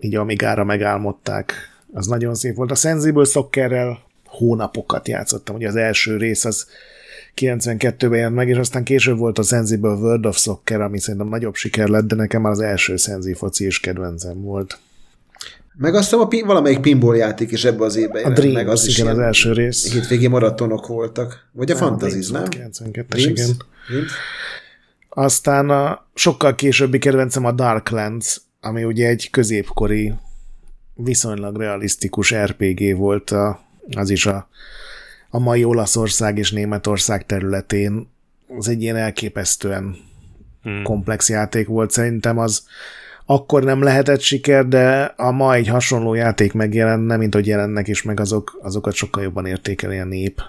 így 0.00 0.14
amigára 0.14 0.64
megálmodták. 0.64 1.52
Az 1.92 2.06
nagyon 2.06 2.34
szép 2.34 2.54
volt. 2.54 2.70
A 2.70 2.74
Sensible 2.74 3.24
Soccerrel 3.24 4.09
hónapokat 4.30 5.08
játszottam. 5.08 5.54
Ugye 5.54 5.68
az 5.68 5.76
első 5.76 6.16
rész 6.16 6.44
az 6.44 6.66
92-ben 7.36 8.18
jelent 8.18 8.34
meg, 8.34 8.48
és 8.48 8.56
aztán 8.56 8.84
később 8.84 9.18
volt 9.18 9.38
a 9.38 9.42
Sensible 9.42 9.90
World 9.90 10.26
of 10.26 10.38
Soccer, 10.38 10.80
ami 10.80 11.00
szerintem 11.00 11.28
nagyobb 11.28 11.54
siker 11.54 11.88
lett, 11.88 12.06
de 12.06 12.14
nekem 12.14 12.42
már 12.42 12.52
az 12.52 12.60
első 12.60 12.96
Sensi 12.96 13.34
foci 13.34 13.66
is 13.66 13.80
kedvencem 13.80 14.42
volt. 14.42 14.78
Meg 15.76 15.94
azt 15.94 16.04
hiszem, 16.04 16.20
a 16.20 16.26
pin, 16.26 16.46
valamelyik 16.46 16.80
pinball 16.80 17.16
játék 17.16 17.50
is 17.50 17.64
ebbe 17.64 17.84
az 17.84 17.96
évben 17.96 18.24
A 18.24 18.30
Dreams, 18.30 18.54
meg 18.54 18.68
az 18.68 18.88
igen, 18.88 19.06
is 19.06 19.12
az 19.12 19.18
első 19.18 19.52
rész. 19.52 19.92
Hétvégi 19.92 20.26
maratonok 20.26 20.86
voltak. 20.86 21.48
Vagy 21.52 21.70
a 21.70 21.74
nem, 21.74 21.82
Fantasy, 21.82 22.32
nem? 22.32 22.44
92-es, 22.50 23.16
igen. 23.16 23.50
Dreams? 23.88 24.12
Aztán 25.08 25.70
a 25.70 26.06
sokkal 26.14 26.54
későbbi 26.54 26.98
kedvencem 26.98 27.44
a 27.44 27.52
Darklands, 27.52 28.40
ami 28.60 28.84
ugye 28.84 29.08
egy 29.08 29.30
középkori, 29.30 30.14
viszonylag 30.94 31.56
realisztikus 31.56 32.34
RPG 32.34 32.96
volt 32.96 33.30
a 33.30 33.60
az 33.96 34.10
is 34.10 34.26
a, 34.26 34.48
a 35.30 35.38
mai 35.38 35.64
Olaszország 35.64 36.38
és 36.38 36.52
Németország 36.52 37.26
területén. 37.26 38.08
Az 38.58 38.68
egy 38.68 38.82
ilyen 38.82 38.96
elképesztően 38.96 39.96
hmm. 40.62 40.82
komplex 40.82 41.28
játék 41.28 41.66
volt. 41.66 41.90
Szerintem 41.90 42.38
az 42.38 42.62
akkor 43.26 43.64
nem 43.64 43.82
lehetett 43.82 44.20
siker, 44.20 44.66
de 44.66 45.14
a 45.16 45.30
ma 45.30 45.54
egy 45.54 45.68
hasonló 45.68 46.14
játék 46.14 46.52
megjelenne, 46.52 47.16
mint 47.16 47.34
hogy 47.34 47.46
jelennek 47.46 47.88
is 47.88 48.02
meg, 48.02 48.20
azok, 48.20 48.58
azokat 48.62 48.94
sokkal 48.94 49.22
jobban 49.22 49.46
értékeli 49.46 49.98
a 49.98 50.04
nép. 50.04 50.42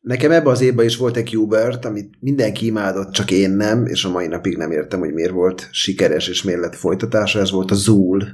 Nekem 0.00 0.30
ebbe 0.30 0.50
az 0.50 0.60
évben 0.60 0.84
is 0.84 0.96
volt 0.96 1.16
egy 1.16 1.32
Hubert, 1.34 1.84
amit 1.84 2.14
mindenki 2.20 2.66
imádott, 2.66 3.12
csak 3.12 3.30
én 3.30 3.50
nem, 3.50 3.86
és 3.86 4.04
a 4.04 4.10
mai 4.10 4.26
napig 4.26 4.56
nem 4.56 4.70
értem, 4.70 4.98
hogy 4.98 5.12
miért 5.12 5.30
volt 5.30 5.68
sikeres 5.70 6.28
és 6.28 6.42
miért 6.42 6.60
lett 6.60 6.74
folytatása. 6.74 7.40
Ez 7.40 7.50
volt 7.50 7.70
a 7.70 7.74
Zool, 7.74 8.24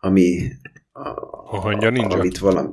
ami 0.00 0.52
a, 0.92 1.08
a 1.54 1.60
hangya 1.60 1.90
ninja. 1.90 2.16
Amit 2.16 2.38
valami, 2.38 2.68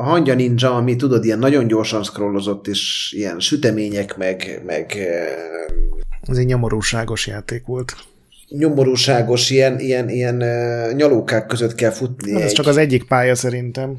a 0.00 0.02
hangya 0.02 0.34
ninja, 0.34 0.74
ami 0.74 0.96
tudod, 0.96 1.24
ilyen 1.24 1.38
nagyon 1.38 1.66
gyorsan 1.66 2.02
scrollozott, 2.02 2.66
és 2.66 3.12
ilyen 3.16 3.40
sütemények, 3.40 4.16
meg... 4.16 4.62
meg 4.66 4.96
Ez 6.28 6.36
egy 6.36 6.46
nyomorúságos 6.46 7.26
játék 7.26 7.66
volt. 7.66 7.96
Nyomorúságos, 8.48 9.50
ilyen, 9.50 9.78
ilyen, 9.78 10.08
ilyen 10.08 10.36
nyalókák 10.94 11.46
között 11.46 11.74
kell 11.74 11.90
futni. 11.90 12.34
Ez 12.34 12.42
egy... 12.42 12.52
csak 12.52 12.66
az 12.66 12.76
egyik 12.76 13.04
pálya 13.04 13.34
szerintem. 13.34 13.98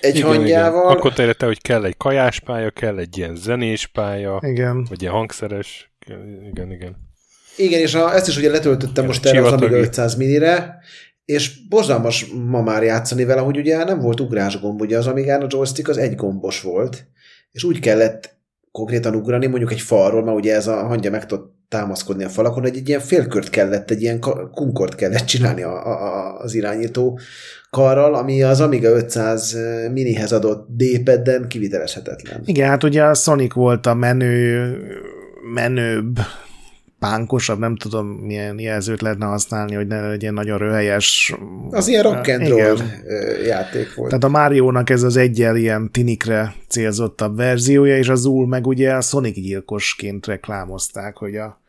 Egy 0.00 0.16
igen, 0.16 0.28
hangyával. 0.28 0.84
Igen. 0.84 0.96
Akkor 0.96 1.12
te, 1.12 1.46
hogy 1.46 1.60
kell 1.60 1.84
egy 1.84 1.96
kajás 1.96 2.40
pálya, 2.40 2.70
kell 2.70 2.98
egy 2.98 3.18
ilyen 3.18 3.36
zenés 3.36 3.86
pálya, 3.86 4.38
igen. 4.42 4.86
vagy 4.88 5.00
ilyen 5.00 5.14
hangszeres. 5.14 5.92
Igen, 6.50 6.72
igen. 6.72 6.96
Igen, 7.56 7.80
és 7.80 7.94
a, 7.94 8.14
ezt 8.14 8.28
is 8.28 8.36
ugye 8.36 8.50
letöltöttem 8.50 9.04
igen, 9.04 9.06
most 9.06 9.26
erre 9.26 9.42
az 9.42 9.52
Amiga 9.52 9.76
500 9.76 10.14
minire, 10.14 10.78
és 11.30 11.68
borzalmas 11.68 12.26
ma 12.46 12.62
már 12.62 12.82
játszani 12.82 13.24
vele, 13.24 13.40
hogy 13.40 13.56
ugye 13.56 13.84
nem 13.84 14.00
volt 14.00 14.20
ugrásgomb, 14.20 14.80
ugye 14.80 14.98
az 14.98 15.06
Amigán 15.06 15.42
a 15.42 15.46
joystick 15.48 15.88
az 15.88 15.98
egy 15.98 16.14
gombos 16.14 16.62
volt, 16.62 17.06
és 17.52 17.64
úgy 17.64 17.80
kellett 17.80 18.38
konkrétan 18.72 19.14
ugrani, 19.14 19.46
mondjuk 19.46 19.72
egy 19.72 19.80
falról, 19.80 20.24
mert 20.24 20.36
ugye 20.36 20.54
ez 20.54 20.66
a 20.66 20.86
hangja 20.86 21.10
meg 21.10 21.26
tud 21.26 21.40
támaszkodni 21.68 22.24
a 22.24 22.28
falakon, 22.28 22.62
hogy 22.62 22.76
egy 22.76 22.88
ilyen 22.88 23.00
félkört 23.00 23.50
kellett, 23.50 23.90
egy 23.90 24.02
ilyen 24.02 24.20
kunkort 24.54 24.94
kellett 24.94 25.24
csinálni 25.24 25.62
a, 25.62 25.86
a, 25.86 26.38
az 26.38 26.54
irányító 26.54 27.18
karral, 27.70 28.14
ami 28.14 28.42
az 28.42 28.60
Amiga 28.60 28.88
500 28.88 29.56
minihez 29.92 30.32
adott 30.32 30.66
D-padden 30.68 31.48
kivitelezhetetlen. 31.48 32.42
Igen, 32.44 32.68
hát 32.68 32.84
ugye 32.84 33.02
a 33.02 33.14
Sonic 33.14 33.54
volt 33.54 33.86
a 33.86 33.94
menő, 33.94 34.76
menőbb 35.54 36.18
pánkosabb, 37.00 37.58
nem 37.58 37.76
tudom 37.76 38.06
milyen 38.06 38.58
jelzőt 38.58 39.00
lehetne 39.00 39.26
használni, 39.26 39.74
hogy 39.74 39.86
ne 39.86 40.08
legyen 40.08 40.34
nagyon 40.34 40.58
röhelyes. 40.58 41.34
Az 41.70 41.88
ilyen 41.88 42.02
rock 42.02 42.28
and 42.28 42.48
roll 42.48 42.78
játék 43.46 43.94
volt. 43.94 44.08
Tehát 44.08 44.24
a 44.24 44.28
Mario-nak 44.28 44.90
ez 44.90 45.02
az 45.02 45.16
egyel 45.16 45.56
ilyen 45.56 45.90
tinikre 45.90 46.54
célzottabb 46.68 47.36
verziója, 47.36 47.96
és 47.96 48.08
az 48.08 48.20
Zul 48.20 48.46
meg 48.46 48.66
ugye 48.66 48.94
a 48.94 49.00
Sonic 49.00 49.34
gyilkosként 49.34 50.26
reklámozták, 50.26 51.16
hogy 51.16 51.36
a, 51.36 51.60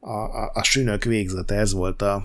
a, 0.00 0.12
a, 0.12 0.50
a 0.54 0.62
sünök 0.62 1.04
végzete, 1.04 1.54
ez 1.54 1.72
volt 1.72 2.02
a, 2.02 2.24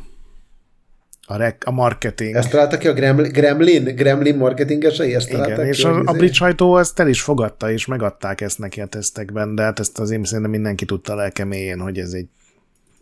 a, 1.26 1.35
rek, 1.38 1.61
a 1.65 1.72
marketing. 1.72 2.35
Ezt 2.35 2.49
találta 2.49 2.77
ki 2.77 2.88
a 2.88 2.93
Gremlin, 2.93 3.31
Gremlin, 3.31 3.95
Gremlin 3.95 4.35
marketingesei? 4.35 5.15
Ezt 5.15 5.30
Igen, 5.30 5.65
és 5.65 5.84
a, 5.84 6.02
a 6.06 6.14
brit 6.14 6.34
sajtó 6.34 6.77
ezt 6.77 6.99
el 6.99 7.07
is 7.07 7.22
fogadta, 7.22 7.72
és 7.72 7.85
megadták 7.85 8.41
ezt 8.41 8.60
neki 8.60 8.81
a 8.81 8.85
tesztekben, 8.85 9.56
de 9.56 9.64
hát 9.64 9.80
ezt 9.80 9.99
azért 9.99 10.26
szerintem 10.26 10.52
mindenki 10.52 10.85
tudta 10.85 11.15
lelkeméjén, 11.15 11.80
hogy 11.80 11.99
ez 11.99 12.11
egy 12.11 12.27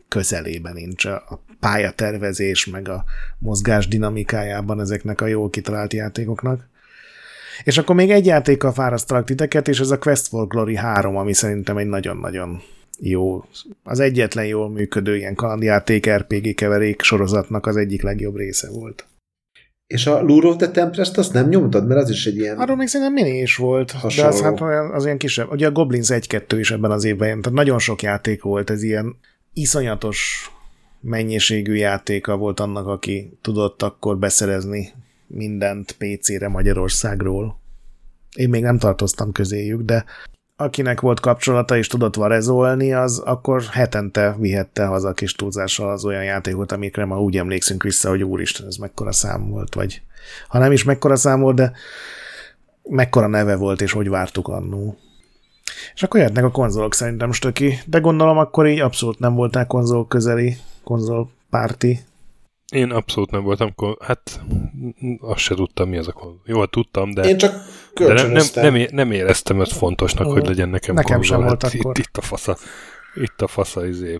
közelében 0.07 0.73
nincs 0.73 1.05
a 1.05 1.43
pályatervezés, 1.59 2.65
meg 2.65 2.89
a 2.89 3.03
mozgás 3.39 3.87
dinamikájában 3.87 4.79
ezeknek 4.79 5.21
a 5.21 5.27
jól 5.27 5.49
kitalált 5.49 5.93
játékoknak. 5.93 6.67
És 7.63 7.77
akkor 7.77 7.95
még 7.95 8.11
egy 8.11 8.25
játékkal 8.25 8.73
fárasztalak 8.73 9.25
titeket, 9.25 9.67
és 9.67 9.79
ez 9.79 9.91
a 9.91 9.97
Quest 9.97 10.27
for 10.27 10.47
Glory 10.47 10.75
3, 10.75 11.17
ami 11.17 11.33
szerintem 11.33 11.77
egy 11.77 11.87
nagyon-nagyon 11.87 12.61
jó, 12.99 13.45
az 13.83 13.99
egyetlen 13.99 14.45
jól 14.45 14.69
működő 14.69 15.15
ilyen 15.15 15.35
kalandjáték 15.35 16.09
RPG 16.09 16.55
keverék 16.55 17.01
sorozatnak 17.01 17.65
az 17.65 17.75
egyik 17.75 18.01
legjobb 18.01 18.35
része 18.35 18.71
volt. 18.71 19.07
És 19.87 20.07
a 20.07 20.21
Lure 20.21 20.47
of 20.47 20.55
the 20.55 20.71
Tempest 20.71 21.17
azt 21.17 21.33
nem 21.33 21.47
nyomtad, 21.47 21.87
mert 21.87 22.01
az 22.01 22.09
is 22.09 22.25
egy 22.25 22.35
ilyen... 22.35 22.57
Arról 22.57 22.75
még 22.75 22.87
szerintem 22.87 23.13
mini 23.13 23.41
is 23.41 23.55
volt, 23.55 23.91
hasonló. 23.91 24.31
de 24.31 24.35
az, 24.35 24.41
hát 24.41 24.91
az 24.91 25.05
ilyen 25.05 25.17
kisebb. 25.17 25.51
Ugye 25.51 25.67
a 25.67 25.71
Goblins 25.71 26.07
1-2 26.11 26.55
is 26.59 26.71
ebben 26.71 26.91
az 26.91 27.03
évben, 27.03 27.41
tehát 27.41 27.57
nagyon 27.57 27.79
sok 27.79 28.01
játék 28.01 28.41
volt, 28.41 28.69
ez 28.69 28.83
ilyen 28.83 29.15
iszonyatos 29.53 30.49
mennyiségű 31.01 31.73
játéka 31.73 32.37
volt 32.37 32.59
annak, 32.59 32.87
aki 32.87 33.37
tudott 33.41 33.81
akkor 33.81 34.17
beszerezni 34.17 34.93
mindent 35.27 35.95
PC-re 35.97 36.47
Magyarországról. 36.47 37.59
Én 38.35 38.49
még 38.49 38.61
nem 38.61 38.77
tartoztam 38.77 39.31
közéjük, 39.31 39.81
de 39.81 40.05
akinek 40.55 41.01
volt 41.01 41.19
kapcsolata 41.19 41.77
és 41.77 41.87
tudott 41.87 42.15
varezolni, 42.15 42.93
az 42.93 43.19
akkor 43.19 43.63
hetente 43.63 44.35
vihette 44.39 44.85
haza 44.85 45.13
kis 45.13 45.33
túlzással 45.33 45.91
az 45.91 46.05
olyan 46.05 46.23
játékot, 46.23 46.71
amikre 46.71 47.05
ma 47.05 47.21
úgy 47.21 47.37
emlékszünk 47.37 47.83
vissza, 47.83 48.09
hogy 48.09 48.23
úristen, 48.23 48.67
ez 48.67 48.75
mekkora 48.75 49.11
szám 49.11 49.49
volt, 49.49 49.75
vagy 49.75 50.01
ha 50.47 50.59
nem 50.59 50.71
is 50.71 50.83
mekkora 50.83 51.15
szám 51.15 51.39
volt, 51.39 51.55
de 51.55 51.71
mekkora 52.83 53.27
neve 53.27 53.55
volt, 53.55 53.81
és 53.81 53.91
hogy 53.91 54.09
vártuk 54.09 54.47
annó. 54.47 54.97
És 55.93 56.03
akkor 56.03 56.19
jöhetnek 56.19 56.43
a 56.43 56.51
konzolok 56.51 56.93
szerintem 56.93 57.31
stöki, 57.31 57.79
de 57.85 57.99
gondolom 57.99 58.37
akkor 58.37 58.67
így 58.67 58.79
abszolút 58.79 59.19
nem 59.19 59.33
voltál 59.33 59.67
konzol 59.67 60.07
közeli, 60.07 60.57
konzol 60.83 61.29
párti 61.49 61.99
én 62.73 62.91
abszolút 62.91 63.31
nem 63.31 63.43
voltam, 63.43 63.73
hát 63.99 64.41
azt 65.19 65.39
se 65.39 65.55
tudtam, 65.55 65.89
mi 65.89 65.97
az 65.97 66.07
a 66.07 66.11
konzol. 66.11 66.41
Jó, 66.45 66.59
hát 66.59 66.69
tudtam, 66.69 67.13
de, 67.13 67.21
Én 67.21 67.37
csak 67.37 67.55
de 67.93 68.13
nem, 68.13 68.31
nem, 68.31 68.45
nem, 68.53 68.87
nem 68.91 69.11
éreztem 69.11 69.61
ezt 69.61 69.73
fontosnak, 69.73 70.27
uh, 70.27 70.33
hogy 70.33 70.47
legyen 70.47 70.69
nekem, 70.69 70.95
nekem 70.95 71.17
konzol. 71.17 71.37
Sem 71.37 71.45
volt 71.45 71.61
hát 71.61 71.73
akkor. 71.73 71.97
Itt, 71.97 72.05
itt 72.05 72.17
a 72.17 72.21
fasza, 72.21 72.57
itt 73.15 73.41
a 73.41 73.47
fasza 73.47 73.87
izé, 73.87 74.19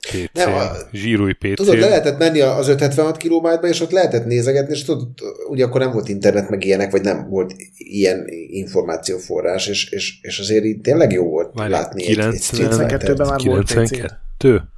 PC, 0.00 0.32
nem, 0.32 0.54
a, 0.54 0.70
zsírúj 0.92 1.32
PC. 1.32 1.54
Tudod, 1.54 1.78
le 1.78 1.88
lehetett 1.88 2.18
menni 2.18 2.40
az 2.40 2.68
576 2.68 3.16
kilomáterba, 3.16 3.68
és 3.68 3.80
ott 3.80 3.90
lehetett 3.90 4.24
nézegetni, 4.24 4.72
és 4.72 4.84
tudod, 4.84 5.08
ugye 5.48 5.64
akkor 5.64 5.80
nem 5.80 5.92
volt 5.92 6.08
internet, 6.08 6.48
meg 6.48 6.64
ilyenek, 6.64 6.90
vagy 6.90 7.02
nem 7.02 7.28
volt 7.28 7.54
ilyen 7.76 8.24
információforrás, 8.50 9.66
és, 9.66 9.90
és, 9.90 10.18
és 10.22 10.38
azért 10.38 10.64
itt 10.64 10.82
tényleg 10.82 11.12
jó 11.12 11.28
volt 11.28 11.50
Várj, 11.54 11.70
látni 11.70 12.02
90, 12.02 12.80
egy, 12.80 12.92
egy 12.92 13.00
92-ben 13.00 13.26
már 13.26 13.38
92? 13.38 14.48
volt 14.48 14.62
PC. 14.62 14.77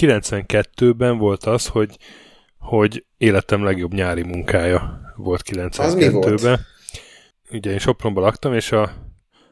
92-ben 0.00 1.18
volt 1.18 1.44
az, 1.44 1.66
hogy, 1.66 1.96
hogy 2.58 3.04
életem 3.16 3.64
legjobb 3.64 3.94
nyári 3.94 4.22
munkája 4.22 5.00
volt 5.16 5.42
92-ben. 5.44 6.60
Ugye 7.50 7.70
én 7.70 7.78
Sopronban 7.78 8.22
laktam, 8.22 8.54
és 8.54 8.72
a, 8.72 8.82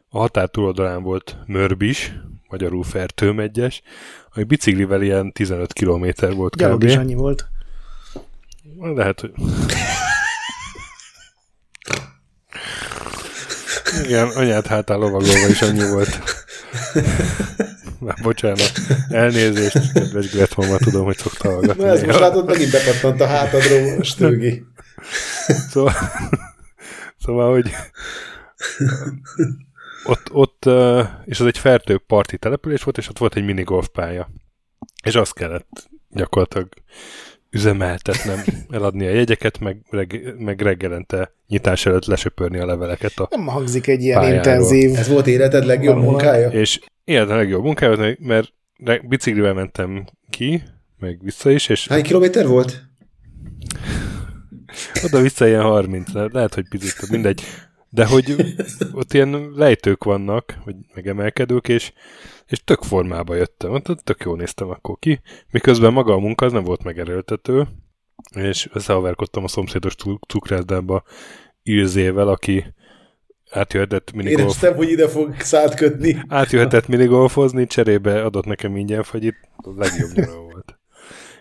a 0.09 0.19
határ 0.19 0.49
túloldalán 0.49 1.03
volt 1.03 1.37
Mörbis, 1.47 2.13
magyarul 2.49 2.83
Fertőm 2.83 3.41
egyes, 3.41 3.83
ami 4.35 4.45
biciklivel 4.45 5.03
ilyen 5.03 5.33
15 5.33 5.73
kilométer 5.73 6.35
volt 6.35 6.57
Gyalog 6.57 6.85
is 6.85 6.97
annyi 6.97 7.15
volt. 7.15 7.47
Lehet, 8.81 9.21
hogy... 9.21 9.33
Igen, 14.05 14.29
anyád 14.29 14.67
hátán 14.67 14.99
lovagolva 14.99 15.49
is 15.49 15.63
annyi 15.63 15.91
volt. 15.91 16.19
Már 17.99 18.17
bocsánat, 18.23 18.73
elnézést, 19.09 19.93
kedves 19.93 20.31
Gretholma, 20.31 20.77
tudom, 20.77 21.05
hogy 21.05 21.17
szokta 21.17 21.49
hallgatni. 21.51 21.83
Na 21.83 21.91
ez 21.91 22.03
most 22.03 22.19
látod, 22.19 22.47
megint 22.47 22.71
bepattant 22.71 23.21
a 23.21 23.27
hátadról, 23.27 24.03
stőgi. 24.03 24.65
Szóval, 25.71 25.93
szóval, 27.19 27.51
hogy 27.53 27.71
ott, 30.05 30.33
ott, 30.33 30.65
és 31.25 31.41
az 31.41 31.47
egy 31.47 31.59
fertő 31.59 31.99
parti 32.07 32.39
település 32.39 32.83
volt, 32.83 32.99
és 32.99 33.09
ott 33.09 33.19
volt 33.19 33.37
egy 33.37 33.45
minigolf 33.45 33.89
pálya. 33.89 34.29
És 35.05 35.15
azt 35.15 35.35
kellett 35.35 35.89
gyakorlatilag 36.11 36.69
üzemeltetnem, 37.51 38.45
eladni 38.71 39.07
a 39.07 39.11
jegyeket, 39.11 39.59
meg, 39.59 39.77
reg, 39.91 40.35
meg 40.39 40.61
reggelente 40.61 41.33
nyitás 41.47 41.87
előtt 41.87 42.05
lesöpörni 42.05 42.59
a 42.59 42.67
leveleket 42.67 43.19
a 43.19 43.29
Nem 43.31 43.47
hangzik 43.47 43.87
egy 43.87 44.03
ilyen 44.03 44.21
pályáról. 44.21 44.37
intenzív. 44.37 44.97
Ez 44.97 45.09
volt 45.09 45.27
életed 45.27 45.65
legjobb 45.65 45.97
munkája? 45.97 46.49
És 46.49 46.81
életed 47.09 47.37
legjobb 47.37 47.65
munkája, 47.65 48.17
mert 48.19 48.53
biciklivel 49.09 49.55
mentem 49.55 50.05
ki, 50.31 50.63
meg 50.99 51.19
vissza 51.23 51.51
is. 51.51 51.69
És 51.69 51.89
Hány 51.89 52.03
kilométer 52.03 52.47
volt? 52.47 52.83
Oda-vissza 55.05 55.47
ilyen 55.47 55.63
30, 55.63 56.13
lehet, 56.13 56.55
hogy 56.55 56.69
picit, 56.69 57.11
mindegy. 57.11 57.43
De 57.91 58.07
hogy 58.07 58.57
ott 58.93 59.13
ilyen 59.13 59.51
lejtők 59.55 60.05
vannak, 60.05 60.59
vagy 60.65 60.75
megemelkedők, 60.95 61.69
és 61.69 61.93
és 62.49 62.65
tök 62.65 62.83
formába 62.83 63.35
jöttem, 63.35 63.73
ott 63.73 64.01
tök 64.05 64.23
jól 64.25 64.37
néztem 64.37 64.69
akkor 64.69 64.99
ki, 64.99 65.21
miközben 65.51 65.93
maga 65.93 66.13
a 66.13 66.19
munka 66.19 66.45
az 66.45 66.53
nem 66.53 66.65
volt 66.65 66.83
megerőltető, 66.83 67.69
és 68.37 68.69
összehaverkodtam 68.73 69.45
a 69.45 69.49
szomszédos 69.49 69.95
cukrászdába 70.29 71.03
Ilzével, 71.63 72.29
aki 72.29 72.75
átjöhetett 73.51 74.13
minigolf... 74.13 74.41
Éreztem, 74.41 74.75
hogy 74.75 74.91
ide 74.91 75.09
fog 75.09 75.41
szállt 75.41 75.75
kötni. 75.75 76.23
Átjöhetett 76.29 76.87
minigolfozni, 76.87 77.67
cserébe 77.67 78.23
adott 78.25 78.45
nekem 78.45 78.77
ingyen 78.77 79.03
fagyit, 79.03 79.37
a 79.57 79.71
legjobb 79.77 80.11
nyara 80.15 80.41
volt. 80.41 80.79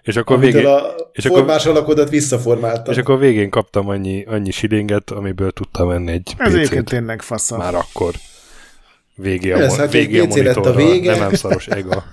És 0.01 0.15
akkor 0.15 0.39
végén... 0.39 0.65
A 0.65 0.95
és 1.11 1.25
formás 1.25 1.65
akkor, 1.65 1.77
alakodat 1.77 2.09
visszaformáltam. 2.09 2.93
És 2.93 2.99
akkor 2.99 3.19
végén 3.19 3.49
kaptam 3.49 3.89
annyi, 3.89 4.23
annyi 4.23 4.51
silinget, 4.51 5.11
amiből 5.11 5.51
tudtam 5.51 5.87
menni 5.87 6.11
egy 6.11 6.33
Ez 6.37 6.53
egyébként 6.53 6.89
tényleg 6.89 7.21
fasza. 7.21 7.57
Már 7.57 7.75
akkor. 7.75 8.13
Végé 9.15 9.51
a, 9.51 9.57
Lesz, 9.57 9.77
hát 9.77 9.91
végé 9.91 10.19
a 10.19 10.25
monitorra. 10.25 10.71
A 10.71 10.75
vége. 10.75 11.17
Nem 11.17 11.33
szaros 11.33 11.67
ega. 11.67 12.03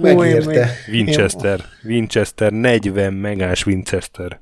megérte. 0.00 0.70
Winchester. 0.88 1.64
Winchester, 1.84 2.52
40 2.52 3.12
megás 3.12 3.66
Winchester. 3.66 4.40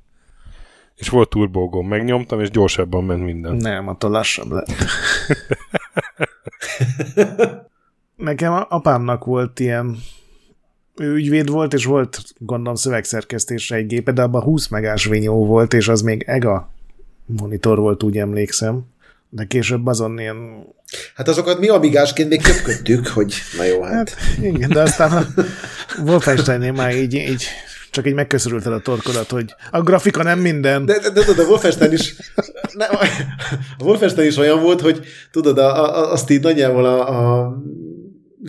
És 0.99 1.09
volt 1.09 1.29
turbógom, 1.29 1.89
megnyomtam, 1.89 2.41
és 2.41 2.51
gyorsabban 2.51 3.05
ment 3.05 3.25
minden. 3.25 3.57
Nem, 3.57 3.89
attól 3.89 4.11
lassabb 4.11 4.51
lett. 4.51 4.73
Nekem 8.17 8.53
apámnak 8.69 9.25
volt 9.25 9.61
ilyen 9.61 9.97
ő 10.97 11.15
ügyvéd 11.15 11.49
volt, 11.49 11.75
és 11.75 11.85
volt 11.85 12.23
gondolom 12.39 12.75
szövegszerkesztésre 12.75 13.77
egy 13.77 13.87
gépe, 13.87 14.13
de 14.13 14.23
abban 14.23 14.43
20 14.43 14.69
megás 14.69 15.05
vinyó 15.05 15.47
volt, 15.47 15.75
és 15.75 15.89
az 15.89 16.01
még 16.01 16.23
EGA 16.27 16.71
monitor 17.27 17.79
volt, 17.79 18.03
úgy 18.03 18.19
emlékszem. 18.19 18.85
De 19.31 19.45
később 19.45 19.87
azon 19.87 20.19
ilyen... 20.19 20.67
Hát 21.15 21.29
azokat 21.29 21.59
mi 21.59 21.69
amigásként 21.69 22.29
még 22.29 22.43
köpködtük, 22.43 23.07
hogy 23.07 23.35
na 23.57 23.65
jó, 23.65 23.83
hát. 23.83 24.11
hát 24.11 24.39
igen, 24.41 24.69
de 24.69 24.81
aztán 24.81 25.13
a 25.13 25.27
Wolfensteinnél 26.07 26.73
már 26.73 26.97
így, 26.97 27.15
így 27.15 27.47
csak 27.91 28.07
így 28.07 28.15
megköszörülted 28.15 28.73
a 28.73 28.81
torkodat, 28.81 29.31
hogy 29.31 29.55
a 29.71 29.81
grafika 29.81 30.23
nem 30.23 30.39
minden. 30.39 30.87
De, 30.87 30.99
de, 30.99 31.11
de 31.11 31.25
tudod, 31.25 31.45
a 31.45 31.49
Wolfenstein 31.49 31.93
is 31.93 32.17
nem, 32.73 32.89
a 33.79 33.85
Wolfenstein 33.85 34.29
is 34.29 34.37
olyan 34.37 34.63
volt, 34.63 34.81
hogy 34.81 35.01
tudod, 35.31 35.59
a, 35.59 35.85
a, 35.85 36.13
azt 36.13 36.31
így 36.31 36.43
nagyjából 36.43 36.85
a, 36.85 37.09
a 37.09 37.57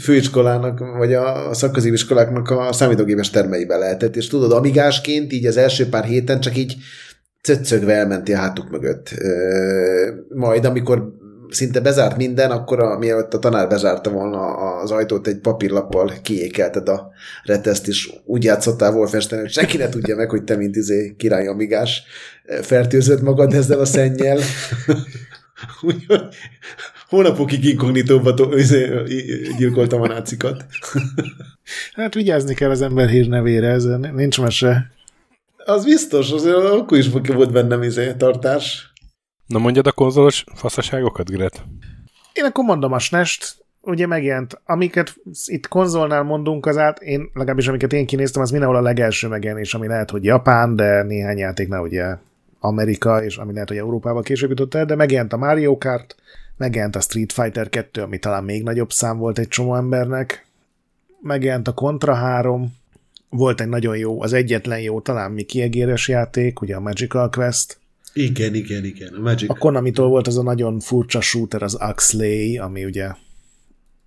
főiskolának, 0.02 0.80
vagy 0.98 1.14
a 1.14 1.54
szakközépiskoláknak 1.54 2.50
a 2.50 2.74
számítógépes 2.74 3.30
termeibe 3.30 3.78
lehetett, 3.78 4.16
és 4.16 4.28
tudod, 4.28 4.52
amigásként 4.52 5.34
így 5.34 5.46
az 5.46 5.58
első 5.58 5.90
pár 5.90 6.04
héten 6.04 6.40
csak 6.40 6.58
így 6.58 6.76
cöccögve 7.42 7.94
elmenti 7.94 8.34
a 8.34 8.38
hátuk 8.38 8.70
mögött. 8.70 9.14
Majd, 10.30 10.66
amikor 10.66 11.14
szinte 11.50 11.80
bezárt 11.80 12.18
minden, 12.18 12.52
akkor 12.52 12.80
a, 12.80 12.98
mielőtt 12.98 13.34
a 13.34 13.40
tanár 13.40 13.68
bezárta 13.68 14.10
volna 14.10 14.40
az 14.82 14.92
ajtót, 14.92 15.28
egy 15.28 15.40
papírlappal 15.40 16.14
kiékelted 16.22 16.90
a 16.90 17.10
reteszt, 17.44 17.88
és 17.88 18.14
úgy 18.26 18.44
játszottál 18.44 18.94
Wolfenstein, 18.94 19.42
hogy 19.42 19.52
senki 19.52 19.78
ne 19.78 19.90
tudja 19.90 20.16
meg, 20.16 20.30
hogy 20.30 20.44
te, 20.44 20.56
mint 20.56 20.76
izé 20.76 21.16
király 21.18 21.48
amigás, 21.48 22.04
fertőzött 22.62 23.22
magad 23.22 23.54
ezzel 23.54 23.80
a 23.80 23.86
szennyel. 23.86 24.40
Úgyhogy 25.82 26.22
hónapokig 27.10 27.66
inkognitóba 27.66 28.36
izé, 28.56 28.90
gyilkoltam 29.58 30.02
a 30.02 30.08
nácikat. 30.08 30.66
hát 31.94 32.14
vigyázni 32.14 32.54
kell 32.54 32.70
az 32.70 32.82
ember 32.82 33.10
hírnevére, 33.10 33.68
ez 33.68 33.84
nincs 34.14 34.42
mese. 34.42 34.92
Az 35.66 35.86
biztos, 35.86 36.32
azért 36.32 36.56
akkor 36.56 36.98
is 36.98 37.10
volt 37.10 37.52
bennem 37.52 37.84
izé 37.84 38.14
tartás. 38.18 38.89
Na 39.50 39.60
mondjad 39.60 39.88
a 39.88 39.92
konzolos 39.92 40.44
faszaságokat, 40.56 41.30
Gret? 41.30 41.64
Én 42.34 42.44
akkor 42.44 42.64
mondom 42.64 42.92
a 42.92 43.00
SNES-t, 43.00 43.58
ugye 43.82 44.08
megjelent, 44.08 44.62
amiket 44.66 45.16
itt 45.46 45.68
konzolnál 45.68 46.24
mondunk, 46.24 46.66
az 46.66 46.78
át, 46.78 47.00
én 47.00 47.30
legalábbis 47.34 47.68
amiket 47.68 47.94
én 47.94 48.06
kinéztem, 48.06 48.42
az 48.42 48.52
mindenhol 48.52 48.78
a 48.78 48.82
legelső 48.82 49.28
megjelenés, 49.28 49.74
ami 49.74 49.88
lehet, 49.88 50.10
hogy 50.10 50.24
Japán, 50.24 50.76
de 50.76 51.04
néhány 51.04 51.38
játéknál 51.38 51.82
ugye 51.82 52.16
Amerika, 52.60 53.24
és 53.24 53.38
ami 53.38 53.54
lehet, 53.54 53.68
hogy 53.68 53.78
Európába 53.78 54.22
később 54.22 54.50
jutott 54.50 54.74
el, 54.74 54.86
de 54.86 54.96
megjelent 54.96 55.34
a 55.34 55.38
Mario 55.38 55.78
Kart, 55.78 56.16
megjelent 56.58 56.96
a 56.96 57.02
Street 57.02 57.34
Fighter 57.34 57.70
2, 57.70 58.02
ami 58.02 58.18
talán 58.18 58.44
még 58.44 58.64
nagyobb 58.64 58.92
szám 58.92 59.18
volt 59.18 59.40
egy 59.40 59.48
csomó 59.48 59.76
embernek, 59.76 60.46
megjelent 61.22 61.68
a 61.68 61.74
Contra 61.74 62.14
3, 62.14 62.74
volt 63.30 63.62
egy 63.62 63.70
nagyon 63.70 63.98
jó, 63.98 64.22
az 64.22 64.34
egyetlen 64.34 64.80
jó, 64.80 65.02
talán 65.02 65.32
mi 65.32 65.44
kiegéres 65.44 66.08
játék, 66.08 66.62
ugye 66.62 66.76
a 66.76 66.80
Magical 66.80 67.30
Quest. 67.30 67.79
Igen, 68.14 68.54
igen, 68.54 68.86
igen. 68.86 69.14
A, 69.14 69.20
Magic. 69.20 69.50
a 69.50 69.54
Konami-tól 69.54 70.08
volt 70.08 70.28
az 70.28 70.38
a 70.38 70.44
nagyon 70.44 70.80
furcsa 70.80 71.22
shooter, 71.22 71.64
az 71.64 71.74
Axlay, 71.74 72.58
ami 72.58 72.86
ugye 72.86 73.12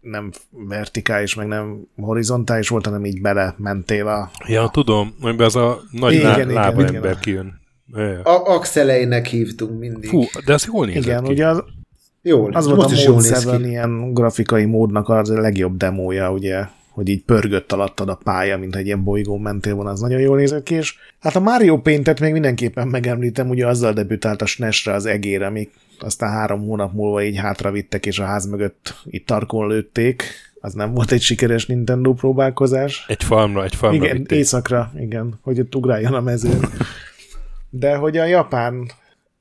nem 0.00 0.30
vertikális, 0.50 1.34
meg 1.34 1.46
nem 1.46 1.86
horizontális 1.96 2.68
volt, 2.68 2.84
hanem 2.84 3.04
így 3.04 3.20
bele 3.20 3.54
mentél 3.58 4.06
a... 4.06 4.30
Ja, 4.46 4.68
tudom, 4.72 5.14
amiben 5.20 5.46
az 5.46 5.56
a 5.56 5.80
nagy 5.90 6.12
igen, 6.12 6.26
lá- 6.26 6.36
igen, 6.36 6.52
lába 6.52 6.86
ember 6.86 7.18
kijön. 7.18 7.60
A 8.22 8.30
Axeleinek 8.44 9.26
hívtunk 9.26 9.78
mindig. 9.78 10.08
Fú, 10.08 10.24
de 10.44 10.52
az 10.52 10.68
jól 10.72 10.86
nézett 10.86 11.02
Igen, 11.02 11.22
ki. 11.22 11.32
ugye 11.32 11.46
az, 11.46 11.62
Jól, 12.22 12.52
az 12.52 12.66
volt 12.66 12.92
a 12.92 13.10
Mode 13.12 13.56
7 13.56 13.66
ilyen 13.66 14.12
grafikai 14.12 14.64
módnak 14.64 15.08
az 15.08 15.30
a 15.30 15.40
legjobb 15.40 15.76
demója, 15.76 16.32
ugye, 16.32 16.64
hogy 16.92 17.08
így 17.08 17.22
pörgött 17.22 17.72
alattad 17.72 18.08
a 18.08 18.18
pálya, 18.24 18.58
mint 18.58 18.76
egy 18.76 18.86
ilyen 18.86 19.04
bolygón 19.04 19.40
mentél 19.40 19.74
volna, 19.74 19.90
az 19.90 20.00
nagyon 20.00 20.20
jól 20.20 20.36
nézett 20.36 20.62
ki, 20.62 20.74
és 20.74 20.94
hát 21.20 21.36
a 21.36 21.40
Mario 21.40 21.78
Paint-et 21.78 22.20
még 22.20 22.32
mindenképpen 22.32 22.88
megemlítem, 22.88 23.48
ugye 23.48 23.66
azzal 23.66 23.92
debütált 23.92 24.42
a 24.42 24.46
SNES-re 24.46 24.92
az 24.92 25.06
egére, 25.06 25.46
amik 25.46 25.70
aztán 25.98 26.30
három 26.30 26.60
hónap 26.66 26.92
múlva 26.92 27.22
így 27.22 27.36
hátra 27.36 27.70
vittek, 27.70 28.06
és 28.06 28.18
a 28.18 28.24
ház 28.24 28.46
mögött 28.46 28.94
itt 29.04 29.26
tarkon 29.26 29.68
lőtték. 29.68 30.24
Az 30.60 30.72
nem 30.74 30.92
volt 30.94 31.12
egy 31.12 31.20
sikeres 31.20 31.66
Nintendo 31.66 32.12
próbálkozás. 32.12 33.04
Egy 33.08 33.24
farmra, 33.24 33.64
egy 33.64 33.74
farmra 33.74 34.04
Igen, 34.04 34.16
vitték. 34.16 34.38
éjszakra, 34.38 34.92
igen, 34.98 35.38
hogy 35.42 35.60
ott 35.60 35.74
ugráljon 35.74 36.14
a 36.14 36.20
mezőn. 36.20 36.60
De 37.70 37.94
hogy 37.96 38.16
a 38.16 38.24
japán 38.24 38.90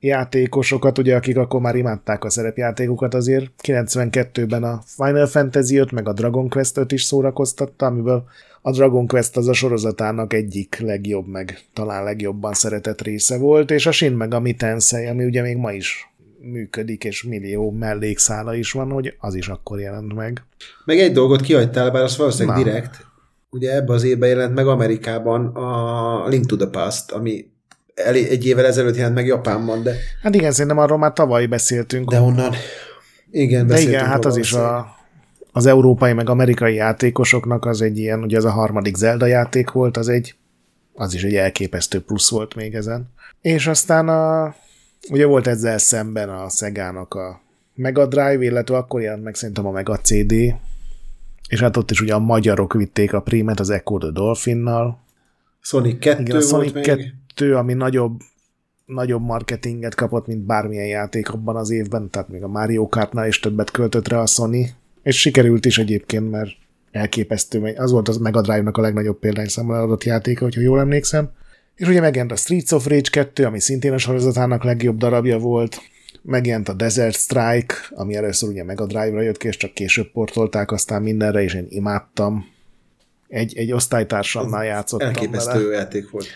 játékosokat, 0.02 0.98
ugye, 0.98 1.16
akik 1.16 1.36
akkor 1.36 1.60
már 1.60 1.76
imádták 1.76 2.24
a 2.24 2.30
szerepjátékokat, 2.30 3.14
azért 3.14 3.50
92-ben 3.62 4.62
a 4.62 4.82
Final 4.86 5.26
Fantasy 5.26 5.76
5 5.76 5.92
meg 5.92 6.08
a 6.08 6.12
Dragon 6.12 6.48
Quest 6.48 6.76
5 6.76 6.92
is 6.92 7.02
szórakoztatta, 7.02 7.86
amiből 7.86 8.24
a 8.62 8.72
Dragon 8.72 9.06
Quest 9.06 9.36
az 9.36 9.48
a 9.48 9.52
sorozatának 9.52 10.32
egyik 10.32 10.78
legjobb, 10.80 11.26
meg 11.26 11.58
talán 11.72 12.04
legjobban 12.04 12.52
szeretett 12.52 13.02
része 13.02 13.38
volt, 13.38 13.70
és 13.70 13.86
a 13.86 13.92
Shin 13.92 14.12
meg 14.12 14.34
a 14.34 14.42
Tensei, 14.56 15.06
ami 15.06 15.24
ugye 15.24 15.42
még 15.42 15.56
ma 15.56 15.72
is 15.72 16.12
működik, 16.40 17.04
és 17.04 17.22
millió 17.22 17.70
mellékszála 17.70 18.54
is 18.54 18.72
van, 18.72 18.90
hogy 18.90 19.16
az 19.18 19.34
is 19.34 19.48
akkor 19.48 19.80
jelent 19.80 20.14
meg. 20.14 20.42
Meg 20.84 20.98
egy 20.98 21.12
dolgot 21.12 21.40
kihagytál, 21.40 21.90
bár 21.90 22.02
az 22.02 22.16
valószínűleg 22.16 22.56
Na. 22.56 22.62
direkt. 22.64 23.06
Ugye 23.50 23.74
ebbe 23.74 23.92
az 23.92 24.04
évben 24.04 24.28
jelent 24.28 24.54
meg 24.54 24.66
Amerikában 24.66 25.46
a 25.46 26.28
Link 26.28 26.46
to 26.46 26.56
the 26.56 26.66
Past, 26.66 27.12
ami 27.12 27.51
egy 27.94 28.46
évvel 28.46 28.66
ezelőtt 28.66 28.96
jelent 28.96 29.14
meg 29.14 29.26
Japánban, 29.26 29.82
de... 29.82 29.94
Hát 30.22 30.34
igen, 30.34 30.52
szerintem 30.52 30.78
arról 30.78 30.98
már 30.98 31.12
tavaly 31.12 31.46
beszéltünk. 31.46 32.10
De 32.10 32.20
onnan... 32.20 32.54
Igen, 33.30 33.66
De 33.66 33.80
igen, 33.80 34.06
hát 34.06 34.24
az 34.24 34.36
is 34.36 34.52
a, 34.52 34.96
az 35.52 35.66
európai 35.66 36.12
meg 36.12 36.28
amerikai 36.28 36.74
játékosoknak 36.74 37.64
az 37.64 37.82
egy 37.82 37.98
ilyen, 37.98 38.22
ugye 38.22 38.36
ez 38.36 38.44
a 38.44 38.50
harmadik 38.50 38.96
Zelda 38.96 39.26
játék 39.26 39.70
volt, 39.70 39.96
az 39.96 40.08
egy, 40.08 40.34
az 40.94 41.14
is 41.14 41.22
egy 41.22 41.34
elképesztő 41.34 42.00
plusz 42.00 42.30
volt 42.30 42.54
még 42.54 42.74
ezen. 42.74 43.10
És 43.40 43.66
aztán 43.66 44.08
a, 44.08 44.54
ugye 45.10 45.26
volt 45.26 45.46
ezzel 45.46 45.78
szemben 45.78 46.28
a 46.28 46.48
Szegának 46.48 47.14
a 47.14 47.40
Mega 47.74 48.06
Drive, 48.06 48.44
illetve 48.44 48.76
akkor 48.76 49.00
jelent 49.00 49.22
meg 49.22 49.34
szerintem 49.34 49.66
a 49.66 49.70
Mega 49.70 49.98
CD, 49.98 50.32
és 51.48 51.60
hát 51.60 51.76
ott 51.76 51.90
is 51.90 52.00
ugye 52.00 52.14
a 52.14 52.18
magyarok 52.18 52.72
vitték 52.72 53.12
a 53.12 53.20
prímet 53.20 53.60
az 53.60 53.70
Echo 53.70 53.98
the 53.98 54.10
Dolphinnal. 54.10 55.00
Sonic 55.60 55.98
2 55.98 56.20
Igen, 56.20 56.36
a 56.36 56.40
Sonic 56.40 56.72
volt 56.72 56.84
2, 56.84 57.14
ami 57.40 57.72
nagyobb 57.72 58.20
nagyobb 58.86 59.22
marketinget 59.22 59.94
kapott, 59.94 60.26
mint 60.26 60.46
bármilyen 60.46 60.86
játék 60.86 61.30
abban 61.30 61.56
az 61.56 61.70
évben, 61.70 62.10
tehát 62.10 62.28
még 62.28 62.42
a 62.42 62.48
Mario 62.48 62.88
Kartnál 62.88 63.26
is 63.26 63.40
többet 63.40 63.70
költött 63.70 64.08
rá 64.08 64.20
a 64.20 64.26
Sony, 64.26 64.70
és 65.02 65.20
sikerült 65.20 65.64
is 65.64 65.78
egyébként, 65.78 66.30
mert 66.30 66.50
elképesztő, 66.90 67.74
az 67.76 67.90
volt 67.90 68.08
az 68.08 68.16
Mega 68.16 68.40
Drive-nak 68.40 68.76
a 68.76 68.80
legnagyobb 68.80 69.18
példányszámmal 69.18 69.82
adott 69.82 70.04
játéka, 70.04 70.44
hogyha 70.44 70.60
jól 70.60 70.80
emlékszem. 70.80 71.30
És 71.74 71.88
ugye 71.88 72.00
megjelent 72.00 72.32
a 72.32 72.36
Streets 72.36 72.72
of 72.72 72.86
Rage 72.86 73.10
2, 73.10 73.44
ami 73.44 73.60
szintén 73.60 73.92
a 73.92 73.98
sorozatának 73.98 74.64
legjobb 74.64 74.96
darabja 74.96 75.38
volt, 75.38 75.80
megjelent 76.22 76.68
a 76.68 76.72
Desert 76.72 77.16
Strike, 77.16 77.74
ami 77.90 78.14
először 78.14 78.48
ugye 78.48 78.64
Mega 78.64 78.86
Drive-ra 78.86 79.20
jött 79.20 79.36
ki, 79.36 79.48
és 79.48 79.56
csak 79.56 79.72
később 79.72 80.10
portolták 80.12 80.70
aztán 80.72 81.02
mindenre, 81.02 81.42
és 81.42 81.54
én 81.54 81.66
imádtam. 81.68 82.44
Egy, 83.28 83.56
egy 83.56 83.72
osztálytársamnál 83.72 84.64
játszottam 84.64 85.08
Elképesztő 85.08 85.62
vele. 85.62 85.76
játék 85.76 86.10
volt. 86.10 86.26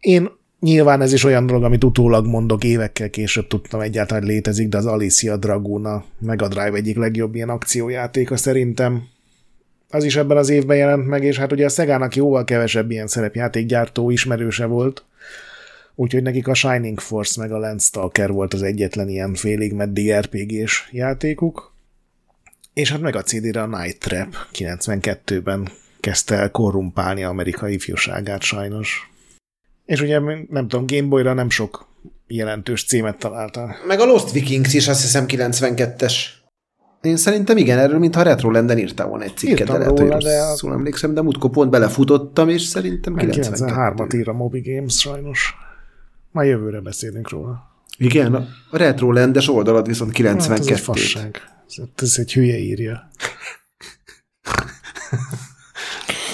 Én 0.00 0.30
Nyilván 0.60 1.00
ez 1.00 1.12
is 1.12 1.24
olyan 1.24 1.46
dolog, 1.46 1.64
amit 1.64 1.84
utólag 1.84 2.26
mondok, 2.26 2.64
évekkel 2.64 3.10
később 3.10 3.46
tudtam 3.46 3.80
egyáltalán, 3.80 4.24
létezik, 4.24 4.68
de 4.68 4.76
az 4.76 4.86
Alicia 4.86 5.36
Draguna 5.36 6.04
Mega 6.18 6.48
Drive 6.48 6.72
egyik 6.72 6.96
legjobb 6.96 7.34
ilyen 7.34 7.48
akciójátéka 7.48 8.36
szerintem. 8.36 9.08
Az 9.90 10.04
is 10.04 10.16
ebben 10.16 10.36
az 10.36 10.48
évben 10.48 10.76
jelent 10.76 11.06
meg, 11.06 11.24
és 11.24 11.38
hát 11.38 11.52
ugye 11.52 11.64
a 11.64 11.68
Szegának 11.68 12.16
jóval 12.16 12.44
kevesebb 12.44 12.90
ilyen 12.90 13.06
szerepjátékgyártó 13.06 14.10
ismerőse 14.10 14.64
volt, 14.66 15.04
úgyhogy 15.94 16.22
nekik 16.22 16.48
a 16.48 16.54
Shining 16.54 17.00
Force 17.00 17.40
meg 17.40 17.52
a 17.52 17.58
Landstalker 17.58 18.32
volt 18.32 18.54
az 18.54 18.62
egyetlen 18.62 19.08
ilyen 19.08 19.34
félig 19.34 19.72
meddig 19.72 20.12
RPG-s 20.12 20.88
játékuk. 20.90 21.74
És 22.74 22.90
hát 22.90 23.00
meg 23.00 23.16
a 23.16 23.22
CD-re 23.22 23.62
a 23.62 23.66
Night 23.66 23.98
Trap 23.98 24.34
92-ben 24.52 25.68
kezdte 26.00 26.34
el 26.34 26.50
korrumpálni 26.50 27.24
amerikai 27.24 27.72
ifjúságát 27.72 28.42
sajnos. 28.42 29.10
És 29.86 30.00
ugye 30.00 30.18
nem 30.48 30.68
tudom, 30.68 30.86
Gameboy-ra 30.86 31.32
nem 31.32 31.50
sok 31.50 31.88
jelentős 32.26 32.84
címet 32.84 33.18
találta. 33.18 33.76
Meg 33.86 34.00
a 34.00 34.04
Lost 34.04 34.32
Vikings 34.32 34.74
is 34.74 34.88
azt 34.88 35.00
hiszem 35.00 35.24
92-es. 35.28 36.14
Én 37.02 37.16
szerintem 37.16 37.56
igen, 37.56 37.78
erről 37.78 37.98
mintha 37.98 38.22
Retro 38.22 38.50
Lenden 38.50 38.78
írtál 38.78 39.06
volna 39.06 39.24
egy 39.24 39.36
cikket, 39.36 39.66
de 39.66 39.78
lehet, 39.78 39.98
róla, 39.98 40.18
de 40.18 40.40
a... 40.40 40.72
emlékszem, 40.72 41.14
de 41.14 41.22
múltkor 41.22 41.50
pont 41.50 41.70
belefutottam, 41.70 42.48
és 42.48 42.62
szerintem 42.62 43.14
93-at 43.16 44.14
ír 44.14 44.28
a 44.28 44.32
Moby 44.32 44.60
Games 44.60 44.98
sajnos. 44.98 45.54
Ma 46.30 46.42
jövőre 46.42 46.80
beszélünk 46.80 47.30
róla. 47.30 47.74
Igen, 47.98 48.34
a 48.70 48.72
Retro 48.76 49.12
Landes 49.12 49.48
oldalad 49.48 49.86
viszont 49.86 50.12
92. 50.12 50.52
Hát 50.52 50.60
ez 50.60 50.76
egy 50.76 50.80
fasság. 50.80 51.40
Ez 51.96 52.14
egy 52.18 52.32
hülye 52.32 52.58
írja. 52.58 53.02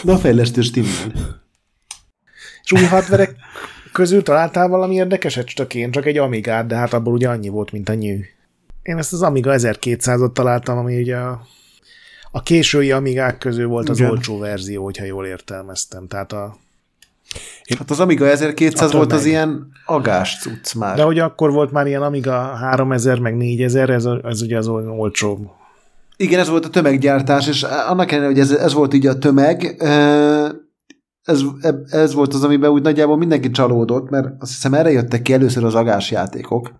Na 0.03 0.13
a 0.13 0.19
fejlesztő 0.19 0.61
stimmel. 0.61 1.13
És 2.65 2.73
új 2.73 2.85
hardverek 2.85 3.35
közül 3.93 4.23
találtál 4.23 4.69
valami 4.69 4.95
érdekeset? 4.95 5.47
Csak 5.47 5.75
én, 5.75 5.91
csak 5.91 6.07
egy 6.07 6.19
Amigát, 6.19 6.67
de 6.67 6.77
hát 6.77 6.93
abból 6.93 7.13
ugye 7.13 7.29
annyi 7.29 7.49
volt, 7.49 7.73
mint 7.73 7.89
a 7.89 7.95
nyű. 7.95 8.21
Én 8.83 8.97
ezt 8.97 9.13
az 9.13 9.23
Amiga 9.23 9.53
1200-ot 9.55 10.33
találtam, 10.33 10.79
ami 10.79 11.01
ugye 11.01 11.17
a, 11.17 11.43
a 12.31 12.43
késői 12.43 12.91
Amigák 12.91 13.39
közül 13.39 13.67
volt 13.67 13.89
az 13.89 13.99
Igen. 13.99 14.11
olcsó 14.11 14.39
verzió, 14.39 14.85
hogyha 14.85 15.05
jól 15.05 15.27
értelmeztem. 15.27 16.07
Tehát 16.09 16.33
a, 16.33 16.57
én, 17.65 17.77
hát 17.79 17.91
az 17.91 18.01
Amiga 18.01 18.27
1200 18.29 18.93
volt 18.93 19.09
meg. 19.09 19.19
az 19.19 19.25
ilyen 19.25 19.73
agás 19.87 20.39
cucc 20.41 20.75
már. 20.75 20.97
De 20.97 21.07
ugye 21.07 21.23
akkor 21.23 21.51
volt 21.51 21.73
már 21.73 21.87
ilyen 21.87 22.03
Amiga 22.03 22.33
3000 22.41 23.19
meg 23.19 23.37
4000, 23.37 23.91
ez, 23.91 24.05
ez 24.23 24.43
ugye 24.43 24.57
az 24.57 24.69
olcsó. 24.69 25.57
Igen, 26.17 26.41
ez 26.41 26.49
volt 26.49 26.65
a 26.65 26.69
tömeggyártás, 26.69 27.49
és 27.49 27.63
annak 27.63 28.13
ellenére, 28.13 28.33
hogy 28.33 28.41
ez, 28.41 28.51
ez 28.51 28.73
volt 28.73 28.95
így 28.95 29.07
a 29.07 29.19
tömeg, 29.19 29.83
ez, 31.23 31.43
ez 31.91 32.15
volt 32.15 32.35
az, 32.35 32.45
amiben 32.45 32.71
úgy 32.71 32.83
nagyjából 32.83 33.17
mindenki 33.17 33.51
csalódott, 33.51 34.11
mert 34.11 34.27
azt 34.39 34.53
hiszem 34.53 34.75
erre 34.75 34.91
jöttek 34.91 35.23
ki 35.23 35.33
először 35.33 35.65
az 35.65 35.75
agás 35.75 36.11
játékok, 36.11 36.73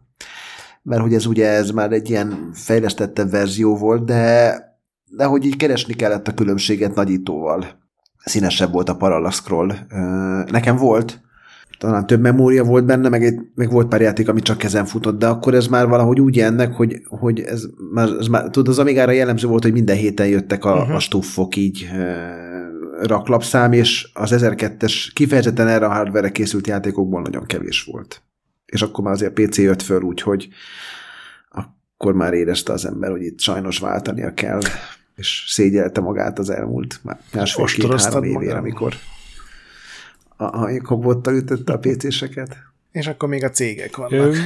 mert 0.83 1.03
hogy 1.03 1.15
ez 1.15 1.27
ugye 1.27 1.49
ez 1.49 1.71
már 1.71 1.93
egy 1.93 2.11
ilyen 2.11 2.51
fejlesztettebb 2.53 3.31
verzió 3.31 3.77
volt, 3.77 4.05
de, 4.05 4.55
de 5.17 5.25
hogy 5.25 5.45
így 5.45 5.57
keresni 5.57 5.95
kellett 5.95 6.29
a 6.29 6.35
különbséget 6.35 6.95
nagyítóval. 6.95 7.67
Színesebb 8.25 8.73
volt 8.73 8.89
a 8.89 8.97
parallax 8.97 9.37
scroll. 9.37 9.73
Nekem 10.51 10.77
volt, 10.77 11.21
talán 11.79 12.07
több 12.07 12.21
memória 12.21 12.65
volt 12.65 12.85
benne, 12.85 13.09
meg, 13.09 13.25
egy, 13.25 13.41
meg 13.55 13.71
volt 13.71 13.89
pár 13.89 14.01
játék, 14.01 14.29
ami 14.29 14.41
csak 14.41 14.63
ezen 14.63 14.85
futott, 14.85 15.19
de 15.19 15.27
akkor 15.27 15.55
ez 15.55 15.67
már 15.67 15.89
valahogy 15.89 16.21
úgy 16.21 16.39
ennek, 16.39 16.75
hogy, 16.75 17.01
hogy 17.09 17.41
ez, 17.41 17.63
már, 17.93 18.09
ez 18.09 18.27
már, 18.27 18.43
tudod, 18.43 18.69
az 18.69 18.79
Amigára 18.79 19.13
jellemző 19.13 19.49
volt, 19.49 19.63
hogy 19.63 19.73
minden 19.73 19.97
héten 19.97 20.27
jöttek 20.27 20.65
a, 20.65 20.75
uh-huh. 20.75 20.95
a 20.95 20.99
stuffok 20.99 21.57
így 21.57 21.89
raklapszám, 23.07 23.73
és 23.73 24.11
az 24.13 24.31
1002-es 24.35 25.09
kifejezetten 25.13 25.69
erre 25.69 25.87
a 25.87 25.93
hardware 25.93 26.31
készült 26.31 26.67
játékokból 26.67 27.23
nagyon 27.23 27.47
kevés 27.47 27.83
volt. 27.83 28.23
És 28.67 28.83
akkor 28.83 29.05
már 29.05 29.13
azért 29.13 29.33
PC 29.33 29.59
jött 29.59 29.83
föl, 29.83 30.03
úgyhogy 30.03 30.49
akkor 31.49 32.15
már 32.15 32.33
érezte 32.33 32.73
az 32.73 32.87
ember, 32.87 33.11
hogy 33.11 33.23
itt 33.23 33.41
sajnos 33.41 33.79
váltania 33.79 34.35
kell, 34.35 34.61
és 35.17 35.45
szégyelte 35.49 36.01
magát 36.01 36.39
az 36.39 36.51
elmúlt 36.51 37.01
másfél-két-három 37.33 38.25
évére, 38.25 38.57
amikor 38.57 38.95
a, 40.37 40.45
a 40.45 40.81
kobottal 40.83 41.35
ütötte 41.35 41.73
a 41.73 41.79
PC-seket. 41.79 42.57
És 42.93 43.07
akkor 43.07 43.29
még 43.29 43.45
a 43.45 43.51
cégek 43.51 43.97
vannak. 43.97 44.13
Ö, 44.13 44.37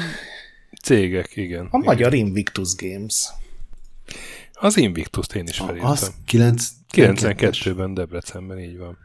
cégek, 0.82 1.36
igen. 1.36 1.64
A 1.64 1.66
igen. 1.66 1.80
magyar 1.84 2.14
Invictus 2.14 2.74
Games. 2.76 3.28
Az 4.52 4.76
Invictus-t 4.76 5.34
én 5.34 5.44
is 5.46 5.56
felírtam. 5.56 5.90
Az 5.90 6.12
9... 6.26 6.68
92-ben 6.96 7.94
Debrecenben, 7.94 8.58
így 8.58 8.78
van. 8.78 8.98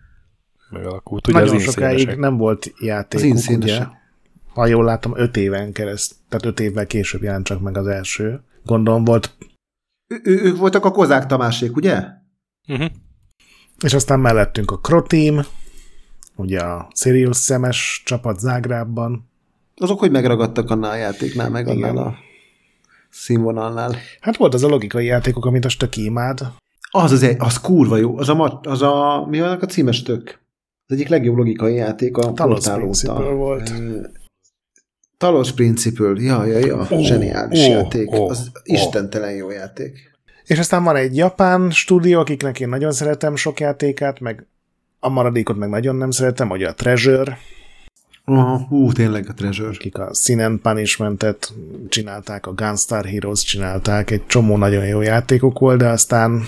Megalakult. 0.70 1.28
Ugye 1.28 1.40
Nagyon 1.40 1.56
az 1.56 1.62
sokáig 1.62 2.08
nem 2.08 2.38
volt 2.38 2.74
játékuk, 2.80 3.38
az 3.38 3.48
ugye? 3.48 3.86
Ha 4.54 4.66
jól 4.66 4.84
látom, 4.84 5.18
5 5.18 5.38
éven 5.38 5.72
kereszt, 5.72 6.16
tehát 6.30 6.46
5 6.46 6.60
évvel 6.60 6.88
később 6.88 7.24
jelent 7.24 7.46
csak 7.46 7.62
meg 7.62 7.78
az 7.78 7.88
első. 7.88 8.44
Gondolom 8.64 9.04
volt... 9.04 9.32
Ő, 10.08 10.42
ők 10.44 10.58
voltak 10.58 10.86
a 10.86 10.92
Kozák 10.92 11.26
Tamásék, 11.26 11.76
ugye? 11.76 12.04
Uh-huh. 12.68 12.92
És 13.84 13.94
aztán 13.94 14.20
mellettünk 14.20 14.72
a 14.72 14.80
Krotim, 14.80 15.42
ugye 16.36 16.60
a 16.60 16.88
Sirius 16.96 17.38
szemes 17.38 18.02
csapat 18.06 18.40
Zágrábban. 18.40 19.30
Azok 19.76 20.00
hogy 20.00 20.12
megragadtak 20.12 20.70
annál 20.70 20.92
a 20.92 20.96
játéknál, 20.96 21.50
meg 21.50 21.68
Igen. 21.68 21.90
annál 21.90 22.06
a 22.06 22.16
színvonalnál? 23.10 23.96
Hát 24.20 24.38
volt 24.38 24.54
az 24.54 24.64
a 24.64 24.68
logikai 24.68 25.06
játékok, 25.06 25.46
amit 25.46 25.66
a 25.66 25.70
stök 25.70 25.98
imád. 25.98 26.52
Az, 26.92 27.12
az, 27.12 27.36
az 27.38 27.60
kurva 27.60 27.98
jó. 27.98 28.18
Az 28.18 28.30
a, 28.30 28.60
az 28.64 28.82
a 28.82 29.26
mi 29.30 29.40
vannak 29.40 29.62
a 29.62 29.66
címes 29.66 30.04
tök? 30.04 30.40
Az 30.88 30.96
egyik 30.96 31.08
legjobb 31.08 31.36
logikai 31.36 31.76
játék 31.76 32.18
a 32.18 32.34
Talos 32.34 32.66
Principle 32.66 33.30
volt. 33.30 33.74
Talos 35.18 35.52
Principle, 35.52 36.14
ja, 36.16 36.46
ja, 36.46 36.58
ja, 36.58 36.88
oh, 36.90 37.00
zseniális 37.00 37.60
oh, 37.60 37.70
játék. 37.70 38.12
Oh, 38.12 38.30
az 38.30 38.52
oh. 38.54 38.62
istentelen 38.64 39.32
jó 39.32 39.50
játék. 39.50 40.12
És 40.46 40.60
aztán 40.60 40.84
van 40.84 40.96
egy 40.96 41.16
japán 41.16 41.72
stúdió, 41.72 42.20
akiknek 42.20 42.60
én 42.60 42.70
nagyon 42.70 42.92
szeretem 42.92 43.36
sok 43.36 43.60
játékát, 43.60 44.20
meg 44.20 44.46
a 45.00 45.10
maradékot 45.10 45.58
meg 45.58 45.70
nagyon 45.70 45.96
nem 45.96 46.12
szeretem, 46.12 46.50
hogy 46.50 46.64
a 46.64 46.74
Treasure. 46.74 47.38
Aha, 48.26 48.66
hú, 48.70 48.92
tényleg 48.92 49.26
a 49.30 49.34
Treasure. 49.34 49.70
Akik 49.70 49.98
a 49.98 50.14
Sin 50.14 50.40
and 50.40 50.60
Punishment-et 50.60 51.54
csinálták, 51.90 52.46
a 52.46 52.54
Gunstar 52.54 53.06
Heroes 53.06 53.44
csinálták, 53.44 54.12
egy 54.12 54.26
csomó 54.26 54.58
nagyon 54.58 54.86
jó 54.86 55.02
játékok 55.02 55.60
volt, 55.60 55.78
de 55.78 55.88
aztán 55.88 56.44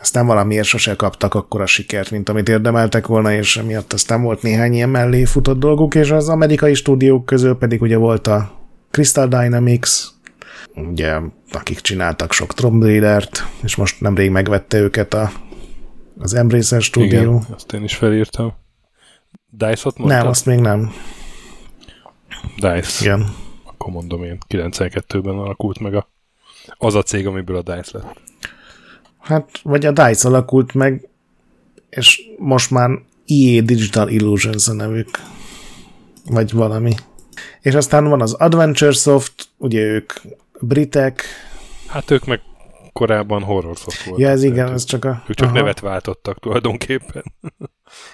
aztán 0.00 0.26
valamiért 0.26 0.66
sose 0.66 0.94
kaptak 0.96 1.34
akkor 1.34 1.60
a 1.60 1.66
sikert, 1.66 2.10
mint 2.10 2.28
amit 2.28 2.48
érdemeltek 2.48 3.06
volna, 3.06 3.32
és 3.32 3.56
emiatt 3.56 3.92
aztán 3.92 4.22
volt 4.22 4.42
néhány 4.42 4.72
ilyen 4.72 4.88
mellé 4.88 5.24
futott 5.24 5.58
dolguk, 5.58 5.94
és 5.94 6.10
az 6.10 6.28
amerikai 6.28 6.74
stúdiók 6.74 7.26
közül 7.26 7.54
pedig 7.54 7.82
ugye 7.82 7.96
volt 7.96 8.26
a 8.26 8.58
Crystal 8.90 9.26
Dynamics, 9.26 9.90
ugye, 10.74 11.18
akik 11.52 11.80
csináltak 11.80 12.32
sok 12.32 12.54
Tomb 12.54 12.82
Raider-t, 12.82 13.46
és 13.62 13.76
most 13.76 14.00
nemrég 14.00 14.30
megvette 14.30 14.78
őket 14.78 15.14
a, 15.14 15.32
az 16.18 16.34
Embracer 16.34 16.82
Studio. 16.82 17.20
Igen, 17.20 17.46
azt 17.54 17.72
én 17.72 17.82
is 17.82 17.94
felírtam. 17.94 18.52
Dice-ot 19.50 19.98
mondtad? 19.98 20.18
Nem, 20.18 20.26
azt 20.26 20.46
még 20.46 20.58
nem. 20.58 20.92
Dice. 22.54 23.04
Igen. 23.04 23.34
Akkor 23.64 23.92
mondom 23.92 24.24
én, 24.24 24.38
92-ben 24.48 25.34
alakult 25.34 25.78
meg 25.78 25.94
a, 25.94 26.10
az 26.76 26.94
a 26.94 27.02
cég, 27.02 27.26
amiből 27.26 27.56
a 27.56 27.62
Dice 27.62 27.98
lett. 27.98 28.20
Hát, 29.20 29.60
vagy 29.62 29.86
a 29.86 29.92
DICE 29.92 30.28
alakult 30.28 30.74
meg, 30.74 31.08
és 31.88 32.22
most 32.38 32.70
már 32.70 32.90
EA 33.26 33.60
Digital 33.60 34.08
Illusions 34.08 34.68
a 34.68 34.72
nevük. 34.72 35.10
Vagy 36.26 36.52
valami. 36.52 36.94
És 37.60 37.74
aztán 37.74 38.04
van 38.04 38.20
az 38.20 38.32
Adventure 38.32 38.92
Soft, 38.92 39.48
ugye 39.56 39.80
ők 39.80 40.12
britek. 40.60 41.22
Hát 41.86 42.10
ők 42.10 42.24
meg 42.24 42.40
korábban 42.92 43.42
horror 43.42 43.76
soft 43.76 44.04
voltak. 44.04 44.24
Ja, 44.24 44.28
ez 44.28 44.42
igen, 44.42 44.72
ez 44.72 44.84
csak 44.84 45.04
a... 45.04 45.22
Ők 45.28 45.36
csak 45.36 45.48
aha. 45.48 45.56
nevet 45.56 45.80
váltottak 45.80 46.38
tulajdonképpen. 46.38 47.22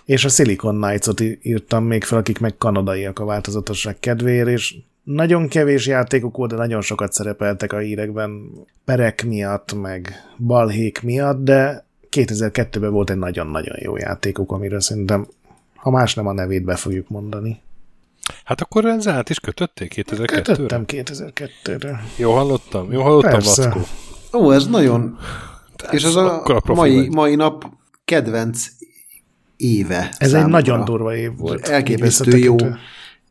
és 0.05 0.25
a 0.25 0.29
Silicon 0.29 0.81
Knights-ot 0.81 1.21
írtam 1.43 1.85
még 1.85 2.05
fel, 2.05 2.19
akik 2.19 2.39
meg 2.39 2.57
kanadaiak 2.57 3.19
a 3.19 3.25
változatosság 3.25 3.99
kedvéért, 4.01 4.49
és 4.49 4.77
nagyon 5.07 5.49
kevés 5.49 5.87
játékuk 5.87 6.37
volt, 6.37 6.51
de 6.51 6.57
nagyon 6.57 6.81
sokat 6.81 7.13
szerepeltek 7.13 7.73
a 7.73 7.79
hírekben 7.79 8.51
perek 8.85 9.25
miatt, 9.25 9.81
meg 9.81 10.15
balhék 10.39 11.03
miatt, 11.03 11.45
de 11.45 11.87
2002-ben 12.11 12.91
volt 12.91 13.11
egy 13.11 13.17
nagyon-nagyon 13.17 13.77
jó 13.81 13.97
játékuk, 13.97 14.53
amiről 14.53 14.81
szerintem, 14.81 15.27
ha 15.75 15.91
más 15.91 16.15
nem 16.15 16.27
a 16.27 16.33
nevét 16.33 16.65
be 16.65 16.77
fogjuk 16.77 17.09
mondani. 17.09 17.61
Hát 18.45 18.61
akkor 18.61 18.85
ezzel 18.85 19.15
át 19.15 19.31
is 19.31 19.41
kötötték 19.41 19.93
2002-re? 19.97 20.25
Kötöttem 20.25 20.85
2002-re. 20.87 22.05
Jó 22.17 22.33
hallottam, 22.33 22.93
jó 22.93 23.03
hallottam, 23.03 23.31
Persze. 23.31 23.65
Lackó. 23.65 23.81
Ó, 24.33 24.53
ez 24.53 24.67
nagyon... 24.67 25.19
Tehát 25.77 25.95
És 25.95 26.05
az 26.05 26.17
a, 26.17 26.45
a 26.45 26.75
mai, 26.75 27.09
mai 27.09 27.35
nap 27.35 27.67
kedvenc 28.05 28.67
éve. 29.57 30.09
Ez 30.19 30.31
számomra. 30.31 30.59
egy 30.59 30.65
nagyon 30.65 30.85
durva 30.85 31.17
év 31.17 31.37
volt. 31.37 31.69
Elképesztő 31.69 32.37
jó 32.37 32.57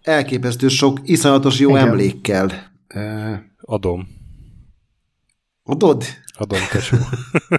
elképesztő 0.06 0.68
sok, 0.68 1.00
iszonyatos 1.04 1.60
jó 1.60 1.70
Igen. 1.70 1.88
emlékkel. 1.88 2.72
Adom. 3.62 4.08
Adod? 5.64 6.04
Adom, 6.38 6.60
tesó. 6.72 6.98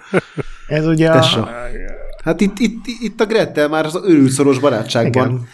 Ez 0.68 0.86
ugye 0.86 1.10
tesó. 1.10 1.40
a... 1.40 1.48
Hát 2.24 2.40
itt, 2.40 2.58
itt, 2.58 2.84
itt 3.00 3.20
a 3.20 3.26
Grettel 3.26 3.68
már 3.68 3.84
az 3.84 4.00
örülszoros 4.02 4.58
barátságban 4.58 5.28
Igen. 5.28 5.48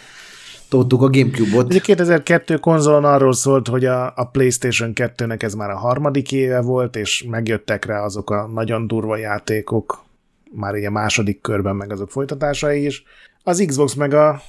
toltuk 0.69 1.01
a 1.01 1.09
Gamecube-ot. 1.09 1.65
Ugye 1.65 1.79
2002 1.79 2.59
konzolon 2.59 3.05
arról 3.05 3.33
szólt, 3.33 3.67
hogy 3.67 3.85
a, 3.85 4.13
a 4.15 4.29
PlayStation 4.31 4.91
2-nek 4.95 5.43
ez 5.43 5.53
már 5.53 5.69
a 5.69 5.77
harmadik 5.77 6.31
éve 6.31 6.61
volt, 6.61 6.95
és 6.95 7.25
megjöttek 7.29 7.85
rá 7.85 8.03
azok 8.03 8.29
a 8.29 8.47
nagyon 8.47 8.87
durva 8.87 9.17
játékok, 9.17 10.03
már 10.51 10.73
ugye 10.73 10.89
második 10.89 11.41
körben 11.41 11.75
meg 11.75 11.91
azok 11.91 12.11
folytatásai 12.11 12.85
is. 12.85 13.03
Az 13.43 13.63
Xbox 13.67 13.93
meg 13.93 14.13
a 14.13 14.41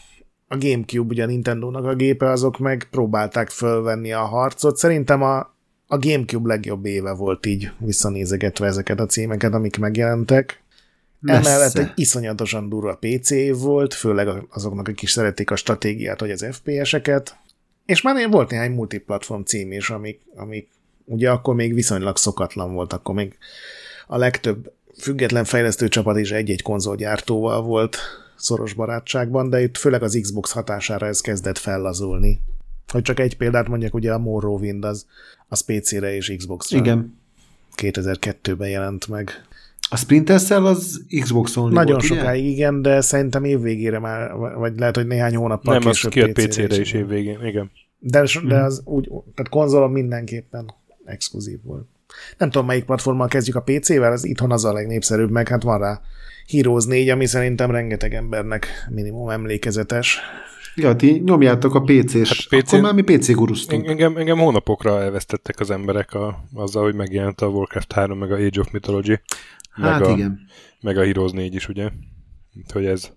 a 0.55 0.59
Gamecube, 0.59 1.13
ugye 1.13 1.23
a 1.23 1.27
Nintendo-nak 1.27 1.85
a 1.85 1.95
gépe, 1.95 2.31
azok 2.31 2.59
meg 2.59 2.87
próbálták 2.91 3.51
fölvenni 3.51 4.13
a 4.13 4.25
harcot. 4.25 4.77
Szerintem 4.77 5.23
a, 5.23 5.39
a 5.87 5.99
Gamecube 5.99 6.49
legjobb 6.49 6.85
éve 6.85 7.13
volt 7.13 7.47
így 7.47 7.71
visszanézegetve 7.79 8.67
ezeket 8.67 9.01
a 9.01 9.07
címeket, 9.07 9.55
amik 9.55 9.79
megjelentek. 9.79 10.63
Messze. 11.21 11.51
Emellett 11.51 11.79
egy 11.79 11.93
iszonyatosan 11.95 12.69
durva 12.69 12.99
PC 13.01 13.31
év 13.31 13.57
volt, 13.57 13.95
főleg 13.95 14.29
azoknak, 14.51 14.89
akik 14.89 15.03
is 15.03 15.11
szeretik 15.11 15.51
a 15.51 15.57
stratégiát, 15.57 16.21
vagy 16.21 16.31
az 16.31 16.47
FPS-eket. 16.51 17.37
És 17.87 18.03
már 18.03 18.31
volt 18.31 18.51
néhány 18.51 18.73
multiplatform 18.73 19.43
cím 19.43 19.73
is, 19.73 19.91
amik, 19.91 20.21
amik 20.37 20.69
ugye 21.05 21.31
akkor 21.31 21.55
még 21.55 21.75
viszonylag 21.75 22.17
szokatlan 22.17 22.75
volt, 22.75 22.93
akkor 22.93 23.15
még 23.15 23.37
a 24.07 24.17
legtöbb 24.17 24.73
független 24.99 25.45
fejlesztő 25.45 25.89
csapat 25.89 26.19
is 26.19 26.31
egy-egy 26.31 26.63
konzolgyártóval 26.63 27.63
volt 27.63 27.99
szoros 28.37 28.73
barátságban, 28.73 29.51
de 29.51 29.63
itt 29.63 29.77
főleg 29.77 30.03
az 30.03 30.19
Xbox 30.23 30.53
hatására 30.53 31.07
ez 31.07 31.21
kezdett 31.21 31.59
fellazulni. 31.59 32.41
Hogy 32.93 33.03
csak 33.03 33.21
egy 33.21 33.37
példát 33.37 33.69
mondjak, 33.69 33.95
ugye 33.95 34.13
a 34.13 34.19
Morrowind 34.19 34.85
az, 34.85 35.07
az 35.49 35.61
PC-re 35.61 36.15
és 36.15 36.35
Xbox-ra. 36.37 36.79
Igen. 36.79 37.19
2002-ben 37.77 38.69
jelent 38.69 39.09
meg. 39.09 39.31
A 39.89 39.97
Splinter 39.97 40.41
Cell 40.41 40.65
az 40.67 41.05
Xbox-on 41.21 41.73
Nagyon 41.73 41.95
volt, 41.95 42.05
sokáig, 42.05 42.43
ugye? 42.43 42.53
igen, 42.53 42.83
de 42.83 43.01
szerintem 43.01 43.45
évvégére 43.45 43.99
már, 43.99 44.33
vagy 44.33 44.79
lehet, 44.79 44.97
hogy 44.97 45.07
néhány 45.07 45.37
hónappal 45.37 45.73
Nem, 45.75 45.83
később 45.83 46.11
az 46.11 46.13
kijött 46.13 46.33
PC-re, 46.33 46.67
PC-re 46.67 46.81
is 46.81 46.93
évvégén, 46.93 47.45
igen. 47.45 47.71
De, 47.99 48.23
de 48.23 48.57
mhm. 48.57 48.65
az 48.65 48.83
úgy, 48.85 49.09
tehát 49.09 49.49
konzolon 49.51 49.91
mindenképpen 49.91 50.75
exkluzív 51.05 51.59
volt. 51.63 51.87
Nem 52.39 52.51
tudom, 52.51 52.67
melyik 52.67 52.85
platformmal 52.85 53.29
kezdjük 53.29 53.57
a 53.57 53.63
PC-vel, 53.63 54.13
az 54.13 54.25
itthon 54.25 54.53
az 54.53 54.65
a 54.65 54.73
legnépszerűbb, 54.73 55.31
meg 55.31 55.49
hát 55.49 55.63
van 55.63 55.79
rá 55.79 56.01
Heroes 56.49 56.85
4, 56.85 57.09
ami 57.09 57.27
szerintem 57.27 57.71
rengeteg 57.71 58.15
embernek 58.15 58.87
minimum 58.91 59.29
emlékezetes. 59.29 60.21
Ja, 60.77 60.97
ti 60.97 61.23
nyomjátok 61.25 61.75
a 61.75 61.81
PC-s, 61.81 62.49
hát 62.51 62.61
PC 62.61 62.73
akkor 62.73 62.81
már 62.81 62.95
mi 62.95 63.03
PC 63.03 63.33
guruztunk. 63.33 63.89
Engem, 63.89 64.17
engem 64.17 64.39
hónapokra 64.39 65.01
elvesztettek 65.01 65.61
az 65.61 65.71
emberek 65.71 66.15
a, 66.15 66.45
azzal, 66.55 66.83
hogy 66.83 66.95
megjelent 66.95 67.41
a 67.41 67.47
Warcraft 67.47 67.93
3, 67.93 68.19
meg 68.19 68.33
a 68.33 68.35
Age 68.35 68.61
of 68.61 68.71
Mythology. 68.71 69.21
Hát 69.71 70.01
meg 70.01 70.19
igen. 70.19 70.47
A, 70.49 70.53
meg 70.81 70.97
a 70.97 71.05
Heroes 71.05 71.33
4 71.33 71.55
is, 71.55 71.69
ugye? 71.69 71.91
Hogy 72.73 72.87
ez, 72.87 73.11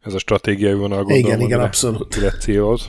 ez 0.00 0.14
a 0.14 0.18
stratégiai 0.18 0.74
vonal 0.74 1.02
gondolom, 1.02 1.24
igen, 1.24 1.40
igen, 1.40 1.60
abszolút. 1.60 2.18
céloz. 2.40 2.88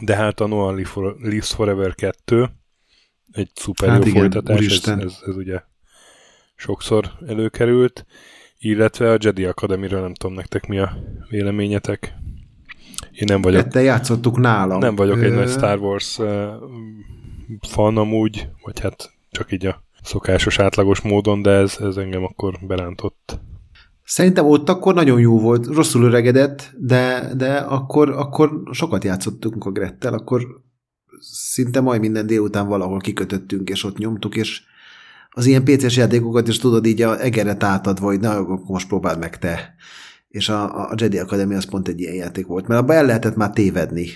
De 0.00 0.16
hát 0.16 0.40
a 0.40 0.46
Noah 0.46 0.76
Lives 1.20 1.48
Forever 1.48 1.94
2 1.94 2.50
egy 3.32 3.50
szuper 3.54 3.88
hát 3.88 4.04
jó 4.04 4.10
igen, 4.10 4.20
folytatás, 4.20 4.66
ez, 4.66 4.88
ez, 4.88 5.18
ez 5.26 5.36
ugye 5.36 5.60
sokszor 6.56 7.12
előkerült 7.26 8.06
illetve 8.58 9.10
a 9.10 9.16
Jedi 9.20 9.44
Academy-ről 9.44 10.00
nem 10.00 10.14
tudom 10.14 10.36
nektek 10.36 10.66
mi 10.66 10.78
a 10.78 10.96
véleményetek. 11.28 12.14
Én 13.12 13.24
nem 13.26 13.42
vagyok... 13.42 13.68
Te 13.68 13.82
játszottuk 13.82 14.38
nálam. 14.38 14.78
Nem 14.78 14.96
vagyok 14.96 15.22
egy 15.22 15.32
nagy 15.32 15.48
Star 15.48 15.78
Wars 15.78 16.18
fan 17.68 17.96
amúgy, 17.96 18.48
vagy 18.62 18.80
hát 18.80 19.12
csak 19.30 19.52
így 19.52 19.66
a 19.66 19.84
szokásos, 20.02 20.58
átlagos 20.58 21.00
módon, 21.00 21.42
de 21.42 21.50
ez, 21.50 21.76
ez 21.80 21.96
engem 21.96 22.24
akkor 22.24 22.58
belántott. 22.66 23.38
Szerintem 24.04 24.46
ott 24.46 24.68
akkor 24.68 24.94
nagyon 24.94 25.20
jó 25.20 25.40
volt, 25.40 25.66
rosszul 25.66 26.04
öregedett, 26.04 26.72
de, 26.78 27.32
de 27.36 27.54
akkor, 27.54 28.10
akkor 28.10 28.62
sokat 28.70 29.04
játszottunk 29.04 29.64
a 29.64 29.70
Grettel, 29.70 30.12
akkor 30.12 30.46
szinte 31.20 31.80
majd 31.80 32.00
minden 32.00 32.26
délután 32.26 32.68
valahol 32.68 32.98
kikötöttünk, 32.98 33.68
és 33.68 33.84
ott 33.84 33.98
nyomtuk, 33.98 34.36
és 34.36 34.62
az 35.38 35.46
ilyen 35.46 35.64
PC-s 35.64 35.96
játékokat 35.96 36.48
is 36.48 36.58
tudod 36.58 36.86
így 36.86 37.02
a 37.02 37.20
egeret 37.20 37.62
átadva, 37.62 38.06
hogy 38.06 38.20
na, 38.20 38.36
akkor 38.36 38.58
most 38.66 38.88
próbáld 38.88 39.18
meg 39.18 39.38
te. 39.38 39.74
És 40.28 40.48
a, 40.48 40.90
a 40.90 40.94
Jedi 40.96 41.18
Academy 41.18 41.54
az 41.54 41.64
pont 41.64 41.88
egy 41.88 42.00
ilyen 42.00 42.14
játék 42.14 42.46
volt, 42.46 42.66
mert 42.66 42.80
abban 42.80 42.96
el 42.96 43.06
lehetett 43.06 43.36
már 43.36 43.50
tévedni, 43.50 44.08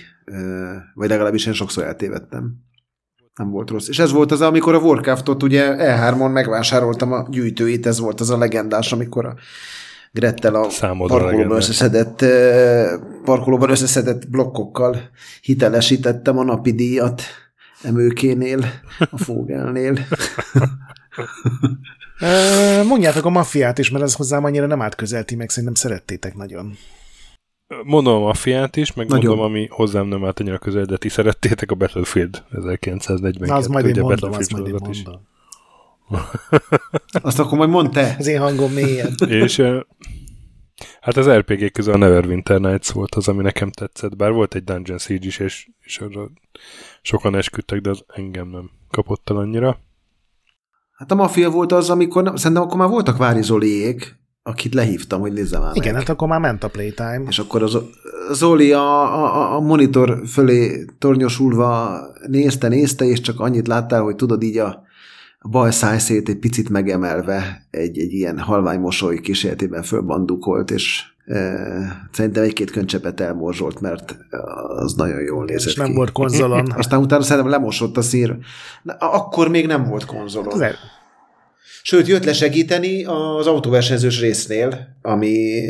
vagy 0.93 1.09
legalábbis 1.09 1.45
én 1.45 1.53
sokszor 1.53 1.83
eltévedtem. 1.83 2.53
Nem 3.35 3.49
volt 3.49 3.69
rossz. 3.69 3.87
És 3.87 3.99
ez 3.99 4.11
volt 4.11 4.31
az, 4.31 4.41
amikor 4.41 4.73
a 4.73 4.79
Warcraftot 4.79 5.43
ugye 5.43 5.75
E3-on 5.77 6.31
megvásároltam 6.31 7.11
a 7.11 7.27
gyűjtőit, 7.29 7.85
ez 7.85 7.99
volt 7.99 8.19
az 8.19 8.29
a 8.29 8.37
legendás, 8.37 8.91
amikor 8.91 9.25
a 9.25 9.35
Grettel 10.11 10.55
a 10.55 10.67
parkolóban 11.07 11.57
összeszedett, 11.57 12.25
parkolóban 13.23 13.69
összeszedett 13.69 14.29
blokkokkal 14.29 14.97
hitelesítettem 15.41 16.37
a 16.37 16.43
napi 16.43 16.71
díjat 16.71 17.21
emőkénél, 17.83 18.65
a 19.11 19.17
Fogelnél. 19.17 19.99
Mondjátok 22.85 23.25
a 23.25 23.29
maffiát 23.29 23.77
is, 23.77 23.89
mert 23.89 24.03
ez 24.03 24.13
hozzám 24.13 24.43
annyira 24.43 24.65
nem 24.65 24.81
átközelti 24.81 25.35
meg, 25.35 25.49
szerintem 25.49 25.73
szerettétek 25.73 26.35
nagyon. 26.35 26.77
Mondom 27.83 28.15
a 28.15 28.25
maffiát 28.25 28.75
is, 28.75 28.93
meg 28.93 29.07
Nagyon. 29.07 29.25
mondom, 29.25 29.45
ami 29.45 29.67
hozzám 29.71 30.07
nem 30.07 30.25
állt 30.25 30.39
annyira 30.39 30.57
közel, 30.57 30.85
de 30.85 30.97
ti 30.97 31.09
szerettétek 31.09 31.71
a 31.71 31.75
Battlefield 31.75 32.43
1942. 32.51 33.51
Na, 33.51 33.57
az 33.57 33.67
majd 33.67 33.85
én 33.85 34.01
mondom, 34.01 34.33
az 34.33 34.47
majd 34.47 34.67
én 34.67 34.75
mondom. 34.79 35.29
Azt 37.21 37.39
akkor 37.39 37.57
majd 37.57 37.69
mondd 37.69 37.91
te. 37.91 38.15
Az 38.19 38.27
én 38.27 38.39
hangom 38.39 38.71
mélyen. 38.71 39.15
És 39.27 39.61
hát 41.01 41.17
az 41.17 41.29
RPG 41.29 41.71
közül 41.71 41.93
a 41.93 41.97
Neverwinter 41.97 42.59
Nights 42.59 42.91
volt 42.91 43.15
az, 43.15 43.27
ami 43.27 43.41
nekem 43.41 43.71
tetszett, 43.71 44.15
bár 44.15 44.31
volt 44.31 44.55
egy 44.55 44.63
Dungeon 44.63 44.97
Siege 44.97 45.25
is, 45.25 45.39
és, 45.39 45.67
és 45.79 45.99
arra 45.99 46.29
sokan 47.01 47.35
esküdtek, 47.35 47.81
de 47.81 47.89
az 47.89 48.03
engem 48.07 48.47
nem 48.47 48.69
kapott 48.89 49.29
el 49.29 49.35
annyira. 49.37 49.79
Hát 51.01 51.11
a 51.11 51.15
Mafia 51.15 51.49
volt 51.49 51.71
az, 51.71 51.89
amikor, 51.89 52.31
szerintem 52.35 52.65
akkor 52.65 52.77
már 52.77 52.89
voltak 52.89 53.17
Vári 53.17 53.41
Zoliék, 53.41 54.19
akit 54.43 54.73
lehívtam, 54.73 55.19
hogy 55.21 55.33
nézzem 55.33 55.61
már 55.61 55.75
Igen, 55.75 55.93
meg. 55.93 56.01
hát 56.01 56.09
akkor 56.09 56.27
már 56.27 56.39
ment 56.39 56.63
a 56.63 56.67
playtime. 56.69 57.23
És 57.27 57.39
akkor 57.39 57.63
az, 57.63 57.77
Zoli 58.31 58.71
a, 58.71 59.13
a, 59.23 59.55
a 59.55 59.59
monitor 59.59 60.21
fölé 60.27 60.85
tornyosulva 60.99 61.99
nézte, 62.27 62.67
nézte, 62.67 63.05
és 63.05 63.21
csak 63.21 63.39
annyit 63.39 63.67
láttál, 63.67 64.01
hogy 64.01 64.15
tudod 64.15 64.43
így 64.43 64.57
a, 64.57 64.83
a 65.39 65.47
bal 65.47 65.71
szájszét 65.71 66.29
egy 66.29 66.39
picit 66.39 66.69
megemelve 66.69 67.67
egy, 67.69 67.99
egy 67.99 68.13
ilyen 68.13 68.39
halvány 68.39 68.79
mosoly 68.79 69.19
kísérletében 69.19 69.83
fölbandukolt, 69.83 70.71
és 70.71 71.03
szerintem 72.11 72.43
egy-két 72.43 72.71
köncsepet 72.71 73.19
elmorzsolt, 73.19 73.81
mert 73.81 74.17
az 74.77 74.93
nagyon 74.93 75.21
jól 75.21 75.45
nézett 75.45 75.69
és 75.69 75.75
nem 75.75 75.87
ki. 75.87 75.93
volt 75.93 76.11
konzolon. 76.11 76.71
Aztán 76.77 76.99
utána 76.99 77.23
szerintem 77.23 77.51
lemosott 77.51 77.97
a 77.97 78.01
szír. 78.01 78.35
Na, 78.83 78.93
akkor 78.93 79.49
még 79.49 79.65
nem 79.65 79.83
volt 79.83 80.05
konzolon. 80.05 80.59
Le, 80.59 80.75
Sőt, 81.83 82.07
jött 82.07 82.33
segíteni 82.33 83.03
az 83.03 83.47
autóversenyzős 83.47 84.19
résznél, 84.19 84.97
ami 85.01 85.61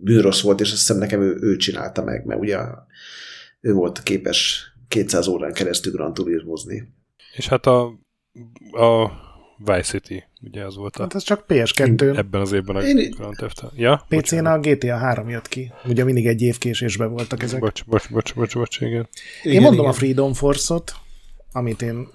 bűnrossz 0.00 0.40
volt, 0.42 0.60
és 0.60 0.70
azt 0.72 0.78
hiszem 0.78 0.98
nekem 0.98 1.20
ő, 1.20 1.36
ő 1.40 1.56
csinálta 1.56 2.02
meg, 2.02 2.24
mert 2.24 2.40
ugye 2.40 2.58
ő 3.60 3.72
volt 3.72 4.02
képes 4.02 4.64
200 4.88 5.26
órán 5.26 5.52
keresztül 5.52 5.92
Grand 5.92 6.14
Turismozni. 6.14 6.92
És 7.36 7.48
hát 7.48 7.66
a, 7.66 7.84
a 8.70 9.10
Vice 9.58 9.82
City, 9.82 10.24
ugye 10.40 10.64
az 10.64 10.76
volt 10.76 10.96
a... 10.96 11.02
Hát 11.02 11.14
ez 11.14 11.22
csak 11.22 11.44
PS2. 11.48 12.16
Ebben 12.16 12.40
az 12.40 12.52
évben 12.52 12.76
a 12.76 12.82
Én... 12.82 13.10
Grand 13.10 13.36
Theft 13.36 13.62
Ja? 13.74 14.06
PC-n 14.08 14.44
a 14.44 14.58
GTA 14.58 14.96
3 14.96 15.28
jött 15.28 15.48
ki. 15.48 15.72
Ugye 15.84 16.04
mindig 16.04 16.26
egy 16.26 16.42
év 16.42 16.58
késésben 16.58 17.10
voltak 17.10 17.42
ezek. 17.42 17.60
Bocs, 17.60 17.84
bocs, 17.84 18.10
bocs, 18.10 18.34
bocs, 18.34 18.54
bocs, 18.54 18.80
igen. 18.80 19.08
Én 19.42 19.50
igen, 19.50 19.62
mondom 19.62 19.80
igen. 19.80 19.90
a 19.90 19.94
Freedom 19.94 20.32
Force-ot, 20.32 20.94
amit 21.52 21.82
én 21.82 22.08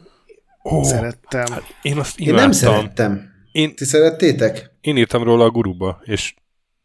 Oh, 0.64 0.84
szerettem. 0.84 1.46
Hát 1.52 1.64
én 1.82 1.98
azt 1.98 2.20
imádtam. 2.20 2.36
Én 2.36 2.44
nem 2.44 2.52
szerettem. 2.52 3.32
Én, 3.52 3.76
Ti 3.76 3.86
szerettétek? 3.86 4.72
Én 4.82 4.98
írtam 4.98 5.24
róla 5.24 5.44
a 5.44 5.50
guruba, 5.50 6.02
és 6.04 6.34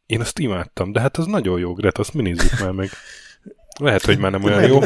én 0.07 0.21
azt 0.21 0.39
imádtam, 0.39 0.93
de 0.93 1.01
hát 1.01 1.17
az 1.17 1.27
nagyon 1.27 1.59
jó, 1.59 1.73
Gret, 1.73 1.99
azt 1.99 2.15
minizzük 2.15 2.61
már 2.61 2.71
meg. 2.71 2.89
Lehet, 3.79 4.05
hogy 4.05 4.19
már 4.19 4.31
nem 4.31 4.45
olyan 4.45 4.67
jó. 4.67 4.83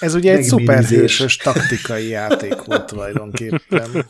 Ez 0.00 0.14
ugye 0.14 0.32
egy 0.32 0.42
szuperhősös 0.42 1.36
taktikai 1.36 2.08
játék 2.08 2.62
volt 2.64 2.86
tulajdonképpen. 2.86 3.90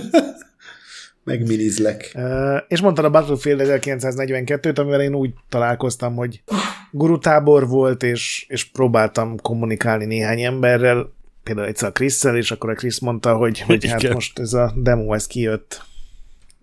Megminizlek. 1.24 2.12
Uh, 2.14 2.62
és 2.68 2.80
mondtad 2.80 3.04
a 3.04 3.10
Battlefield 3.10 3.60
1942-t, 3.64 4.78
amivel 4.78 5.00
én 5.00 5.14
úgy 5.14 5.32
találkoztam, 5.48 6.14
hogy 6.14 6.42
gurutábor 6.90 7.68
volt, 7.68 8.02
és, 8.02 8.46
és 8.48 8.64
próbáltam 8.64 9.36
kommunikálni 9.36 10.04
néhány 10.04 10.42
emberrel, 10.42 11.12
például 11.42 11.66
egyszer 11.66 11.88
a 11.88 11.92
chris 11.92 12.24
és 12.24 12.50
akkor 12.50 12.70
a 12.70 12.74
Chris 12.74 13.00
mondta, 13.00 13.36
hogy, 13.36 13.60
hogy 13.60 13.88
hát 13.88 14.12
most 14.12 14.38
ez 14.38 14.52
a 14.52 14.72
demo, 14.76 15.14
ez 15.14 15.26
kijött. 15.26 15.82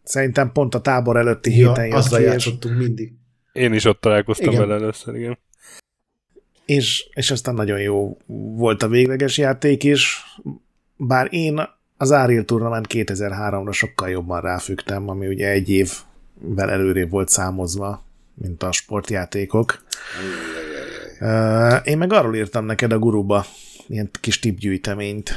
Szerintem 0.03 0.51
pont 0.51 0.75
a 0.75 0.81
tábor 0.81 1.17
előtti 1.17 1.57
ja, 1.57 1.67
héten 1.67 1.85
jött 1.85 2.07
ki. 2.07 2.23
játszottunk 2.23 2.77
mindig. 2.77 3.13
Én 3.51 3.73
is 3.73 3.85
ott 3.85 4.01
találkoztam 4.01 4.55
vele 4.55 4.73
először, 4.73 5.15
igen. 5.15 5.37
És, 6.65 7.09
és 7.13 7.31
aztán 7.31 7.55
nagyon 7.55 7.79
jó 7.79 8.17
volt 8.55 8.83
a 8.83 8.87
végleges 8.87 9.37
játék 9.37 9.83
is, 9.83 10.23
bár 10.97 11.27
én 11.29 11.61
az 12.01 12.11
Ariel 12.11 12.43
Tournament 12.43 12.85
2003-ra 12.89 13.73
sokkal 13.73 14.09
jobban 14.09 14.41
ráfügtem, 14.41 15.09
ami 15.09 15.27
ugye 15.27 15.49
egy 15.49 15.69
évvel 15.69 16.69
előrébb 16.69 17.09
volt 17.09 17.29
számozva, 17.29 18.05
mint 18.33 18.63
a 18.63 18.71
sportjátékok. 18.71 19.83
Én 21.83 21.97
meg 21.97 22.13
arról 22.13 22.35
írtam 22.35 22.65
neked 22.65 22.91
a 22.91 22.99
guruba, 22.99 23.45
ilyen 23.87 24.09
kis 24.19 24.39
tipgyűjteményt. 24.39 25.31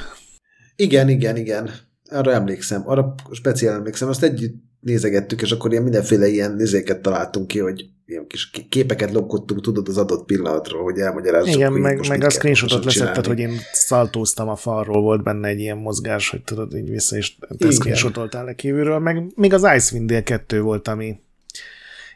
Igen, 0.77 1.09
igen, 1.09 1.37
igen. 1.37 1.71
Arra 2.11 2.33
emlékszem, 2.33 2.83
arra 2.89 3.15
speciál 3.31 3.75
emlékszem, 3.75 4.09
azt 4.09 4.23
együtt 4.23 4.55
nézegettük, 4.85 5.43
és 5.43 5.51
akkor 5.51 5.71
ilyen 5.71 5.83
mindenféle 5.83 6.27
ilyen 6.27 6.53
nézéket 6.53 7.01
találtunk 7.01 7.47
ki, 7.47 7.59
hogy 7.59 7.85
ilyen 8.07 8.27
kis 8.27 8.51
képeket 8.69 9.13
lopkodtunk, 9.13 9.61
tudod, 9.61 9.89
az 9.89 9.97
adott 9.97 10.25
pillanatról, 10.25 10.83
hogy 10.83 10.99
elmagyarázzuk. 10.99 11.55
Igen, 11.55 11.73
meg, 11.73 12.09
meg 12.09 12.25
a 12.25 12.31
screenshotot 12.31 12.85
leszetted, 12.85 13.27
hogy 13.27 13.39
én 13.39 13.61
szaltóztam 13.73 14.49
a 14.49 14.57
falról, 14.57 15.03
volt 15.03 15.23
benne 15.23 15.49
egy 15.49 15.61
ilyen 15.61 15.79
mozgás, 15.79 16.31
hogy 16.31 16.43
tudod, 16.43 16.75
így 16.75 16.91
vissza, 16.91 17.17
és 17.17 17.37
te 17.59 17.71
screenshotoltál 17.71 18.45
le 18.45 18.55
kívülről, 18.55 18.99
meg 18.99 19.33
még 19.35 19.53
az 19.53 19.67
Icewind 19.77 20.09
Dale 20.09 20.23
2 20.23 20.61
volt, 20.61 20.89
ami 20.89 21.21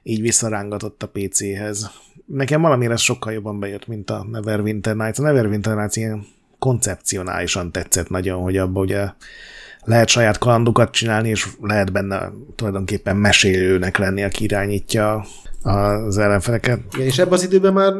így 0.02 0.20
visszarángatott 0.20 1.02
a 1.02 1.08
PC-hez 1.08 1.90
nekem 2.28 2.60
valamire 2.60 2.92
ez 2.92 3.00
sokkal 3.00 3.32
jobban 3.32 3.60
bejött, 3.60 3.86
mint 3.86 4.10
a 4.10 4.26
Neverwinter 4.30 4.96
Nights. 4.96 5.18
A 5.18 5.22
Neverwinter 5.22 5.76
Nights 5.76 5.96
ilyen 5.96 6.26
koncepcionálisan 6.58 7.72
tetszett 7.72 8.08
nagyon, 8.08 8.42
hogy 8.42 8.56
abban 8.56 8.82
ugye 8.82 9.08
lehet 9.88 10.08
saját 10.08 10.38
kalandokat 10.38 10.90
csinálni, 10.90 11.28
és 11.28 11.48
lehet 11.60 11.92
benne 11.92 12.32
tulajdonképpen 12.56 13.16
mesélőnek 13.16 13.96
lenni, 13.96 14.22
aki 14.22 14.44
irányítja 14.44 15.24
az 15.62 16.18
ellenfeleket. 16.18 16.80
Igen, 16.94 17.06
és 17.06 17.18
ebben 17.18 17.32
az 17.32 17.44
időben 17.44 17.72
már, 17.72 17.92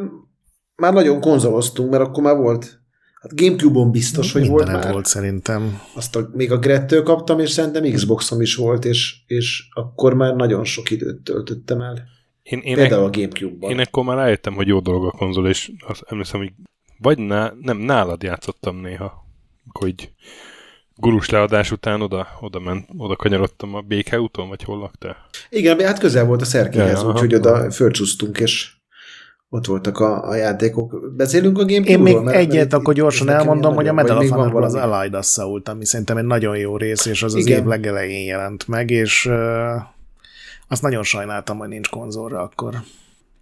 már 0.77 0.93
nagyon 0.93 1.21
konzoloztunk, 1.21 1.91
mert 1.91 2.03
akkor 2.03 2.23
már 2.23 2.37
volt 2.37 2.79
Hát 3.21 3.41
Gamecube-on 3.41 3.91
biztos, 3.91 4.33
hogy 4.33 4.49
volt 4.49 4.67
már. 4.67 4.93
volt 4.93 5.07
szerintem. 5.07 5.81
Azt 5.95 6.17
a, 6.17 6.31
még 6.33 6.53
a 6.53 6.59
Grettől 6.59 7.03
kaptam, 7.03 7.39
és 7.39 7.51
szerintem 7.51 7.93
Xboxom 7.93 8.41
is 8.41 8.55
volt, 8.55 8.85
és, 8.85 9.17
és 9.27 9.69
akkor 9.75 10.15
már 10.15 10.35
nagyon 10.35 10.65
sok 10.65 10.91
időt 10.91 11.21
töltöttem 11.21 11.81
el. 11.81 12.03
Én, 12.43 12.59
én 12.59 12.75
Például 12.75 13.05
a 13.05 13.11
Gamecube-ban. 13.11 13.71
Én 13.71 13.79
ekkor 13.79 14.05
már 14.05 14.17
rájöttem, 14.17 14.55
hogy 14.55 14.67
jó 14.67 14.81
dolog 14.81 15.05
a 15.05 15.11
konzol, 15.11 15.49
és 15.49 15.71
azt 15.87 16.05
emlékszem, 16.07 16.41
hogy 16.41 16.53
vagy 16.99 17.19
ná, 17.19 17.53
nem, 17.61 17.79
nálad 17.79 18.23
játszottam 18.23 18.77
néha, 18.77 19.27
akkor 19.69 19.89
így 19.89 20.13
gurus 21.01 21.31
leadás 21.31 21.71
után 21.71 22.01
oda, 22.01 22.27
oda, 22.41 22.61
ment, 22.61 22.89
oda 22.97 23.17
kanyarodtam 23.17 23.75
a 23.75 23.81
BK 23.81 24.17
úton, 24.19 24.49
vagy 24.49 24.63
hol 24.63 24.79
laktál? 24.79 25.17
Igen, 25.49 25.81
hát 25.81 25.99
közel 25.99 26.25
volt 26.25 26.41
a 26.41 26.45
szerkéhez, 26.45 27.01
ja, 27.01 27.09
úgyhogy 27.09 27.35
oda 27.35 27.71
fölcsúsztunk, 27.71 28.39
és 28.39 28.71
ott 29.49 29.67
voltak 29.67 29.99
a, 29.99 30.29
a 30.29 30.35
játékok. 30.35 31.15
Beszélünk 31.17 31.59
a 31.59 31.65
gamecube 31.65 31.91
Én 31.91 31.99
még 31.99 32.19
mert, 32.19 32.37
egyet, 32.37 32.55
mert 32.55 32.73
akkor 32.73 32.95
gyorsan 32.95 33.29
elmondom, 33.29 33.75
hogy 33.75 33.89
a 33.89 33.93
Medal 33.93 34.17
of 34.17 34.29
Honor 34.29 34.63
az 34.63 34.75
Allied 34.75 35.15
Assault, 35.15 35.69
ami 35.69 35.85
szerintem 35.85 36.17
egy 36.17 36.25
nagyon 36.25 36.57
jó 36.57 36.77
rész, 36.77 37.07
és 37.07 37.23
az 37.23 37.35
Igen. 37.35 37.53
az 37.53 37.59
év 37.59 37.69
legelején 37.69 38.27
jelent 38.27 38.69
meg, 38.69 38.91
és 38.91 39.27
uh, 39.27 39.35
azt 40.69 40.83
nagyon 40.83 41.03
sajnáltam, 41.03 41.59
hogy 41.59 41.69
nincs 41.69 41.89
konzolra 41.89 42.43
akkor. 42.43 42.75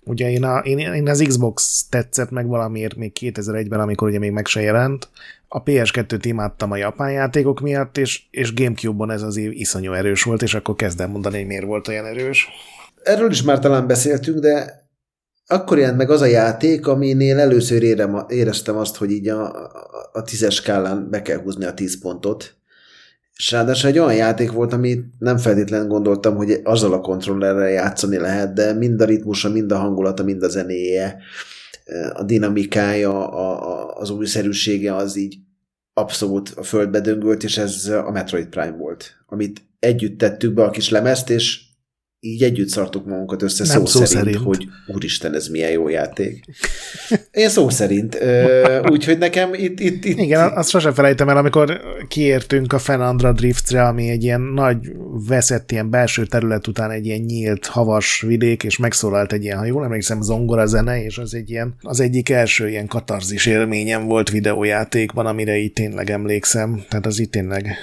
Ugye 0.09 0.31
én, 0.31 0.45
a, 0.45 0.59
én, 0.59 0.79
én 0.79 1.09
az 1.09 1.25
Xbox 1.29 1.87
tetszett 1.89 2.31
meg 2.31 2.47
valamiért 2.47 2.97
még 2.97 3.13
2001-ben, 3.21 3.81
amikor 3.81 4.09
ugye 4.09 4.19
még 4.19 4.31
meg 4.31 4.47
se 4.47 4.61
jelent. 4.61 5.09
A 5.49 5.63
PS2-t 5.63 6.21
imádtam 6.23 6.71
a 6.71 6.77
japán 6.77 7.13
játékok 7.13 7.61
miatt, 7.61 7.99
és, 7.99 8.23
és 8.31 8.55
Gamecube-on 8.55 9.11
ez 9.11 9.23
az 9.23 9.37
év 9.37 9.53
iszonyú 9.53 9.93
erős 9.93 10.23
volt, 10.23 10.43
és 10.43 10.55
akkor 10.55 10.75
kezdem 10.75 11.11
mondani, 11.11 11.37
hogy 11.37 11.47
miért 11.47 11.65
volt 11.65 11.89
olyan 11.89 12.05
erős. 12.05 12.49
Erről 13.03 13.31
is 13.31 13.43
már 13.43 13.59
talán 13.59 13.87
beszéltünk, 13.87 14.39
de 14.39 14.87
akkor 15.47 15.79
jelent 15.79 15.97
meg 15.97 16.11
az 16.11 16.21
a 16.21 16.27
játék, 16.27 16.87
aminél 16.87 17.39
először 17.39 17.83
érem, 17.83 18.25
éreztem 18.29 18.77
azt, 18.77 18.97
hogy 18.97 19.11
így 19.11 19.29
a, 19.29 19.71
a, 20.13 20.23
tízes 20.23 20.55
skálán 20.55 21.11
be 21.11 21.23
kell 21.23 21.39
húzni 21.39 21.65
a 21.65 21.75
tíz 21.75 22.01
pontot, 22.01 22.57
és 23.37 23.51
ráadásul 23.51 23.91
egy 23.91 23.99
olyan 23.99 24.15
játék 24.15 24.53
volt, 24.53 24.73
amit 24.73 25.05
nem 25.19 25.37
feltétlenül 25.37 25.87
gondoltam, 25.87 26.37
hogy 26.37 26.61
azzal 26.65 26.93
a 26.93 27.01
kontrollerrel 27.01 27.71
játszani 27.71 28.17
lehet, 28.19 28.53
de 28.53 28.73
mind 28.73 29.01
a 29.01 29.05
ritmusa, 29.05 29.49
mind 29.51 29.73
a 29.73 29.79
hangulata, 29.79 30.23
mind 30.23 30.43
a 30.43 30.49
zenéje, 30.49 31.17
a 32.13 32.23
dinamikája, 32.23 33.29
a, 33.29 33.71
a, 33.71 33.97
az 33.97 34.11
újszerűsége 34.11 34.95
az 34.95 35.17
így 35.17 35.37
abszolút 35.93 36.53
a 36.57 36.63
földbe 36.63 37.01
döngölt, 37.01 37.43
és 37.43 37.59
ez 37.59 37.87
a 37.87 38.11
Metroid 38.11 38.47
Prime 38.47 38.77
volt, 38.77 39.17
amit 39.27 39.63
együtt 39.79 40.19
tettük 40.19 40.55
be 40.55 40.65
a 40.65 40.71
kis 40.71 40.91
lemezt, 40.91 41.31
és 41.31 41.61
így 42.27 42.43
együtt 42.43 42.69
szartuk 42.69 43.07
magunkat 43.07 43.43
össze 43.43 43.65
Nem 43.67 43.85
szó, 43.85 43.87
szó 43.87 44.05
szerint, 44.05 44.35
szerint, 44.35 44.37
hogy 44.37 44.67
úristen, 44.87 45.35
ez 45.35 45.49
milyen 45.49 45.71
jó 45.71 45.89
játék. 45.89 46.45
Én 47.31 47.49
szó 47.49 47.69
szerint. 47.69 48.19
Úgyhogy 48.91 49.19
nekem 49.19 49.55
itt, 49.55 49.81
itt, 49.81 50.05
itt... 50.05 50.19
Igen, 50.19 50.53
azt 50.53 50.69
sosem 50.69 50.95
felejtem 50.95 51.29
el, 51.29 51.37
amikor 51.37 51.81
kiértünk 52.09 52.73
a 52.73 52.79
Fenandra 52.79 53.33
Driftre, 53.33 53.87
ami 53.87 54.09
egy 54.09 54.23
ilyen 54.23 54.41
nagy 54.41 54.79
veszett 55.29 55.73
ilyen 55.73 55.91
belső 55.91 56.27
terület 56.27 56.67
után 56.67 56.91
egy 56.91 57.07
ilyen 57.07 57.21
nyílt, 57.21 57.67
havas 57.67 58.21
vidék, 58.21 58.65
és 58.65 58.77
megszólalt 58.77 59.33
egy 59.33 59.45
ilyen, 59.45 59.59
ha 59.59 59.65
jól 59.65 59.85
emlékszem, 59.85 60.23
zongora 60.23 60.67
zene, 60.67 61.05
és 61.05 61.19
az 61.19 61.35
egy 61.35 61.51
ilyen, 61.51 61.75
az 61.81 62.01
egyik 62.01 62.29
első 62.29 62.69
ilyen 62.69 62.87
katarzis 62.87 63.47
élményem 63.47 64.07
volt 64.07 64.31
videójátékban, 64.31 65.27
amire 65.27 65.57
így 65.57 65.73
tényleg 65.73 66.11
emlékszem. 66.11 66.85
Tehát 66.89 67.07
az 67.07 67.19
itt 67.19 67.31
tényleg 67.31 67.77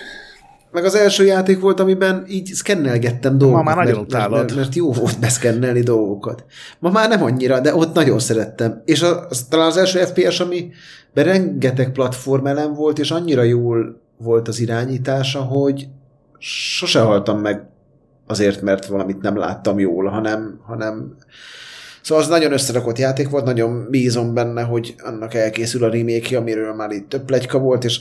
meg 0.73 0.85
az 0.85 0.95
első 0.95 1.25
játék 1.25 1.59
volt, 1.59 1.79
amiben 1.79 2.25
így 2.27 2.45
szkennelgettem 2.45 3.37
dolgokat. 3.37 3.63
Ma 3.63 3.75
már 3.75 3.85
nagyon 3.85 4.05
mert, 4.09 4.29
mert, 4.29 4.55
mert, 4.55 4.75
jó 4.75 4.91
volt 4.91 5.19
beszkennelni 5.19 5.79
dolgokat. 5.79 6.45
Ma 6.79 6.89
már 6.89 7.09
nem 7.09 7.23
annyira, 7.23 7.59
de 7.59 7.75
ott 7.75 7.93
nagyon 7.93 8.19
szerettem. 8.19 8.81
És 8.85 9.01
az, 9.01 9.45
talán 9.49 9.67
az 9.67 9.77
első 9.77 9.99
FPS, 9.99 10.39
ami 10.39 10.71
rengeteg 11.13 11.91
platformelem 11.91 12.73
volt, 12.73 12.99
és 12.99 13.11
annyira 13.11 13.43
jól 13.43 14.01
volt 14.17 14.47
az 14.47 14.59
irányítása, 14.59 15.41
hogy 15.41 15.87
sose 16.37 16.99
haltam 16.99 17.39
meg 17.39 17.67
azért, 18.27 18.61
mert 18.61 18.85
valamit 18.85 19.21
nem 19.21 19.37
láttam 19.37 19.79
jól, 19.79 20.05
hanem, 20.05 20.59
hanem 20.65 21.15
Szóval 22.01 22.23
az 22.23 22.29
nagyon 22.29 22.51
összerakott 22.51 22.97
játék 22.97 23.29
volt, 23.29 23.45
nagyon 23.45 23.87
bízom 23.89 24.33
benne, 24.33 24.61
hogy 24.61 24.95
annak 25.03 25.33
elkészül 25.33 25.83
a 25.83 25.89
remake 25.89 26.37
amiről 26.37 26.73
már 26.73 26.91
itt 26.91 27.09
több 27.09 27.25
plegyka 27.25 27.59
volt, 27.59 27.83
és 27.83 27.99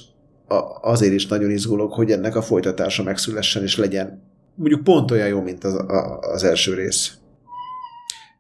azért 0.81 1.13
is 1.13 1.27
nagyon 1.27 1.51
izgulok, 1.51 1.93
hogy 1.93 2.11
ennek 2.11 2.37
a 2.37 2.43
folytatása 2.43 3.03
megszülessen, 3.03 3.63
és 3.63 3.77
legyen 3.77 4.23
mondjuk 4.55 4.85
pont 4.85 5.11
olyan 5.11 5.29
jó, 5.29 5.41
mint 5.41 5.65
az, 5.65 5.75
a, 5.75 6.19
az 6.19 6.45
első 6.45 6.75
rész. 6.75 7.13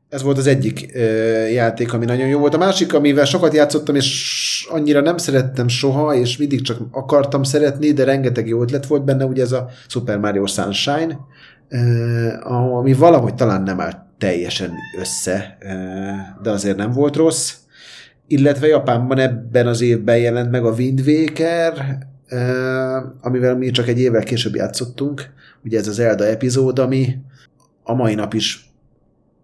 Ez 0.09 0.22
volt 0.22 0.39
az 0.39 0.47
egyik 0.47 0.90
ö, 0.94 1.02
játék, 1.47 1.93
ami 1.93 2.05
nagyon 2.05 2.26
jó 2.26 2.39
volt. 2.39 2.55
A 2.55 2.59
másik, 2.59 2.94
amivel 2.94 3.24
sokat 3.24 3.55
játszottam, 3.55 3.94
és 3.94 4.66
annyira 4.70 5.01
nem 5.01 5.16
szerettem 5.16 5.68
soha, 5.68 6.14
és 6.14 6.36
mindig 6.36 6.62
csak 6.62 6.78
akartam 6.90 7.43
szeretni, 7.43 7.93
de 7.93 8.05
rengeteg 8.05 8.48
jó 8.48 8.62
ötlet 8.62 8.86
volt 8.86 9.05
benne, 9.05 9.24
ugye 9.24 9.43
ez 9.43 9.52
a 9.52 9.68
Super 9.89 10.18
Mario 10.18 10.47
Sunshine, 10.47 11.18
ö, 11.68 11.78
ami 12.48 12.93
valahogy 12.93 13.34
talán 13.34 13.62
nem 13.62 13.80
állt 13.80 13.98
teljesen 14.18 14.72
össze, 14.98 15.59
ö, 15.60 15.68
de 16.43 16.51
azért 16.51 16.76
nem 16.76 16.93
volt 16.93 17.16
rossz 17.16 17.55
illetve 18.26 18.66
Japánban 18.66 19.18
ebben 19.18 19.66
az 19.66 19.80
évben 19.80 20.18
jelent 20.18 20.50
meg 20.50 20.64
a 20.64 20.70
Wind 20.70 21.00
Waker, 21.06 21.98
amivel 23.20 23.56
mi 23.56 23.70
csak 23.70 23.88
egy 23.88 24.00
évvel 24.00 24.22
később 24.22 24.54
játszottunk, 24.54 25.30
ugye 25.64 25.78
ez 25.78 25.88
az 25.88 25.98
Elda 25.98 26.24
epizód, 26.24 26.78
ami 26.78 27.16
a 27.82 27.94
mai 27.94 28.14
nap 28.14 28.34
is 28.34 28.70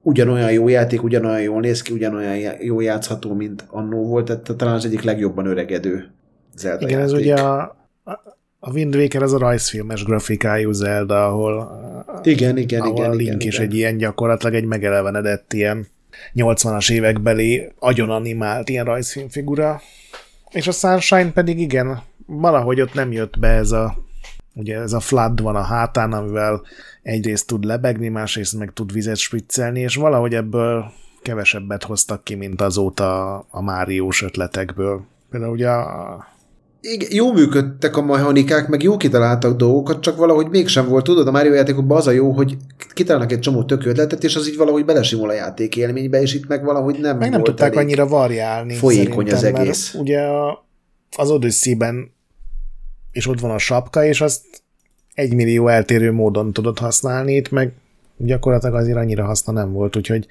ugyanolyan 0.02 0.52
jó 0.52 0.68
játék, 0.68 1.02
ugyanolyan 1.02 1.42
jól 1.42 1.60
néz 1.60 1.82
ki, 1.82 1.92
ugyanolyan 1.92 2.54
jó 2.60 2.80
játszható, 2.80 3.34
mint 3.34 3.64
annó 3.70 4.06
volt, 4.06 4.24
tehát 4.24 4.56
talán 4.56 4.74
az 4.74 4.84
egyik 4.84 5.02
legjobban 5.02 5.46
öregedő 5.46 6.10
Zelda 6.56 6.86
Igen, 6.86 6.98
játék. 6.98 7.14
ez 7.14 7.20
ugye 7.20 7.34
a, 7.34 7.76
a 8.58 8.70
Wind 8.72 8.94
Waker 8.94 9.22
az 9.22 9.32
a 9.32 9.38
rajzfilmes 9.38 10.04
grafikájú 10.04 10.72
Zelda, 10.72 11.26
ahol, 11.26 11.70
igen, 12.22 12.56
igen, 12.56 12.80
ahol 12.80 12.96
igen, 12.96 13.10
a 13.10 13.14
Link 13.14 13.34
igen, 13.34 13.48
is 13.48 13.54
igen. 13.54 13.66
egy 13.66 13.74
ilyen 13.74 13.96
gyakorlatilag 13.96 14.54
egy 14.54 14.64
megelevenedett 14.64 15.52
ilyen 15.52 15.86
80-as 16.34 16.90
évekbeli 16.90 17.72
animált 17.78 18.68
ilyen 18.68 18.84
rajzfilmfigura. 18.84 19.80
És 20.50 20.66
a 20.66 20.72
Sunshine 20.72 21.32
pedig 21.32 21.58
igen, 21.58 22.02
valahogy 22.26 22.80
ott 22.80 22.94
nem 22.94 23.12
jött 23.12 23.38
be 23.38 23.48
ez 23.48 23.70
a 23.70 24.06
ugye 24.54 24.78
ez 24.78 24.92
a 24.92 25.00
flood 25.00 25.42
van 25.42 25.56
a 25.56 25.62
hátán, 25.62 26.12
amivel 26.12 26.62
egyrészt 27.02 27.46
tud 27.46 27.64
lebegni, 27.64 28.08
másrészt 28.08 28.58
meg 28.58 28.72
tud 28.72 28.92
vizet 28.92 29.16
spriccelni, 29.16 29.80
és 29.80 29.94
valahogy 29.94 30.34
ebből 30.34 30.92
kevesebbet 31.22 31.84
hoztak 31.84 32.24
ki, 32.24 32.34
mint 32.34 32.60
azóta 32.60 33.38
a 33.38 33.62
Máriós 33.62 34.22
ötletekből. 34.22 35.04
Például 35.30 35.52
ugye 35.52 35.68
a 35.68 36.26
igen, 36.80 37.08
jó 37.12 37.32
működtek 37.32 37.96
a 37.96 38.02
mechanikák, 38.02 38.68
meg 38.68 38.82
jó 38.82 38.96
kitaláltak 38.96 39.56
dolgokat, 39.56 40.00
csak 40.00 40.16
valahogy 40.16 40.48
mégsem 40.48 40.88
volt. 40.88 41.04
Tudod, 41.04 41.26
a 41.26 41.30
Mario 41.30 41.52
játékokban 41.52 41.96
az 41.96 42.06
a 42.06 42.10
jó, 42.10 42.30
hogy 42.30 42.56
kitalálnak 42.94 43.32
egy 43.32 43.40
csomó 43.40 43.64
tök 43.64 43.86
ötletet, 43.86 44.24
és 44.24 44.36
az 44.36 44.48
így 44.48 44.56
valahogy 44.56 44.84
belesimul 44.84 45.28
a 45.28 45.32
játék 45.32 45.76
élménybe, 45.76 46.20
és 46.20 46.34
itt 46.34 46.48
meg 46.48 46.64
valahogy 46.64 46.98
nem 47.00 47.18
Meg 47.18 47.30
nem 47.30 47.42
tudták 47.42 47.76
annyira 47.76 48.06
variálni. 48.06 48.74
Folyékony 48.74 49.30
az 49.30 49.42
egész. 49.42 49.94
Ugye 49.94 50.20
a, 50.20 50.66
az 51.16 51.30
Odyssey-ben 51.30 52.16
és 53.12 53.26
ott 53.26 53.40
van 53.40 53.50
a 53.50 53.58
sapka, 53.58 54.04
és 54.04 54.20
azt 54.20 54.44
egy 55.14 55.34
millió 55.34 55.68
eltérő 55.68 56.12
módon 56.12 56.52
tudod 56.52 56.78
használni, 56.78 57.34
itt 57.34 57.50
meg 57.50 57.72
gyakorlatilag 58.16 58.74
azért 58.74 58.96
annyira 58.96 59.24
haszna 59.24 59.52
nem 59.52 59.72
volt, 59.72 59.96
úgyhogy 59.96 60.26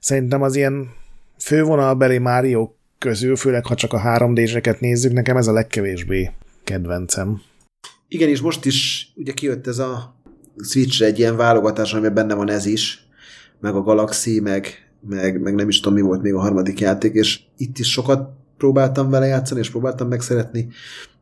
szerintem 0.00 0.42
az 0.42 0.56
ilyen 0.56 0.90
fővonalbeli 1.38 2.18
Mario 2.18 2.70
közül, 3.04 3.36
főleg 3.36 3.66
ha 3.66 3.74
csak 3.74 3.92
a 3.92 4.00
3D-zseket 4.04 4.80
nézzük, 4.80 5.12
nekem 5.12 5.36
ez 5.36 5.46
a 5.46 5.52
legkevésbé 5.52 6.30
kedvencem. 6.64 7.40
Igen, 8.08 8.28
és 8.28 8.40
most 8.40 8.64
is 8.64 9.08
ugye 9.16 9.32
kijött 9.32 9.66
ez 9.66 9.78
a 9.78 10.14
switch 10.64 11.02
egy 11.02 11.18
ilyen 11.18 11.36
válogatás, 11.36 11.92
amiben 11.92 12.14
benne 12.14 12.34
van 12.34 12.50
ez 12.50 12.66
is, 12.66 13.08
meg 13.60 13.74
a 13.74 13.82
Galaxy, 13.82 14.40
meg, 14.40 14.66
meg, 15.08 15.40
meg 15.40 15.54
nem 15.54 15.68
is 15.68 15.80
tudom, 15.80 15.98
mi 15.98 16.04
volt 16.04 16.22
még 16.22 16.34
a 16.34 16.40
harmadik 16.40 16.80
játék, 16.80 17.14
és 17.14 17.40
itt 17.56 17.78
is 17.78 17.90
sokat 17.90 18.30
próbáltam 18.58 19.10
vele 19.10 19.26
játszani, 19.26 19.60
és 19.60 19.70
próbáltam 19.70 20.08
megszeretni, 20.08 20.68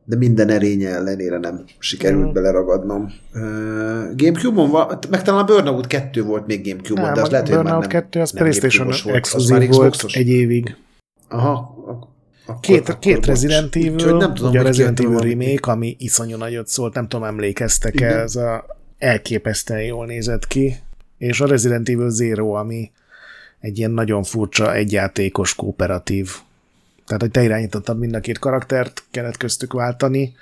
de 0.04 0.16
minden 0.16 0.48
erénye 0.48 0.88
ellenére 0.88 1.38
nem 1.38 1.64
sikerült 1.78 2.28
mm. 2.28 2.32
beleragadnom. 2.32 3.12
Uh, 3.34 3.40
Gamecube-on 4.16 4.70
van, 4.70 4.98
meg 5.10 5.22
talán 5.22 5.40
a 5.40 5.44
Burnout 5.44 5.86
2 5.86 6.22
volt 6.22 6.46
még 6.46 6.66
Gamecube-on, 6.68 7.14
de 7.14 7.20
az 7.20 7.30
lehet, 7.30 7.48
hogy 7.48 7.64
már 7.64 7.78
nem 7.78 7.88
2 7.88 8.20
az 8.20 8.30
nem 8.30 8.42
PlayStation 8.42 8.92
exkluzív 9.06 9.56
volt, 9.56 10.00
volt 10.00 10.04
egy 10.12 10.28
évig. 10.28 10.76
Aha, 11.32 11.74
akkor, 12.46 12.60
két, 12.60 12.80
akkor 12.80 12.98
két 12.98 13.26
Resident 13.26 13.76
Evil, 13.76 14.16
nem 14.16 14.34
tudom, 14.34 14.50
ugye 14.50 14.60
a 14.60 14.62
Resident 14.62 15.00
Evil 15.00 15.18
remake, 15.18 15.70
ami 15.70 15.96
iszonyú 15.98 16.36
nagyot 16.36 16.68
szólt, 16.68 16.94
nem 16.94 17.08
tudom, 17.08 17.24
emlékeztek-e, 17.24 18.20
ez 18.20 18.36
a 18.36 18.64
elképesztően 18.98 19.82
jól 19.82 20.06
nézett 20.06 20.46
ki, 20.46 20.76
és 21.18 21.40
a 21.40 21.46
Resident 21.46 21.88
Evil 21.88 22.10
Zero, 22.10 22.52
ami 22.52 22.90
egy 23.60 23.78
ilyen 23.78 23.90
nagyon 23.90 24.22
furcsa 24.22 24.74
egyjátékos 24.74 25.54
kooperatív. 25.54 26.30
Tehát, 27.06 27.22
hogy 27.22 27.30
te 27.30 27.42
irányítottad 27.42 27.98
mind 27.98 28.14
a 28.14 28.20
két 28.20 28.38
karaktert, 28.38 29.04
kellett 29.10 29.36
köztük 29.36 29.72
váltani. 29.72 30.34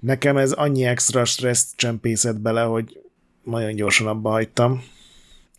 Nekem 0.00 0.36
ez 0.36 0.52
annyi 0.52 0.84
extra 0.84 1.24
stresszt 1.24 1.76
csempészett 1.76 2.40
bele, 2.40 2.62
hogy 2.62 3.00
nagyon 3.44 3.74
gyorsan 3.74 4.06
abba 4.06 4.30
hagytam. 4.30 4.82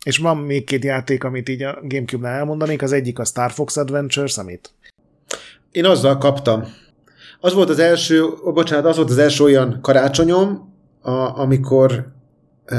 És 0.04 0.18
van 0.18 0.36
még 0.36 0.64
két 0.64 0.84
játék, 0.84 1.24
amit 1.24 1.48
így 1.48 1.62
a 1.62 1.78
Gamecube-nál 1.82 2.38
elmondanék, 2.38 2.82
az 2.82 2.92
egyik 2.92 3.18
a 3.18 3.24
Star 3.24 3.50
Fox 3.50 3.76
Adventures, 3.76 4.38
amit 4.38 4.74
én 5.70 5.84
azzal 5.84 6.18
kaptam. 6.18 6.64
Az 7.40 7.54
volt 7.54 7.68
az 7.68 7.78
első, 7.78 8.24
bocsánat, 8.44 8.84
az 8.84 8.96
volt 8.96 9.10
az 9.10 9.18
első 9.18 9.44
olyan 9.44 9.78
karácsonyom, 9.82 10.74
a, 11.00 11.40
amikor 11.40 12.12
e, 12.64 12.78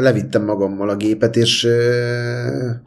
levittem 0.00 0.44
magammal 0.44 0.88
a 0.88 0.96
gépet, 0.96 1.36
és 1.36 1.64
e, 1.64 2.82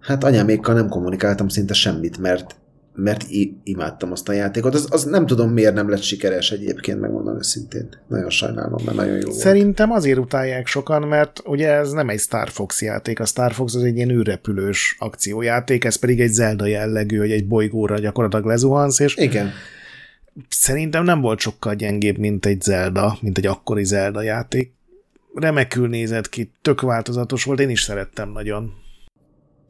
hát 0.00 0.24
anyámékkal 0.24 0.74
nem 0.74 0.88
kommunikáltam 0.88 1.48
szinte 1.48 1.74
semmit, 1.74 2.18
mert 2.18 2.56
mert 3.02 3.26
imádtam 3.64 4.12
azt 4.12 4.28
a 4.28 4.32
játékot. 4.32 4.74
Az, 4.74 4.86
az 4.90 5.04
nem 5.04 5.26
tudom, 5.26 5.50
miért 5.50 5.74
nem 5.74 5.88
lett 5.90 6.02
sikeres 6.02 6.50
egyébként, 6.50 7.00
megmondom 7.00 7.36
őszintén. 7.36 7.88
Nagyon 8.08 8.30
sajnálom, 8.30 8.82
mert 8.84 8.96
nagyon 8.96 9.16
jó 9.16 9.30
Szerintem 9.30 9.88
volt. 9.88 10.00
azért 10.00 10.18
utálják 10.18 10.66
sokan, 10.66 11.02
mert 11.02 11.42
ugye 11.44 11.68
ez 11.68 11.90
nem 11.92 12.08
egy 12.08 12.20
Star 12.20 12.48
Fox 12.48 12.82
játék. 12.82 13.20
A 13.20 13.24
Star 13.24 13.52
Fox 13.52 13.74
az 13.74 13.82
egy 13.82 13.96
ilyen 13.96 14.10
űrrepülős 14.10 14.96
akciójáték, 14.98 15.84
ez 15.84 15.96
pedig 15.96 16.20
egy 16.20 16.32
Zelda 16.32 16.66
jellegű, 16.66 17.18
hogy 17.18 17.30
egy 17.30 17.46
bolygóra 17.46 17.98
gyakorlatilag 17.98 18.44
lezuhansz, 18.44 18.98
és 18.98 19.16
Igen. 19.16 19.50
Szerintem 20.48 21.04
nem 21.04 21.20
volt 21.20 21.38
sokkal 21.38 21.74
gyengébb, 21.74 22.18
mint 22.18 22.46
egy 22.46 22.62
Zelda, 22.62 23.18
mint 23.20 23.38
egy 23.38 23.46
akkori 23.46 23.84
Zelda 23.84 24.22
játék. 24.22 24.72
Remekül 25.34 25.88
nézett 25.88 26.28
ki, 26.28 26.52
tök 26.62 26.80
változatos 26.80 27.44
volt, 27.44 27.60
én 27.60 27.70
is 27.70 27.82
szerettem 27.82 28.32
nagyon. 28.32 28.72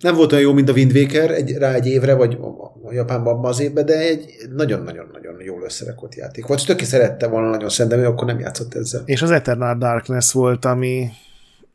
Nem 0.01 0.15
volt 0.15 0.33
olyan 0.33 0.45
jó, 0.45 0.53
mint 0.53 0.69
a 0.69 0.73
Wind 0.73 0.97
Waker 0.97 1.31
egy, 1.31 1.53
rá 1.53 1.73
egy 1.73 1.87
évre, 1.87 2.15
vagy 2.15 2.39
a 2.83 2.93
Japánban 2.93 3.35
abban 3.35 3.51
az 3.51 3.61
évben, 3.61 3.87
de 3.87 3.99
egy 3.99 4.25
nagyon-nagyon-nagyon 4.55 5.43
jól 5.43 5.63
összerakott 5.63 6.15
játék 6.15 6.47
volt. 6.47 6.67
Töki 6.67 6.85
szerette 6.85 7.27
volna 7.27 7.51
nagyon 7.51 7.69
szerintem, 7.69 8.01
ő 8.01 8.07
akkor 8.07 8.27
nem 8.27 8.39
játszott 8.39 8.75
ezzel. 8.75 9.03
És 9.05 9.23
az 9.23 9.31
Eternal 9.31 9.77
Darkness 9.79 10.33
volt, 10.33 10.65
ami 10.65 11.09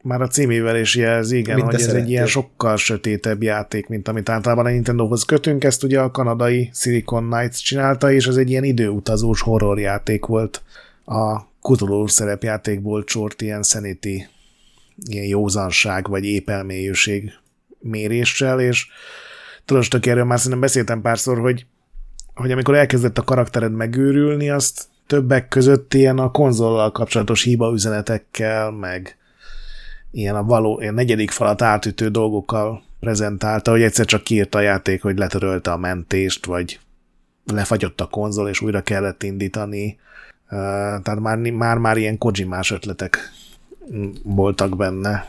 már 0.01 0.21
a 0.21 0.27
címével 0.27 0.79
is 0.79 0.95
jelzi, 0.95 1.37
igen, 1.37 1.59
hogy 1.61 1.73
ez 1.73 1.81
szerettél. 1.81 2.03
egy 2.03 2.09
ilyen 2.09 2.25
sokkal 2.25 2.77
sötétebb 2.77 3.43
játék, 3.43 3.87
mint 3.87 4.07
amit 4.07 4.29
általában 4.29 4.65
a 4.65 4.69
Nintendohoz 4.69 5.23
kötünk. 5.23 5.63
Ezt 5.63 5.83
ugye 5.83 5.99
a 5.99 6.11
kanadai 6.11 6.69
Silicon 6.73 7.29
Knights 7.29 7.63
csinálta, 7.63 8.11
és 8.11 8.27
ez 8.27 8.35
egy 8.35 8.49
ilyen 8.49 8.63
időutazós 8.63 9.41
horror 9.41 9.79
játék 9.79 10.25
volt. 10.25 10.61
A 11.05 11.39
Cthulhu 11.61 12.07
szerepjátékból 12.07 13.03
csort 13.03 13.41
ilyen 13.41 13.63
sanity, 13.63 14.27
ilyen 15.05 15.25
józanság, 15.25 16.09
vagy 16.09 16.25
épelmélyőség 16.25 17.31
méréssel, 17.85 18.59
és 18.59 18.87
tudod, 19.65 19.87
tök 19.87 20.05
erről 20.05 20.23
már 20.23 20.37
szerintem 20.37 20.59
beszéltem 20.59 21.01
párszor, 21.01 21.39
hogy, 21.39 21.65
hogy 22.33 22.51
amikor 22.51 22.75
elkezdett 22.75 23.17
a 23.17 23.23
karaktered 23.23 23.71
megőrülni, 23.71 24.49
azt 24.49 24.87
többek 25.07 25.47
között 25.47 25.93
ilyen 25.93 26.17
a 26.17 26.31
konzollal 26.31 26.91
kapcsolatos 26.91 27.43
hiba 27.43 27.71
üzenetekkel, 27.73 28.71
meg 28.71 29.17
ilyen 30.11 30.35
a 30.35 30.43
való, 30.43 30.79
ilyen 30.81 30.93
negyedik 30.93 31.31
falat 31.31 31.61
átütő 31.61 32.09
dolgokkal 32.09 32.83
prezentálta, 32.99 33.71
hogy 33.71 33.81
egyszer 33.81 34.05
csak 34.05 34.23
kiírta 34.23 34.57
a 34.57 34.61
játék, 34.61 35.01
hogy 35.01 35.17
letörölte 35.17 35.71
a 35.71 35.77
mentést, 35.77 36.45
vagy 36.45 36.79
lefagyott 37.45 38.01
a 38.01 38.07
konzol, 38.07 38.49
és 38.49 38.61
újra 38.61 38.81
kellett 38.81 39.23
indítani. 39.23 39.99
Tehát 40.49 41.19
már, 41.19 41.37
már, 41.37 41.77
már 41.77 41.97
ilyen 41.97 42.17
Kojimás 42.17 42.71
ötletek 42.71 43.31
voltak 44.23 44.77
benne. 44.77 45.25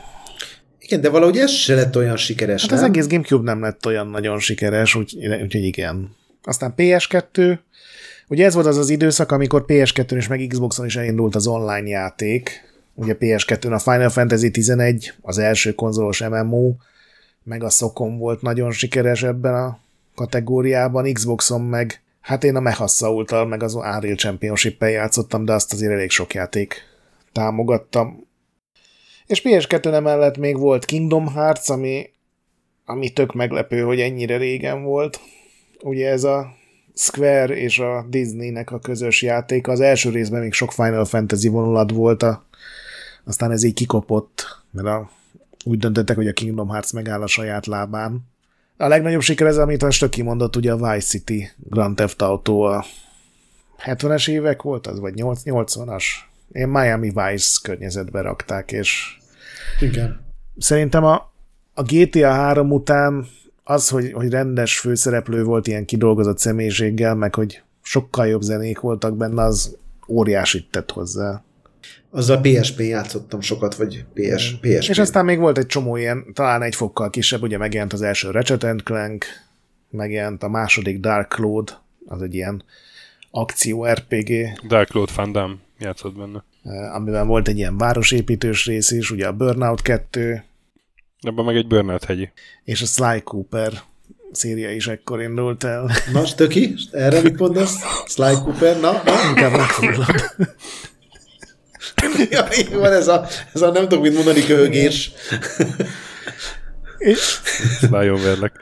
Igen, 0.87 1.01
de 1.01 1.09
valahogy 1.09 1.37
ez 1.37 1.51
se 1.51 1.75
lett 1.75 1.95
olyan 1.95 2.17
sikeres, 2.17 2.61
Hát 2.61 2.69
nem? 2.69 2.79
az 2.79 2.85
egész 2.85 3.07
Gamecube 3.07 3.51
nem 3.51 3.61
lett 3.61 3.85
olyan 3.85 4.07
nagyon 4.07 4.39
sikeres, 4.39 4.95
úgy, 4.95 5.17
úgyhogy 5.41 5.63
igen. 5.63 6.15
Aztán 6.43 6.73
PS2, 6.77 7.57
ugye 8.27 8.45
ez 8.45 8.53
volt 8.53 8.65
az 8.65 8.77
az 8.77 8.89
időszak, 8.89 9.31
amikor 9.31 9.65
PS2-n 9.67 10.15
és 10.15 10.27
meg 10.27 10.45
Xboxon 10.47 10.85
is 10.85 10.95
elindult 10.95 11.35
az 11.35 11.47
online 11.47 11.87
játék. 11.87 12.65
Ugye 12.93 13.15
PS2-n 13.19 13.73
a 13.73 13.79
Final 13.79 14.09
Fantasy 14.09 14.51
11, 14.51 15.13
az 15.21 15.37
első 15.37 15.73
konzolos 15.73 16.19
MMO, 16.19 16.75
meg 17.43 17.63
a 17.63 17.69
Sokon 17.69 18.17
volt 18.17 18.41
nagyon 18.41 18.71
sikeres 18.71 19.23
ebben 19.23 19.53
a 19.53 19.79
kategóriában, 20.15 21.13
Xboxon 21.13 21.61
meg, 21.61 22.01
hát 22.21 22.43
én 22.43 22.55
a 22.55 22.59
Mehassaultal, 22.59 23.45
meg 23.45 23.63
az 23.63 23.73
Unreal 23.73 24.15
championship 24.15 24.81
játszottam, 24.81 25.45
de 25.45 25.53
azt 25.53 25.73
azért 25.73 25.91
elég 25.91 26.09
sok 26.09 26.33
játék 26.33 26.81
támogattam. 27.31 28.26
És 29.27 29.41
PS2 29.45 29.93
emellett 29.93 30.37
még 30.37 30.57
volt 30.57 30.85
Kingdom 30.85 31.27
Hearts, 31.27 31.69
ami, 31.69 32.09
ami 32.85 33.09
tök 33.09 33.33
meglepő, 33.33 33.81
hogy 33.81 33.99
ennyire 33.99 34.37
régen 34.37 34.83
volt. 34.83 35.19
Ugye 35.83 36.09
ez 36.09 36.23
a 36.23 36.55
Square 36.95 37.55
és 37.55 37.79
a 37.79 38.05
Disneynek 38.09 38.71
a 38.71 38.79
közös 38.79 39.21
játék. 39.21 39.67
Az 39.67 39.79
első 39.79 40.09
részben 40.09 40.41
még 40.41 40.53
sok 40.53 40.71
Final 40.71 41.05
Fantasy 41.05 41.47
vonulat 41.47 41.91
volt, 41.91 42.23
a, 42.23 42.45
aztán 43.23 43.51
ez 43.51 43.63
így 43.63 43.73
kikopott, 43.73 44.45
mert 44.71 44.87
a, 44.87 45.09
úgy 45.65 45.77
döntöttek, 45.77 46.15
hogy 46.15 46.27
a 46.27 46.33
Kingdom 46.33 46.69
Hearts 46.69 46.93
megáll 46.93 47.21
a 47.21 47.27
saját 47.27 47.65
lábán. 47.65 48.21
A 48.77 48.87
legnagyobb 48.87 49.21
siker 49.21 49.47
ez, 49.47 49.57
amit 49.57 49.83
a 49.83 49.91
Stöki 49.91 50.21
ugye 50.55 50.71
a 50.71 50.75
Vice 50.75 51.07
City 51.07 51.49
Grand 51.57 51.95
Theft 51.95 52.21
Auto 52.21 52.59
a 52.59 52.85
70-es 53.85 54.29
évek 54.29 54.61
volt 54.61 54.87
az, 54.87 54.99
vagy 54.99 55.13
80-as? 55.15 56.03
Én 56.51 56.67
Miami 56.67 57.11
Vice 57.15 57.59
környezetbe 57.63 58.21
rakták, 58.21 58.71
és 58.71 59.17
Igen. 59.79 60.25
szerintem 60.57 61.03
a, 61.03 61.33
a 61.73 61.81
GTA 61.83 62.31
3 62.31 62.71
után 62.71 63.27
az, 63.63 63.89
hogy, 63.89 64.11
hogy 64.11 64.29
rendes 64.29 64.79
főszereplő 64.79 65.43
volt 65.43 65.67
ilyen 65.67 65.85
kidolgozott 65.85 66.39
személyiséggel, 66.39 67.15
meg 67.15 67.35
hogy 67.35 67.61
sokkal 67.81 68.27
jobb 68.27 68.41
zenék 68.41 68.79
voltak 68.79 69.17
benne, 69.17 69.43
az 69.43 69.77
óriásit 70.07 70.71
tett 70.71 70.91
hozzá. 70.91 71.43
Azzal 72.09 72.41
PSP 72.41 72.79
játszottam 72.79 73.41
sokat, 73.41 73.75
vagy 73.75 74.05
PS, 74.13 74.57
PSP. 74.61 74.89
És 74.89 74.99
aztán 74.99 75.25
még 75.25 75.39
volt 75.39 75.57
egy 75.57 75.65
csomó 75.65 75.95
ilyen, 75.95 76.25
talán 76.33 76.61
egy 76.61 76.75
fokkal 76.75 77.09
kisebb, 77.09 77.41
ugye 77.41 77.57
megjelent 77.57 77.93
az 77.93 78.01
első 78.01 78.31
Ratchet 78.31 78.83
Clank, 78.83 79.25
megjelent 79.89 80.43
a 80.43 80.49
második 80.49 80.99
Dark 80.99 81.31
Cloud, 81.31 81.77
az 82.05 82.21
egy 82.21 82.33
ilyen 82.33 82.63
akció 83.31 83.85
RPG. 83.85 84.31
Dark 84.67 84.89
Cloud 84.89 85.09
Van 85.15 85.31
Damme 85.31 85.55
játszott 85.79 86.17
benne. 86.17 86.43
Amiben 86.93 87.27
volt 87.27 87.47
egy 87.47 87.57
ilyen 87.57 87.77
városépítős 87.77 88.65
rész 88.65 88.91
is, 88.91 89.11
ugye 89.11 89.27
a 89.27 89.33
Burnout 89.33 89.81
2. 89.81 90.43
Ebben 91.21 91.45
meg 91.45 91.55
egy 91.55 91.67
Burnout 91.67 92.03
hegyi. 92.03 92.31
És 92.63 92.81
a 92.81 92.85
Sly 92.85 93.21
Cooper 93.23 93.71
széria 94.31 94.71
is 94.71 94.87
ekkor 94.87 95.21
indult 95.21 95.63
el. 95.63 95.91
Na, 96.13 96.25
Stöki, 96.25 96.75
erre 96.91 97.21
mit 97.21 97.39
mondasz? 97.39 97.75
Sly 98.05 98.33
Cooper, 98.43 98.79
na, 98.79 98.91
na? 98.91 99.29
Inkább 99.29 99.51
megfoglal. 99.51 100.05
ja, 102.29 102.47
van 102.71 102.91
ez 102.91 103.07
a, 103.07 103.25
ez 103.53 103.61
a 103.61 103.71
nem 103.71 103.87
tudok 103.87 104.03
mit 104.03 104.13
mondani 104.13 104.43
köhögés. 104.43 105.11
és, 106.97 107.39
Nagyon 107.89 108.21
verlek. 108.21 108.55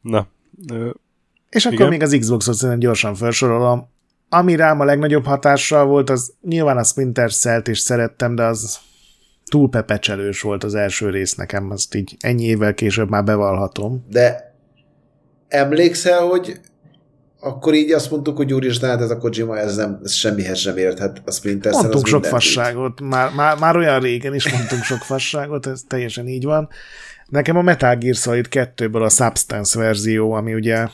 Na. 0.00 0.28
Ö, 0.72 0.90
és 1.50 1.64
akkor 1.64 1.78
Igen. 1.78 1.88
még 1.88 2.02
az 2.02 2.16
Xboxot 2.20 2.54
szerintem 2.54 2.78
gyorsan 2.78 3.14
felsorolom. 3.14 3.90
Ami 4.34 4.56
rám 4.56 4.80
a 4.80 4.84
legnagyobb 4.84 5.24
hatással 5.24 5.86
volt, 5.86 6.10
az 6.10 6.32
nyilván 6.42 6.76
a 6.76 6.84
Splinter 6.84 7.32
Cell-t 7.32 7.68
is 7.68 7.78
szerettem, 7.78 8.34
de 8.34 8.44
az 8.44 8.78
túl 9.44 9.68
pepecselős 9.68 10.40
volt 10.40 10.64
az 10.64 10.74
első 10.74 11.10
rész 11.10 11.34
nekem, 11.34 11.70
azt 11.70 11.94
így 11.94 12.16
ennyi 12.20 12.44
évvel 12.44 12.74
később 12.74 13.10
már 13.10 13.24
bevallhatom. 13.24 14.04
De 14.10 14.54
emlékszel, 15.48 16.20
hogy 16.20 16.60
akkor 17.40 17.74
így 17.74 17.92
azt 17.92 18.10
mondtuk, 18.10 18.36
hogy 18.36 18.52
úristen, 18.52 18.90
hát 18.90 19.00
ez 19.00 19.10
a 19.10 19.18
Kojima, 19.18 19.58
ez, 19.58 19.76
nem, 19.76 20.00
ez 20.04 20.12
semmihez 20.12 20.58
sem 20.58 20.76
érthet 20.76 21.22
a 21.24 21.30
Splinter 21.30 21.72
Cell. 21.72 21.80
Mondtunk 21.80 22.06
sok 22.06 22.24
fasságot, 22.24 23.00
már, 23.00 23.32
már, 23.34 23.58
már 23.58 23.76
olyan 23.76 24.00
régen 24.00 24.34
is 24.34 24.52
mondtunk 24.52 24.82
sok 24.82 24.98
fasságot, 24.98 25.66
ez 25.66 25.82
teljesen 25.88 26.28
így 26.28 26.44
van. 26.44 26.68
Nekem 27.28 27.56
a 27.56 27.62
Metal 27.62 27.96
Gear 27.96 28.14
Solid 28.14 28.46
2-ből 28.50 29.04
a 29.04 29.08
Substance 29.08 29.78
verzió, 29.78 30.32
ami 30.32 30.54
ugye 30.54 30.88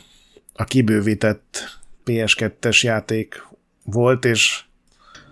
a 0.55 0.65
kibővített 0.65 1.78
PS2-es 2.09 2.80
játék 2.80 3.47
volt, 3.85 4.24
és, 4.24 4.62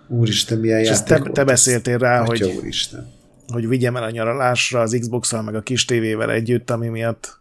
Úristen, 0.09 0.59
milyen 0.59 0.81
és 0.81 0.89
játék 0.89 1.07
te, 1.07 1.19
volt 1.19 1.32
te 1.32 1.44
beszéltél 1.44 1.98
rá, 1.98 2.20
Atya 2.20 2.47
hogy, 2.47 2.57
úristen. 2.57 3.12
hogy 3.48 3.69
vigyem 3.69 3.97
el 3.97 4.03
a 4.03 4.11
nyaralásra 4.11 4.81
az 4.81 4.97
Xbox-al, 5.01 5.43
meg 5.43 5.55
a 5.55 5.61
kis 5.61 5.85
tévével 5.85 6.31
együtt, 6.31 6.70
ami 6.70 6.89
miatt 6.89 7.40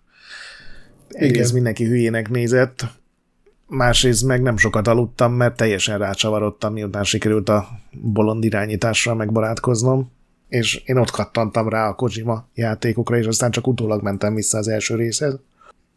egyrészt 1.08 1.54
mindenki 1.54 1.86
hülyének 1.86 2.30
nézett, 2.30 2.86
másrészt 3.68 4.24
meg 4.24 4.42
nem 4.42 4.58
sokat 4.58 4.88
aludtam, 4.88 5.34
mert 5.34 5.56
teljesen 5.56 5.98
rácsavarodtam, 5.98 6.74
miután 6.74 7.04
sikerült 7.04 7.50
a 7.50 7.68
bolond 7.92 8.44
irányítással 8.44 9.16
megbarátkoznom, 9.16 10.12
és 10.48 10.76
én 10.86 10.98
ott 10.98 11.12
kattantam 11.12 11.70
rá 11.70 11.88
a 11.88 11.94
Kojima 11.94 12.48
játékokra, 12.54 13.18
és 13.18 13.26
aztán 13.26 13.52
csak 13.52 13.68
utólag 13.68 14.02
mentem 14.02 14.36
vissza 14.36 14.58
az 14.58 14.68
első 14.68 14.96
részhez. 14.96 15.40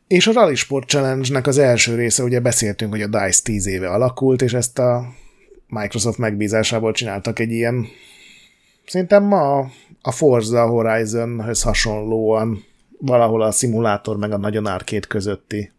És 0.09 0.27
a 0.27 0.33
Rally 0.33 0.55
Sport 0.55 0.89
Challenge-nek 0.89 1.47
az 1.47 1.59
első 1.59 1.95
része, 1.95 2.23
ugye 2.23 2.41
beszéltünk, 2.41 2.91
hogy 2.91 3.03
a 3.03 3.07
DICE 3.07 3.41
10 3.43 3.67
éve 3.67 3.89
alakult, 3.89 4.43
és 4.43 4.53
ezt 4.53 4.79
a 4.79 5.05
Microsoft 5.67 6.19
megbízásából 6.19 6.93
csináltak 6.93 7.39
egy 7.39 7.51
ilyen, 7.51 7.87
szerintem 8.87 9.25
ma 9.25 9.71
a, 10.03 10.11
Forza 10.11 10.67
Horizon-höz 10.67 11.63
hasonlóan 11.63 12.65
valahol 12.99 13.43
a 13.43 13.51
szimulátor 13.51 14.17
meg 14.17 14.33
a 14.33 14.39
nagyon 14.39 14.67
árkét 14.67 15.07
közötti 15.07 15.73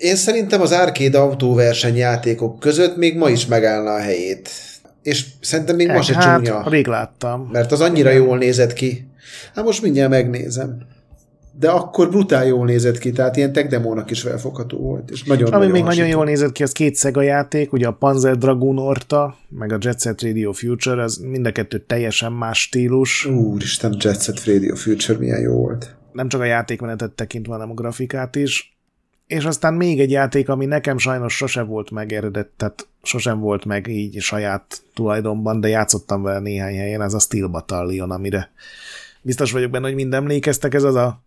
Én 0.00 0.16
szerintem 0.16 0.60
az 0.60 0.72
arcade 0.72 1.18
autóverseny 1.18 1.96
játékok 1.96 2.58
között 2.58 2.96
még 2.96 3.16
ma 3.16 3.28
is 3.30 3.46
megállna 3.46 3.94
a 3.94 3.98
helyét. 3.98 4.50
És 5.02 5.24
szerintem 5.40 5.76
még 5.76 5.88
ma 5.88 6.02
se 6.02 6.14
hát, 6.14 6.36
csúnya. 6.36 6.68
rég 6.68 6.86
láttam. 6.86 7.48
Mert 7.52 7.72
az 7.72 7.80
annyira 7.80 8.10
jól 8.10 8.38
nézett 8.38 8.72
ki. 8.72 9.08
Hát 9.54 9.64
most 9.64 9.82
mindjárt 9.82 10.10
megnézem. 10.10 10.86
De 11.58 11.70
akkor 11.70 12.08
brutál 12.08 12.46
jól 12.46 12.66
nézett 12.66 12.98
ki, 12.98 13.12
tehát 13.12 13.36
ilyen 13.36 13.52
tech 13.52 13.68
demónak 13.68 14.10
is 14.10 14.20
felfogható 14.20 14.78
volt. 14.78 15.10
És 15.10 15.22
nagyon, 15.22 15.52
Ami 15.52 15.64
még 15.64 15.72
nagyon 15.72 15.86
hasonló. 15.86 16.10
jól 16.10 16.24
nézett 16.24 16.52
ki, 16.52 16.62
az 16.62 16.72
két 16.72 16.96
Sega 16.96 17.22
játék, 17.22 17.72
ugye 17.72 17.86
a 17.86 17.92
Panzer 17.92 18.36
Dragoon 18.36 18.78
Orta, 18.78 19.36
meg 19.48 19.72
a 19.72 19.76
Jet 19.80 20.00
Set 20.00 20.22
Radio 20.22 20.52
Future, 20.52 21.02
az 21.02 21.16
mind 21.16 21.46
a 21.46 21.52
kettő 21.52 21.78
teljesen 21.78 22.32
más 22.32 22.60
stílus. 22.60 23.24
Úristen, 23.24 23.96
Jet 23.98 24.22
Set 24.22 24.44
Radio 24.44 24.74
Future 24.74 25.18
milyen 25.18 25.40
jó 25.40 25.54
volt. 25.54 25.96
Nem 26.12 26.28
csak 26.28 26.40
a 26.40 26.44
játékmenetet 26.44 27.10
tekintve, 27.12 27.52
hanem 27.52 27.70
a 27.70 27.74
grafikát 27.74 28.36
is. 28.36 28.76
És 29.26 29.44
aztán 29.44 29.74
még 29.74 30.00
egy 30.00 30.10
játék, 30.10 30.48
ami 30.48 30.66
nekem 30.66 30.98
sajnos 30.98 31.36
sose 31.36 31.62
volt 31.62 31.90
meg 31.90 32.12
eredet, 32.12 32.48
tehát 32.56 32.88
sosem 33.02 33.40
volt 33.40 33.64
meg 33.64 33.86
így 33.86 34.20
saját 34.20 34.82
tulajdonban, 34.94 35.60
de 35.60 35.68
játszottam 35.68 36.22
vele 36.22 36.38
néhány 36.38 36.76
helyen, 36.76 37.02
ez 37.02 37.14
a 37.14 37.18
Steel 37.18 37.48
Battalion, 37.48 38.10
amire 38.10 38.50
biztos 39.22 39.52
vagyok 39.52 39.70
benne, 39.70 39.86
hogy 39.86 39.94
mind 39.94 40.14
emlékeztek, 40.14 40.74
ez 40.74 40.82
az 40.82 40.94
a 40.94 41.22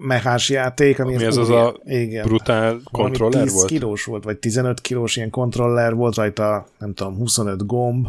mechás 0.00 0.48
játék, 0.48 0.98
ami, 0.98 1.16
Mi 1.16 1.24
ez 1.24 1.36
az 1.36 1.50
a 1.50 1.76
igen. 1.84 2.26
brutál 2.26 2.80
kontroller 2.92 3.42
10 3.42 3.52
volt? 3.52 3.66
kilós 3.66 4.04
volt, 4.04 4.24
vagy 4.24 4.38
15 4.38 4.80
kilós 4.80 5.16
ilyen 5.16 5.30
kontroller 5.30 5.94
volt 5.94 6.14
rajta, 6.14 6.66
nem 6.78 6.94
tudom, 6.94 7.16
25 7.16 7.66
gomb, 7.66 8.08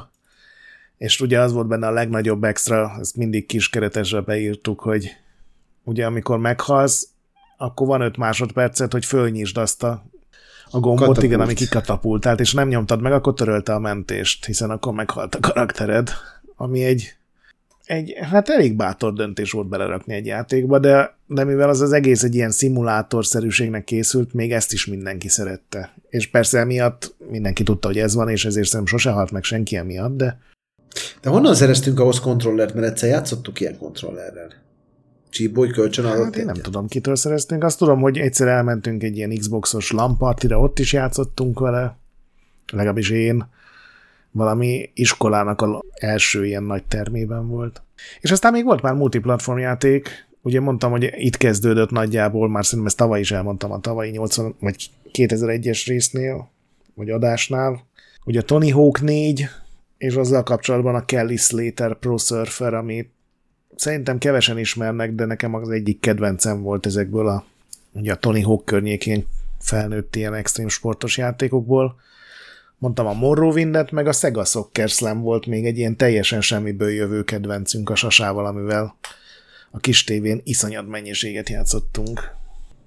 és 0.97 1.22
ugye 1.22 1.39
az 1.39 1.53
volt 1.53 1.68
benne 1.68 1.88
a 1.88 1.91
legnagyobb 1.91 2.43
extra, 2.43 2.95
ezt 2.99 3.15
mindig 3.15 3.45
kiskeretesre 3.45 4.22
beírtuk, 4.22 4.80
hogy 4.80 5.15
ugye 5.84 6.05
amikor 6.05 6.38
meghalsz, 6.38 7.09
akkor 7.57 7.88
van 7.88 8.01
5 8.01 8.18
másodpercet, 8.18 8.91
hogy 8.91 9.05
fölnyisd 9.05 9.57
azt 9.57 9.84
a, 9.84 10.03
a 10.72 10.80
gombot, 10.80 10.99
Katapult. 10.99 11.23
igen, 11.23 11.39
ami 11.39 11.53
kikatapultált, 11.53 12.39
és 12.39 12.53
nem 12.53 12.68
nyomtad 12.68 13.01
meg, 13.01 13.11
akkor 13.11 13.34
törölte 13.34 13.73
a 13.73 13.80
mentést, 13.80 14.45
hiszen 14.45 14.69
akkor 14.69 14.93
meghalt 14.93 15.35
a 15.35 15.39
karaktered, 15.39 16.09
ami 16.55 16.84
egy 16.84 17.15
egy, 17.91 18.13
hát 18.31 18.49
elég 18.49 18.76
bátor 18.76 19.13
döntés 19.13 19.51
volt 19.51 19.68
belerakni 19.68 20.13
egy 20.13 20.26
játékba, 20.26 20.80
de, 20.80 21.18
de 21.33 21.43
mivel 21.43 21.69
az 21.69 21.81
az 21.81 21.91
egész 21.91 22.23
egy 22.23 22.35
ilyen 22.35 22.51
szimulátorszerűségnek 22.51 23.83
készült, 23.83 24.33
még 24.33 24.51
ezt 24.51 24.73
is 24.73 24.85
mindenki 24.85 25.27
szerette. 25.27 25.93
És 26.09 26.27
persze 26.27 26.59
emiatt 26.59 27.15
mindenki 27.29 27.63
tudta, 27.63 27.87
hogy 27.87 27.97
ez 27.97 28.15
van, 28.15 28.29
és 28.29 28.45
ezért 28.45 28.67
szerintem 28.67 28.97
sose 28.97 29.11
halt 29.11 29.31
meg 29.31 29.43
senki 29.43 29.75
emiatt, 29.75 30.17
de 30.17 30.39
De 31.21 31.29
honnan 31.29 31.55
szereztünk 31.55 31.99
ahhoz 31.99 32.19
kontrollert, 32.19 32.73
mert 32.73 32.87
egyszer 32.87 33.09
játszottuk 33.09 33.59
ilyen 33.59 33.77
kontrollerrel? 33.77 34.53
Csíboly 35.29 35.67
kölcsön 35.67 36.05
adott 36.05 36.23
hát 36.23 36.35
én 36.35 36.45
nem 36.45 36.55
tudom, 36.55 36.87
kitől 36.87 37.15
szereztünk. 37.15 37.63
Azt 37.63 37.77
tudom, 37.77 38.01
hogy 38.01 38.17
egyszer 38.17 38.47
elmentünk 38.47 39.03
egy 39.03 39.17
ilyen 39.17 39.37
Xboxos 39.37 39.91
lampartira, 39.91 40.59
ott 40.59 40.79
is 40.79 40.93
játszottunk 40.93 41.59
vele, 41.59 41.97
legalábbis 42.71 43.09
én. 43.09 43.45
Valami 44.31 44.89
iskolának 44.93 45.61
a 45.61 45.81
első 45.93 46.45
ilyen 46.45 46.63
nagy 46.63 46.83
termében 46.83 47.47
volt. 47.47 47.81
És 48.19 48.31
aztán 48.31 48.51
még 48.51 48.63
volt 48.63 48.81
már 48.81 48.93
multiplatform 48.93 49.57
játék, 49.57 50.29
ugye 50.41 50.59
mondtam, 50.59 50.91
hogy 50.91 51.09
itt 51.18 51.38
kezdődött 51.38 51.89
nagyjából, 51.89 52.49
már 52.49 52.63
szerintem 52.63 52.88
ezt 52.88 52.97
tavaly 52.97 53.19
is 53.19 53.31
elmondtam 53.31 53.72
a 53.72 53.80
tavalyi 53.80 54.09
80 54.09 54.55
vagy 54.59 54.89
2001-es 55.13 55.84
résznél, 55.85 56.49
vagy 56.93 57.09
adásnál, 57.09 57.85
ugye 58.23 58.39
a 58.39 58.43
Tony 58.43 58.73
Hawk 58.73 59.01
4, 59.01 59.47
és 59.97 60.15
azzal 60.15 60.43
kapcsolatban 60.43 60.95
a 60.95 61.05
Kelly 61.05 61.35
Slater 61.35 61.95
Pro 61.95 62.18
Surfer, 62.18 62.73
ami 62.73 63.09
szerintem 63.76 64.18
kevesen 64.18 64.57
ismernek, 64.57 65.13
de 65.13 65.26
nekem 65.26 65.53
az 65.53 65.69
egyik 65.69 65.99
kedvencem 65.99 66.61
volt 66.61 66.85
ezekből 66.85 67.27
a, 67.27 67.45
ugye 67.91 68.11
a 68.11 68.15
Tony 68.15 68.43
Hawk 68.43 68.65
környékén 68.65 69.26
felnőtt 69.59 70.15
ilyen 70.15 70.34
extrém 70.34 70.68
sportos 70.68 71.18
játékokból. 71.18 71.95
Mondtam 72.77 73.05
a 73.05 73.13
Morrowindet, 73.13 73.91
meg 73.91 74.07
a 74.07 74.11
Sega 74.11 74.43
Soccer 74.43 74.89
Slam 74.89 75.22
volt 75.22 75.45
még 75.45 75.65
egy 75.65 75.77
ilyen 75.77 75.97
teljesen 75.97 76.41
semmiből 76.41 76.89
jövő 76.89 77.23
kedvencünk 77.23 77.89
a 77.89 77.95
sasával, 77.95 78.45
amivel 78.45 78.95
a 79.72 79.80
kis 79.80 80.03
tévén 80.03 80.41
iszonyat 80.43 80.88
mennyiséget 80.88 81.49
játszottunk. 81.49 82.39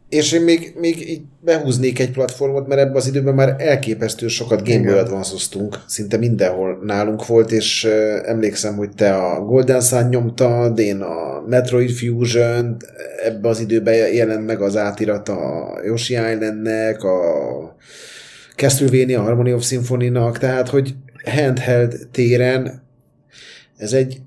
És 0.08 0.32
én 0.32 0.42
még, 0.42 0.74
még 0.80 1.08
így 1.08 1.22
behúznék 1.40 1.98
egy 1.98 2.10
platformot, 2.10 2.66
mert 2.66 2.80
ebben 2.80 2.96
az 2.96 3.06
időben 3.06 3.34
már 3.34 3.56
elképesztő 3.58 4.28
sokat 4.28 4.68
Game 4.68 4.82
Boy 4.82 4.98
advance 4.98 5.36
szinte 5.86 6.16
mindenhol 6.16 6.78
nálunk 6.82 7.26
volt, 7.26 7.52
és 7.52 7.84
emlékszem, 8.24 8.76
hogy 8.76 8.90
te 8.94 9.14
a 9.14 9.40
Golden 9.40 9.80
Sun 9.80 10.08
nyomtad, 10.08 10.78
én 10.78 11.00
a 11.00 11.44
Metroid 11.46 11.90
Fusion, 11.90 12.76
ebbe 13.24 13.48
az 13.48 13.60
időben 13.60 13.94
jelent 13.94 14.46
meg 14.46 14.60
az 14.60 14.76
átirat 14.76 15.28
a 15.28 15.72
Yoshi 15.84 16.12
Islandnek, 16.12 17.02
a 17.02 17.76
Castlevania 18.56 19.22
Harmony 19.22 19.52
of 19.52 19.64
Symphony-nak, 19.64 20.38
tehát, 20.38 20.68
hogy 20.68 20.94
handheld 21.24 22.08
téren 22.10 22.82
ez 23.76 23.92
egy 23.92 24.20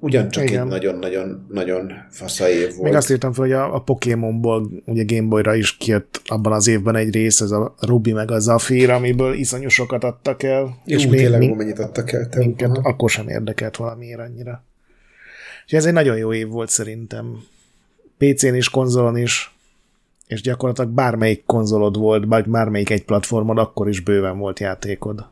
ugyancsak 0.00 0.44
Igen. 0.44 0.62
egy 0.62 0.68
nagyon-nagyon-nagyon 0.68 1.92
fasza 2.10 2.48
év 2.48 2.68
volt. 2.68 2.82
Még 2.82 2.94
azt 2.94 3.10
írtam 3.10 3.32
fel, 3.32 3.44
hogy 3.44 3.52
a, 3.52 3.74
a 3.74 3.78
Pokémonból 3.78 4.70
ugye 4.84 5.04
Gameboyra 5.06 5.54
is 5.54 5.76
kijött 5.76 6.22
abban 6.24 6.52
az 6.52 6.66
évben 6.66 6.96
egy 6.96 7.14
rész, 7.14 7.40
ez 7.40 7.50
a 7.50 7.74
Ruby 7.80 8.12
meg 8.12 8.30
a 8.30 8.38
Zafir, 8.38 8.90
amiből 8.90 9.34
iszonyú 9.34 9.68
sokat 9.68 10.04
adtak 10.04 10.42
el. 10.42 10.60
Jó, 10.84 10.96
és 10.96 11.06
még, 11.06 11.20
tényleg 11.20 11.56
mennyit 11.56 11.78
adtak 11.78 12.12
el. 12.12 12.28
Te 12.28 12.38
minket 12.38 12.70
aha. 12.70 12.88
akkor 12.88 13.10
sem 13.10 13.28
érdekelt 13.28 13.76
valamiért 13.76 14.20
annyira. 14.20 14.64
És 15.66 15.72
ez 15.72 15.84
egy 15.84 15.92
nagyon 15.92 16.16
jó 16.16 16.32
év 16.32 16.48
volt 16.48 16.68
szerintem. 16.68 17.42
PC-n 18.18 18.54
is, 18.54 18.68
konzolon 18.68 19.16
is, 19.16 19.54
és 20.26 20.40
gyakorlatilag 20.40 20.90
bármelyik 20.90 21.44
konzolod 21.46 21.96
volt, 21.96 22.24
vagy 22.24 22.48
bármelyik 22.48 22.90
egy 22.90 23.04
platformon, 23.04 23.58
akkor 23.58 23.88
is 23.88 24.00
bőven 24.00 24.38
volt 24.38 24.58
játékod. 24.58 25.24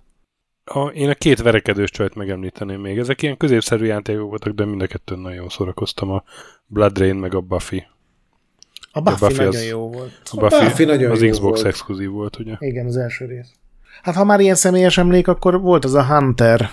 A, 0.68 0.86
én 0.86 1.08
a 1.08 1.14
két 1.14 1.42
verekedős 1.42 1.90
csajt 1.90 2.14
megemlíteném 2.14 2.80
még. 2.80 2.98
Ezek 2.98 3.22
ilyen 3.22 3.36
középszerű 3.36 3.84
játékok 3.84 4.28
voltak, 4.28 4.52
de 4.52 4.64
mind 4.64 4.82
a 4.82 4.86
kettőn 4.86 5.18
nagyon 5.18 5.36
jól 5.36 5.50
szórakoztam. 5.50 6.10
A 6.10 6.22
Blood 6.66 6.98
Rain 6.98 7.14
meg 7.16 7.34
a 7.34 7.40
Buffy. 7.40 7.86
A 8.92 9.00
Buffy, 9.00 9.24
a 9.24 9.28
Buffy 9.28 9.36
nagyon 9.36 9.54
az, 9.54 9.66
jó 9.66 9.90
volt. 9.90 10.12
A 10.30 10.36
Buffy, 10.36 10.54
a 10.54 10.58
Buffy 10.58 10.84
nagyon 10.84 11.10
az 11.10 11.22
jó 11.22 11.30
Xbox 11.30 11.60
volt. 11.60 11.66
exkluzív 11.72 12.10
volt, 12.10 12.38
ugye? 12.38 12.54
Igen, 12.58 12.86
az 12.86 12.96
első 12.96 13.24
rész. 13.24 13.52
Hát 14.02 14.14
ha 14.14 14.24
már 14.24 14.40
ilyen 14.40 14.54
személyes 14.54 14.98
emlék, 14.98 15.28
akkor 15.28 15.60
volt 15.60 15.84
az 15.84 15.94
a 15.94 16.04
Hunter 16.04 16.70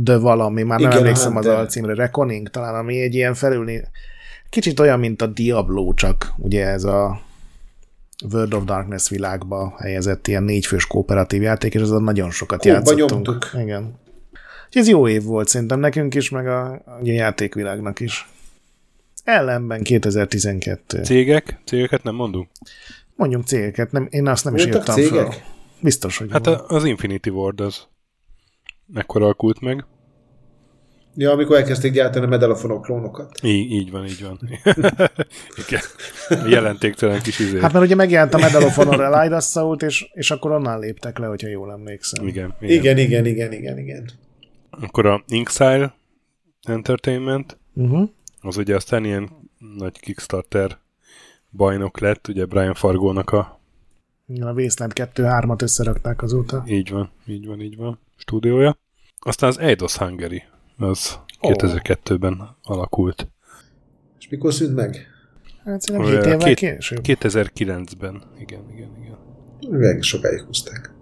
de 0.00 0.18
valami, 0.18 0.62
már 0.62 0.78
Igen, 0.78 0.90
nem 0.90 0.98
emlékszem 0.98 1.36
az 1.36 1.46
alcímre, 1.46 1.94
Reckoning 1.94 2.48
talán, 2.48 2.74
ami 2.74 3.00
egy 3.00 3.14
ilyen 3.14 3.34
felülni, 3.34 3.82
kicsit 4.48 4.80
olyan, 4.80 4.98
mint 4.98 5.22
a 5.22 5.26
Diablo, 5.26 5.94
csak 5.94 6.32
ugye 6.36 6.66
ez 6.66 6.84
a 6.84 7.20
World 8.32 8.54
of 8.54 8.64
Darkness 8.64 9.08
világba 9.08 9.74
helyezett 9.78 10.26
ilyen 10.26 10.42
négyfős 10.42 10.86
kooperatív 10.86 11.42
játék, 11.42 11.74
és 11.74 11.80
azon 11.80 12.02
nagyon 12.02 12.30
sokat 12.30 12.60
Kóba 12.60 12.74
játszottunk. 12.74 13.10
Nyomtuk. 13.10 13.50
Igen. 13.54 13.82
Úgyhogy 14.66 14.82
ez 14.82 14.88
jó 14.88 15.08
év 15.08 15.22
volt 15.22 15.48
szerintem 15.48 15.80
nekünk 15.80 16.14
is, 16.14 16.30
meg 16.30 16.46
a, 16.46 16.72
a 16.72 16.98
játékvilágnak 17.02 18.00
is. 18.00 18.28
Ellenben 19.24 19.82
2012. 19.82 21.02
Cégek? 21.02 21.60
Cégeket 21.64 22.02
nem 22.02 22.14
mondunk? 22.14 22.48
Mondjunk 23.16 23.46
cégeket, 23.46 23.92
nem, 23.92 24.06
én 24.10 24.26
azt 24.26 24.44
nem 24.44 24.52
Voltak 24.54 24.70
is 24.70 24.78
írtam 24.78 24.94
cégek? 24.94 25.32
fel. 25.32 25.42
Biztos, 25.80 26.18
hogy 26.18 26.30
Hát 26.30 26.46
a, 26.46 26.64
az 26.68 26.84
Infinity 26.84 27.28
Ward 27.28 27.60
az 27.60 27.86
mekkora 28.86 29.24
alakult 29.24 29.60
meg. 29.60 29.84
Ja, 31.14 31.30
amikor 31.30 31.56
elkezdték 31.56 31.92
gyártani 31.92 32.24
a 32.24 32.28
Medal 32.28 32.50
of 32.50 32.60
Honor 32.60 32.80
klónokat. 32.80 33.38
Így, 33.42 33.72
így 33.72 33.90
van, 33.90 34.04
így 34.04 34.22
van. 34.22 34.40
Jelentéktelen 36.50 37.22
kis 37.22 37.38
izé. 37.38 37.60
Hát 37.60 37.72
mert 37.72 37.84
ugye 37.84 37.94
megjelent 37.94 38.34
a 38.34 38.38
Medal 38.38 38.62
of 38.62 38.74
Honor 38.74 39.00
Elide 39.00 39.36
Assault, 39.36 39.82
és, 39.82 40.10
és 40.12 40.30
akkor 40.30 40.50
onnan 40.50 40.78
léptek 40.78 41.18
le, 41.18 41.26
hogyha 41.26 41.48
jól 41.48 41.72
emlékszem. 41.72 42.26
Igen, 42.26 42.54
igen, 42.60 42.98
igen, 42.98 42.98
igen, 42.98 43.26
igen, 43.26 43.52
igen. 43.52 43.78
igen. 43.78 44.10
Akkor 44.70 45.06
a 45.06 45.24
Inksile 45.28 45.94
Entertainment, 46.62 47.58
uh-huh. 47.74 48.08
az 48.40 48.56
ugye 48.56 48.74
aztán 48.74 49.04
ilyen 49.04 49.30
nagy 49.76 50.00
Kickstarter 50.00 50.78
bajnok 51.50 52.00
lett, 52.00 52.28
ugye 52.28 52.44
Brian 52.44 52.74
Fargónak 52.74 53.30
a 53.30 53.60
a 54.40 54.52
Wasteland 54.52 54.92
2-3-at 54.94 55.62
összerakták 55.62 56.22
azóta. 56.22 56.64
Így 56.66 56.90
van, 56.90 57.10
így 57.26 57.46
van, 57.46 57.60
így 57.60 57.76
van. 57.76 57.98
Stúdiója. 58.16 58.76
Aztán 59.18 59.48
az 59.48 59.58
Eidos 59.58 59.96
Hungary 59.96 60.42
az 60.78 61.18
oh. 61.40 61.52
2002-ben 61.52 62.56
alakult. 62.62 63.28
És 64.18 64.28
mikor 64.28 64.52
szűnt 64.52 64.74
meg? 64.74 65.06
Hát 65.64 65.80
szerintem 65.80 66.10
7 66.10 66.24
évvel 66.24 66.38
két, 66.38 66.56
később. 66.56 67.00
2009-ben, 67.02 68.22
igen, 68.38 68.70
igen, 68.72 68.90
igen. 69.02 69.18
Meg 69.70 70.02
sokáig 70.02 70.40
húzták. 70.40 70.92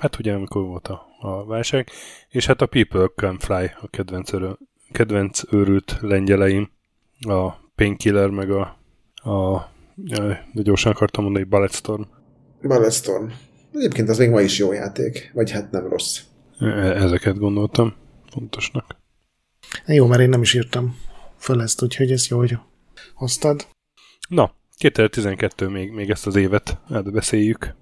Hát 0.00 0.18
ugye, 0.18 0.32
amikor 0.32 0.62
volt 0.62 0.88
a, 0.88 1.06
a 1.20 1.44
válság, 1.44 1.88
és 2.28 2.46
hát 2.46 2.60
a 2.60 2.66
People 2.66 3.10
Can 3.16 3.38
Fly, 3.38 3.72
a 3.80 3.88
kedvenc, 3.90 4.32
örö, 4.32 4.50
kedvenc 4.92 5.42
őrült 5.52 5.96
lengyeleim, 6.00 6.70
a 7.20 7.50
Painkiller, 7.74 8.28
meg 8.28 8.50
a, 8.50 8.60
a 9.30 9.68
de 10.52 10.62
gyorsan 10.62 10.92
akartam 10.92 11.24
mondani, 11.24 11.44
Bulletstorm. 11.44 12.02
Bulletstorm. 12.62 13.26
Egyébként 13.74 14.08
az 14.08 14.18
még 14.18 14.30
ma 14.30 14.40
is 14.40 14.58
jó 14.58 14.72
játék, 14.72 15.30
vagy 15.34 15.50
hát 15.50 15.70
nem 15.70 15.88
rossz. 15.88 16.20
E, 16.58 16.66
ezeket 17.02 17.38
gondoltam 17.38 17.94
fontosnak. 18.30 18.96
Jó, 19.86 20.06
mert 20.06 20.20
én 20.20 20.28
nem 20.28 20.42
is 20.42 20.54
írtam 20.54 20.96
föl 21.38 21.62
ezt, 21.62 21.82
úgyhogy 21.82 22.10
ez 22.10 22.26
jó, 22.28 22.38
hogy 22.38 22.58
hoztad. 23.14 23.66
Na, 24.28 24.54
2012 24.76 25.68
még, 25.68 25.92
még 25.92 26.10
ezt 26.10 26.26
az 26.26 26.36
évet 26.36 26.78
átbeszéljük. 26.90 27.74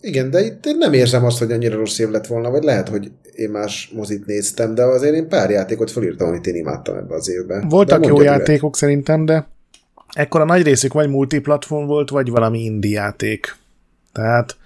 Igen, 0.00 0.30
de 0.30 0.40
itt 0.40 0.66
én 0.66 0.76
nem 0.76 0.92
érzem 0.92 1.24
azt, 1.24 1.38
hogy 1.38 1.52
annyira 1.52 1.76
rossz 1.76 1.98
év 1.98 2.08
lett 2.08 2.26
volna, 2.26 2.50
vagy 2.50 2.62
lehet, 2.62 2.88
hogy 2.88 3.10
én 3.34 3.50
más 3.50 3.90
mozit 3.94 4.26
néztem, 4.26 4.74
de 4.74 4.82
azért 4.82 5.14
én 5.14 5.28
pár 5.28 5.50
játékot 5.50 5.90
felírtam, 5.90 6.28
amit 6.28 6.46
én 6.46 6.54
imádtam 6.54 6.96
ebbe 6.96 7.14
az 7.14 7.28
évben. 7.28 7.68
Voltak 7.68 8.06
jó 8.06 8.20
játékok 8.20 8.76
szerintem, 8.76 9.24
de 9.24 9.48
ekkor 10.12 10.40
a 10.40 10.44
nagy 10.44 10.62
részük 10.62 10.92
vagy 10.92 11.08
multiplatform 11.08 11.86
volt, 11.86 12.10
vagy 12.10 12.30
valami 12.30 12.58
indie 12.58 13.00
játék. 13.00 13.56
Tehát 14.12 14.56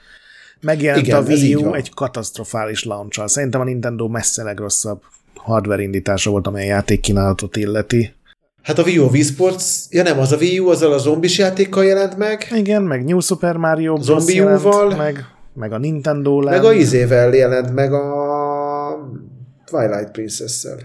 megjelent 0.65 1.07
Igen, 1.07 1.23
a 1.23 1.27
Wii 1.27 1.55
U 1.55 1.75
egy 1.75 1.95
katasztrofális 1.95 2.85
launch 2.85 3.27
Szerintem 3.27 3.61
a 3.61 3.65
Nintendo 3.65 4.09
messze 4.09 4.43
legrosszabb 4.43 5.03
hardware 5.35 5.83
indítása 5.83 6.31
volt, 6.31 6.47
amely 6.47 6.67
játékkínálatot 6.67 7.57
illeti. 7.57 8.15
Hát 8.63 8.79
a 8.79 8.83
Wii 8.83 8.99
U 8.99 9.09
Wii 9.11 9.23
Sports, 9.23 9.65
ja 9.91 10.03
nem, 10.03 10.19
az 10.19 10.33
a 10.33 10.37
Wii 10.37 10.59
U 10.59 10.69
azzal 10.69 10.93
a 10.93 10.99
zombis 10.99 11.39
játékkal 11.39 11.85
jelent 11.85 12.17
meg. 12.17 12.47
Igen, 12.55 12.83
meg 12.83 13.05
New 13.05 13.21
Super 13.21 13.57
Mario 13.57 13.95
Bros. 13.95 14.35
jelent 14.35 14.97
meg, 14.97 15.25
meg 15.55 15.73
a 15.73 15.79
Nintendo 15.79 16.41
Land. 16.41 16.57
Meg 16.57 16.65
a 16.65 16.73
izével 16.73 17.35
jelent 17.35 17.75
meg 17.75 17.93
a 17.93 19.11
Twilight 19.65 20.11
Princess-szel. 20.11 20.79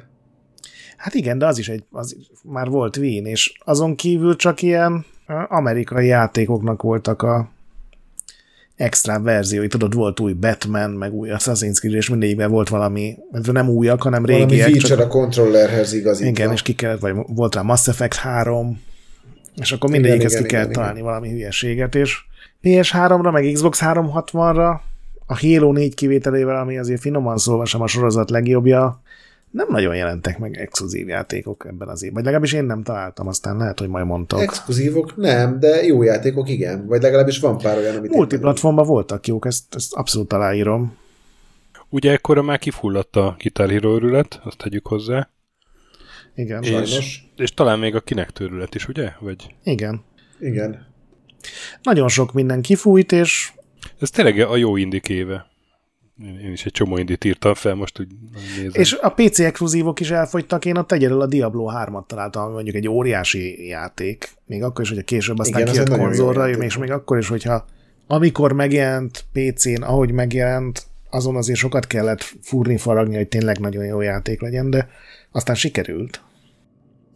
Hát 0.97 1.13
igen, 1.13 1.37
de 1.37 1.45
az 1.45 1.57
is 1.57 1.69
egy, 1.69 1.83
az 1.91 2.15
már 2.43 2.69
volt 2.69 2.97
Wii, 2.97 3.21
és 3.25 3.53
azon 3.65 3.95
kívül 3.95 4.35
csak 4.35 4.61
ilyen 4.61 5.05
amerikai 5.47 6.07
játékoknak 6.07 6.81
voltak 6.81 7.21
a 7.21 7.49
extra 8.79 9.19
verziói, 9.19 9.67
tudod, 9.67 9.93
volt 9.93 10.19
új 10.19 10.33
Batman, 10.33 10.89
meg 10.89 11.13
új 11.13 11.29
Assassin's 11.31 11.77
Creed, 11.79 11.95
és 11.95 12.09
mindegyikben 12.09 12.49
volt 12.49 12.69
valami, 12.69 13.17
nem 13.51 13.69
újak, 13.69 14.01
hanem 14.01 14.25
régiek. 14.25 14.49
Valami 14.49 14.71
feature 14.71 14.95
csak, 14.95 14.99
a 14.99 15.07
controllerhez 15.07 15.93
igaz. 15.93 16.21
Igen, 16.21 16.51
és 16.51 16.61
ki 16.61 16.75
kellett, 16.75 16.99
vagy 16.99 17.15
volt 17.27 17.55
rá 17.55 17.61
Mass 17.61 17.87
Effect 17.87 18.15
3, 18.15 18.81
és 19.55 19.71
akkor 19.71 19.89
mindegyikhez 19.89 20.35
ki 20.35 20.43
kell 20.43 20.67
találni 20.67 20.99
igen. 20.99 21.05
valami 21.05 21.29
hülyeséget, 21.29 21.95
és 21.95 22.17
PS3-ra, 22.63 23.31
meg 23.31 23.51
Xbox 23.53 23.79
360-ra 23.81 24.79
a 25.25 25.39
Halo 25.39 25.71
4 25.71 25.93
kivételével, 25.93 26.59
ami 26.59 26.77
azért 26.77 27.01
finoman 27.01 27.37
szólva 27.37 27.65
sem 27.65 27.81
a 27.81 27.87
sorozat 27.87 28.29
legjobbja, 28.29 29.01
nem 29.51 29.67
nagyon 29.69 29.95
jelentek 29.95 30.37
meg 30.37 30.57
exkluzív 30.57 31.07
játékok 31.07 31.65
ebben 31.67 31.87
az 31.87 32.01
évben. 32.03 32.13
Vagy 32.13 32.23
legalábbis 32.23 32.53
én 32.53 32.63
nem 32.63 32.83
találtam, 32.83 33.27
aztán 33.27 33.57
lehet, 33.57 33.79
hogy 33.79 33.87
majd 33.87 34.05
mondtok. 34.05 34.41
Exkluzívok 34.41 35.15
nem, 35.15 35.59
de 35.59 35.83
jó 35.85 36.03
játékok 36.03 36.49
igen. 36.49 36.87
Vagy 36.87 37.01
legalábbis 37.01 37.39
van 37.39 37.57
pár 37.57 37.77
olyan, 37.77 37.95
amit... 37.95 38.11
Multiplatformban 38.11 38.85
voltak 38.85 39.27
jók, 39.27 39.45
ezt, 39.45 39.75
ezt 39.75 39.93
abszolút 39.93 40.33
aláírom. 40.33 40.97
Ugye 41.89 42.11
ekkora 42.11 42.41
már 42.41 42.59
kifulladt 42.59 43.15
a 43.15 43.35
Guitar 43.39 43.69
Hero 43.69 43.95
örület, 43.95 44.39
azt 44.43 44.57
tegyük 44.57 44.87
hozzá. 44.87 45.29
Igen, 46.35 46.63
és, 46.63 46.69
sajnos. 46.69 47.23
És 47.35 47.53
talán 47.53 47.79
még 47.79 47.95
a 47.95 47.99
kinek 47.99 48.29
törület 48.29 48.75
is, 48.75 48.87
ugye? 48.87 49.11
Vagy... 49.19 49.55
Igen. 49.63 50.03
Igen. 50.39 50.87
Nagyon 51.83 52.07
sok 52.07 52.33
minden 52.33 52.61
kifújt, 52.61 53.11
és... 53.11 53.51
Ez 53.99 54.09
tényleg 54.09 54.39
a 54.39 54.55
jó 54.55 54.75
indik 54.75 55.09
éve. 55.09 55.48
Én 56.23 56.51
is 56.51 56.65
egy 56.65 56.71
csomó 56.71 56.97
indit 56.97 57.23
írtam 57.23 57.53
fel, 57.53 57.75
most 57.75 57.99
úgy 57.99 58.07
nézem. 58.55 58.81
És 58.81 58.93
a 59.01 59.09
PC 59.09 59.39
exkluzívok 59.39 59.99
is 59.99 60.11
elfogytak, 60.11 60.65
én 60.65 60.77
ott 60.77 60.91
egyedül 60.91 61.21
a 61.21 61.25
Diablo 61.25 61.69
3-at 61.73 62.05
találtam, 62.07 62.51
mondjuk 62.51 62.75
egy 62.75 62.87
óriási 62.87 63.67
játék, 63.67 64.29
még 64.45 64.63
akkor 64.63 64.83
is, 64.83 64.89
hogyha 64.89 65.03
később 65.03 65.39
aztán 65.39 65.61
Igen, 65.61 65.73
kijött 65.73 65.97
konzolra, 65.97 66.49
és 66.49 66.77
még 66.77 66.91
akkor 66.91 67.17
is, 67.17 67.27
hogyha 67.27 67.65
amikor 68.07 68.53
megjelent 68.53 69.25
PC-n, 69.33 69.81
ahogy 69.81 70.11
megjelent, 70.11 70.85
azon 71.09 71.35
azért 71.35 71.59
sokat 71.59 71.87
kellett 71.87 72.21
fúrni, 72.41 72.77
faragni, 72.77 73.15
hogy 73.15 73.27
tényleg 73.27 73.59
nagyon 73.59 73.85
jó 73.85 74.01
játék 74.01 74.41
legyen, 74.41 74.69
de 74.69 74.89
aztán 75.31 75.55
sikerült. 75.55 76.21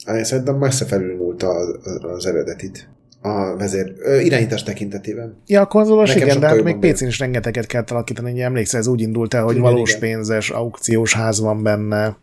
Én 0.07 0.23
szerintem 0.23 0.55
messze 0.55 0.85
felülmúlt 0.85 1.43
az, 1.43 1.79
az 2.01 2.25
eredetit 2.25 2.89
a 3.23 3.55
vezér 3.57 3.93
ö, 3.97 4.19
irányítás 4.19 4.63
tekintetében. 4.63 5.37
Ja, 5.47 5.61
a 5.61 5.65
konzolos 5.65 6.15
igen, 6.15 6.39
de 6.39 6.47
hát 6.47 6.63
még 6.63 6.77
PC-n 6.77 7.05
is 7.05 7.19
rengeteget 7.19 7.65
kell 7.65 7.83
alakítani, 7.87 8.31
hogy 8.31 8.39
emlékszel, 8.39 8.79
ez 8.79 8.87
úgy 8.87 9.01
indult 9.01 9.33
el, 9.33 9.43
hogy 9.43 9.55
igen, 9.55 9.71
valós 9.71 9.89
igen. 9.89 10.01
pénzes 10.01 10.49
aukciós 10.49 11.13
ház 11.13 11.39
van 11.39 11.63
benne, 11.63 12.17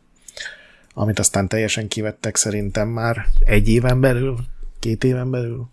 amit 0.94 1.18
aztán 1.18 1.48
teljesen 1.48 1.89
kivettek 1.89 2.36
szerintem 2.36 2.89
már 2.89 3.27
egy 3.40 3.68
éven 3.68 4.01
belül, 4.01 4.36
két 4.78 5.05
éven 5.05 5.31
belül. 5.31 5.68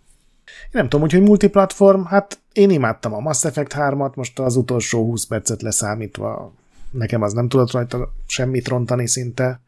Én 0.63 0.69
nem 0.71 0.89
tudom, 0.89 1.09
hogy 1.09 1.21
multiplatform, 1.21 2.03
hát 2.03 2.39
én 2.53 2.69
imádtam 2.69 3.13
a 3.13 3.19
Mass 3.19 3.43
Effect 3.43 3.73
3-at, 3.77 4.13
most 4.13 4.39
az 4.39 4.55
utolsó 4.55 5.03
20 5.03 5.25
percet 5.25 5.61
leszámítva 5.61 6.53
nekem 6.91 7.21
az 7.21 7.33
nem 7.33 7.47
tudott 7.47 7.71
rajta 7.71 8.13
semmit 8.27 8.67
rontani 8.67 9.07
szinte. 9.07 9.61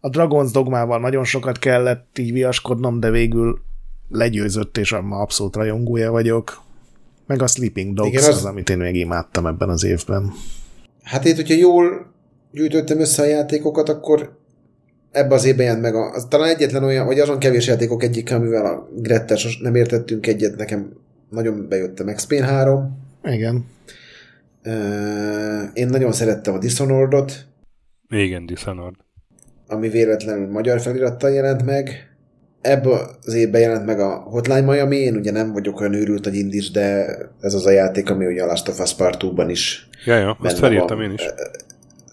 A 0.00 0.08
Dragon's 0.08 0.48
Dogmával 0.52 1.00
nagyon 1.00 1.24
sokat 1.24 1.58
kellett 1.58 2.18
így 2.18 2.32
viaskodnom, 2.32 3.00
de 3.00 3.10
végül 3.10 3.60
legyőzött, 4.08 4.76
és 4.78 4.96
ma 5.02 5.16
abszolút 5.16 5.56
rajongója 5.56 6.10
vagyok. 6.10 6.62
Meg 7.26 7.42
a 7.42 7.46
Sleeping 7.46 7.94
Dogs 7.94 8.10
Igen, 8.10 8.22
az... 8.22 8.36
az, 8.36 8.44
amit 8.44 8.70
én 8.70 8.78
még 8.78 8.94
imádtam 8.94 9.46
ebben 9.46 9.68
az 9.68 9.84
évben. 9.84 10.32
Hát 11.02 11.24
itt, 11.24 11.36
hogyha 11.36 11.54
jól 11.54 12.14
gyűjtöttem 12.52 13.00
össze 13.00 13.22
a 13.22 13.26
játékokat, 13.26 13.88
akkor 13.88 14.38
ebbe 15.10 15.34
az 15.34 15.44
évben 15.44 15.64
jelent 15.64 15.82
meg 15.82 15.94
a, 15.94 16.12
az, 16.12 16.26
talán 16.28 16.48
egyetlen 16.48 16.84
olyan, 16.84 17.06
vagy 17.06 17.20
azon 17.20 17.38
kevés 17.38 17.66
játékok 17.66 18.02
egyik, 18.02 18.32
amivel 18.32 18.66
a 18.66 18.88
Grettel 18.94 19.36
nem 19.60 19.74
értettünk 19.74 20.26
egyet, 20.26 20.56
nekem 20.56 20.92
nagyon 21.30 21.68
bejött 21.68 22.00
a 22.00 22.04
Max 22.04 22.26
Payne 22.26 22.46
3. 22.46 22.98
Igen. 23.24 23.64
én 25.72 25.88
nagyon 25.88 26.12
szerettem 26.12 26.54
a 26.54 26.58
Dishonored-ot. 26.58 27.46
Igen, 28.08 28.46
Dishonored. 28.46 28.94
Ami 29.68 29.88
véletlenül 29.88 30.50
magyar 30.50 30.80
felirattal 30.80 31.30
jelent 31.30 31.64
meg 31.64 32.15
ebből 32.66 33.10
az 33.24 33.34
évben 33.34 33.60
jelent 33.60 33.86
meg 33.86 34.00
a 34.00 34.14
Hotline 34.14 34.60
Miami, 34.60 34.96
én 34.96 35.16
ugye 35.16 35.30
nem 35.30 35.52
vagyok 35.52 35.80
olyan 35.80 35.94
őrült 35.94 36.24
nagy 36.24 36.34
indis, 36.34 36.70
de 36.70 37.06
ez 37.40 37.54
az 37.54 37.66
a 37.66 37.70
játék, 37.70 38.10
ami 38.10 38.26
ugye 38.26 38.42
a 38.42 38.46
Last 38.46 38.68
of 38.68 38.80
Us 38.80 38.94
Part 38.94 39.22
2-ban 39.22 39.46
is 39.48 39.88
Ja, 40.06 40.16
ja, 40.16 40.36
azt 40.40 40.58
felírtam 40.58 41.00
én 41.00 41.12
is. 41.12 41.22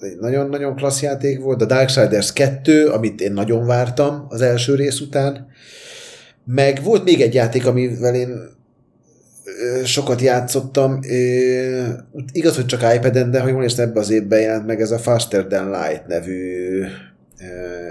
Egy 0.01 0.17
nagyon-nagyon 0.19 0.75
klassz 0.75 1.01
játék 1.01 1.39
volt. 1.39 1.61
A 1.61 1.65
Darksiders 1.65 2.34
2, 2.34 2.88
amit 2.88 3.21
én 3.21 3.34
nagyon 3.34 3.65
vártam 3.65 4.25
az 4.30 4.41
első 4.41 4.75
rész 4.75 4.99
után. 4.99 5.47
Meg 6.45 6.80
volt 6.84 7.03
még 7.03 7.21
egy 7.21 7.34
játék, 7.34 7.65
amivel 7.65 8.15
én 8.15 8.30
sokat 9.84 10.21
játszottam. 10.21 10.99
Igaz, 12.31 12.55
hogy 12.55 12.65
csak 12.65 12.95
iPad-en, 12.95 13.31
de 13.31 13.39
ha 13.39 13.47
jól 13.47 13.65
ebbe 13.77 13.99
az 13.99 14.09
évben 14.09 14.39
jelent 14.39 14.65
meg 14.65 14.81
ez 14.81 14.91
a 14.91 14.97
Faster 14.97 15.45
Than 15.45 15.69
Light 15.69 16.07
nevű 16.07 16.84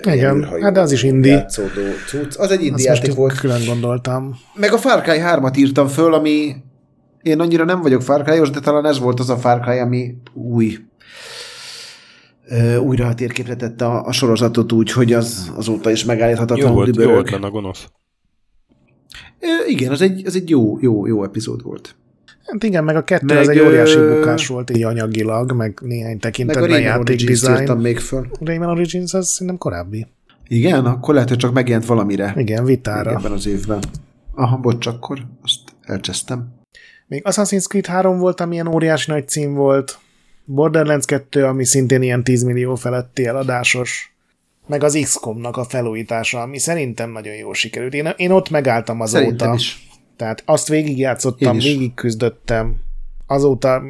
igen, 0.02 0.48
hát 0.62 0.72
de 0.72 0.80
az 0.80 0.92
is 0.92 1.02
indi. 1.02 1.36
Cucc. 2.06 2.38
Az 2.38 2.50
egy 2.50 2.64
indi 2.64 2.82
játék 2.82 3.14
volt. 3.14 3.38
külön 3.38 3.64
gondoltam. 3.66 4.38
Meg 4.54 4.72
a 4.72 4.78
Far 4.78 5.00
Cry 5.00 5.18
3-at 5.20 5.58
írtam 5.58 5.86
föl, 5.86 6.14
ami 6.14 6.56
én 7.22 7.40
annyira 7.40 7.64
nem 7.64 7.80
vagyok 7.80 8.02
Far 8.02 8.22
cry 8.22 8.50
de 8.50 8.60
talán 8.60 8.86
ez 8.86 8.98
volt 8.98 9.20
az 9.20 9.30
a 9.30 9.36
Far 9.36 9.60
Cry, 9.60 9.78
ami 9.78 10.16
új 10.32 10.78
újra 12.80 13.06
a 13.06 13.14
térképre 13.14 13.56
tette 13.56 13.84
a, 13.86 14.06
a 14.06 14.12
sorozatot 14.12 14.72
úgy, 14.72 14.92
hogy 14.92 15.12
az 15.12 15.52
azóta 15.56 15.90
is 15.90 16.04
megállíthatatlan 16.04 16.68
jó 16.68 16.74
volt, 16.74 16.96
jó 16.96 17.10
volt 17.10 17.30
benne 17.30 17.46
a 17.46 17.50
gonosz. 17.50 17.86
igen, 19.66 19.90
az 19.90 20.00
egy, 20.00 20.26
az 20.26 20.36
egy 20.36 20.50
jó, 20.50 20.78
jó, 20.80 21.06
jó 21.06 21.24
epizód 21.24 21.62
volt. 21.62 21.94
Hát 22.46 22.62
igen, 22.62 22.84
meg 22.84 22.96
a 22.96 23.04
kettő 23.04 23.26
meg, 23.26 23.36
az 23.36 23.48
egy 23.48 23.60
óriási 23.60 23.98
bukás 23.98 24.46
volt 24.46 24.70
így 24.70 24.82
anyagilag, 24.82 25.52
meg 25.52 25.78
néhány 25.82 26.18
tekintetben 26.18 26.70
meg 26.70 26.80
a 26.80 26.82
játék 26.82 27.28
design. 27.28 27.72
még 27.72 27.98
föl. 27.98 28.26
Rayman 28.40 28.68
Origins 28.68 29.14
az 29.14 29.28
szerintem 29.28 29.58
korábbi. 29.58 30.06
Igen, 30.48 30.84
akkor 30.84 31.14
lehet, 31.14 31.28
hogy 31.28 31.38
csak 31.38 31.52
megjelent 31.52 31.86
valamire. 31.86 32.34
Igen, 32.36 32.64
vitára. 32.64 33.10
Ebben 33.10 33.32
az 33.32 33.46
évben. 33.46 33.82
Aha, 34.34 34.56
bocs, 34.56 34.86
akkor 34.86 35.18
azt 35.42 35.60
elcsesztem. 35.82 36.48
Még 37.06 37.22
Assassin's 37.24 37.66
Creed 37.66 37.86
3 37.86 38.18
volt, 38.18 38.40
ami 38.40 38.54
ilyen 38.54 38.66
óriási 38.66 39.10
nagy 39.10 39.28
cím 39.28 39.54
volt. 39.54 39.98
Borderlands 40.44 41.04
2, 41.04 41.44
ami 41.44 41.64
szintén 41.64 42.02
ilyen 42.02 42.24
10 42.24 42.42
millió 42.42 42.74
feletti 42.74 43.26
eladásos. 43.26 44.14
Meg 44.66 44.82
az 44.82 44.98
XCOM-nak 45.02 45.56
a 45.56 45.64
felújítása, 45.64 46.40
ami 46.40 46.58
szerintem 46.58 47.10
nagyon 47.10 47.34
jól 47.34 47.54
sikerült. 47.54 47.94
Én, 47.94 48.08
én 48.16 48.30
ott 48.30 48.50
megálltam 48.50 49.00
azóta. 49.00 49.18
Szerintem 49.18 49.52
is. 49.52 49.88
Tehát 50.22 50.42
azt 50.46 50.68
végigjátszottam, 50.68 51.58
végig 51.58 51.94
küzdöttem, 51.94 52.76
azóta 53.26 53.82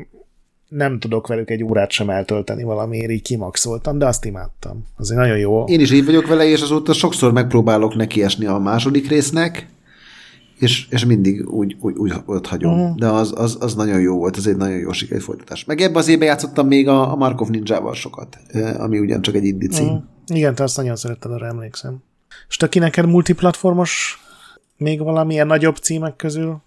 nem 0.69 0.99
tudok 0.99 1.27
velük 1.27 1.51
egy 1.51 1.63
órát 1.63 1.91
sem 1.91 2.11
eltölteni 2.11 2.63
valamiért, 2.63 3.11
így 3.11 3.23
kimaxoltam, 3.23 3.99
de 3.99 4.07
azt 4.07 4.25
imádtam. 4.25 4.85
Azért 4.97 5.21
nagyon 5.21 5.39
jó. 5.39 5.65
Én 5.65 5.81
is 5.81 5.93
így 5.93 6.05
vagyok 6.05 6.27
vele, 6.27 6.45
és 6.45 6.63
azóta 6.63 6.93
sokszor 6.93 7.33
megpróbálok 7.33 7.95
nekiesni 7.95 8.47
a 8.47 8.59
második 8.59 9.09
résznek, 9.09 9.67
és, 10.59 10.87
és 10.89 11.05
mindig 11.05 11.49
úgy, 11.51 11.77
úgy, 11.81 11.97
úgy 11.97 12.13
ott 12.27 12.47
hagyom. 12.47 12.81
Uh-huh. 12.81 12.97
De 12.97 13.09
az, 13.09 13.33
az, 13.37 13.57
az, 13.61 13.75
nagyon 13.75 14.01
jó 14.01 14.17
volt, 14.17 14.37
ez 14.37 14.47
egy 14.47 14.57
nagyon 14.57 14.79
jó 14.79 14.93
sikerült 14.93 15.25
folytatás. 15.25 15.65
Meg 15.65 15.81
ebbe 15.81 15.99
az 15.99 16.09
évben 16.09 16.29
játszottam 16.29 16.67
még 16.67 16.89
a, 16.89 17.13
a 17.13 17.17
Markov 17.17 17.49
Ninja-val 17.49 17.95
sokat, 17.95 18.39
ami 18.79 18.99
ugyancsak 18.99 19.35
egy 19.35 19.45
indie 19.45 19.69
cím. 19.69 19.87
Uh-huh. 19.87 20.03
Igen, 20.27 20.55
te 20.55 20.63
azt 20.63 20.77
nagyon 20.77 20.97
szeretted, 20.97 21.31
arra 21.31 21.47
emlékszem. 21.47 22.03
És 22.49 22.57
te 22.57 22.69
ki 22.69 22.79
neked 22.79 23.07
multiplatformos 23.07 24.23
még 24.83 25.03
valamilyen 25.03 25.47
nagyobb 25.47 25.77
címek 25.77 26.17
közül? 26.17 26.63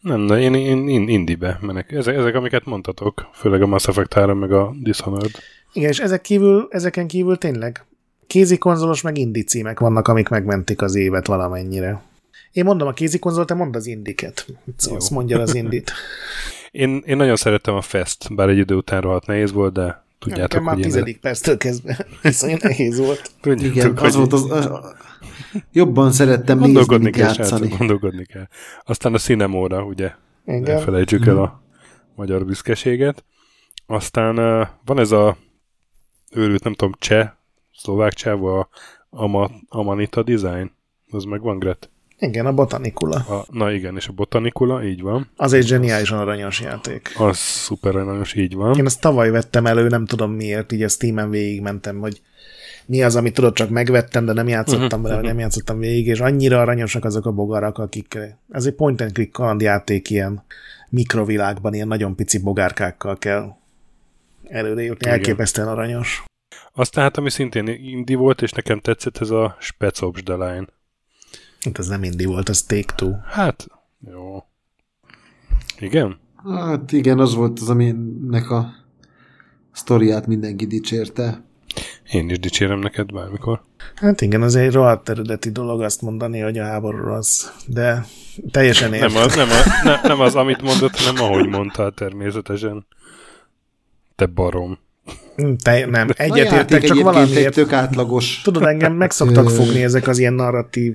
Nem, 0.00 0.26
de 0.26 0.40
én, 0.40 0.54
én, 0.54 0.88
én 0.88 1.08
indibe 1.08 1.58
menek. 1.60 1.92
Ezek, 1.92 2.16
ezek, 2.16 2.34
amiket 2.34 2.64
mondtatok, 2.64 3.28
főleg 3.32 3.62
a 3.62 3.66
Mass 3.66 3.88
Effect 3.88 4.12
3 4.12 4.38
meg 4.38 4.52
a 4.52 4.74
Dishonored. 4.82 5.30
Igen, 5.72 5.90
és 5.90 5.98
ezek 5.98 6.20
kívül, 6.20 6.66
ezeken 6.70 7.06
kívül 7.06 7.38
tényleg 7.38 7.84
kézi 8.26 8.58
konzolos 8.58 9.00
meg 9.00 9.18
indi 9.18 9.42
címek 9.42 9.80
vannak, 9.80 10.08
amik 10.08 10.28
megmentik 10.28 10.82
az 10.82 10.94
évet 10.94 11.26
valamennyire. 11.26 12.02
Én 12.52 12.64
mondom 12.64 12.88
a 12.88 12.92
kézi 12.92 13.18
konzol, 13.18 13.44
te 13.44 13.54
mondd 13.54 13.76
az 13.76 13.86
indiket. 13.86 14.46
Azt 14.94 15.10
mondja 15.10 15.40
az 15.40 15.54
indit. 15.54 15.92
én, 16.70 17.02
én 17.06 17.16
nagyon 17.16 17.36
szerettem 17.36 17.74
a 17.74 17.80
Fest, 17.80 18.34
bár 18.34 18.48
egy 18.48 18.58
idő 18.58 18.74
után 18.74 19.00
rohadt 19.00 19.26
nehéz 19.26 19.52
volt, 19.52 19.72
de 19.72 20.04
tudjátok, 20.18 20.50
Nekem 20.50 20.64
már 20.64 20.76
tizedik 20.76 21.20
perctől 21.20 21.56
kezdve 21.56 22.06
viszonylag 22.22 22.60
nehéz 22.62 22.98
volt. 22.98 23.30
Tudjátok, 23.40 23.76
Igen, 23.76 23.96
az 23.96 24.14
volt 24.14 24.32
az, 24.32 24.50
az, 24.50 24.68
Jobban 25.72 26.12
szerettem 26.12 26.58
gondolkodni 26.58 27.04
nézni, 27.04 27.20
kell, 27.20 27.34
játszani. 27.34 27.60
Srácok, 27.60 27.78
gondolkodni 27.78 28.24
kell. 28.24 28.48
Aztán 28.84 29.14
a 29.14 29.18
Cinemóra, 29.18 29.84
ugye, 29.84 30.12
Igen. 30.46 30.76
elfelejtsük 30.76 31.26
el 31.26 31.38
a 31.38 31.62
magyar 32.14 32.44
büszkeséget. 32.44 33.24
Aztán 33.86 34.38
uh, 34.38 34.68
van 34.84 34.98
ez 34.98 35.10
a 35.10 35.36
őrült, 36.32 36.64
nem 36.64 36.74
tudom, 36.74 36.94
cseh, 36.98 37.30
szlovák 37.74 38.12
cseh, 38.12 38.42
a 38.42 38.68
Ama, 39.10 39.50
Amanita 39.68 40.22
Design. 40.22 40.72
Az 41.10 41.24
meg 41.24 41.40
van, 41.40 41.58
Gret? 41.58 41.90
Igen, 42.18 42.46
a 42.46 42.52
Botanicula. 42.52 43.16
A, 43.16 43.46
na 43.50 43.72
igen, 43.72 43.96
és 43.96 44.08
a 44.08 44.12
Botanicula, 44.12 44.84
így 44.84 45.02
van. 45.02 45.30
Az 45.36 45.52
egy 45.52 45.66
zseniálisan 45.66 46.18
aranyos 46.18 46.60
játék. 46.60 47.14
Az 47.18 47.36
szuper 47.36 47.96
aranyos, 47.96 48.34
így 48.34 48.54
van. 48.54 48.78
Én 48.78 48.84
ezt 48.84 49.00
tavaly 49.00 49.30
vettem 49.30 49.66
elő, 49.66 49.88
nem 49.88 50.06
tudom 50.06 50.32
miért, 50.32 50.72
így 50.72 50.82
a 50.82 50.88
Steam-en 50.88 51.30
végigmentem, 51.30 51.98
hogy 51.98 52.20
mi 52.86 53.02
az, 53.02 53.16
amit 53.16 53.34
tudod, 53.34 53.54
csak 53.54 53.70
megvettem, 53.70 54.24
de 54.24 54.32
nem 54.32 54.48
játszottam 54.48 55.00
uh-huh. 55.00 55.16
vele, 55.16 55.28
nem 55.28 55.38
játszottam 55.38 55.78
végig, 55.78 56.06
és 56.06 56.20
annyira 56.20 56.60
aranyosak 56.60 57.04
azok 57.04 57.26
a 57.26 57.32
bogarak, 57.32 57.78
akik, 57.78 58.18
ez 58.48 58.66
egy 58.66 58.74
point 58.74 59.00
and 59.00 59.12
click 59.12 59.32
kalandjáték 59.32 60.10
ilyen 60.10 60.44
mikrovilágban, 60.88 61.74
ilyen 61.74 61.88
nagyon 61.88 62.16
pici 62.16 62.38
bogárkákkal 62.38 63.18
kell 63.18 63.56
előre 64.44 64.82
jutni, 64.82 65.10
elképesztően 65.10 65.68
aranyos. 65.68 66.24
Azt 66.72 66.92
tehát, 66.92 67.16
ami 67.16 67.30
szintén 67.30 67.66
indi 67.66 68.14
volt, 68.14 68.42
és 68.42 68.52
nekem 68.52 68.80
tetszett, 68.80 69.18
ez 69.18 69.30
a 69.30 69.56
Spec 69.60 69.98
the 70.24 70.34
Line. 70.34 70.66
Hát 71.60 71.78
ez 71.78 71.88
nem 71.88 72.02
indi 72.02 72.24
volt, 72.24 72.48
az 72.48 72.62
Take-Two. 72.62 73.12
Hát, 73.24 73.66
jó. 74.10 74.44
Igen? 75.78 76.18
Hát 76.44 76.92
igen, 76.92 77.18
az 77.18 77.34
volt 77.34 77.60
az, 77.60 77.68
aminek 77.68 78.50
a 78.50 78.74
sztoriát 79.72 80.26
mindenki 80.26 80.66
dicsérte. 80.66 81.44
Én 82.12 82.30
is 82.30 82.38
dicsérem 82.38 82.78
neked 82.78 83.12
bármikor. 83.12 83.62
Hát 83.94 84.20
igen, 84.20 84.42
az 84.42 84.54
egy 84.54 84.72
rohadt 84.72 85.08
eredeti 85.08 85.50
dolog 85.50 85.82
azt 85.82 86.02
mondani, 86.02 86.40
hogy 86.40 86.58
a 86.58 86.64
háború 86.64 86.98
rossz, 86.98 87.46
de 87.66 88.06
teljesen 88.50 88.94
értem. 88.94 89.12
Nem 89.12 89.22
az, 89.22 89.34
nem, 89.34 89.48
az, 89.50 89.64
ne, 89.84 90.00
nem 90.08 90.20
az, 90.20 90.34
amit 90.34 90.62
mondott, 90.62 90.96
hanem 90.96 91.24
ahogy 91.24 91.48
mondtál 91.48 91.90
természetesen. 91.90 92.86
Te 94.16 94.26
barom. 94.26 94.78
Hm, 95.36 95.52
te, 95.62 95.86
nem, 95.86 96.08
egyetértek, 96.16 96.82
csak 96.82 97.00
valamiért. 97.00 97.46
Egy 97.46 97.52
tök 97.52 97.72
átlagos. 97.72 98.40
Tudod, 98.42 98.62
engem 98.62 98.92
meg 98.92 99.10
szoktak 99.10 99.50
fogni 99.50 99.82
ezek 99.82 100.08
az 100.08 100.18
ilyen 100.18 100.34
narratív 100.34 100.94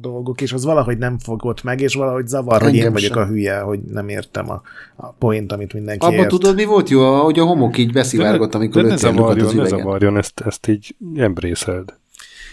dolgok, 0.00 0.40
és 0.40 0.52
az 0.52 0.64
valahogy 0.64 0.98
nem 0.98 1.18
fogott 1.18 1.62
meg, 1.62 1.80
és 1.80 1.94
valahogy 1.94 2.26
zavar, 2.26 2.62
Engem 2.62 2.68
hogy 2.68 2.78
én 2.78 2.92
vagyok 2.92 3.12
sem. 3.12 3.22
a 3.22 3.26
hülye, 3.26 3.58
hogy 3.58 3.80
nem 3.80 4.08
értem 4.08 4.50
a, 4.50 4.62
a 4.96 5.12
point, 5.12 5.52
amit 5.52 5.72
mindenki 5.72 6.06
Abba 6.06 6.16
ért. 6.16 6.28
tudod, 6.28 6.54
mi 6.54 6.64
volt 6.64 6.88
jó, 6.88 7.22
hogy 7.22 7.38
a 7.38 7.44
homok 7.44 7.78
így 7.78 7.92
beszivárgott, 7.92 8.54
amikor 8.54 8.84
ne 8.84 8.96
zavarjon, 8.96 9.46
az 9.46 9.54
ne 9.54 9.64
zavarjon, 9.64 10.16
ezt, 10.16 10.40
ezt 10.40 10.68
így 10.68 10.96
embrészeld. 11.14 11.94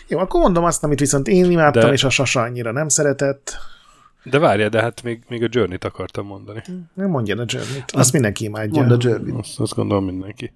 Jó, 0.08 0.18
akkor 0.20 0.42
mondom 0.42 0.64
azt, 0.64 0.84
amit 0.84 1.00
viszont 1.00 1.28
én 1.28 1.52
imádtam, 1.52 1.82
de... 1.82 1.94
és 1.94 2.04
a 2.04 2.10
Sasa 2.10 2.42
annyira 2.42 2.72
nem 2.72 2.88
szeretett. 2.88 3.58
De 4.24 4.40
várja, 4.40 4.70
de 4.70 4.82
hát 4.82 5.04
még, 5.04 5.24
még 5.28 5.44
a 5.44 5.48
Journey-t 5.50 5.84
akartam 5.84 6.26
mondani. 6.26 6.62
Nem 6.94 7.10
mondja 7.10 7.36
a 7.36 7.46
Journey-t. 7.48 7.92
Azt 7.92 8.14
mindenki 8.14 8.44
imádja. 8.44 8.82
Mondd 8.82 8.94
a 8.94 8.98
Journey-t. 9.00 9.40
Azt, 9.40 9.60
azt 9.60 9.76
gondolom 9.76 10.06
mindenki. 10.06 10.54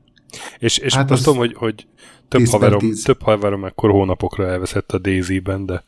És, 0.60 0.78
és 0.78 0.96
hát 0.96 1.12
azt 1.12 1.24
tudom, 1.24 1.40
hogy, 1.40 1.54
hogy 1.58 1.88
több, 2.32 2.46
haverom, 2.46 2.94
több 3.04 3.22
haverom 3.22 3.66
ekkor 3.66 3.90
hónapokra 3.90 4.48
elveszett 4.48 4.92
a 4.92 4.98
Daisy-ben, 4.98 5.66
de 5.66 5.84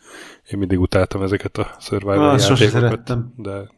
én 0.52 0.60
mindig 0.60 0.80
utáltam 0.80 1.22
ezeket 1.22 1.58
a 1.58 1.76
Survivor 1.80 2.18
ah, 2.18 2.60
játékokat. 2.60 3.18
De 3.36 3.70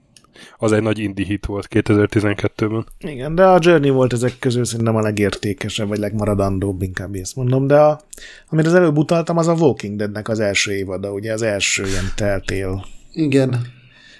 az 0.57 0.71
egy 0.71 0.81
nagy 0.81 0.99
indie 0.99 1.25
hit 1.25 1.45
volt 1.45 1.67
2012-ben. 1.69 2.85
Igen, 2.99 3.35
de 3.35 3.45
a 3.45 3.59
Journey 3.61 3.89
volt 3.89 4.13
ezek 4.13 4.39
közül 4.39 4.65
szerintem 4.65 4.95
a 4.95 5.01
legértékesebb, 5.01 5.87
vagy 5.87 5.97
legmaradandóbb, 5.97 6.81
inkább 6.81 7.15
ezt 7.15 7.35
mondom, 7.35 7.67
de 7.67 7.79
a, 7.79 8.01
amit 8.49 8.65
az 8.65 8.73
előbb 8.73 8.97
utaltam, 8.97 9.37
az 9.37 9.47
a 9.47 9.53
Walking 9.53 9.97
Deadnek 9.97 10.27
az 10.29 10.39
első 10.39 10.71
évada, 10.73 11.11
ugye 11.11 11.33
az 11.33 11.41
első 11.41 11.85
ilyen 11.85 12.11
teltél. 12.15 12.85
Igen. 13.11 13.61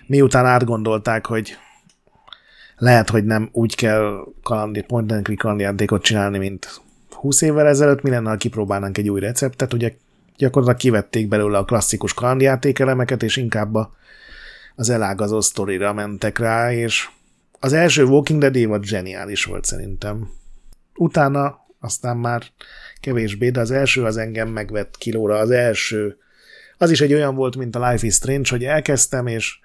Miután 0.08 0.46
átgondolták, 0.46 1.26
hogy 1.26 1.58
lehet, 2.78 3.10
hogy 3.10 3.24
nem 3.24 3.50
úgy 3.52 3.76
kell 3.76 4.28
kalandi, 4.44 4.82
point 4.82 5.12
and 5.12 5.24
click 5.24 5.42
kalandjátékot 5.42 6.04
csinálni, 6.04 6.38
mint 6.38 6.82
20 7.16 7.42
évvel 7.42 7.68
ezelőtt, 7.68 8.02
mi 8.02 8.10
lenne, 8.10 8.30
ha 8.30 8.36
kipróbálnánk 8.36 8.98
egy 8.98 9.10
új 9.10 9.20
receptet, 9.20 9.74
ugye 9.74 9.94
gyakorlatilag 10.38 10.80
kivették 10.80 11.28
belőle 11.28 11.58
a 11.58 11.66
klasszikus 11.66 12.14
kalandjáték 12.14 12.80
elemeket, 12.80 13.24
és 13.24 13.38
inkább 13.38 13.76
a, 13.76 13.96
az 14.76 14.90
elágazó 14.90 15.42
sztorira 15.42 15.94
mentek 15.94 16.38
rá, 16.38 16.74
és 16.74 17.10
az 17.60 17.74
első 17.74 18.04
Walking 18.04 18.40
Dead 18.40 18.56
évad 18.56 18.84
zseniális 18.84 19.44
volt 19.44 19.66
szerintem. 19.66 20.30
Utána 20.96 21.66
aztán 21.80 22.18
már 22.18 22.44
kevésbé, 23.00 23.50
de 23.50 23.60
az 23.60 23.72
első 23.72 24.04
az 24.04 24.18
engem 24.18 24.50
megvett 24.50 24.98
kilóra, 24.98 25.38
az 25.38 25.52
első. 25.52 26.18
Az 26.78 26.92
is 26.92 27.02
egy 27.02 27.14
olyan 27.14 27.36
volt, 27.36 27.56
mint 27.56 27.76
a 27.76 27.90
Life 27.90 28.06
is 28.06 28.14
Strange, 28.14 28.50
hogy 28.50 28.64
elkezdtem, 28.64 29.28
és 29.28 29.60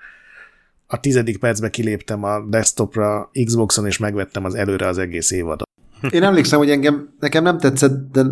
a 0.87 1.01
tizedik 1.01 1.39
percbe 1.39 1.71
kiléptem 1.71 2.23
a 2.25 2.41
desktopra, 2.49 3.31
Xboxon, 3.45 3.87
és 3.87 3.99
megvettem 3.99 4.45
az 4.45 4.55
előre 4.55 4.87
az 4.87 4.99
egész 4.99 5.31
évadot. 5.31 5.70
Én 6.11 6.23
emlékszem, 6.23 6.59
hogy 6.59 6.71
engem, 6.71 7.09
nekem 7.21 7.43
nem 7.43 7.59
tetszett, 7.59 8.13
de 8.13 8.23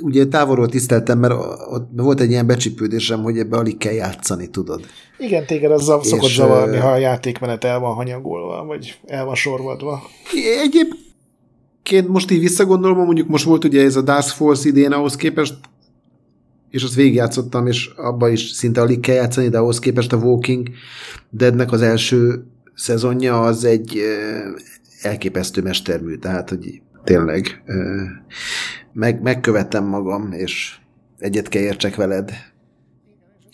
ugye 0.00 0.26
távolról 0.26 0.68
tiszteltem, 0.68 1.18
mert 1.18 1.34
ott 1.70 1.88
volt 1.96 2.20
egy 2.20 2.30
ilyen 2.30 2.46
becsipődésem, 2.46 3.22
hogy 3.22 3.38
ebbe 3.38 3.56
alig 3.56 3.76
kell 3.76 3.92
játszani, 3.92 4.50
tudod. 4.50 4.86
Igen, 5.18 5.46
téged 5.46 5.70
az 5.70 5.92
és 6.00 6.08
szokott 6.08 6.30
zavarni, 6.30 6.76
ha 6.76 6.90
a 6.90 6.96
játékmenet 6.96 7.64
el 7.64 7.78
van 7.78 7.94
hanyagolva, 7.94 8.64
vagy 8.64 8.98
el 9.06 9.24
van 9.24 9.34
sorvadva. 9.34 10.02
Egyébként 10.62 12.08
most 12.08 12.30
így 12.30 12.40
visszagondolom, 12.40 13.04
mondjuk 13.04 13.28
most 13.28 13.44
volt 13.44 13.64
ugye 13.64 13.82
ez 13.82 13.96
a 13.96 14.02
Dark 14.02 14.26
Force 14.26 14.68
idén 14.68 14.92
ahhoz 14.92 15.16
képest, 15.16 15.54
és 16.70 16.82
azt 16.82 16.94
végigjátszottam, 16.94 17.66
és 17.66 17.90
abba 17.96 18.28
is 18.28 18.50
szinte 18.50 18.80
alig 18.80 19.00
kell 19.00 19.14
játszani, 19.14 19.48
de 19.48 19.58
ahhoz 19.58 19.78
képest 19.78 20.12
a 20.12 20.16
Walking 20.16 20.68
Deadnek 21.30 21.72
az 21.72 21.82
első 21.82 22.46
szezonja 22.74 23.42
az 23.42 23.64
egy 23.64 24.00
elképesztő 25.02 25.62
mestermű, 25.62 26.16
tehát, 26.16 26.48
hogy 26.48 26.80
tényleg 27.04 27.62
meg, 28.92 29.22
megkövettem 29.22 29.84
magam, 29.84 30.32
és 30.32 30.76
egyet 31.18 31.48
kell 31.48 31.62
értsek 31.62 31.96
veled. 31.96 32.32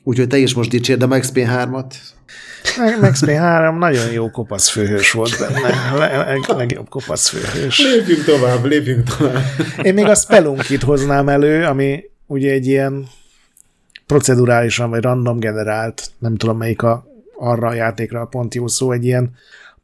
Úgyhogy 0.05 0.27
te 0.27 0.37
is 0.37 0.55
most 0.55 0.71
dicsérd 0.71 1.03
a 1.03 1.07
Max 1.07 1.31
Payne 1.31 1.65
3-at. 1.67 1.95
Max 3.01 3.25
Payne 3.25 3.41
3 3.41 3.79
nagyon 3.79 4.13
jó 4.13 4.31
kopasz 4.31 4.69
főhős 4.69 5.11
volt 5.13 5.39
benne. 5.39 5.97
Leg, 5.99 6.41
legjobb 6.47 6.89
kopasz 6.89 7.29
főhős. 7.29 7.81
Lépjünk 7.81 8.25
tovább, 8.25 8.65
lépjünk 8.65 9.17
tovább. 9.17 9.43
Én 9.83 9.95
még 9.95 10.05
a 10.05 10.15
Spelunkit 10.15 10.83
hoznám 10.83 11.29
elő, 11.29 11.65
ami 11.65 12.05
ugye 12.27 12.53
egy 12.53 12.67
ilyen 12.67 13.07
procedurálisan 14.07 14.91
vagy 14.91 15.03
random 15.03 15.39
generált, 15.39 16.11
nem 16.19 16.37
tudom 16.37 16.57
melyik 16.57 16.83
a, 16.83 17.07
arra 17.39 17.69
a 17.69 17.75
játékra 17.75 18.21
a 18.21 18.27
pont 18.27 18.55
jó 18.55 18.67
szó, 18.67 18.93
egy 18.93 19.05
ilyen 19.05 19.35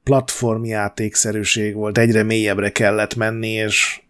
platformjátékszerűség 0.09 1.75
volt, 1.75 1.99
egyre 1.99 2.23
mélyebbre 2.23 2.71
kellett 2.71 3.15
menni, 3.15 3.49
és 3.49 4.01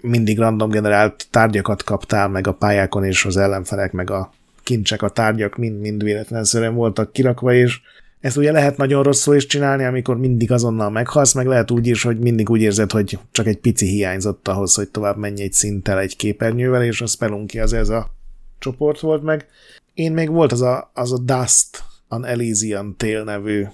mindig 0.00 0.38
random 0.38 0.70
generált 0.70 1.26
tárgyakat 1.30 1.82
kaptál 1.82 2.28
meg 2.28 2.46
a 2.46 2.52
pályákon, 2.52 3.04
és 3.04 3.24
az 3.24 3.36
ellenfelek, 3.36 3.92
meg 3.92 4.10
a 4.10 4.32
kincsek, 4.62 5.02
a 5.02 5.08
tárgyak 5.08 5.56
mind-mind 5.56 6.02
véletlenszerűen 6.02 6.74
voltak 6.74 7.12
kirakva, 7.12 7.52
és 7.52 7.80
ezt 8.20 8.36
ugye 8.36 8.52
lehet 8.52 8.76
nagyon 8.76 9.02
rosszul 9.02 9.34
is 9.34 9.46
csinálni, 9.46 9.84
amikor 9.84 10.18
mindig 10.18 10.52
azonnal 10.52 10.90
meghalsz, 10.90 11.32
meg 11.32 11.46
lehet 11.46 11.70
úgy 11.70 11.86
is, 11.86 12.02
hogy 12.02 12.18
mindig 12.18 12.50
úgy 12.50 12.60
érzed, 12.60 12.90
hogy 12.90 13.18
csak 13.30 13.46
egy 13.46 13.58
pici 13.58 13.86
hiányzott 13.86 14.48
ahhoz, 14.48 14.74
hogy 14.74 14.88
tovább 14.88 15.16
menj 15.16 15.42
egy 15.42 15.52
szinttel 15.52 15.98
egy 15.98 16.16
képernyővel, 16.16 16.82
és 16.84 17.00
a 17.00 17.06
Spelunky 17.06 17.58
az 17.58 17.72
ez 17.72 17.88
a 17.88 18.10
csoport 18.58 19.00
volt 19.00 19.22
meg. 19.22 19.46
Én 19.94 20.12
még 20.12 20.30
volt 20.30 20.52
az 20.52 20.62
a, 20.62 20.90
az 20.94 21.12
a 21.12 21.18
Dust, 21.18 21.82
an 22.08 22.24
Elysian 22.24 22.94
Tale 22.96 23.22
nevű 23.22 23.64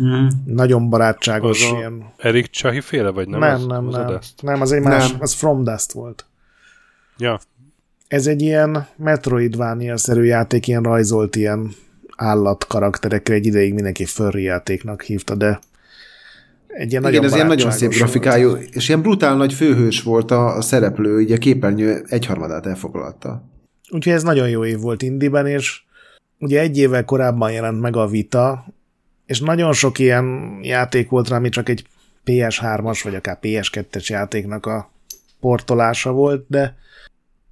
Mm. 0.00 0.26
Nagyon 0.44 0.90
barátságos 0.90 1.64
az 1.64 1.76
ilyen. 1.76 2.12
Erik 2.16 2.46
Csahi 2.46 2.80
féle, 2.80 3.10
vagy 3.10 3.28
nem? 3.28 3.40
Nem, 3.40 3.54
az, 3.54 3.64
nem, 3.64 3.86
az 3.86 3.94
nem. 3.94 4.18
Nem, 4.42 4.60
az 4.60 4.72
egy 4.72 4.82
más, 4.82 5.10
nem. 5.10 5.20
az 5.20 5.32
From 5.32 5.64
Dust 5.64 5.92
volt. 5.92 6.26
Ja. 7.18 7.40
Ez 8.08 8.26
egy 8.26 8.42
ilyen 8.42 8.86
Metroidvania-szerű 8.96 10.22
játék, 10.22 10.66
ilyen 10.66 10.82
rajzolt 10.82 11.36
ilyen 11.36 11.70
állat 12.16 12.66
karakterekre 12.66 13.34
egy 13.34 13.46
ideig 13.46 13.74
mindenki 13.74 14.04
furry 14.04 14.42
játéknak 14.42 15.02
hívta, 15.02 15.34
de 15.34 15.58
egy 16.66 16.90
ilyen 16.90 17.08
Igen, 17.08 17.24
ez 17.24 17.34
ilyen 17.34 17.46
nagyon 17.46 17.70
szép 17.70 17.90
grafikájú, 17.90 18.48
volt. 18.48 18.74
és 18.74 18.88
ilyen 18.88 19.02
brutál 19.02 19.36
nagy 19.36 19.52
főhős 19.52 20.02
volt 20.02 20.30
a, 20.30 20.56
a 20.56 20.60
szereplő, 20.60 21.20
így 21.20 21.32
a 21.32 21.38
képernyő 21.38 22.04
egyharmadát 22.06 22.66
elfoglalta. 22.66 23.44
Úgyhogy 23.90 24.12
ez 24.12 24.22
nagyon 24.22 24.48
jó 24.48 24.64
év 24.64 24.78
volt 24.78 25.02
Indiben, 25.02 25.46
és 25.46 25.82
ugye 26.38 26.60
egy 26.60 26.78
évvel 26.78 27.04
korábban 27.04 27.52
jelent 27.52 27.80
meg 27.80 27.96
a 27.96 28.06
Vita, 28.06 28.64
és 29.26 29.40
nagyon 29.40 29.72
sok 29.72 29.98
ilyen 29.98 30.58
játék 30.62 31.08
volt 31.08 31.28
rá, 31.28 31.36
ami 31.36 31.48
csak 31.48 31.68
egy 31.68 31.86
PS3-as, 32.24 33.00
vagy 33.02 33.14
akár 33.14 33.38
PS2-es 33.42 34.06
játéknak 34.06 34.66
a 34.66 34.90
portolása 35.40 36.12
volt, 36.12 36.44
de 36.48 36.76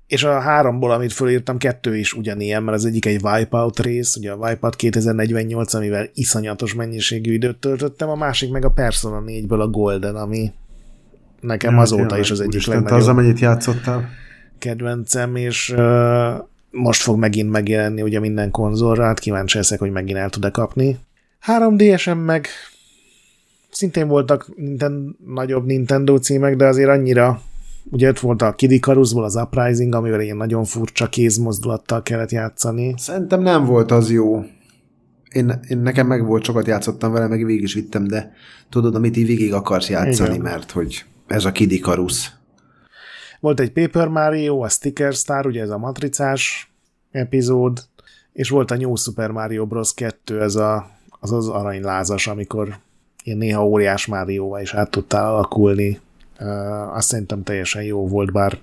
és 0.06 0.24
a 0.24 0.40
háromból, 0.40 0.90
amit 0.90 1.12
fölírtam, 1.12 1.58
kettő 1.58 1.96
is 1.96 2.12
ugyanilyen, 2.12 2.62
mert 2.62 2.76
az 2.76 2.84
egyik 2.84 3.06
egy 3.06 3.20
Wipeout 3.22 3.80
rész, 3.80 4.16
ugye 4.16 4.32
a 4.32 4.36
Wipeout 4.36 4.76
2048, 4.76 5.74
amivel 5.74 6.08
iszonyatos 6.14 6.74
mennyiségű 6.74 7.32
időt 7.32 7.56
töltöttem, 7.56 8.08
a 8.08 8.14
másik 8.14 8.50
meg 8.50 8.64
a 8.64 8.70
Persona 8.70 9.22
4-ből 9.26 9.60
a 9.60 9.68
Golden, 9.68 10.16
ami 10.16 10.52
nekem 11.40 11.74
ja, 11.74 11.80
azóta 11.80 12.18
is 12.18 12.30
az 12.30 12.40
egyik 12.40 12.66
legnagyobb. 12.66 12.98
Az, 12.98 13.08
amennyit 13.08 13.38
játszottál. 13.38 14.08
Kedvencem, 14.58 15.36
és 15.36 15.74
uh, 15.76 16.34
most 16.70 17.02
fog 17.02 17.18
megint 17.18 17.50
megjelenni 17.50 18.02
ugye 18.02 18.20
minden 18.20 18.50
konzolra, 18.50 19.04
hát 19.04 19.18
kíváncsi 19.18 19.56
leszek, 19.56 19.78
hogy 19.78 19.90
megint 19.90 20.18
el 20.18 20.30
tud-e 20.30 20.50
kapni. 20.50 20.98
3DS-en 21.46 22.24
meg 22.24 22.46
szintén 23.70 24.08
voltak 24.08 24.56
Nintendo, 24.56 25.10
nagyobb 25.26 25.64
Nintendo 25.64 26.18
címek, 26.18 26.56
de 26.56 26.66
azért 26.66 26.88
annyira 26.88 27.40
ugye 27.90 28.08
ott 28.08 28.18
volt 28.18 28.42
a 28.42 28.54
Kid 28.54 28.70
Icarusból 28.70 29.24
az 29.24 29.36
Uprising, 29.36 29.94
amivel 29.94 30.20
ilyen 30.20 30.36
nagyon 30.36 30.64
furcsa 30.64 31.08
kézmozdulattal 31.08 32.02
kellett 32.02 32.30
játszani. 32.30 32.94
Szerintem 32.96 33.42
nem 33.42 33.64
volt 33.64 33.90
az 33.90 34.10
jó. 34.10 34.44
Én, 35.32 35.60
én 35.68 35.78
nekem 35.78 36.06
meg 36.06 36.26
volt, 36.26 36.44
sokat 36.44 36.66
játszottam 36.66 37.12
vele, 37.12 37.26
meg 37.26 37.44
végig 37.44 37.62
is 37.62 37.74
vittem, 37.74 38.06
de 38.06 38.32
tudod, 38.68 38.94
amit 38.94 39.16
így 39.16 39.26
végig 39.26 39.52
akarsz 39.52 39.88
játszani, 39.88 40.30
Igen. 40.30 40.42
mert 40.42 40.70
hogy 40.70 41.04
ez 41.26 41.44
a 41.44 41.52
Kid 41.52 41.72
Icarus. 41.72 42.32
Volt 43.40 43.60
egy 43.60 43.72
Paper 43.72 44.08
Mario, 44.08 44.60
a 44.60 44.68
Sticker 44.68 45.12
Star, 45.12 45.46
ugye 45.46 45.62
ez 45.62 45.70
a 45.70 45.78
matricás 45.78 46.72
epizód, 47.10 47.84
és 48.32 48.48
volt 48.48 48.70
a 48.70 48.76
New 48.76 48.96
Super 48.96 49.30
Mario 49.30 49.66
Bros. 49.66 49.94
2, 49.94 50.40
ez 50.42 50.54
a 50.54 50.90
az 51.20 51.32
az 51.32 51.48
aranylázas, 51.48 52.26
amikor 52.26 52.78
ilyen 53.24 53.38
néha 53.38 53.66
óriás 53.66 54.06
Márióval 54.06 54.60
is 54.60 54.74
át 54.74 54.90
tudtál 54.90 55.34
alakulni. 55.34 56.00
Azt 56.94 57.08
szerintem 57.08 57.42
teljesen 57.42 57.82
jó 57.82 58.08
volt, 58.08 58.32
bár 58.32 58.58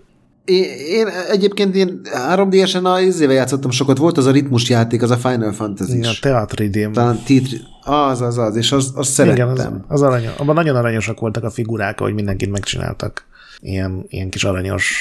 én, 0.47 0.63
én 0.87 1.07
egyébként 1.07 1.75
én 1.75 2.01
3D-esen 2.03 2.83
a 2.83 2.99
izével 2.99 3.35
játszottam 3.35 3.71
sokat, 3.71 3.97
volt 3.97 4.17
az 4.17 4.25
a 4.25 4.31
ritmus 4.31 4.69
játék, 4.69 5.01
az 5.01 5.11
a 5.11 5.17
Final 5.17 5.51
Fantasy 5.51 5.97
Igen, 5.97 6.09
a 6.09 6.13
Teatridém. 6.21 6.91
Talán 6.91 7.19
titri... 7.25 7.61
Az, 7.81 8.21
az, 8.21 8.37
az, 8.37 8.55
és 8.55 8.71
az, 8.71 8.91
az 8.95 9.07
szerettem. 9.07 9.51
Igen, 9.51 9.67
az, 9.67 9.83
az 9.87 10.01
aranyos. 10.01 10.35
Abban 10.37 10.55
nagyon 10.55 10.75
aranyosak 10.75 11.19
voltak 11.19 11.43
a 11.43 11.49
figurák, 11.49 11.99
ahogy 11.99 12.13
mindenkit 12.13 12.51
megcsináltak. 12.51 13.25
Ilyen, 13.59 14.05
ilyen 14.07 14.29
kis 14.29 14.43
aranyos 14.43 14.91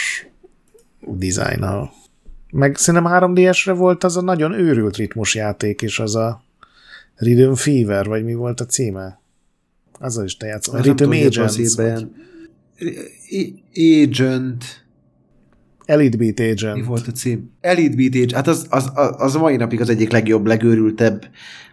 dizájnnal. 1.01 1.91
Meg 2.51 2.77
szerintem 2.77 3.13
3D-esre 3.15 3.75
volt 3.77 4.05
az 4.05 4.17
a 4.17 4.23
nagyon 4.23 4.53
őrült 4.53 4.97
ritmus 4.97 5.35
játék, 5.35 5.83
és 5.83 5.99
az 5.99 6.17
a 6.17 6.43
Rhythm 7.17 7.53
Fever, 7.53 8.07
vagy 8.07 8.25
mi 8.25 8.35
volt 8.35 8.61
a 8.61 8.65
címe? 8.67 9.21
Azzal 10.01 10.25
is 10.25 10.37
te 10.37 10.47
játszol. 10.47 10.81
Rhythm 10.81 11.11
Agent. 11.11 12.11
Agent. 13.75 14.85
Elite 15.85 16.17
Beat 16.17 16.41
Agent. 16.41 16.77
Mi 16.77 16.83
volt 16.83 17.07
a 17.07 17.11
cím? 17.11 17.51
Elite 17.61 17.97
Beat 17.97 18.15
Agent. 18.15 18.33
Hát 18.33 18.47
az, 18.47 18.67
az, 18.71 18.91
az, 19.17 19.35
a 19.35 19.39
mai 19.39 19.57
napig 19.57 19.81
az 19.81 19.89
egyik 19.89 20.11
legjobb, 20.11 20.47
legőrültebb, 20.47 21.25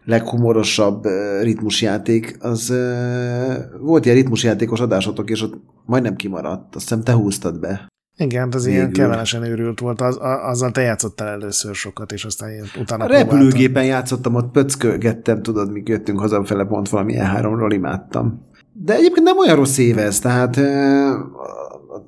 leghumorosabb 0.05 1.05
ritmusjáték. 1.41 2.37
Az 2.39 2.69
uh, 2.69 3.79
volt 3.79 4.05
ilyen 4.05 4.17
ritmusjátékos 4.17 4.79
adásotok, 4.79 5.29
és 5.29 5.41
ott 5.41 5.53
majdnem 5.85 6.15
kimaradt. 6.15 6.75
Azt 6.75 6.89
hiszem 6.89 7.03
te 7.03 7.11
húztad 7.11 7.59
be. 7.59 7.92
Igen, 8.23 8.49
az 8.51 8.63
Végül. 8.63 8.79
ilyen 8.79 8.91
kellemesen 8.91 9.43
őrült 9.43 9.79
volt, 9.79 10.01
az, 10.01 10.17
a, 10.17 10.49
azzal 10.49 10.71
te 10.71 10.81
játszottál 10.81 11.27
először 11.27 11.75
sokat, 11.75 12.11
és 12.11 12.25
aztán 12.25 12.49
ilyen 12.51 12.65
utána 12.79 13.03
A 13.03 13.07
repülőgépen 13.07 13.63
próbáltam. 13.63 13.91
játszottam, 13.91 14.35
ott 14.35 14.51
pöckölgettem, 14.51 15.41
tudod, 15.41 15.71
mi 15.71 15.81
jöttünk 15.85 16.19
hazafele, 16.19 16.63
pont 16.65 16.89
valami 16.89 17.13
E3-ról 17.17 17.71
imádtam. 17.73 18.47
De 18.73 18.93
egyébként 18.93 19.25
nem 19.25 19.37
olyan 19.37 19.55
rossz 19.55 19.77
év 19.77 19.97
ez, 19.97 20.19
tehát 20.19 20.57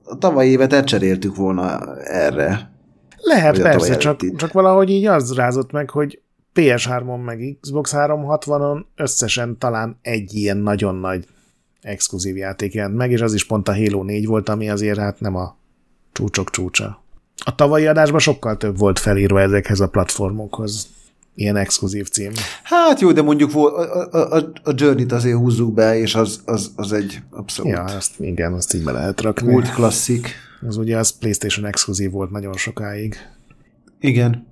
a 0.03 0.17
tavalyi 0.17 0.49
évet 0.49 0.73
elcseréltük 0.73 1.35
volna 1.35 1.95
erre. 2.03 2.73
Lehet, 3.17 3.61
persze, 3.61 3.97
csak, 3.97 4.35
csak 4.35 4.51
valahogy 4.51 4.89
így 4.89 5.05
az 5.05 5.33
rázott 5.35 5.71
meg, 5.71 5.89
hogy 5.89 6.21
PS3-on 6.55 7.23
meg 7.25 7.57
Xbox 7.61 7.93
360-on 7.95 8.85
összesen 8.95 9.57
talán 9.57 9.99
egy 10.01 10.33
ilyen 10.33 10.57
nagyon 10.57 10.95
nagy 10.95 11.27
exkluzív 11.81 12.35
játék 12.37 12.73
jelent 12.73 12.95
meg, 12.95 13.11
és 13.11 13.21
az 13.21 13.33
is 13.33 13.45
pont 13.45 13.67
a 13.67 13.75
Halo 13.75 14.03
4 14.03 14.25
volt, 14.25 14.49
ami 14.49 14.69
azért 14.69 14.99
hát 14.99 15.19
nem 15.19 15.35
a 15.35 15.57
csúcsok 16.15 16.49
csúcsa. 16.49 17.03
A 17.45 17.55
tavalyi 17.55 17.85
adásban 17.85 18.19
sokkal 18.19 18.57
több 18.57 18.77
volt 18.77 18.99
felírva 18.99 19.41
ezekhez 19.41 19.79
a 19.79 19.89
platformokhoz. 19.89 20.87
Ilyen 21.33 21.55
exkluzív 21.55 22.07
cím. 22.07 22.31
Hát 22.63 22.99
jó, 22.99 23.11
de 23.11 23.21
mondjuk 23.21 23.55
a, 23.55 23.79
a, 24.11 24.35
a, 24.63 24.71
Journey-t 24.75 25.11
azért 25.11 25.37
húzzuk 25.37 25.73
be, 25.73 25.97
és 25.97 26.15
az, 26.15 26.41
az, 26.45 26.71
az 26.75 26.91
egy 26.91 27.19
abszolút... 27.29 27.71
Ja, 27.71 27.83
azt, 27.83 28.19
igen, 28.19 28.53
azt 28.53 28.73
így 28.73 28.83
be 28.83 28.91
lehet 28.91 29.21
rakni. 29.21 29.51
Kult 29.51 29.73
klasszik. 29.73 30.33
Az 30.67 30.77
ugye 30.77 30.97
az 30.97 31.17
PlayStation 31.17 31.65
exkluzív 31.65 32.11
volt 32.11 32.31
nagyon 32.31 32.53
sokáig. 32.53 33.15
Igen. 33.99 34.47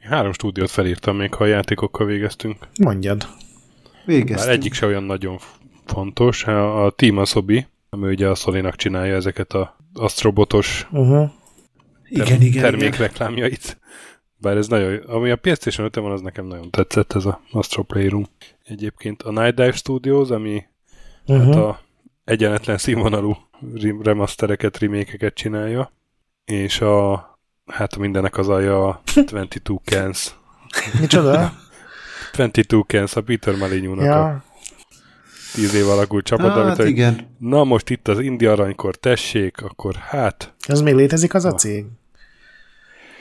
Három 0.00 0.32
stúdiót 0.32 0.70
felírtam 0.70 1.16
még, 1.16 1.34
ha 1.34 1.44
a 1.44 1.46
játékokkal 1.46 2.06
végeztünk. 2.06 2.56
Mondjad. 2.80 3.26
Végeztünk. 4.06 4.38
Már 4.38 4.48
egyik 4.48 4.72
se 4.72 4.86
olyan 4.86 5.02
nagyon 5.02 5.38
fontos. 5.84 6.44
A 6.44 6.92
Team 6.96 7.18
Asobi, 7.18 7.66
ami 7.90 8.08
ugye 8.08 8.28
a 8.28 8.34
sony 8.34 8.70
csinálja 8.76 9.14
ezeket 9.14 9.52
a 9.52 9.75
astrobotos 9.96 10.86
uh-huh. 10.90 11.30
igen, 12.08 12.42
igen, 12.42 12.62
termékreklámjait. 12.62 13.64
Igen. 13.64 13.84
Bár 14.38 14.56
ez 14.56 14.68
nagyon, 14.68 14.96
ami 14.96 15.30
a 15.30 15.36
PlayStation 15.36 15.86
5 15.86 15.94
van, 15.94 16.12
az 16.12 16.20
nekem 16.20 16.46
nagyon 16.46 16.70
tetszett, 16.70 17.12
ez 17.12 17.24
a 17.24 17.40
Astro 17.52 17.82
Playroom. 17.82 18.26
Egyébként 18.64 19.22
a 19.22 19.30
Night 19.30 19.54
Dive 19.54 19.72
Studios, 19.72 20.30
ami 20.30 20.64
uh-huh. 21.26 21.44
hát 21.44 21.54
a 21.54 21.80
egyenetlen 22.24 22.78
színvonalú 22.78 23.36
remastereket, 24.02 24.78
remékeket 24.78 25.34
csinálja, 25.34 25.92
és 26.44 26.80
a 26.80 27.38
hát 27.66 27.96
mindenek 27.96 28.38
az 28.38 28.48
alja 28.48 28.88
a 28.88 29.00
22 29.14 29.74
Cans. 29.84 30.34
Micsoda? 31.00 31.52
22 32.30 32.80
Cans, 32.86 33.16
a 33.16 33.22
Peter 33.22 33.56
Malinyúnak 33.56 34.04
ja. 34.04 34.24
a 34.24 34.44
tíz 35.56 35.74
év 35.74 35.88
alakult 35.88 36.24
csapat, 36.24 36.52
hát, 36.52 36.78
amit, 36.78 36.90
igen. 36.90 37.14
Hogy, 37.14 37.24
na 37.38 37.64
most 37.64 37.90
itt 37.90 38.08
az 38.08 38.18
Indi 38.18 38.46
aranykor, 38.46 38.96
tessék, 38.96 39.62
akkor 39.62 39.94
hát... 39.94 40.54
Ez 40.68 40.80
még 40.80 40.94
létezik 40.94 41.34
az 41.34 41.44
a 41.44 41.52
cég? 41.54 41.84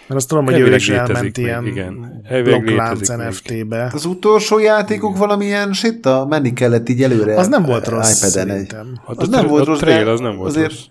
Mert 0.07 0.19
azt 0.19 0.27
tudom, 0.27 0.45
hogy 0.45 0.59
ő 0.59 0.75
is 0.75 0.89
elment 0.89 1.37
ilyen 1.37 1.65
igen. 1.65 2.23
blokklánc 2.43 3.07
NFT-be. 3.07 3.91
Az 3.93 4.05
utolsó 4.05 4.59
játékuk 4.59 5.09
igen. 5.09 5.19
valamilyen 5.19 5.73
sitta? 5.73 6.25
Menni 6.29 6.53
kellett 6.53 6.89
így 6.89 7.03
előre. 7.03 7.37
Az 7.37 7.47
nem 7.47 7.63
volt 7.63 7.87
rossz, 7.87 8.11
szerintem. 8.11 8.99
Hát 9.07 9.17
az, 9.17 9.29
nem 9.29 9.47
volt 9.47 9.65
rossz, 9.65 9.79
trail, 9.79 10.07
az 10.07 10.19
nem 10.19 10.35
volt 10.35 10.49
azért, 10.49 10.69
rossz. 10.69 10.85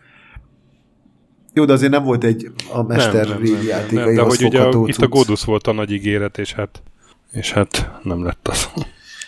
Jó, 1.53 1.65
de 1.65 1.73
azért 1.73 1.93
nem 1.93 2.05
volt 2.05 2.25
egy 2.25 2.51
a 2.73 2.83
Mester 2.83 3.29
nem, 3.29 3.43
nem, 3.43 3.53
nem, 3.53 3.63
játék. 3.67 3.99
Nem, 3.99 4.15
de 4.15 4.23
hogy 4.23 4.45
ugye 4.45 4.61
a, 4.61 4.83
itt 4.87 5.03
a 5.03 5.09
Godus 5.09 5.45
volt 5.45 5.67
a 5.67 5.73
nagy 5.73 5.91
ígéret, 5.91 6.39
és 6.39 6.53
hát, 6.53 6.83
és 7.31 7.53
hát 7.53 7.91
nem 8.03 8.25
lett 8.25 8.49
az. 8.49 8.69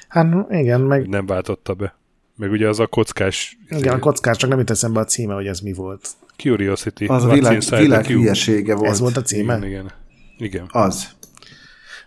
Hát 0.09 0.27
igen, 0.51 0.81
meg... 0.81 1.09
Nem 1.09 1.27
váltotta 1.27 1.75
be. 1.75 1.97
Meg 2.37 2.51
ugye 2.51 2.69
az 2.69 2.81
a 2.81 2.87
kockás... 2.87 3.59
Igen, 3.69 3.95
a 3.95 3.99
kockás, 3.99 4.37
csak 4.37 4.51
nem 4.51 4.59
jut 4.59 4.71
eszembe 4.71 5.01
a 5.01 5.05
címe, 5.05 5.35
hogy 5.35 5.47
ez 5.47 5.61
mi 5.61 5.73
volt. 5.73 6.09
Curiosity. 6.37 7.05
Az 7.07 7.25
a 7.25 7.29
világ, 7.29 7.63
világ 7.69 8.07
hülyesége 8.07 8.75
volt. 8.75 8.91
Ez 8.91 9.01
volt 9.01 9.17
a 9.17 9.23
címe? 9.23 9.57
Igen, 9.57 9.69
igen. 9.69 9.93
igen. 10.39 10.67
Az. 10.71 11.09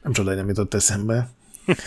Nem 0.03 0.11
csoda, 0.11 0.27
hogy 0.27 0.38
nem 0.38 0.47
jutott 0.47 0.73
eszembe. 0.73 1.30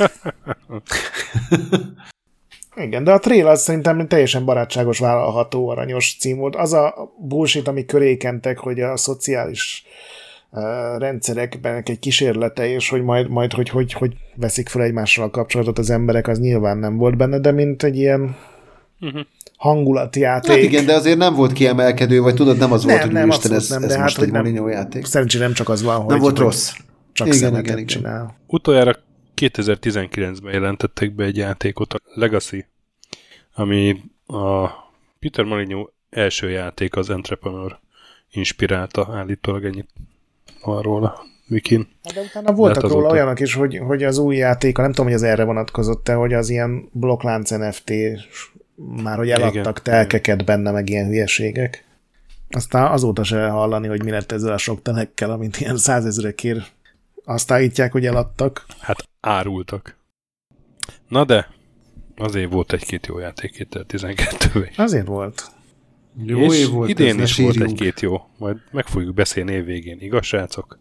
Igen, 2.77 3.05
de 3.05 3.13
a 3.13 3.19
trail 3.19 3.47
az 3.47 3.63
szerintem 3.63 4.09
teljesen 4.09 4.45
barátságos, 4.45 4.99
vállalható, 4.99 5.69
aranyos 5.69 6.17
cím 6.21 6.37
volt. 6.37 6.57
Az 6.57 6.73
a 6.73 7.13
bullshit, 7.19 7.69
ami 7.69 7.85
körékentek, 7.85 8.59
hogy 8.59 8.81
a 8.81 8.97
szociális 8.97 9.85
uh, 9.87 10.22
rendszerekben 10.99 11.83
egy 11.85 11.99
kísérlete, 11.99 12.69
és 12.69 12.89
hogy 12.89 13.03
majd, 13.03 13.29
majd 13.29 13.53
hogy, 13.53 13.69
hogy, 13.69 13.93
hogy 13.93 14.17
veszik 14.35 14.69
fel 14.69 14.83
egymással 14.83 15.25
a 15.25 15.31
kapcsolatot 15.31 15.79
az 15.79 15.91
emberek, 15.91 16.29
az 16.29 16.39
nyilván 16.39 16.79
nem 16.79 16.97
volt 16.97 17.17
benne, 17.17 17.39
de 17.39 17.51
mint 17.51 17.83
egy 17.83 17.97
ilyen 17.97 18.37
uh-huh 19.01 19.23
hangulatjáték. 19.63 20.51
Hát 20.51 20.63
igen, 20.63 20.87
de 20.87 20.95
azért 20.95 21.19
nem 21.19 21.35
volt 21.35 21.53
kiemelkedő, 21.53 22.21
vagy 22.21 22.35
tudod, 22.35 22.59
nem 22.59 22.73
az 22.73 22.85
nem, 22.85 22.91
volt, 22.95 23.05
hogy 23.05 23.13
nem, 23.13 23.29
Isten, 23.29 23.53
ez, 23.53 23.69
nem, 23.69 23.83
ez 23.83 23.89
de 23.89 23.99
most 23.99 24.17
hát, 24.17 24.25
egy 24.25 24.33
nem, 24.33 24.69
játék. 24.69 25.05
Szerencsére 25.05 25.45
nem 25.45 25.53
csak 25.53 25.69
az 25.69 25.83
van, 25.83 25.97
hogy 25.97 26.07
nem 26.07 26.19
volt 26.19 26.39
rossz. 26.39 26.73
Csak 27.13 27.27
igen, 27.27 27.59
igen, 27.59 27.63
igen. 27.63 27.87
csinál. 27.87 28.37
Utoljára 28.47 28.97
2019-ben 29.37 30.53
jelentettek 30.53 31.15
be 31.15 31.25
egy 31.25 31.37
játékot, 31.37 31.93
a 31.93 32.01
Legacy, 32.15 32.67
ami 33.55 34.01
a 34.27 34.69
Peter 35.21 35.45
Molyneux 35.45 35.91
első 36.11 36.51
játék 36.51 36.97
az 36.97 37.11
Entrepreneur 37.11 37.81
inspirálta, 38.31 39.09
állítólag 39.13 39.65
ennyit 39.65 39.89
van 40.65 40.83
róla. 40.83 41.31
Wikin. 41.49 41.89
Hát 42.05 42.15
de 42.15 42.21
utána 42.21 42.53
voltak 42.53 42.83
róla 42.83 42.95
azóta... 42.95 43.13
olyanok 43.13 43.41
is, 43.41 43.55
hogy, 43.55 43.79
hogy 43.79 44.03
az 44.03 44.19
új 44.19 44.37
játék, 44.37 44.77
nem 44.77 44.89
tudom, 44.89 45.07
hogy 45.07 45.15
az 45.15 45.23
erre 45.23 45.45
vonatkozott-e, 45.45 46.15
hogy 46.15 46.33
az 46.33 46.49
ilyen 46.49 46.89
blokklánc 46.93 47.51
NFT 47.51 47.93
már 49.03 49.17
hogy 49.17 49.31
eladtak 49.31 49.79
igen, 49.79 49.83
telkeket 49.83 50.41
igen. 50.41 50.47
benne, 50.47 50.71
meg 50.71 50.89
ilyen 50.89 51.07
hülyeségek. 51.07 51.85
Aztán 52.51 52.91
azóta 52.91 53.25
se 53.25 53.49
hallani, 53.49 53.89
hogy 53.89 54.05
mi 54.05 54.11
lett 54.11 54.33
ezzel 54.33 54.53
a 54.53 54.59
sok 54.59 54.83
telekkel, 54.83 55.31
amit 55.31 55.57
ilyen 55.57 55.77
százezrekért 55.77 56.73
azt 57.25 57.51
állítják, 57.51 57.93
hogy 57.93 58.07
eladtak. 58.07 58.67
Hát 58.81 59.09
árultak. 59.21 59.97
Na 61.09 61.25
de, 61.25 61.49
azért 62.17 62.53
volt 62.53 62.73
egy-két 62.73 63.07
jó 63.07 63.19
játék 63.19 63.67
2012-ben. 63.71 64.71
Azért 64.77 65.07
volt. 65.07 65.51
Jó 66.25 66.39
és 66.39 66.59
év 66.59 66.69
volt 66.69 66.89
idén 66.89 67.21
is 67.21 67.37
volt 67.37 67.61
egy-két 67.61 68.01
jó. 68.01 68.21
Majd 68.39 68.57
meg 68.71 68.87
fogjuk 68.87 69.15
beszélni 69.15 69.53
évvégén, 69.53 69.99
igaz, 70.01 70.25
srácok? 70.25 70.79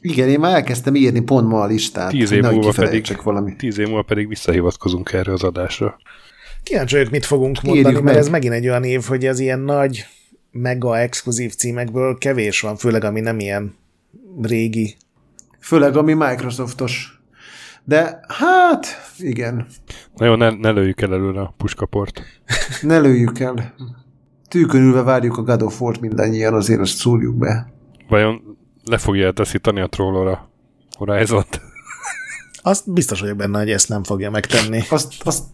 Igen, 0.00 0.28
én 0.28 0.40
már 0.40 0.54
elkezdtem 0.54 0.94
írni 0.94 1.20
pont 1.20 1.48
ma 1.48 1.60
a 1.60 1.66
listát. 1.66 2.10
Tíz 2.10 2.30
év, 2.30 2.42
múlva 2.42 2.72
pedig, 2.72 3.06
valami. 3.22 3.56
tíz 3.56 3.78
év 3.78 3.86
múlva 3.86 4.02
pedig 4.02 4.28
visszahivatkozunk 4.28 5.12
erre 5.12 5.32
az 5.32 5.42
adásra. 5.42 5.98
Kíváncsi 6.62 6.96
vagyok, 6.96 7.10
mit 7.10 7.24
fogunk 7.24 7.56
Írjuk 7.56 7.74
mondani, 7.74 7.94
meg. 7.94 8.04
mert 8.04 8.16
ez 8.18 8.28
megint 8.28 8.54
egy 8.54 8.68
olyan 8.68 8.84
év, 8.84 9.02
hogy 9.02 9.26
az 9.26 9.38
ilyen 9.38 9.60
nagy, 9.60 10.06
mega 10.50 10.98
exkluzív 10.98 11.54
címekből 11.54 12.18
kevés 12.18 12.60
van, 12.60 12.76
főleg 12.76 13.04
ami 13.04 13.20
nem 13.20 13.38
ilyen 13.40 13.74
régi. 14.42 14.96
Főleg 15.60 15.96
ami 15.96 16.12
Microsoftos. 16.12 17.20
De 17.84 18.20
hát, 18.28 18.86
igen. 19.18 19.66
Na 20.16 20.26
jó, 20.26 20.34
ne, 20.34 20.50
ne 20.50 20.70
lőjük 20.70 21.00
el 21.00 21.12
előre 21.12 21.40
a 21.40 21.54
puskaport. 21.56 22.22
ne 22.82 22.98
lőjük 22.98 23.40
el. 23.40 23.74
Tűkönülve 24.52 25.02
várjuk 25.02 25.36
a 25.36 25.42
God 25.42 25.62
of 25.62 25.80
War-t 25.80 26.00
mindannyian, 26.00 26.54
azért 26.54 26.80
azt 26.80 26.96
szúrjuk 26.96 27.36
be. 27.36 27.72
Vajon 28.08 28.58
le 28.84 28.98
fogja 28.98 29.32
taszítani 29.32 29.80
a 29.80 29.86
trollora 29.86 30.50
Horizon-t? 30.96 31.60
Azt 32.62 32.92
biztos 32.92 33.20
vagyok 33.20 33.36
benne, 33.36 33.58
hogy 33.58 33.70
ezt 33.70 33.88
nem 33.88 34.04
fogja 34.04 34.30
megtenni. 34.30 34.82
Azt, 34.90 35.14
azt 35.24 35.44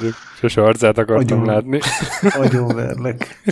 De 0.00 0.08
sose 0.38 0.62
arcát 0.62 0.98
akartam 0.98 1.40
Agyon. 1.40 1.54
látni. 1.54 1.80
verlek. 2.74 3.42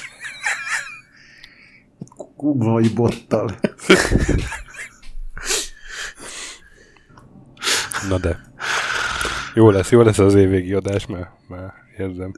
Kurva, 2.36 2.73
vagy 2.73 2.95
bottal. 2.95 3.59
Na 8.09 8.19
de. 8.19 8.47
Jó 9.59 9.70
lesz, 9.70 9.90
jó 9.90 10.02
lesz 10.02 10.18
az 10.18 10.35
évvégi 10.35 10.72
adás, 10.72 11.06
mert 11.06 11.28
már 11.48 11.72
érzem. 11.97 12.32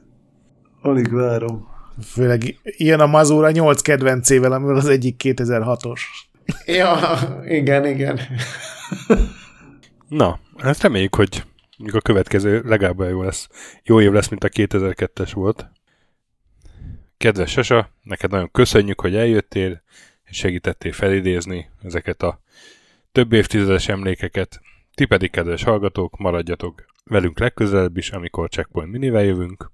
Alig 0.81 1.13
várom. 1.13 1.67
Főleg 2.03 2.59
ilyen 2.63 2.99
a 2.99 3.05
Mazura 3.05 3.51
8 3.51 3.81
kedvencével, 3.81 4.51
amivel 4.51 4.75
az 4.75 4.87
egyik 4.87 5.21
2006-os. 5.23 5.99
Ja, 6.65 6.97
igen, 7.45 7.85
igen. 7.85 8.19
Na, 10.07 10.39
ezt 10.57 10.81
reméljük, 10.81 11.15
hogy 11.15 11.43
a 11.91 12.01
következő 12.01 12.61
legalább 12.65 13.09
jó 13.09 13.21
lesz. 13.21 13.49
Jó 13.83 14.01
év 14.01 14.11
lesz, 14.11 14.29
mint 14.29 14.43
a 14.43 14.49
2002-es 14.49 15.31
volt. 15.33 15.69
Kedves 17.17 17.51
Sasa, 17.51 17.89
neked 18.03 18.31
nagyon 18.31 18.51
köszönjük, 18.51 19.01
hogy 19.01 19.15
eljöttél, 19.15 19.81
és 20.23 20.37
segítettél 20.37 20.91
felidézni 20.91 21.69
ezeket 21.83 22.21
a 22.21 22.41
több 23.11 23.33
évtizedes 23.33 23.87
emlékeket. 23.87 24.61
Ti 24.93 25.05
pedig, 25.05 25.31
kedves 25.31 25.63
hallgatók, 25.63 26.17
maradjatok 26.17 26.89
velünk 27.11 27.39
legközelebb 27.39 27.97
is, 27.97 28.09
amikor 28.09 28.49
Checkpoint 28.49 28.91
Minivel 28.91 29.23
jövünk. 29.23 29.71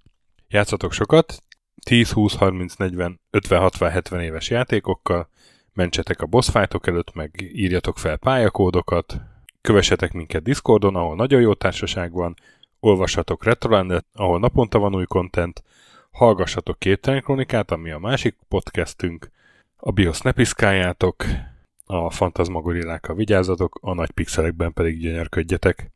Játszatok 0.48 0.92
sokat, 0.92 1.44
10, 1.86 2.12
20, 2.12 2.36
30, 2.36 2.76
40, 2.76 3.20
50, 3.30 3.60
60, 3.60 3.92
70 3.92 4.22
éves 4.22 4.50
játékokkal, 4.50 5.30
mentsetek 5.74 6.22
a 6.22 6.26
boss 6.26 6.50
fightok 6.50 6.88
előtt, 6.88 7.14
meg 7.14 7.50
írjatok 7.54 7.98
fel 7.98 8.18
pályakódokat, 8.18 9.22
kövessetek 9.62 10.14
minket 10.14 10.44
Discordon, 10.44 10.96
ahol 10.96 11.16
nagyon 11.16 11.42
jó 11.42 11.54
társaság 11.54 12.12
van, 12.12 12.36
olvassatok 12.80 13.44
Retrolandet, 13.44 14.06
ahol 14.14 14.40
naponta 14.40 14.80
van 14.80 14.96
új 14.96 15.06
content, 15.06 15.64
hallgassatok 16.12 16.80
Képtelen 16.80 17.22
Kronikát, 17.22 17.72
ami 17.72 17.92
a 17.92 18.00
másik 18.00 18.36
podcastünk, 18.48 19.32
a 19.76 19.92
BIOS 19.92 20.22
ne 20.22 20.32
piszkáljátok, 20.32 21.26
a 21.86 22.10
fantasmagorillákkal 22.10 23.16
vigyázzatok, 23.16 23.80
a 23.82 23.94
nagy 23.94 24.12
pixelekben 24.12 24.74
pedig 24.74 25.00
gyönyörködjetek. 25.00 25.96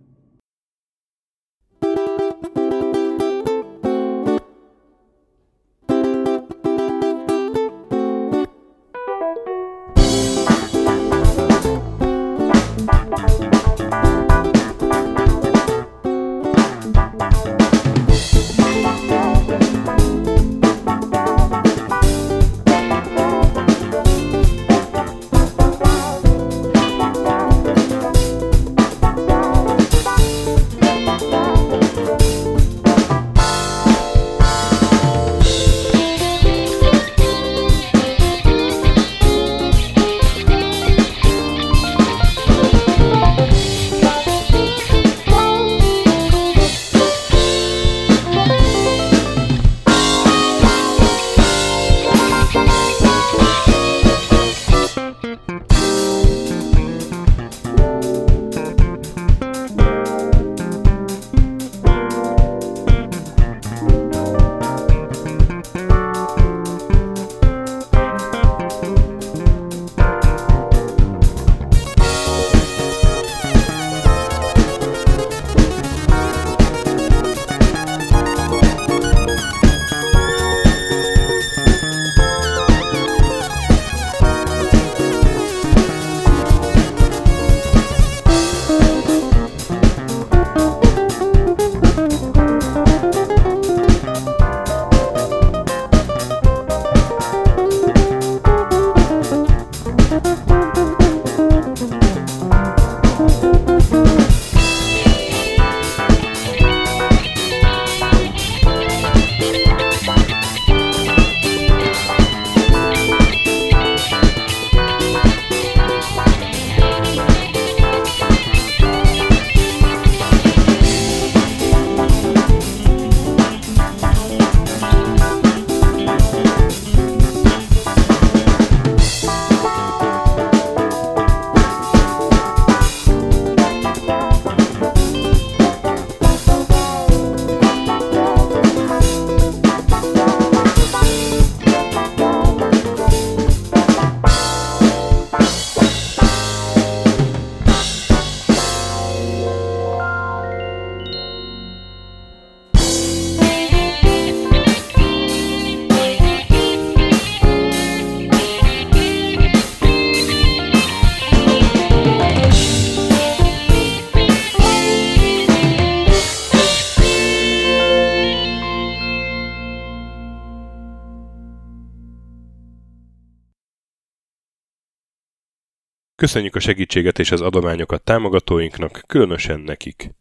Köszönjük 176.21 176.55
a 176.55 176.59
segítséget 176.59 177.19
és 177.19 177.31
az 177.31 177.41
adományokat 177.41 178.01
támogatóinknak, 178.01 179.03
különösen 179.07 179.59
nekik. 179.59 180.13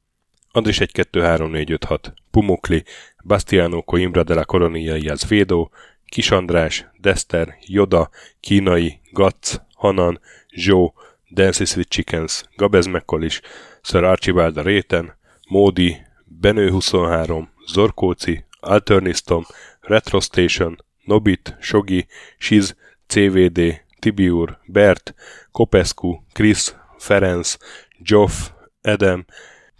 Andris 0.53 0.79
1-2-3-4-5-6, 0.81 1.99
Pumukli, 2.31 2.85
Bastiano 3.25 3.83
Coimbra 3.83 4.23
de 4.23 4.35
la 4.35 4.45
Coronia 4.45 4.97
Iaz 4.97 5.29
Védó, 5.29 5.71
Kis 6.05 6.31
András, 6.31 6.87
Dester, 7.01 7.57
Joda, 7.61 8.11
Kínai, 8.41 9.01
Gatz, 9.13 9.61
Hanan, 9.75 10.21
Zsó, 10.49 10.95
Dances 11.31 11.77
with 11.77 11.89
Chickens, 11.89 12.45
Gabez 12.57 12.87
Mekkolis, 12.87 13.41
Sir 13.83 14.05
Archibald 14.05 14.57
a 14.57 14.63
Réten, 14.63 15.17
Módi, 15.49 15.97
Benő 16.25 16.71
23, 16.71 17.51
Zorkóci, 17.67 18.45
Alternistom, 18.61 19.47
Retro 19.81 20.21
Station, 20.21 20.85
Nobit, 21.05 21.57
Sogi, 21.61 22.07
Siz, 22.39 22.77
CVD, 23.07 23.81
Tibiur, 23.99 24.59
Bert, 24.67 25.15
Kopescu, 25.53 26.23
Krisz, 26.33 26.77
Ferenc, 26.99 27.57
Joff, 27.99 28.51
Edem, 28.81 29.25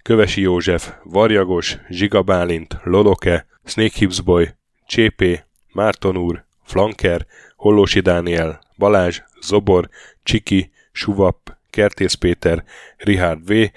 Kövesi 0.03 0.41
József, 0.41 0.93
Varjagos, 1.05 1.79
Zsiga 1.89 2.23
Bálint, 2.23 2.79
Loloke, 2.85 3.47
Snake 3.65 3.95
Hips 3.99 4.21
Boy, 4.21 4.55
Csépé, 4.87 5.45
Márton 5.73 6.17
úr, 6.17 6.45
Flanker, 6.65 7.27
Hollósi 7.57 8.01
Dániel, 8.01 8.61
Balázs, 8.77 9.21
Zobor, 9.41 9.89
Csiki, 10.23 10.71
Suvap, 10.93 11.57
Kertész 11.71 12.15
Péter, 12.15 12.65
Richard 12.97 13.47
V, 13.47 13.71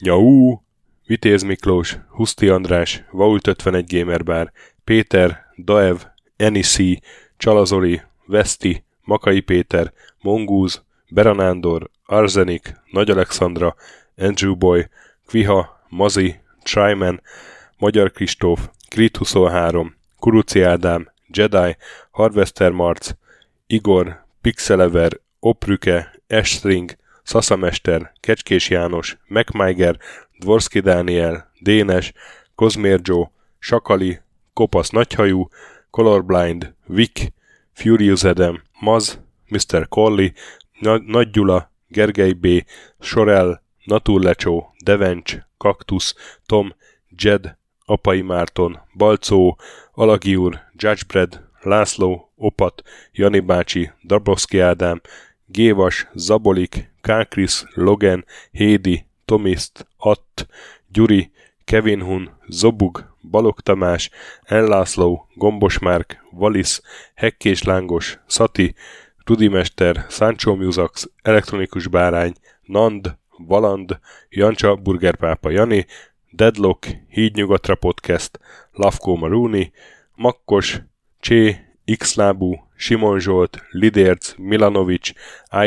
Nyau, 0.00 0.58
Vitéz 1.06 1.42
Miklós, 1.42 1.98
Huszti 2.08 2.48
András, 2.48 3.04
Vault 3.10 3.46
51 3.46 3.98
Gamerbar, 3.98 4.52
Péter, 4.84 5.46
Daev, 5.56 5.96
Enisi, 6.36 7.00
Csalazoli, 7.36 8.02
Veszti, 8.26 8.84
Makai 9.02 9.40
Péter, 9.40 9.92
Mongúz, 10.20 10.84
Beranándor, 11.10 11.90
Arzenik, 12.04 12.74
Nagy 12.90 13.10
Alexandra, 13.10 13.74
Andrew 14.16 14.56
Boy, 14.56 14.88
Kviha, 15.26 15.82
Mazi, 15.88 16.40
Tryman, 16.62 17.22
Magyar 17.78 18.10
Kristóf, 18.10 18.68
Krit 18.88 19.16
23, 19.16 19.96
Kuruci 20.18 20.62
Ádám, 20.62 21.12
Jedi, 21.26 21.76
Harvester 22.10 22.70
Marc, 22.70 23.10
Igor, 23.66 24.24
Pixelever, 24.40 25.20
Oprüke, 25.40 26.14
Estring, 26.26 26.96
Szaszamester, 27.22 28.12
Kecskés 28.20 28.70
János, 28.70 29.16
MacMiger, 29.26 29.98
Dvorski 30.38 30.80
Dániel, 30.80 31.50
Dénes, 31.60 32.12
Kozmér 32.54 33.00
Joe, 33.02 33.30
Sakali, 33.58 34.20
Kopasz 34.52 34.90
Nagyhajú, 34.90 35.48
Colorblind, 35.90 36.74
Vic, 36.86 37.32
Furious 37.72 38.24
Adam, 38.24 38.62
Maz, 38.80 39.18
Mr. 39.48 39.88
Colli, 39.88 40.32
Nagy 40.80 41.30
Gyula, 41.30 41.72
Gergely 41.88 42.32
B., 42.32 42.46
Sorel, 43.00 43.62
Naturlecsó, 43.84 44.74
Devencs, 44.84 45.36
Kaktusz, 45.56 46.14
Tom, 46.46 46.74
Jed, 47.08 47.56
Apai 47.84 48.22
Márton, 48.22 48.80
Balcó, 48.94 49.58
Alagi 49.92 50.36
úr, 50.36 50.60
Judgebred, 50.76 51.46
László, 51.60 52.32
Opat, 52.36 52.82
Jani 53.12 53.40
bácsi, 53.40 53.90
Dabrowski 54.02 54.58
Ádám, 54.60 55.00
Gévas, 55.46 56.08
Zabolik, 56.14 56.90
Kákris, 57.00 57.64
Logan, 57.74 58.24
Hédi, 58.50 59.06
Tomiszt, 59.24 59.86
Att, 59.96 60.46
Gyuri, 60.92 61.30
Kevin 61.64 62.02
Hun, 62.02 62.30
Zobug, 62.48 63.16
Balog 63.30 63.60
Tamás, 63.60 64.10
Enlászló, 64.42 65.28
Gombos 65.34 65.78
Márk, 65.78 66.24
Valisz, 66.30 66.82
Hekkés 67.14 67.62
Lángos, 67.62 68.18
Szati, 68.26 68.74
Rudimester, 69.28 70.06
Sancho 70.08 70.56
Musax, 70.56 71.08
Elektronikus 71.22 71.86
Bárány, 71.86 72.32
Nand, 72.62 73.16
Valand, 73.38 73.98
Jancsa, 74.28 74.74
Burgerpápa 74.74 75.50
Jani, 75.50 75.86
Deadlock, 76.30 76.86
Hídnyugatra 77.08 77.74
Podcast, 77.74 78.40
Lavko 78.72 79.16
Maruni, 79.16 79.72
Makkos, 80.14 80.82
Csé, 81.20 81.56
Xlábú, 81.96 82.54
Simon 82.76 83.20
Zsolt, 83.20 83.62
Lidérc, 83.70 84.34
Milanovic, 84.36 85.12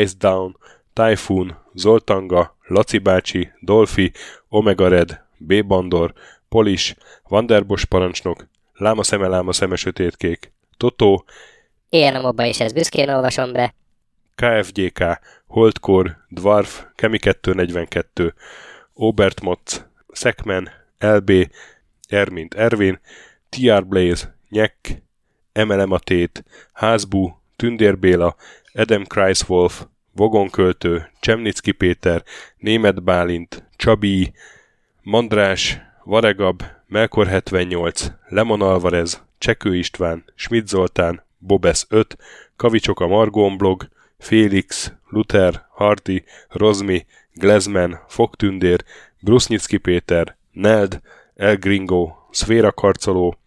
Ice 0.00 0.14
Down, 0.18 0.56
Typhoon, 0.92 1.56
Zoltanga, 1.74 2.56
Laci 2.66 2.98
bácsi, 2.98 3.52
Dolfi, 3.60 4.12
Omega 4.48 4.88
Red, 4.88 5.24
B. 5.38 5.66
Bandor, 5.66 6.12
Polis, 6.48 6.94
Vanderbos 7.28 7.84
parancsnok, 7.84 8.46
Láma 8.74 9.02
szeme, 9.02 9.26
láma 9.26 9.52
szeme 9.52 9.76
sötétkék, 9.76 10.52
Totó, 10.76 11.24
Ilyen 11.94 12.14
a 12.14 12.20
mobba 12.20 12.44
is, 12.44 12.60
ez 12.60 12.72
büszkén 12.72 13.08
olvasom 13.08 13.52
be. 13.52 13.74
KFGK, 14.34 15.04
Holdcore, 15.46 16.18
Dwarf, 16.28 16.84
Kemi 16.94 17.18
242, 17.18 18.34
Obert 18.92 19.40
Motz, 19.40 19.86
Szekmen, 20.12 20.70
LB, 20.98 21.32
Ermint 22.08 22.54
Ervin, 22.54 23.00
TR 23.48 23.86
Blaze, 23.86 24.36
Nyek, 24.48 25.02
MLM 25.52 25.92
a 25.92 25.98
Tét, 25.98 26.44
Házbú, 26.72 27.42
Tündér 27.56 27.98
Béla, 27.98 28.36
Adam 28.74 29.04
Kreiswolf, 29.04 29.86
Vogonköltő, 30.12 31.10
Csemnicki 31.20 31.72
Péter, 31.72 32.22
Német 32.56 33.02
Bálint, 33.02 33.68
Csabi, 33.76 34.32
Mandrás, 35.02 35.80
Varegab, 36.04 36.62
Melkor 36.86 37.26
78, 37.26 38.12
Lemon 38.28 38.60
Alvarez, 38.62 39.22
Csekő 39.38 39.76
István, 39.76 40.24
Schmidt 40.34 40.68
Zoltán, 40.68 41.30
Bobesz 41.46 41.86
5, 41.88 42.16
Kavicsok 42.56 43.00
a 43.00 43.06
Margon 43.06 43.56
blog, 43.56 43.88
Félix, 44.18 44.92
Luther, 45.08 45.66
Hardy, 45.70 46.24
Rozmi, 46.48 47.06
Glezman, 47.34 48.00
Fogtündér, 48.08 48.84
Brusnicki 49.20 49.76
Péter, 49.76 50.36
Neld, 50.52 51.00
El 51.34 51.56
Gringo, 51.56 52.12
Szféra 52.30 52.72
Karcoló, 52.72 53.38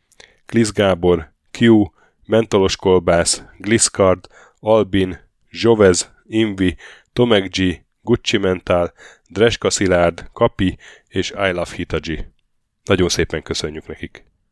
Klisz 0.46 0.72
Gábor, 0.72 1.32
Q, 1.52 1.84
Mentolos 2.26 2.76
Kolbász, 2.76 3.44
Gliscard, 3.58 4.28
Albin, 4.60 5.20
Jovez, 5.50 6.12
Invi, 6.28 6.76
Tomek 7.14 7.58
G, 7.58 7.84
Gucci 8.02 8.38
Mental, 8.38 8.94
Dreska 9.28 9.70
Szilárd, 9.70 10.30
Kapi 10.34 10.78
és 11.08 11.30
I 11.30 11.52
Love 11.52 11.76
Hitaji. 11.76 12.26
Nagyon 12.84 13.10
szépen 13.10 13.42
köszönjük 13.42 13.88
nekik! 13.88 14.35